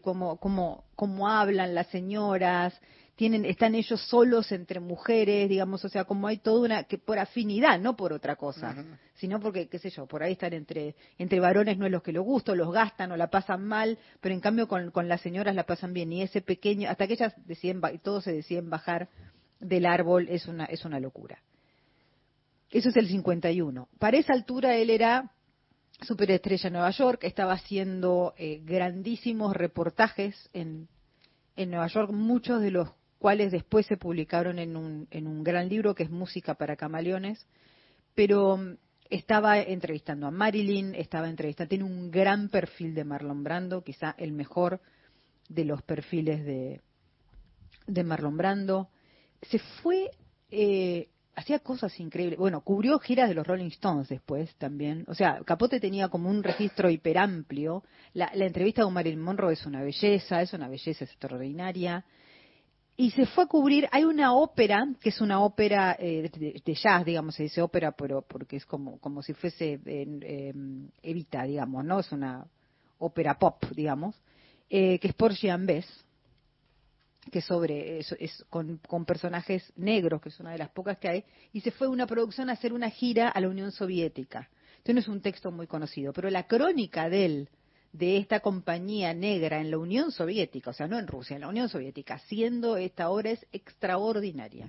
cómo, 0.03 0.37
cómo, 0.39 0.85
cómo 0.97 1.29
hablan 1.29 1.75
las 1.75 1.87
señoras, 1.89 2.75
tienen, 3.17 3.47
están 3.47 3.75
ellos 3.75 4.01
solos 4.09 4.53
entre 4.53 4.79
mujeres, 4.79 5.49
digamos, 5.49 5.85
o 5.85 5.89
sea, 5.89 6.05
como 6.05 6.29
hay 6.29 6.37
toda 6.37 6.61
una, 6.61 6.85
que 6.85 6.99
por 6.99 7.19
afinidad, 7.19 7.81
no 7.81 7.97
por 7.97 8.13
otra 8.13 8.37
cosa, 8.37 8.75
uh 8.77 8.81
-huh. 8.81 8.99
sino 9.15 9.41
porque, 9.41 9.69
qué 9.69 9.79
sé 9.79 9.89
yo, 9.89 10.07
por 10.07 10.23
ahí 10.23 10.33
están 10.33 10.53
entre, 10.53 10.95
entre 11.17 11.41
varones 11.41 11.79
no 11.79 11.87
es 11.87 11.93
los 11.93 12.03
que 12.03 12.13
les 12.13 12.23
gusta, 12.23 12.55
los 12.55 12.71
gastan 12.71 13.11
o 13.13 13.17
la 13.17 13.29
pasan 13.29 13.65
mal, 13.65 13.99
pero 14.21 14.35
en 14.35 14.41
cambio 14.41 14.69
con, 14.69 14.91
con 14.91 15.09
las 15.09 15.23
señoras 15.23 15.55
la 15.55 15.65
pasan 15.65 15.95
bien, 15.95 16.13
y 16.13 16.23
ese 16.23 16.43
pequeño, 16.43 16.91
hasta 16.91 17.07
que 17.07 17.15
ellas 17.15 17.35
deciden, 17.47 17.81
todos 18.03 18.25
se 18.25 18.33
deciden 18.33 18.69
bajar 18.69 19.09
del 19.61 19.87
árbol, 19.87 20.29
es 20.29 20.47
una, 20.47 20.67
es 20.67 20.85
una 20.85 21.01
locura. 21.01 21.39
Eso 22.71 22.91
es 22.91 22.97
el 22.97 23.09
51. 23.09 23.89
Para 23.99 24.19
esa 24.19 24.35
altura 24.35 24.77
él 24.77 24.91
era 24.91 25.33
superestrella 26.03 26.67
en 26.67 26.73
Nueva 26.75 26.91
York, 26.91 27.25
estaba 27.25 27.55
haciendo 27.55 28.35
eh, 28.37 28.61
grandísimos 28.63 29.57
reportajes 29.57 30.51
en, 30.53 30.89
en 31.57 31.71
Nueva 31.71 31.87
York, 31.87 32.11
muchos 32.13 32.61
de 32.61 32.71
los 32.71 32.91
cuales 33.19 33.53
después 33.53 33.87
se 33.87 33.97
publicaron 33.97 34.59
en 34.59 34.77
un, 34.77 35.09
en 35.11 35.27
un 35.27 35.43
gran 35.43 35.69
libro 35.69 35.95
que 35.95 36.05
es 36.05 36.11
Música 36.11 36.55
para 36.55 36.77
Camaleones, 36.77 37.47
pero 38.15 38.57
mm, 38.57 38.77
estaba 39.11 39.61
entrevistando 39.61 40.27
a 40.27 40.31
Marilyn, 40.31 40.95
estaba 40.95 41.29
entrevistando, 41.29 41.69
tiene 41.69 41.85
un 41.85 42.11
gran 42.11 42.49
perfil 42.49 42.95
de 42.95 43.05
Marlon 43.05 43.45
Brando, 43.45 43.83
quizá 43.83 44.15
el 44.19 44.33
mejor 44.33 44.81
de 45.49 45.65
los 45.65 45.83
perfiles 45.83 46.45
de, 46.45 46.81
de 47.87 48.05
Marlon 48.05 48.37
Brando. 48.37 48.89
Se 49.43 49.59
fue 49.59 50.11
eh, 50.51 51.09
hacía 51.37 51.59
cosas 51.61 51.99
increíbles. 52.01 52.39
Bueno, 52.39 52.63
cubrió 52.63 52.99
giras 52.99 53.29
de 53.29 53.35
los 53.35 53.47
Rolling 53.47 53.69
Stones 53.69 54.09
después 54.09 54.55
también. 54.57 55.05
O 55.07 55.15
sea, 55.15 55.41
Capote 55.45 55.79
tenía 55.79 56.09
como 56.09 56.31
un 56.31 56.43
registro 56.43 56.91
hiperamplio. 56.91 57.85
La, 58.15 58.31
la 58.35 58.47
entrevista 58.47 58.83
con 58.83 58.95
Marilyn 58.95 59.21
Monroe 59.21 59.53
es 59.53 59.67
una 59.67 59.83
belleza, 59.83 60.43
es 60.43 60.53
una 60.55 60.69
belleza 60.69 61.05
extraordinaria. 61.05 62.05
Y 62.99 63.11
se 63.11 63.27
fue 63.27 63.45
a 63.45 63.47
cubrir, 63.47 63.87
hay 63.93 64.05
una 64.05 64.33
ópera, 64.33 64.87
que 65.01 65.11
es 65.11 65.21
una 65.21 65.41
ópera 65.41 65.97
eh, 65.99 66.31
de, 66.65 66.75
jazz, 66.75 67.05
digamos, 67.05 67.35
se 67.35 67.43
dice 67.43 67.61
ópera, 67.61 67.93
pero 67.93 68.23
porque 68.23 68.57
es 68.57 68.65
como, 68.65 68.99
como 69.01 69.23
si 69.23 69.35
fuese 69.35 69.79
eh, 69.85 70.55
Evita, 71.03 71.43
digamos, 71.43 71.85
¿no? 71.85 72.01
Es 72.01 72.11
una 72.11 72.47
ópera 72.99 73.39
pop, 73.39 73.63
digamos, 73.75 74.17
eh, 74.71 74.99
que 74.99 75.09
es 75.09 75.15
por 75.15 75.33
Bess, 75.67 75.87
que 77.31 77.43
sobre 77.43 77.99
es, 77.99 78.13
es 78.19 78.45
con, 78.49 78.79
con, 78.89 79.05
personajes 79.05 79.71
negros, 79.77 80.23
que 80.23 80.31
es 80.31 80.41
una 80.41 80.53
de 80.53 80.59
las 80.59 80.71
pocas 80.71 80.97
que 80.97 81.09
hay, 81.09 81.25
y 81.53 81.61
se 81.61 81.73
fue 81.73 81.89
una 81.89 82.07
producción 82.07 82.49
a 82.49 82.55
hacer 82.55 82.73
una 82.73 82.89
gira 82.89 83.29
a 83.29 83.41
la 83.41 83.49
Unión 83.49 83.73
Soviética. 83.73 84.49
Entonces 84.79 84.95
no 84.95 85.01
es 85.01 85.09
un 85.09 85.21
texto 85.21 85.51
muy 85.51 85.67
conocido, 85.67 86.15
pero 86.15 86.31
la 86.31 86.47
crónica 86.47 87.11
de 87.11 87.27
él, 87.27 87.49
de 87.97 88.19
esta 88.19 88.41
compañía 88.41 89.15
negra 89.15 89.61
en 89.61 89.71
la 89.71 89.79
Unión 89.79 90.11
Soviética, 90.11 90.71
o 90.71 90.73
sea, 90.73 90.87
no 90.87 90.99
en 90.99 91.07
Rusia, 91.07 91.37
en 91.37 91.43
la 91.43 91.49
Unión 91.49 91.69
Soviética, 91.69 92.15
haciendo 92.15 92.77
esta 92.77 93.09
obra 93.09 93.31
es 93.31 93.47
extraordinaria. 93.53 94.69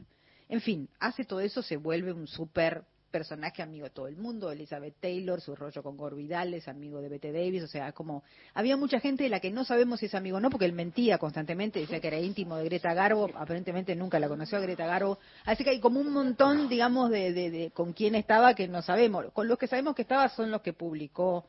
En 0.50 0.62
fin, 0.62 0.90
hace 1.00 1.26
todo 1.26 1.42
eso, 1.42 1.62
se 1.62 1.76
vuelve 1.76 2.14
un 2.14 2.28
súper 2.28 2.84
personaje 3.12 3.62
amigo 3.62 3.86
de 3.86 3.90
todo 3.90 4.08
el 4.08 4.18
mundo, 4.18 4.52
Elizabeth 4.52 4.96
Taylor, 5.00 5.42
su 5.42 5.56
rollo 5.56 5.82
con 5.82 5.98
Gore 5.98 6.16
Vidal, 6.16 6.54
es 6.54 6.68
amigo 6.68 7.02
de 7.02 7.10
Bette 7.10 7.32
Davis, 7.32 7.64
o 7.64 7.68
sea, 7.68 7.92
como 7.92 8.24
había 8.54 8.78
mucha 8.78 9.00
gente 9.00 9.24
de 9.24 9.30
la 9.30 9.40
que 9.40 9.50
no 9.50 9.64
sabemos 9.64 10.00
si 10.00 10.06
es 10.06 10.16
amigo 10.16 10.38
o 10.38 10.40
no, 10.40 10.50
porque 10.50 10.66
él 10.66 10.74
mentía 10.74 11.18
constantemente, 11.18 11.80
decía 11.80 12.00
que 12.00 12.08
era 12.08 12.20
íntimo 12.20 12.58
de 12.58 12.66
Greta 12.66 12.94
Garbo, 12.94 13.30
aparentemente 13.36 13.96
nunca 13.96 14.20
la 14.20 14.28
conoció 14.28 14.58
a 14.58 14.62
Greta 14.62 14.86
Garbo, 14.86 15.20
así 15.46 15.64
que 15.64 15.72
hay 15.72 15.80
como 15.80 16.00
un 16.00 16.12
montón, 16.12 16.70
digamos, 16.70 17.10
de, 17.10 17.34
de, 17.34 17.50
de 17.50 17.72
con 17.72 17.94
quién 17.94 18.16
estaba 18.16 18.54
que 18.54 18.68
no 18.68 18.82
sabemos, 18.82 19.26
con 19.34 19.48
los 19.48 19.58
que 19.58 19.68
sabemos 19.68 19.96
que 19.96 20.04
estaba 20.04 20.30
son 20.30 20.52
los 20.52 20.62
que 20.62 20.74
publicó 20.74 21.46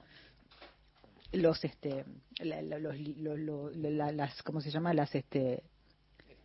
los 1.32 1.62
este 1.64 2.04
la- 2.40 4.12
las 4.12 4.42
cómo 4.42 4.60
se 4.60 4.70
llama 4.70 4.94
las 4.94 5.14
este 5.14 5.62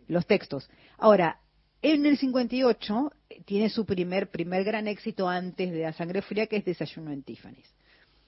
los 0.07 0.26
textos. 0.27 0.69
Ahora 0.97 1.39
en 1.81 2.05
el 2.05 2.18
58 2.18 3.11
eh, 3.30 3.41
tiene 3.45 3.69
su 3.69 3.85
primer 3.85 4.30
primer 4.30 4.64
gran 4.64 4.88
éxito 4.88 5.27
antes 5.30 5.72
de 5.72 5.81
la 5.81 5.93
sangre 5.93 6.22
fría 6.22 6.47
que 6.47 6.57
es 6.57 6.65
Desayuno 6.65 7.11
en 7.11 7.23
Tiffany's. 7.23 7.73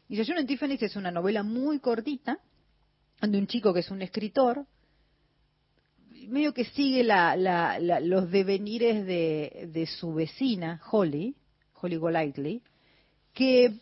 Desayuno 0.07 0.39
en 0.39 0.47
Tiffany's 0.47 0.83
es 0.83 0.95
una 0.95 1.11
novela 1.11 1.43
muy 1.43 1.79
cortita 1.79 2.39
de 3.21 3.37
un 3.37 3.47
chico 3.47 3.73
que 3.73 3.79
es 3.81 3.91
un 3.91 4.01
escritor 4.01 4.65
medio 6.27 6.53
que 6.53 6.65
sigue 6.65 7.03
la, 7.03 7.35
la- 7.35 7.79
la- 7.79 7.99
los 7.99 8.31
devenires 8.31 9.05
de, 9.05 9.69
de 9.71 9.85
su 9.85 10.13
vecina 10.13 10.81
Holly 10.91 11.35
Holly 11.81 11.97
Golightly 11.97 12.61
que 13.33 13.73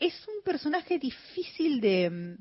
es 0.00 0.14
un 0.26 0.42
personaje 0.42 0.98
difícil 0.98 1.80
de, 1.80 2.38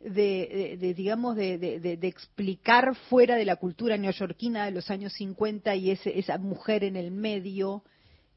de, 0.00 0.94
digamos, 0.94 1.34
de, 1.34 1.98
explicar 2.02 2.94
fuera 3.08 3.36
de 3.36 3.46
la 3.46 3.56
cultura 3.56 3.96
neoyorquina 3.96 4.66
de 4.66 4.70
los 4.70 4.90
años 4.90 5.14
50 5.14 5.74
y 5.76 5.90
ese, 5.90 6.18
esa 6.18 6.36
mujer 6.38 6.84
en 6.84 6.96
el 6.96 7.10
medio, 7.10 7.82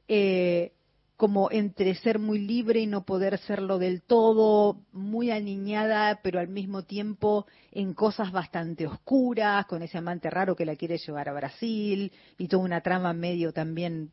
eh, 0.07 0.72
como 1.18 1.52
entre 1.52 1.94
ser 1.95 2.19
muy 2.19 2.40
libre 2.40 2.80
y 2.80 2.88
no 2.88 3.06
poder 3.06 3.38
serlo 3.38 3.77
del 3.80 4.02
todo, 4.02 4.81
muy 4.94 5.30
aniñada, 5.30 6.22
pero 6.23 6.40
al 6.40 6.48
mismo 6.48 6.84
tiempo 6.84 7.45
en 7.72 7.94
cosas 7.94 8.31
bastante 8.31 8.88
oscuras, 8.88 9.65
con 9.68 9.84
ese 9.84 9.98
amante 9.98 10.30
raro 10.30 10.56
que 10.56 10.65
la 10.65 10.76
quiere 10.76 10.98
llevar 10.98 11.30
a 11.30 11.34
Brasil 11.34 12.11
y 12.38 12.48
toda 12.48 12.64
una 12.64 12.81
trama 12.81 13.14
medio 13.14 13.53
también 13.53 14.11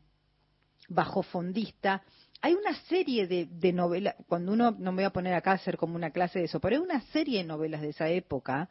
bajo 0.89 1.23
fondista. 1.23 2.03
Hay 2.41 2.53
una 2.53 2.75
serie 2.87 3.27
de, 3.27 3.45
de 3.45 3.71
novelas, 3.71 4.15
cuando 4.27 4.51
uno, 4.51 4.71
no 4.71 4.91
me 4.91 5.03
voy 5.03 5.05
a 5.05 5.13
poner 5.13 5.33
acá 5.33 5.51
a 5.51 5.55
hacer 5.55 5.77
como 5.77 5.95
una 5.95 6.11
clase 6.11 6.39
de 6.39 6.45
eso, 6.45 6.59
pero 6.59 6.75
hay 6.75 6.81
una 6.81 7.01
serie 7.11 7.39
de 7.39 7.43
novelas 7.43 7.81
de 7.81 7.89
esa 7.89 8.09
época 8.09 8.69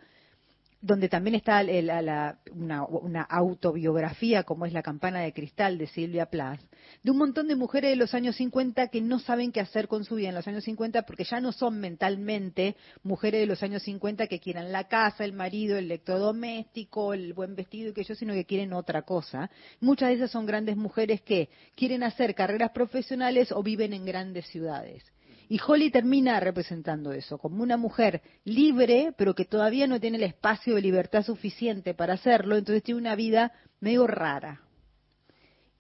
donde 0.83 1.09
también 1.09 1.35
está 1.35 1.61
el- 1.61 1.87
la- 1.87 2.01
la- 2.03 2.39
una, 2.53 2.85
una 2.85 3.23
autobiografía 3.23 4.45
como 4.45 4.65
es 4.65 4.73
La 4.73 4.83
campana 4.83 5.21
de 5.21 5.33
cristal 5.33 5.77
de 5.77 5.87
Silvia 5.87 6.27
Plath, 6.27 6.61
de 7.03 7.11
un 7.11 7.19
montón 7.19 7.49
de 7.49 7.57
mujeres 7.57 7.91
de 7.91 7.97
los 7.97 8.15
años 8.15 8.37
50 8.37 8.89
que 8.89 9.01
no 9.03 9.19
saben 9.19 9.53
qué 9.53 9.61
hacer 9.61 9.89
con 9.89 10.05
su 10.05 10.15
vida 10.15 10.31
en 10.31 10.35
los 10.35 10.49
años 10.49 10.65
50 10.65 11.03
porque 11.03 11.25
ya 11.25 11.41
no 11.41 11.53
son 11.53 11.79
mentalmente 11.81 12.77
mujeres 13.03 13.41
de 13.41 13.47
los 13.47 13.63
años 13.63 13.83
50 13.83 14.27
que 14.27 14.41
quieran 14.41 14.73
la 14.73 14.85
casa, 14.89 15.25
el 15.25 15.33
marido, 15.35 15.77
el 15.77 15.85
electrodoméstico, 15.87 17.13
el 17.13 17.35
buen 17.35 17.55
vestido 17.55 17.91
y 17.91 17.93
que 17.93 18.05
yo, 18.05 18.15
sino 18.15 18.33
que 18.33 18.47
quieren 18.47 18.73
otra 18.73 19.03
cosa. 19.03 19.51
Muchas 19.81 20.09
de 20.09 20.15
esas 20.17 20.31
son 20.31 20.47
grandes 20.47 20.77
mujeres 20.77 21.21
que 21.21 21.51
quieren 21.77 22.03
hacer 22.03 22.35
carreras 22.35 22.71
profesionales 22.71 23.53
o 23.53 23.63
viven 23.63 23.93
en 23.93 24.05
grandes 24.07 24.47
ciudades. 24.47 25.05
Y 25.51 25.59
Holly 25.67 25.91
termina 25.91 26.39
representando 26.39 27.11
eso, 27.11 27.37
como 27.37 27.65
una 27.65 27.77
mujer 27.77 28.23
libre, 28.45 29.13
pero 29.19 29.35
que 29.35 29.45
todavía 29.45 29.89
no 29.89 29.99
tiene 29.99 30.17
el 30.17 30.23
espacio 30.23 30.77
de 30.77 30.81
libertad 30.81 31.25
suficiente 31.25 31.93
para 31.93 32.15
hacerlo, 32.15 32.57
entonces 32.57 32.85
tiene 32.85 33.01
una 33.01 33.17
vida 33.17 33.53
medio 33.81 34.07
rara. 34.07 34.61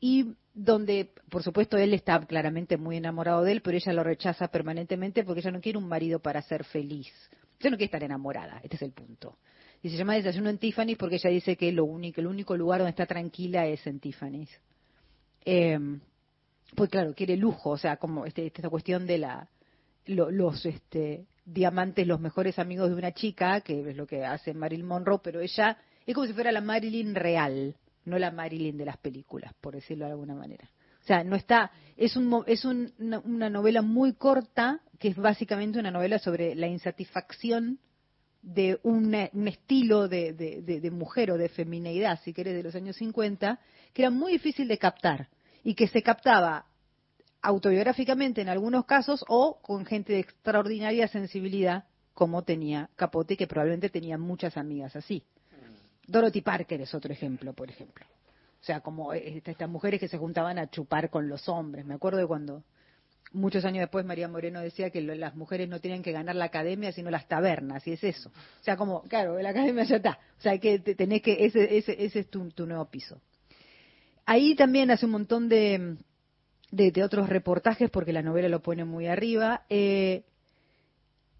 Y 0.00 0.34
donde, 0.54 1.12
por 1.30 1.44
supuesto, 1.44 1.76
él 1.78 1.94
está 1.94 2.18
claramente 2.26 2.78
muy 2.78 2.96
enamorado 2.96 3.44
de 3.44 3.52
él, 3.52 3.62
pero 3.62 3.76
ella 3.76 3.92
lo 3.92 4.02
rechaza 4.02 4.48
permanentemente 4.48 5.22
porque 5.22 5.38
ella 5.38 5.52
no 5.52 5.60
quiere 5.60 5.78
un 5.78 5.86
marido 5.86 6.18
para 6.18 6.42
ser 6.42 6.64
feliz. 6.64 7.06
Ella 7.60 7.70
no 7.70 7.76
quiere 7.76 7.84
estar 7.84 8.02
enamorada, 8.02 8.58
este 8.64 8.74
es 8.74 8.82
el 8.82 8.90
punto. 8.90 9.38
Y 9.84 9.90
se 9.90 9.96
llama 9.96 10.16
Desayuno 10.16 10.50
en 10.50 10.58
Tiffany's 10.58 10.98
porque 10.98 11.14
ella 11.14 11.30
dice 11.30 11.54
que 11.54 11.70
lo 11.70 11.84
único, 11.84 12.20
el 12.20 12.26
único 12.26 12.56
lugar 12.56 12.80
donde 12.80 12.90
está 12.90 13.06
tranquila 13.06 13.68
es 13.68 13.86
en 13.86 14.00
Tiffany's. 14.00 14.50
Eh, 15.44 15.78
pues 16.74 16.90
claro, 16.90 17.14
quiere 17.14 17.36
lujo, 17.36 17.70
o 17.70 17.78
sea, 17.78 17.98
como 17.98 18.26
este, 18.26 18.46
esta 18.46 18.68
cuestión 18.68 19.06
de 19.06 19.18
la 19.18 19.48
lo- 20.06 20.30
los 20.30 20.64
este, 20.66 21.26
diamantes, 21.44 22.06
los 22.06 22.20
mejores 22.20 22.58
amigos 22.58 22.88
de 22.90 22.96
una 22.96 23.12
chica, 23.12 23.60
que 23.60 23.90
es 23.90 23.96
lo 23.96 24.06
que 24.06 24.24
hace 24.24 24.54
Marilyn 24.54 24.86
Monroe, 24.86 25.20
pero 25.22 25.40
ella 25.40 25.76
es 26.06 26.14
como 26.14 26.26
si 26.26 26.32
fuera 26.32 26.52
la 26.52 26.60
Marilyn 26.60 27.14
real, 27.14 27.74
no 28.04 28.18
la 28.18 28.30
Marilyn 28.30 28.76
de 28.76 28.84
las 28.86 28.96
películas, 28.96 29.52
por 29.60 29.74
decirlo 29.74 30.06
de 30.06 30.12
alguna 30.12 30.34
manera. 30.34 30.68
O 31.02 31.06
sea, 31.06 31.24
no 31.24 31.34
está, 31.36 31.70
es, 31.96 32.16
un, 32.16 32.44
es 32.46 32.64
un- 32.64 32.92
una, 32.98 33.48
novela 33.50 33.82
muy 33.82 34.12
corta, 34.14 34.80
que 34.98 35.08
es 35.08 35.16
básicamente 35.16 35.78
una 35.78 35.90
novela 35.90 36.18
sobre 36.18 36.54
la 36.54 36.66
insatisfacción 36.68 37.78
de 38.42 38.78
un 38.84 39.14
estilo 39.14 40.08
de, 40.08 40.32
de- 40.32 40.62
de- 40.62 40.80
de 40.80 40.90
mujer 40.90 41.30
o 41.30 41.38
de 41.38 41.48
femineidad, 41.48 42.20
si 42.24 42.32
querés, 42.32 42.54
de 42.54 42.62
los 42.62 42.74
años 42.74 42.96
50, 42.96 43.58
que 43.92 44.02
era 44.02 44.10
muy 44.10 44.32
difícil 44.32 44.68
de 44.68 44.78
captar 44.78 45.28
y 45.62 45.74
que 45.74 45.88
se 45.88 46.02
captaba 46.02 46.66
autobiográficamente 47.42 48.40
en 48.40 48.48
algunos 48.48 48.84
casos 48.84 49.24
o 49.28 49.58
con 49.62 49.86
gente 49.86 50.12
de 50.12 50.20
extraordinaria 50.20 51.08
sensibilidad 51.08 51.84
como 52.14 52.42
tenía 52.42 52.90
Capote, 52.96 53.36
que 53.36 53.46
probablemente 53.46 53.88
tenía 53.88 54.18
muchas 54.18 54.56
amigas 54.56 54.94
así. 54.96 55.22
Dorothy 56.06 56.42
Parker 56.42 56.80
es 56.80 56.94
otro 56.94 57.12
ejemplo, 57.12 57.52
por 57.52 57.70
ejemplo. 57.70 58.04
O 58.60 58.64
sea, 58.64 58.80
como 58.80 59.14
eh, 59.14 59.40
estas 59.44 59.68
mujeres 59.70 60.00
que 60.00 60.08
se 60.08 60.18
juntaban 60.18 60.58
a 60.58 60.68
chupar 60.68 61.08
con 61.08 61.28
los 61.28 61.48
hombres. 61.48 61.86
Me 61.86 61.94
acuerdo 61.94 62.18
de 62.18 62.26
cuando 62.26 62.62
muchos 63.32 63.64
años 63.64 63.80
después 63.82 64.04
María 64.04 64.28
Moreno 64.28 64.60
decía 64.60 64.90
que 64.90 65.00
las 65.00 65.34
mujeres 65.36 65.68
no 65.68 65.80
tienen 65.80 66.02
que 66.02 66.10
ganar 66.12 66.34
la 66.34 66.46
academia 66.46 66.90
sino 66.90 67.10
las 67.10 67.28
tabernas 67.28 67.86
y 67.86 67.92
es 67.92 68.02
eso 68.02 68.28
o 68.30 68.64
sea 68.64 68.76
como 68.76 69.02
claro 69.02 69.40
la 69.40 69.50
academia 69.50 69.84
ya 69.84 69.96
está 69.96 70.18
o 70.36 70.42
sea 70.42 70.58
que 70.58 70.80
te- 70.80 70.96
tenés 70.96 71.22
que 71.22 71.44
ese 71.44 71.78
ese 71.78 72.04
ese 72.04 72.18
es 72.18 72.28
tu, 72.28 72.48
tu 72.50 72.66
nuevo 72.66 72.84
piso 72.86 73.20
ahí 74.26 74.56
también 74.56 74.90
hace 74.90 75.06
un 75.06 75.12
montón 75.12 75.48
de, 75.48 75.96
de, 76.70 77.02
otros 77.04 77.28
reportajes 77.28 77.90
porque 77.90 78.12
la 78.12 78.22
novela 78.22 78.48
lo 78.48 78.60
pone 78.62 78.84
muy 78.84 79.06
arriba 79.06 79.64
eh, 79.68 80.22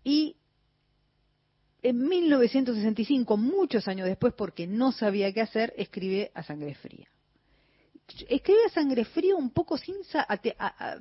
y 0.05 0.37
en 1.83 2.09
1965 2.09 3.37
muchos 3.37 3.89
años 3.89 4.07
después 4.07 4.35
porque 4.35 4.67
no 4.67 4.93
sabía 4.93 5.33
qué 5.33 5.41
hacer 5.41 5.73
escribe 5.77 6.31
a 6.35 6.43
sangre 6.43 6.75
fría. 6.75 7.09
Escribe 8.29 8.65
a 8.67 8.71
sangre 8.71 9.05
fría 9.05 9.37
un 9.37 9.51
poco 9.51 9.79
sin 9.79 10.03
sa- 10.05 10.27
a- 10.29 10.97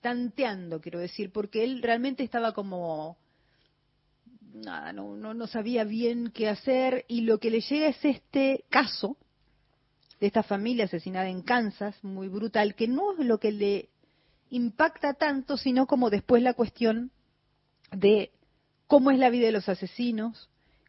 tanteando, 0.00 0.80
quiero 0.80 0.98
decir, 0.98 1.30
porque 1.32 1.64
él 1.64 1.82
realmente 1.82 2.22
estaba 2.22 2.52
como 2.54 3.18
nada, 4.54 4.92
no, 4.92 5.16
no, 5.16 5.34
no 5.34 5.46
sabía 5.46 5.84
bien 5.84 6.30
qué 6.32 6.48
hacer 6.48 7.04
y 7.08 7.22
lo 7.22 7.38
que 7.38 7.50
le 7.50 7.60
llega 7.60 7.88
es 7.88 8.04
este 8.04 8.64
caso 8.70 9.16
de 10.20 10.26
esta 10.26 10.42
familia 10.42 10.84
asesinada 10.84 11.28
en 11.28 11.42
Kansas, 11.42 11.96
muy 12.04 12.28
brutal, 12.28 12.74
que 12.74 12.86
no 12.86 13.12
es 13.18 13.26
lo 13.26 13.38
que 13.38 13.52
le 13.52 13.88
impacta 14.50 15.14
tanto, 15.14 15.56
sino 15.56 15.86
como 15.86 16.10
después 16.10 16.42
la 16.42 16.54
cuestión 16.54 17.10
de 17.92 18.30
cómo 18.86 19.10
es 19.10 19.18
la 19.18 19.30
vida 19.30 19.46
de 19.46 19.52
los 19.52 19.68
asesinos, 19.68 20.48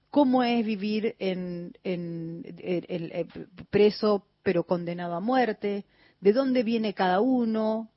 cómo 0.10 0.44
es 0.44 0.66
vivir 0.66 1.16
en, 1.20 1.74
en- 1.84 2.44
eh, 2.58 3.26
preso 3.70 4.26
pero 4.44 4.64
condenado 4.64 5.16
a 5.16 5.20
muerte, 5.20 5.86
de 6.20 6.34
dónde 6.34 6.64
viene 6.64 6.94
cada 6.94 7.22
uno. 7.22 7.90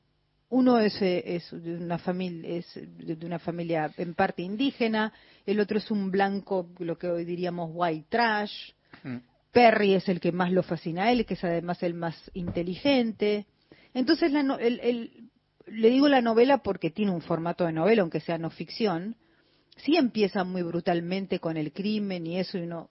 Uno 0.51 0.79
es, 0.79 1.01
eh, 1.03 1.23
es 1.37 1.51
de 1.51 1.77
una 1.79 1.99
familia 1.99 2.57
es 2.59 2.67
de 2.75 3.27
una 3.27 3.39
familia 3.39 3.91
en 3.97 4.15
parte 4.15 4.43
indígena, 4.43 5.13
el 5.47 5.59
otro 5.59 5.79
es 5.79 5.91
un 5.91 6.11
blanco, 6.11 6.69
lo 6.79 6.97
que 6.97 7.09
hoy 7.09 7.25
diríamos 7.25 7.71
white 7.73 8.07
trash. 8.09 8.71
Perry 9.55 9.95
es 9.95 10.09
el 10.09 10.21
que 10.21 10.33
más 10.33 10.53
lo 10.53 10.63
fascina 10.63 11.05
a 11.05 11.13
él, 11.13 11.25
que 11.25 11.35
es 11.35 11.45
además 11.45 11.83
el 11.83 11.95
más 11.95 12.31
inteligente. 12.35 13.47
Entonces, 13.95 14.33
la 14.33 14.43
no- 14.43 14.59
el- 14.59 15.31
le 15.67 15.89
digo 15.89 16.09
la 16.09 16.21
novela 16.21 16.59
porque 16.59 16.91
tiene 16.91 17.13
un 17.13 17.23
formato 17.23 17.65
de 17.65 17.73
novela, 17.73 18.03
aunque 18.03 18.21
sea 18.21 18.37
no 18.37 18.51
ficción. 18.51 19.17
Sí 19.77 19.97
empieza 19.97 20.45
muy 20.45 20.63
brutalmente 20.63 21.39
con 21.39 21.57
el 21.57 21.73
crimen 21.73 22.27
y 22.27 22.39
eso, 22.39 22.59
y 22.59 22.63
uno 22.63 22.91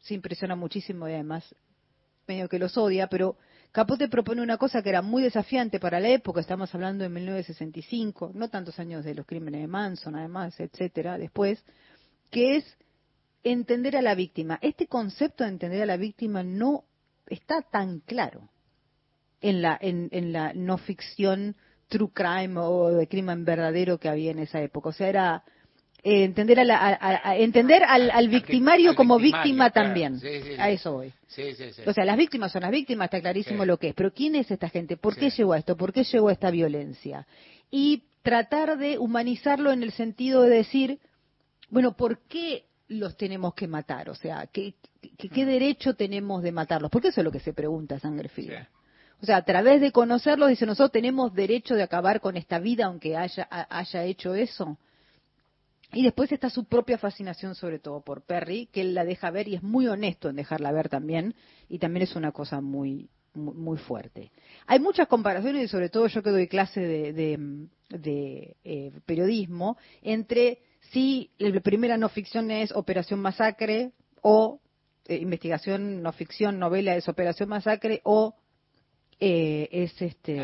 se 0.00 0.14
impresiona 0.14 0.56
muchísimo 0.56 1.08
y 1.08 1.12
además 1.12 1.54
medio 2.26 2.48
que 2.48 2.58
los 2.58 2.78
odia, 2.78 3.08
pero 3.08 3.36
Capote 3.72 4.08
propone 4.08 4.40
una 4.40 4.56
cosa 4.56 4.82
que 4.82 4.88
era 4.88 5.02
muy 5.02 5.22
desafiante 5.22 5.80
para 5.80 5.98
la 6.00 6.08
época, 6.08 6.40
estamos 6.40 6.72
hablando 6.74 7.02
de 7.02 7.10
1965, 7.10 8.30
no 8.34 8.48
tantos 8.48 8.78
años 8.78 9.04
de 9.04 9.14
los 9.14 9.26
crímenes 9.26 9.60
de 9.62 9.66
Manson, 9.66 10.14
además, 10.14 10.58
etcétera, 10.60 11.18
después, 11.18 11.62
que 12.30 12.56
es 12.56 12.76
entender 13.44 13.96
a 13.96 14.02
la 14.02 14.14
víctima. 14.14 14.58
Este 14.62 14.86
concepto 14.86 15.44
de 15.44 15.50
entender 15.50 15.82
a 15.82 15.86
la 15.86 15.96
víctima 15.96 16.42
no 16.42 16.84
está 17.26 17.62
tan 17.62 18.00
claro 18.00 18.48
en 19.40 19.62
la, 19.62 19.78
en, 19.80 20.08
en 20.12 20.32
la 20.32 20.52
no 20.54 20.78
ficción 20.78 21.54
true 21.88 22.10
crime 22.12 22.54
o 22.58 22.88
de 22.88 23.06
crimen 23.06 23.44
verdadero 23.44 23.98
que 23.98 24.08
había 24.08 24.30
en 24.32 24.38
esa 24.40 24.60
época. 24.62 24.88
O 24.88 24.92
sea, 24.92 25.08
era 25.08 25.42
eh, 26.02 26.24
entender, 26.24 26.58
a 26.60 26.64
la- 26.64 26.98
a- 27.00 27.36
entender 27.36 27.82
al, 27.84 28.10
al 28.10 28.28
victimario 28.28 28.90
al 28.90 28.96
como 28.96 29.16
victimario, 29.18 29.44
víctima 29.44 29.70
claro. 29.70 29.86
también. 29.88 30.18
Sí, 30.20 30.40
sí, 30.42 30.48
sí. 30.48 30.54
A 30.58 30.70
eso 30.70 30.92
voy. 30.92 31.12
Sí. 31.28 31.42
O 31.86 31.92
sea, 31.92 32.04
las 32.04 32.16
víctimas 32.16 32.52
son 32.52 32.62
las 32.62 32.70
víctimas, 32.70 33.06
está 33.06 33.20
clarísimo 33.20 33.64
lo 33.64 33.78
que 33.78 33.88
es. 33.88 33.94
Pero 33.94 34.12
¿quién 34.12 34.34
es 34.34 34.50
esta 34.50 34.68
gente? 34.68 34.96
¿Por 34.96 35.16
qué 35.16 35.30
llegó 35.30 35.52
a 35.52 35.58
esto? 35.58 35.76
¿Por 35.76 35.92
qué 35.92 36.04
llegó 36.04 36.28
a 36.28 36.32
esta 36.32 36.50
violencia? 36.50 37.26
Y 37.70 38.04
tratar 38.22 38.78
de 38.78 38.98
humanizarlo 38.98 39.72
en 39.72 39.82
el 39.82 39.92
sentido 39.92 40.42
de 40.42 40.56
decir, 40.56 40.98
bueno, 41.70 41.96
¿por 41.96 42.18
qué 42.28 42.64
los 42.88 43.16
tenemos 43.16 43.54
que 43.54 43.66
matar? 43.66 44.10
O 44.10 44.14
sea, 44.14 44.46
¿qué, 44.52 44.74
qué, 45.00 45.28
Mm. 45.28 45.32
qué 45.34 45.46
derecho 45.46 45.94
tenemos 45.94 46.42
de 46.42 46.52
matarlos? 46.52 46.90
Porque 46.90 47.08
eso 47.08 47.20
es 47.20 47.24
lo 47.24 47.32
que 47.32 47.40
se 47.40 47.52
pregunta 47.52 47.98
Sangre 47.98 48.28
Fría. 48.28 48.68
O 49.22 49.26
sea, 49.26 49.36
a 49.36 49.44
través 49.44 49.80
de 49.80 49.90
conocerlos, 49.92 50.50
dice, 50.50 50.66
nosotros 50.66 50.92
tenemos 50.92 51.32
derecho 51.32 51.74
de 51.74 51.82
acabar 51.82 52.20
con 52.20 52.36
esta 52.36 52.58
vida 52.58 52.86
aunque 52.86 53.16
haya, 53.16 53.46
ha- 53.50 53.78
haya 53.78 54.04
hecho 54.04 54.34
eso. 54.34 54.76
Y 55.92 56.02
después 56.02 56.30
está 56.32 56.50
su 56.50 56.64
propia 56.64 56.98
fascinación, 56.98 57.54
sobre 57.54 57.78
todo 57.78 58.00
por 58.02 58.22
Perry, 58.22 58.66
que 58.66 58.80
él 58.80 58.94
la 58.94 59.04
deja 59.04 59.30
ver 59.30 59.46
y 59.48 59.54
es 59.54 59.62
muy 59.62 59.86
honesto 59.86 60.28
en 60.28 60.36
dejarla 60.36 60.72
ver 60.72 60.88
también, 60.88 61.34
y 61.68 61.78
también 61.78 62.02
es 62.02 62.16
una 62.16 62.32
cosa 62.32 62.60
muy, 62.60 63.08
muy, 63.34 63.54
muy 63.54 63.78
fuerte. 63.78 64.32
Hay 64.66 64.80
muchas 64.80 65.06
comparaciones, 65.06 65.64
y 65.64 65.68
sobre 65.68 65.90
todo 65.90 66.08
yo 66.08 66.22
que 66.22 66.30
doy 66.30 66.48
clase 66.48 66.80
de, 66.80 67.12
de- 67.12 67.68
de, 67.90 68.56
eh, 68.64 68.92
periodismo, 69.06 69.78
entre 70.02 70.58
si 70.94 71.30
la 71.38 71.60
primera 71.60 71.98
no 71.98 72.08
ficción 72.08 72.52
es 72.52 72.70
Operación 72.72 73.20
Masacre 73.20 73.92
o 74.22 74.60
eh, 75.06 75.16
investigación 75.16 76.02
no 76.02 76.12
ficción, 76.12 76.58
novela 76.58 76.94
es 76.96 77.08
Operación 77.08 77.48
Masacre 77.48 78.00
o 78.04 78.36
eh, 79.18 79.68
es 79.72 80.00
este 80.00 80.40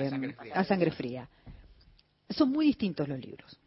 A 0.52 0.64
Sangre 0.64 0.90
Fría. 0.90 1.28
Son 2.28 2.50
muy 2.50 2.66
distintos 2.66 3.08
los 3.08 3.18
libros. 3.20 3.58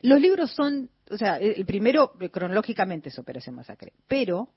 Los 0.00 0.20
libros 0.20 0.50
son, 0.52 0.88
o 1.10 1.18
sea, 1.18 1.36
el 1.36 1.66
primero 1.66 2.14
eh, 2.18 2.30
cronológicamente 2.30 3.10
es 3.10 3.18
Operación 3.18 3.54
Masacre, 3.54 3.92
pero 4.08 4.48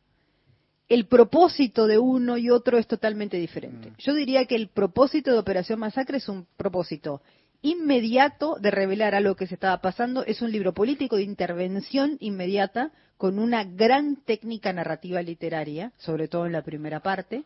el 0.87 1.07
propósito 1.07 1.87
de 1.87 1.99
uno 1.99 2.37
y 2.37 2.49
otro 2.49 2.77
es 2.77 2.87
totalmente 2.87 3.35
diferente. 3.37 3.91
Yo 3.97 4.13
diría 4.13 4.45
que 4.45 4.55
el 4.55 4.69
propósito 4.69 5.31
de 5.31 5.39
Operación 5.39 5.79
Masacre 5.79 6.17
es 6.17 6.29
un 6.29 6.47
propósito 6.55 7.21
inmediato 7.63 8.57
de 8.59 8.69
revelar 8.69 9.15
algo 9.15 9.35
que 9.35 9.47
se 9.47 9.55
estaba 9.55 9.81
pasando. 9.81 10.23
Es 10.23 10.41
un 10.43 10.51
libro 10.51 10.73
político 10.73 11.15
de 11.15 11.23
intervención 11.23 12.17
inmediata 12.19 12.91
con 13.17 13.39
una 13.39 13.63
gran 13.63 14.17
técnica 14.17 14.71
narrativa 14.73 15.21
literaria, 15.21 15.91
sobre 15.97 16.27
todo 16.27 16.45
en 16.45 16.51
la 16.51 16.61
primera 16.61 16.99
parte. 16.99 17.43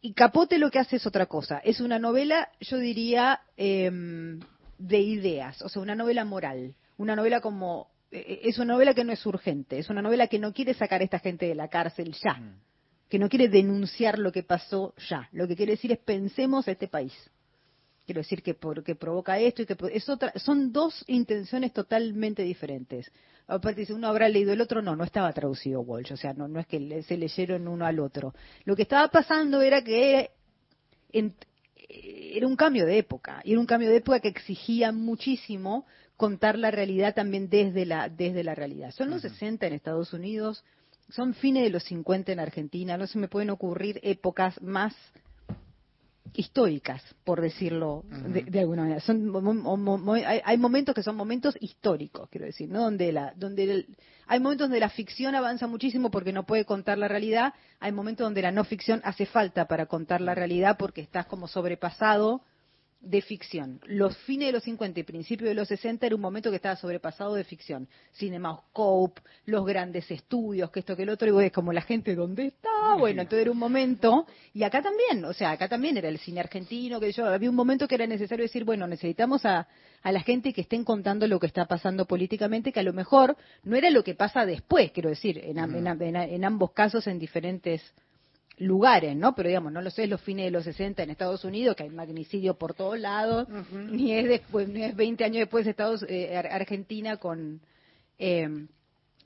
Y 0.00 0.12
Capote 0.12 0.58
lo 0.58 0.70
que 0.70 0.80
hace 0.80 0.96
es 0.96 1.06
otra 1.06 1.26
cosa. 1.26 1.58
Es 1.58 1.80
una 1.80 1.98
novela, 1.98 2.48
yo 2.60 2.78
diría, 2.78 3.40
em, 3.56 4.40
de 4.78 4.98
ideas, 5.00 5.62
o 5.62 5.68
sea, 5.68 5.80
una 5.82 5.94
novela 5.94 6.24
moral. 6.24 6.74
Una 6.98 7.16
novela 7.16 7.40
como. 7.40 7.88
eh, 8.10 8.40
Es 8.44 8.58
una 8.58 8.74
novela 8.74 8.92
que 8.94 9.04
no 9.04 9.12
es 9.12 9.24
urgente, 9.26 9.78
es 9.78 9.88
una 9.88 10.02
novela 10.02 10.26
que 10.26 10.38
no 10.38 10.52
quiere 10.52 10.74
sacar 10.74 11.00
a 11.00 11.04
esta 11.04 11.18
gente 11.20 11.46
de 11.46 11.54
la 11.54 11.68
cárcel 11.68 12.12
ya, 12.24 12.40
que 13.08 13.18
no 13.18 13.28
quiere 13.28 13.48
denunciar 13.48 14.18
lo 14.18 14.32
que 14.32 14.42
pasó 14.42 14.94
ya. 15.08 15.28
Lo 15.32 15.46
que 15.46 15.54
quiere 15.56 15.72
decir 15.72 15.92
es 15.92 15.98
pensemos 15.98 16.66
a 16.66 16.72
este 16.72 16.88
país. 16.88 17.12
Quiero 18.08 18.22
decir 18.22 18.42
que, 18.42 18.54
por, 18.54 18.82
que 18.82 18.94
provoca 18.94 19.38
esto 19.38 19.60
y 19.60 19.66
que 19.66 19.76
es 19.92 20.08
otra, 20.08 20.32
son 20.36 20.72
dos 20.72 21.04
intenciones 21.08 21.74
totalmente 21.74 22.42
diferentes. 22.42 23.12
Aparte 23.46 23.82
dice, 23.82 23.92
uno 23.92 24.08
habrá 24.08 24.30
leído 24.30 24.50
el 24.54 24.62
otro, 24.62 24.80
no, 24.80 24.96
no 24.96 25.04
estaba 25.04 25.30
traducido 25.34 25.82
Walsh, 25.82 26.14
o 26.14 26.16
sea, 26.16 26.32
no, 26.32 26.48
no 26.48 26.58
es 26.58 26.66
que 26.66 26.80
le- 26.80 27.02
se 27.02 27.18
leyeron 27.18 27.68
uno 27.68 27.84
al 27.84 28.00
otro. 28.00 28.32
Lo 28.64 28.74
que 28.74 28.80
estaba 28.84 29.08
pasando 29.08 29.60
era 29.60 29.84
que 29.84 30.30
en- 31.12 31.34
era 31.86 32.46
un 32.46 32.56
cambio 32.56 32.86
de 32.86 32.96
época, 32.96 33.42
y 33.44 33.50
era 33.52 33.60
un 33.60 33.66
cambio 33.66 33.90
de 33.90 33.96
época 33.96 34.20
que 34.20 34.28
exigía 34.28 34.90
muchísimo 34.90 35.84
contar 36.16 36.58
la 36.58 36.70
realidad 36.70 37.14
también 37.14 37.50
desde 37.50 37.84
la, 37.84 38.08
desde 38.08 38.42
la 38.42 38.54
realidad. 38.54 38.90
Son 38.92 39.10
los 39.10 39.20
60 39.20 39.66
en 39.66 39.74
Estados 39.74 40.14
Unidos, 40.14 40.64
son 41.10 41.34
fines 41.34 41.62
de 41.62 41.68
los 41.68 41.84
50 41.84 42.32
en 42.32 42.40
Argentina, 42.40 42.96
no 42.96 43.06
se 43.06 43.18
me 43.18 43.28
pueden 43.28 43.50
ocurrir 43.50 44.00
épocas 44.02 44.58
más 44.62 44.94
históricas, 46.34 47.02
por 47.24 47.40
decirlo 47.40 48.04
de, 48.10 48.42
de 48.42 48.60
alguna 48.60 48.82
manera. 48.82 49.00
Son 49.00 49.28
mo- 49.28 49.40
mo- 49.40 49.76
mo- 49.76 49.98
mo- 49.98 50.14
hay, 50.14 50.40
hay 50.44 50.58
momentos 50.58 50.94
que 50.94 51.02
son 51.02 51.16
momentos 51.16 51.56
históricos, 51.60 52.28
quiero 52.30 52.46
decir, 52.46 52.68
¿no? 52.68 52.82
Donde 52.82 53.12
la, 53.12 53.32
donde 53.36 53.64
el- 53.64 53.96
hay 54.26 54.40
momentos 54.40 54.66
donde 54.66 54.80
la 54.80 54.90
ficción 54.90 55.34
avanza 55.34 55.66
muchísimo 55.66 56.10
porque 56.10 56.32
no 56.32 56.44
puede 56.44 56.64
contar 56.64 56.98
la 56.98 57.08
realidad, 57.08 57.54
hay 57.80 57.92
momentos 57.92 58.24
donde 58.26 58.42
la 58.42 58.52
no 58.52 58.64
ficción 58.64 59.00
hace 59.04 59.26
falta 59.26 59.66
para 59.66 59.86
contar 59.86 60.20
la 60.20 60.34
realidad 60.34 60.76
porque 60.78 61.00
estás 61.00 61.26
como 61.26 61.48
sobrepasado 61.48 62.42
de 63.00 63.22
ficción. 63.22 63.80
Los 63.86 64.16
fines 64.18 64.48
de 64.48 64.52
los 64.52 64.64
50 64.64 65.00
y 65.00 65.02
principios 65.04 65.48
de 65.48 65.54
los 65.54 65.68
60 65.68 66.04
era 66.06 66.14
un 66.16 66.20
momento 66.20 66.50
que 66.50 66.56
estaba 66.56 66.76
sobrepasado 66.76 67.34
de 67.34 67.44
ficción. 67.44 67.88
Cinemascope, 68.14 69.22
los 69.46 69.64
grandes 69.64 70.10
estudios, 70.10 70.70
que 70.70 70.80
esto 70.80 70.96
que 70.96 71.04
el 71.04 71.10
otro, 71.10 71.28
y 71.28 71.30
vos 71.30 71.40
ves 71.40 71.52
como 71.52 71.72
la 71.72 71.82
gente, 71.82 72.14
¿dónde 72.14 72.46
está? 72.46 72.96
Bueno, 72.98 73.22
entonces 73.22 73.42
era 73.42 73.52
un 73.52 73.58
momento, 73.58 74.26
y 74.52 74.64
acá 74.64 74.82
también, 74.82 75.24
o 75.24 75.32
sea, 75.32 75.52
acá 75.52 75.68
también 75.68 75.96
era 75.96 76.08
el 76.08 76.18
cine 76.18 76.40
argentino, 76.40 76.98
que 76.98 77.12
yo, 77.12 77.26
había 77.26 77.50
un 77.50 77.56
momento 77.56 77.86
que 77.86 77.94
era 77.94 78.06
necesario 78.06 78.42
decir, 78.42 78.64
bueno, 78.64 78.86
necesitamos 78.86 79.44
a, 79.46 79.68
a 80.02 80.12
la 80.12 80.20
gente 80.20 80.52
que 80.52 80.62
estén 80.62 80.84
contando 80.84 81.26
lo 81.28 81.38
que 81.38 81.46
está 81.46 81.66
pasando 81.66 82.04
políticamente, 82.06 82.72
que 82.72 82.80
a 82.80 82.84
lo 82.84 82.92
mejor 82.92 83.36
no 83.62 83.76
era 83.76 83.90
lo 83.90 84.02
que 84.02 84.14
pasa 84.14 84.44
después, 84.44 84.90
quiero 84.90 85.10
decir, 85.10 85.38
en, 85.38 85.58
en 85.58 85.86
en 85.86 86.16
en 86.16 86.44
ambos 86.44 86.72
casos 86.72 87.06
en 87.06 87.18
diferentes 87.18 87.82
lugares, 88.58 89.16
¿no? 89.16 89.34
Pero 89.34 89.48
digamos, 89.48 89.72
no 89.72 89.80
lo 89.82 89.90
sé, 89.90 90.04
es 90.04 90.10
los 90.10 90.20
fines 90.20 90.46
de 90.46 90.50
los 90.50 90.64
60 90.64 91.02
en 91.02 91.10
Estados 91.10 91.44
Unidos, 91.44 91.76
que 91.76 91.84
hay 91.84 91.90
magnicidio 91.90 92.54
por 92.54 92.74
todos 92.74 92.98
lados, 92.98 93.48
ni 93.72 94.12
es 94.12 94.28
después, 94.28 94.68
ni 94.68 94.82
es 94.82 94.94
20 94.96 95.24
años 95.24 95.38
después 95.38 95.64
de 95.64 95.70
Estados 95.72 96.04
eh, 96.08 96.36
Ar- 96.36 96.48
Argentina 96.48 97.16
con 97.18 97.60
eh, 98.18 98.66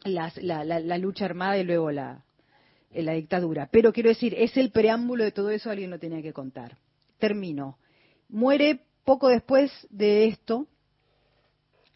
las- 0.04 0.36
la, 0.42 0.64
la- 0.64 0.80
la 0.80 0.98
lucha 0.98 1.24
armada 1.24 1.56
y 1.58 1.64
luego 1.64 1.90
la, 1.90 2.24
eh, 2.90 3.02
la 3.02 3.12
dictadura. 3.12 3.68
Pero 3.72 3.92
quiero 3.92 4.10
decir, 4.10 4.34
es 4.36 4.56
el 4.56 4.70
preámbulo 4.70 5.24
de 5.24 5.32
todo 5.32 5.50
eso, 5.50 5.70
alguien 5.70 5.90
lo 5.90 5.98
tenía 5.98 6.20
que 6.22 6.32
contar. 6.32 6.76
Termino. 7.18 7.78
Muere 8.28 8.80
poco 9.04 9.28
después 9.28 9.70
de 9.90 10.26
esto, 10.26 10.66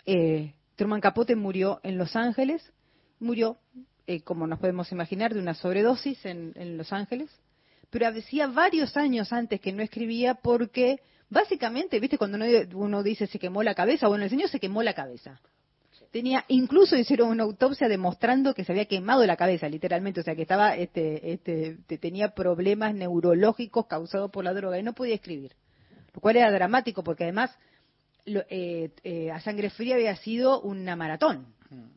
eh, 0.07 0.55
Truman 0.77 1.01
Capote 1.01 1.37
murió 1.37 1.81
en 1.83 1.99
Los 1.99 2.17
Ángeles, 2.17 2.73
murió, 3.19 3.59
eh, 4.07 4.23
como 4.23 4.47
nos 4.47 4.59
podemos 4.59 4.91
imaginar, 4.93 5.35
de 5.35 5.41
una 5.41 5.55
sobredosis 5.55 6.24
en, 6.27 6.53
en 6.57 6.77
Los 6.77 6.93
Ángeles, 6.93 7.31
pero 7.91 8.09
hacía 8.09 8.47
varios 8.49 8.97
años 8.97 9.33
antes 9.33 9.61
que 9.61 9.73
no 9.73 9.83
escribía 9.83 10.35
porque 10.35 11.01
básicamente, 11.31 11.99
viste, 12.01 12.19
cuando 12.19 12.37
uno, 12.37 12.47
uno 12.74 13.03
dice 13.03 13.27
se 13.27 13.39
quemó 13.39 13.62
la 13.62 13.74
cabeza, 13.74 14.09
bueno, 14.09 14.24
el 14.24 14.31
señor 14.31 14.49
se 14.49 14.61
quemó 14.61 14.83
la 14.83 14.95
cabeza. 14.95 15.41
Tenía, 16.12 16.45
incluso 16.49 16.97
hicieron 16.97 17.28
una 17.31 17.43
autopsia 17.43 17.89
demostrando 17.89 18.55
que 18.55 18.65
se 18.65 18.73
había 18.73 18.85
quemado 18.87 19.27
la 19.27 19.37
cabeza, 19.37 19.69
literalmente, 19.69 20.20
o 20.20 20.23
sea 20.23 20.35
que 20.35 20.43
estaba, 20.43 20.77
este, 20.77 21.33
este, 21.33 21.78
te- 21.87 21.99
tenía 21.99 22.28
problemas 22.35 22.95
neurológicos 22.95 23.87
causados 23.87 24.31
por 24.31 24.45
la 24.45 24.55
droga 24.55 24.78
y 24.78 24.83
no 24.83 24.95
podía 24.95 25.15
escribir, 25.15 25.53
lo 26.15 26.20
cual 26.20 26.37
era 26.37 26.51
dramático 26.51 27.03
porque 27.03 27.24
además 27.24 27.51
lo- 28.24 28.45
eh, 28.49 28.91
eh, 29.05 29.31
a 29.31 29.41
sangre 29.41 29.69
fría 29.70 29.97
había 29.97 30.16
sido 30.16 30.61
una 30.62 30.97
maratón, 30.97 31.47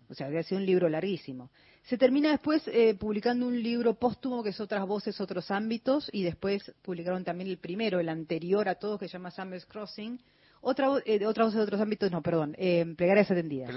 o 0.10 0.14
sea, 0.15 0.27
había 0.27 0.44
sido 0.44 0.60
un 0.60 0.65
libro 0.65 0.90
larguísimo. 0.90 1.49
Se 1.84 1.97
termina 1.97 2.30
después 2.30 2.68
eh, 2.68 2.93
publicando 2.93 3.47
un 3.47 3.61
libro 3.61 3.95
póstumo 3.95 4.43
que 4.43 4.49
es 4.49 4.60
Otras 4.60 4.85
Voces, 4.85 5.19
Otros 5.19 5.49
Ámbitos, 5.49 6.10
y 6.14 6.23
después 6.23 6.72
publicaron 6.81 7.23
también 7.23 7.49
el 7.49 7.57
primero, 7.57 7.99
el 7.99 8.10
anterior 8.10 8.69
a 8.69 8.76
todos, 8.76 8.99
que 8.99 9.07
se 9.07 9.14
llama 9.14 9.31
Summer's 9.31 9.65
Crossing. 9.65 10.19
Otra, 10.61 10.88
eh, 11.06 11.26
Otras 11.26 11.47
Voces, 11.47 11.61
Otros 11.61 11.81
Ámbitos, 11.81 12.11
no, 12.11 12.22
perdón, 12.22 12.56
eh, 12.57 12.85
Plegarias 12.95 13.31
Atendidas. 13.31 13.69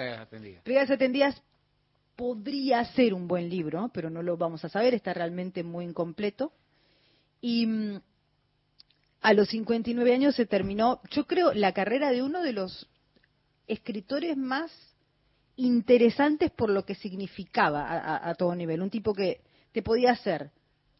Plegarias 0.63 0.91
Atendidas 0.91 1.43
podría 2.17 2.85
ser 2.85 3.15
un 3.15 3.27
buen 3.27 3.49
libro, 3.49 3.91
pero 3.95 4.11
no 4.11 4.23
lo 4.23 4.37
vamos 4.37 4.65
a 4.65 4.69
saber, 4.69 4.95
está 4.95 5.15
realmente 5.15 5.63
muy 5.63 5.85
incompleto. 5.85 6.53
Y 7.41 7.67
mm, 7.67 8.01
a 9.23 9.33
los 9.35 9.49
59 9.49 10.13
años 10.13 10.35
se 10.35 10.47
terminó, 10.47 11.01
yo 11.11 11.27
creo, 11.27 11.55
la 11.55 11.73
carrera 11.73 12.11
de 12.11 12.23
uno 12.23 12.43
de 12.43 12.53
los 12.53 12.89
escritores 13.67 14.37
más 14.37 14.71
interesantes 15.57 16.51
por 16.51 16.71
lo 16.71 16.85
que 16.85 16.95
significaba 16.95 18.29
a, 18.29 18.35
todo 18.35 18.55
nivel. 18.55 18.83
Un 18.83 18.91
tipo 18.91 19.13
que 19.15 19.41
te 19.73 19.83
podía 19.83 20.13
hacer 20.13 20.51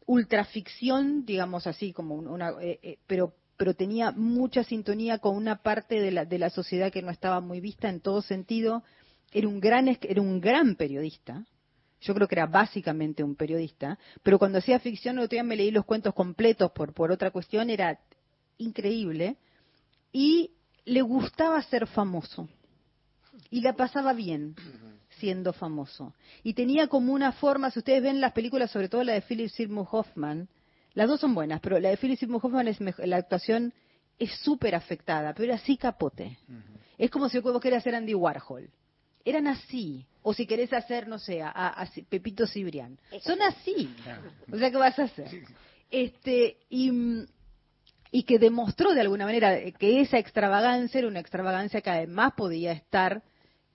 ultraficción, 0.05 1.25
digamos 1.25 1.65
así, 1.67 1.93
como 1.93 2.15
un- 2.15 2.27
una, 2.27 2.51
eh, 2.61 2.79
eh, 2.83 2.97
pero 3.07 3.33
pero 3.55 3.75
tenía 3.75 4.11
mucha 4.11 4.63
sintonía 4.63 5.19
con 5.19 5.35
una 5.37 5.61
parte 5.61 6.01
de 6.01 6.11
la, 6.11 6.25
de 6.25 6.39
la 6.39 6.49
sociedad 6.49 6.91
que 6.91 7.03
no 7.03 7.11
estaba 7.11 7.39
muy 7.39 7.61
vista 7.61 7.87
en 7.87 8.01
todo 8.01 8.21
sentido. 8.21 8.83
Era 9.31 9.47
un 9.47 9.59
gran 9.59 9.87
era 9.87 10.21
un 10.21 10.41
gran 10.41 10.75
periodista. 10.75 11.45
Yo 12.01 12.13
creo 12.13 12.27
que 12.27 12.35
era 12.35 12.47
básicamente 12.47 13.23
un 13.23 13.35
periodista, 13.35 13.97
pero 14.23 14.37
cuando 14.37 14.57
hacía 14.57 14.79
ficción, 14.79 15.17
el 15.17 15.25
otro 15.25 15.35
día 15.35 15.43
me 15.43 15.55
leí 15.55 15.71
los 15.71 15.85
cuentos 15.85 16.13
completos 16.13 16.71
por, 16.71 16.93
por 16.93 17.11
otra 17.11 17.31
cuestión, 17.31 17.69
era 17.69 17.99
increíble. 18.57 19.37
Y 20.11 20.51
le 20.85 21.01
gustaba 21.01 21.61
ser 21.61 21.87
famoso. 21.87 22.49
Y 23.53 23.61
la 23.61 23.73
pasaba 23.73 24.13
bien 24.13 24.55
siendo 25.19 25.53
famoso. 25.53 26.13
Y 26.41 26.55
tenía 26.55 26.87
como 26.87 27.13
una 27.13 27.31
forma, 27.33 27.69
si 27.69 27.79
ustedes 27.79 28.01
ven 28.01 28.19
las 28.19 28.31
películas, 28.33 28.71
sobre 28.71 28.89
todo 28.89 29.03
la 29.03 29.13
de 29.13 29.21
Philip 29.21 29.47
Seymour 29.49 29.87
Hoffman, 29.91 30.49
las 30.95 31.07
dos 31.07 31.19
son 31.19 31.35
buenas, 31.35 31.59
pero 31.61 31.79
la 31.79 31.89
de 31.89 31.97
Philip 31.97 32.17
Seymour 32.19 32.41
Hoffman 32.43 32.67
es 32.67 32.81
mej- 32.81 33.05
la 33.05 33.17
actuación 33.17 33.71
es 34.17 34.31
súper 34.39 34.73
afectada, 34.73 35.33
pero 35.33 35.45
era 35.45 35.55
así 35.55 35.77
capote. 35.77 36.37
Es 36.97 37.11
como 37.11 37.29
si 37.29 37.37
vos 37.39 37.61
querés 37.61 37.77
hacer 37.79 37.93
Andy 37.93 38.15
Warhol. 38.15 38.69
Eran 39.23 39.45
así. 39.47 40.05
O 40.23 40.33
si 40.33 40.47
querés 40.47 40.73
hacer, 40.73 41.07
no 41.07 41.19
sé, 41.19 41.41
a, 41.43 41.49
a 41.51 41.87
Pepito 42.09 42.47
Cibrián. 42.47 42.97
Son 43.21 43.39
así. 43.41 43.93
O 44.51 44.57
sea, 44.57 44.71
¿qué 44.71 44.77
vas 44.77 44.97
a 44.97 45.03
hacer? 45.03 45.27
Este, 45.91 46.57
y, 46.69 46.91
y 48.11 48.23
que 48.23 48.39
demostró 48.39 48.93
de 48.93 49.01
alguna 49.01 49.25
manera 49.25 49.59
que 49.73 50.01
esa 50.01 50.17
extravagancia 50.17 50.97
era 50.99 51.07
una 51.07 51.19
extravagancia 51.19 51.81
que 51.81 51.89
además 51.91 52.33
podía 52.35 52.71
estar 52.71 53.21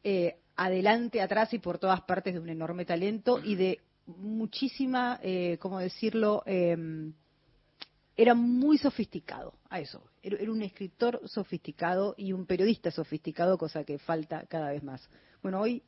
eh, 0.02 0.36
adelante, 0.56 1.20
atrás 1.20 1.52
y 1.54 1.58
por 1.58 1.78
todas 1.78 2.00
partes 2.02 2.34
de 2.34 2.40
un 2.40 2.48
enorme 2.48 2.84
talento 2.84 3.40
y 3.42 3.54
de 3.54 3.80
muchísima, 4.06 5.20
eh, 5.22 5.58
¿cómo 5.60 5.78
decirlo?, 5.78 6.42
Em, 6.46 7.12
era 8.16 8.34
muy 8.34 8.78
sofisticado, 8.78 9.54
a 9.70 9.78
eso. 9.78 10.02
Era, 10.22 10.38
era 10.38 10.50
un 10.50 10.60
escritor 10.62 11.20
sofisticado 11.26 12.16
y 12.18 12.32
un 12.32 12.46
periodista 12.46 12.90
sofisticado, 12.90 13.56
cosa 13.56 13.84
que 13.84 13.98
falta 13.98 14.44
cada 14.48 14.72
vez 14.72 14.82
más. 14.82 15.08
Bueno, 15.40 15.60
hoy 15.60 15.84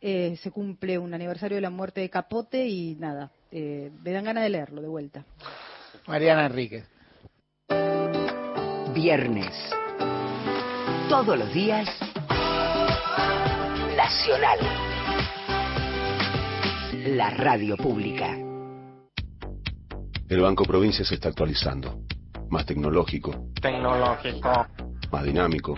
eh, 0.00 0.36
se 0.42 0.50
cumple 0.50 0.98
un 0.98 1.14
aniversario 1.14 1.56
de 1.56 1.60
la 1.60 1.70
muerte 1.70 2.00
de 2.00 2.10
Capote 2.10 2.66
y 2.66 2.94
nada, 2.96 3.30
eh, 3.50 3.90
me 4.02 4.12
dan 4.12 4.24
ganas 4.24 4.44
de 4.44 4.50
leerlo 4.50 4.80
de 4.80 4.88
vuelta. 4.88 5.24
Mariana 6.06 6.46
Enríquez. 6.46 6.84
Viernes. 8.94 9.54
Todos 11.08 11.38
los 11.38 11.52
días. 11.52 11.88
Nacional. 13.98 14.58
La 17.16 17.30
radio 17.30 17.76
pública. 17.76 18.28
El 20.28 20.40
Banco 20.40 20.62
Provincia 20.62 21.04
se 21.04 21.16
está 21.16 21.30
actualizando. 21.30 21.98
Más 22.48 22.64
tecnológico, 22.64 23.50
Tecnológico, 23.60 24.68
más 25.10 25.24
dinámico, 25.24 25.74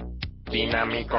dinámico, 0.50 1.16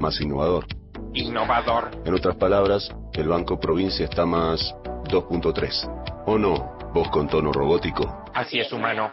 más 0.00 0.18
innovador. 0.22 0.64
innovador. 1.12 1.90
En 2.06 2.14
otras 2.14 2.36
palabras, 2.36 2.88
el 3.12 3.28
Banco 3.28 3.60
Provincia 3.60 4.06
está 4.06 4.24
más 4.24 4.74
2.3. 5.10 6.24
¿O 6.24 6.38
no? 6.38 6.78
Vos 6.94 7.10
con 7.10 7.28
tono 7.28 7.52
robótico. 7.52 8.24
Así 8.32 8.58
es, 8.58 8.72
humano. 8.72 9.12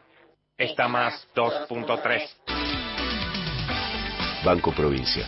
Está 0.58 0.88
más 0.88 1.28
2.3. 1.36 2.22
Banco 4.46 4.72
Provincia. 4.72 5.28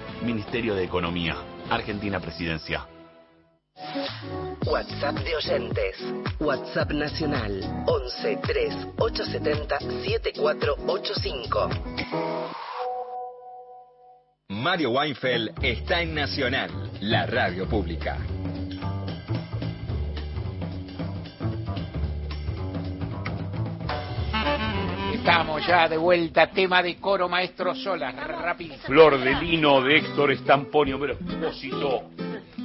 Ministerio 0.23 0.75
de 0.75 0.83
Economía. 0.83 1.35
Argentina 1.69 2.19
Presidencia. 2.19 2.87
WhatsApp 4.65 5.15
de 5.19 5.35
oyentes. 5.35 5.97
WhatsApp 6.39 6.91
nacional 6.91 7.83
11 7.87 8.37
3 8.37 8.87
870 8.97 9.79
7485. 9.79 11.69
Mario 14.49 14.91
Weinfeld 14.91 15.51
está 15.63 16.01
en 16.01 16.13
Nacional, 16.13 16.69
la 16.99 17.25
radio 17.25 17.67
pública. 17.67 18.17
Estamos 25.21 25.63
ya 25.67 25.87
de 25.87 25.97
vuelta, 25.97 26.47
tema 26.47 26.81
de 26.81 26.95
coro 26.95 27.29
maestro 27.29 27.75
Sola, 27.75 28.11
rápido. 28.11 28.75
Flor 28.87 29.19
de 29.19 29.35
lino 29.35 29.79
de 29.79 29.97
Héctor 29.97 30.31
Estamponio, 30.31 30.99
pero 30.99 31.13
expósito. 31.13 32.09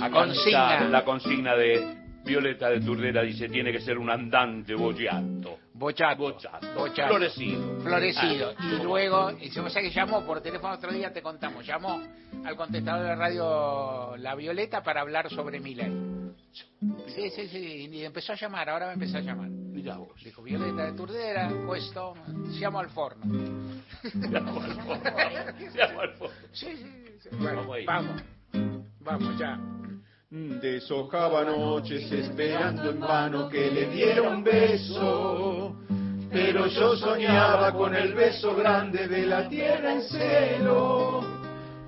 A 0.01 0.09
Consigna. 0.09 0.89
La 0.89 1.05
consigna 1.05 1.55
de 1.55 2.06
Violeta 2.27 2.69
de 2.69 2.81
Turdera 2.81 3.23
dice 3.23 3.49
tiene 3.49 3.71
que 3.73 3.81
ser 3.81 3.97
un 3.99 4.11
andante 4.11 4.75
boyato. 4.75 5.59
Bochato. 5.75 6.17
Bochato. 6.23 6.75
Bochato. 6.75 7.09
Florecido. 7.09 7.81
Florecido. 7.83 8.55
Ah, 8.59 8.71
y 8.79 8.83
luego, 8.83 9.31
y 9.41 9.49
se- 9.51 9.61
o 9.61 9.69
sea 9.71 9.81
que 9.83 9.91
llamó 9.91 10.25
por 10.25 10.41
teléfono 10.41 10.75
otro 10.75 10.91
día, 10.93 11.13
te 11.13 11.23
contamos, 11.23 11.65
llamó 11.67 12.03
al 12.45 12.57
contestador 12.57 13.05
de 13.07 13.15
radio 13.15 14.17
La 14.17 14.35
Violeta 14.35 14.83
para 14.83 15.03
hablar 15.03 15.31
sobre 15.31 15.61
Miley. 15.61 15.93
Sí, 17.09 17.31
sí, 17.31 17.49
sí, 17.49 17.89
y 17.93 18.05
empezó 18.05 18.33
a 18.33 18.37
llamar, 18.37 18.69
ahora 18.71 18.87
me 18.89 18.95
empezó 18.95 19.19
a 19.19 19.21
llamar. 19.21 19.49
Mirá 19.49 19.97
vos. 19.99 20.19
Dijo, 20.25 20.43
Violeta 20.43 20.87
de 20.87 20.93
Turdera, 20.93 21.51
puesto, 21.67 22.15
llamo 22.59 22.81
al 22.81 22.89
forno. 22.91 23.25
Llamo 24.15 24.61
al 24.63 24.73
forno. 24.73 25.03
Llamo 25.75 26.01
al 26.01 26.13
forno. 26.15 26.35
Sí, 26.53 26.67
sí, 26.77 27.17
sí. 27.23 27.29
Bueno, 27.39 27.61
Vamos 27.61 27.77
ahí. 27.77 27.85
vamos, 27.85 28.23
vamos 29.01 29.39
ya. 29.39 29.59
Deshojaba 30.29 31.45
noches 31.45 32.11
esperando 32.11 32.91
en 32.91 32.99
vano 32.99 33.49
que 33.49 33.71
le 33.71 33.87
diera 33.87 34.23
un 34.23 34.43
beso, 34.43 35.77
pero 36.33 36.67
yo 36.67 36.97
soñaba 36.97 37.73
con 37.73 37.95
el 37.95 38.13
beso 38.13 38.57
grande 38.57 39.07
de 39.07 39.25
la 39.25 39.49
tierra 39.49 39.93
en 39.93 40.03
celo. 40.03 41.25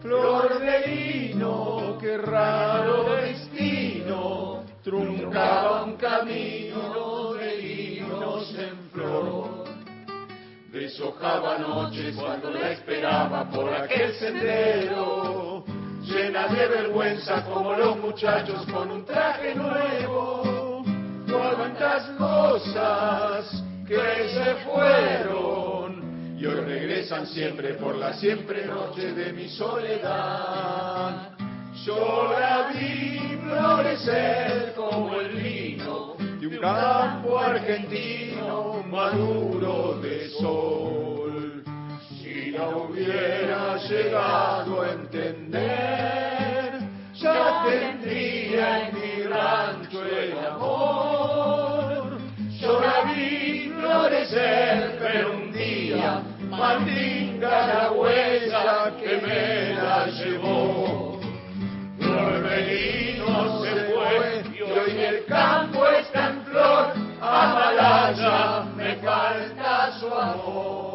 Flor 0.01 0.60
de 0.60 0.86
lino, 0.86 1.98
qué 2.01 2.16
raro 2.16 3.16
destino, 3.16 4.62
truncaba 4.85 5.82
un 5.82 5.97
camino 5.97 7.35
de 7.35 7.56
linos 7.56 8.55
en 8.56 8.90
flor. 8.93 9.65
Deshojaba 10.70 11.59
noches 11.59 12.15
cuando 12.15 12.52
la 12.52 12.70
esperaba 12.70 13.51
por 13.51 13.74
aquel 13.74 14.15
sendero, 14.15 15.65
llena 16.09 16.49
de 16.49 16.67
vergüenza 16.67 17.45
como 17.45 17.75
los 17.75 17.99
muchachos 17.99 18.65
con 18.73 18.91
un 18.91 19.05
traje 19.05 19.55
nuevo. 19.55 20.83
Cuántas 21.29 22.09
cosas 22.17 23.63
que 23.87 24.29
se 24.29 24.55
fueron 24.65 26.37
y 26.39 26.47
hoy 26.47 26.61
regresan 26.61 27.27
siempre 27.27 27.75
por 27.75 27.97
la 27.97 28.13
siempre 28.15 28.67
noche 28.67 29.13
de 29.13 29.33
mi 29.33 29.49
soledad. 29.49 31.31
Yo 31.85 32.33
la 32.33 32.71
vi 32.73 33.39
florecer 33.43 34.73
como 34.75 35.21
el 35.21 35.37
vino 35.37 36.17
de 36.19 36.47
un 36.47 36.57
campo 36.59 37.39
argentino 37.39 38.83
maduro 38.89 39.99
de 40.01 40.29
sol. 40.31 41.28
Si 42.49 42.55
la 42.55 42.69
hubiera 42.69 43.77
llegado 43.77 44.81
a 44.81 44.93
entender, 44.93 46.79
ya 47.15 47.62
tendría 47.69 48.89
en 48.89 48.95
mi 48.95 49.23
rancho 49.25 50.03
el 50.03 50.33
amor. 50.47 52.19
Yo 52.59 52.81
la 52.81 53.12
vi 53.12 53.70
florecer, 53.79 54.97
pero 54.99 55.33
un 55.35 55.53
día 55.53 56.23
mandinga 56.49 57.66
la 57.66 57.93
huella 57.93 58.95
que 58.99 59.20
me 59.27 59.75
la 59.75 60.07
llevó. 60.07 61.20
Flormelino 61.99 63.62
se 63.62 63.75
fue 63.93 64.43
y 64.57 64.62
hoy 64.62 64.99
el 65.05 65.27
campo 65.27 65.87
está 65.87 66.31
en 66.31 66.45
flor. 66.47 66.95
Amalaya 67.20 68.65
me 68.75 68.97
falta 68.97 69.93
su 70.01 70.07
amor. 70.07 70.88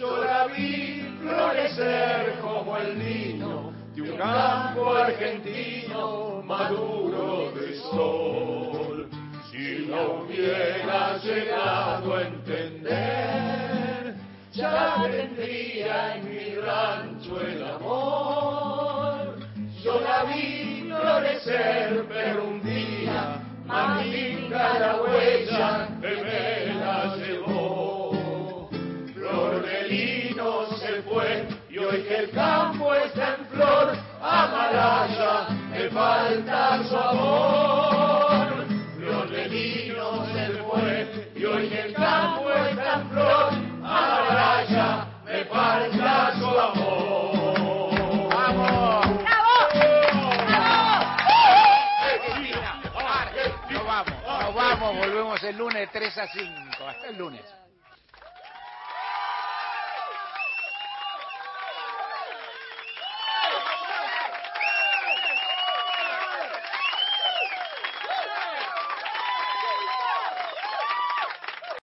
Yo 0.00 0.16
la 0.24 0.46
vi 0.46 1.04
florecer 1.20 2.38
como 2.40 2.74
el 2.78 2.96
vino 2.96 3.70
de 3.94 4.00
un 4.00 4.16
campo 4.16 4.94
argentino 4.94 6.42
maduro 6.42 7.52
de 7.52 7.74
sol. 7.74 9.10
Si 9.50 9.84
la 9.88 10.00
hubiera 10.00 11.18
llegado 11.18 12.16
a 12.16 12.22
entender, 12.22 14.14
ya 14.54 15.02
tendría 15.02 16.16
en 16.16 16.30
mi 16.30 16.54
rancho 16.54 17.38
el 17.38 17.62
amor. 17.62 19.36
Yo 19.84 20.00
la 20.00 20.24
vi 20.24 20.88
florecer, 20.88 22.06
pero 22.08 22.44
un 22.48 22.62
día 22.62 23.42
mandinga 23.66 24.78
la 24.78 24.96
huella 25.02 25.88
que 26.00 26.08
me 26.08 26.79
hoy 31.90 32.02
que 32.02 32.16
el 32.16 32.30
campo 32.30 32.94
está 32.94 33.34
en 33.34 33.46
flor, 33.46 33.96
Amalaya 34.22 35.48
me 35.70 35.90
falta 35.90 36.82
su 36.84 36.96
amor. 36.96 38.66
Flor 38.96 39.30
de 39.30 39.48
lino 39.48 40.26
se 40.26 40.46
fue 40.62 41.32
y 41.34 41.44
hoy 41.44 41.68
que 41.68 41.80
el 41.80 41.94
campo 41.94 42.52
está 42.52 42.94
en 42.94 43.10
flor, 43.10 43.52
Amalaya 43.84 45.06
me 45.24 45.44
falta 45.46 46.32
su 46.38 46.46
amor. 46.46 48.28
¡Vamos! 48.30 49.06
Nos 53.70 53.86
vamos, 53.86 54.14
nos 54.24 54.54
vamos, 54.54 54.96
volvemos 54.96 55.42
el 55.42 55.56
lunes 55.56 55.88
3 55.92 56.18
a 56.18 56.26
5. 56.26 56.86
Hasta 56.86 57.08
el 57.08 57.18
lunes. 57.18 57.59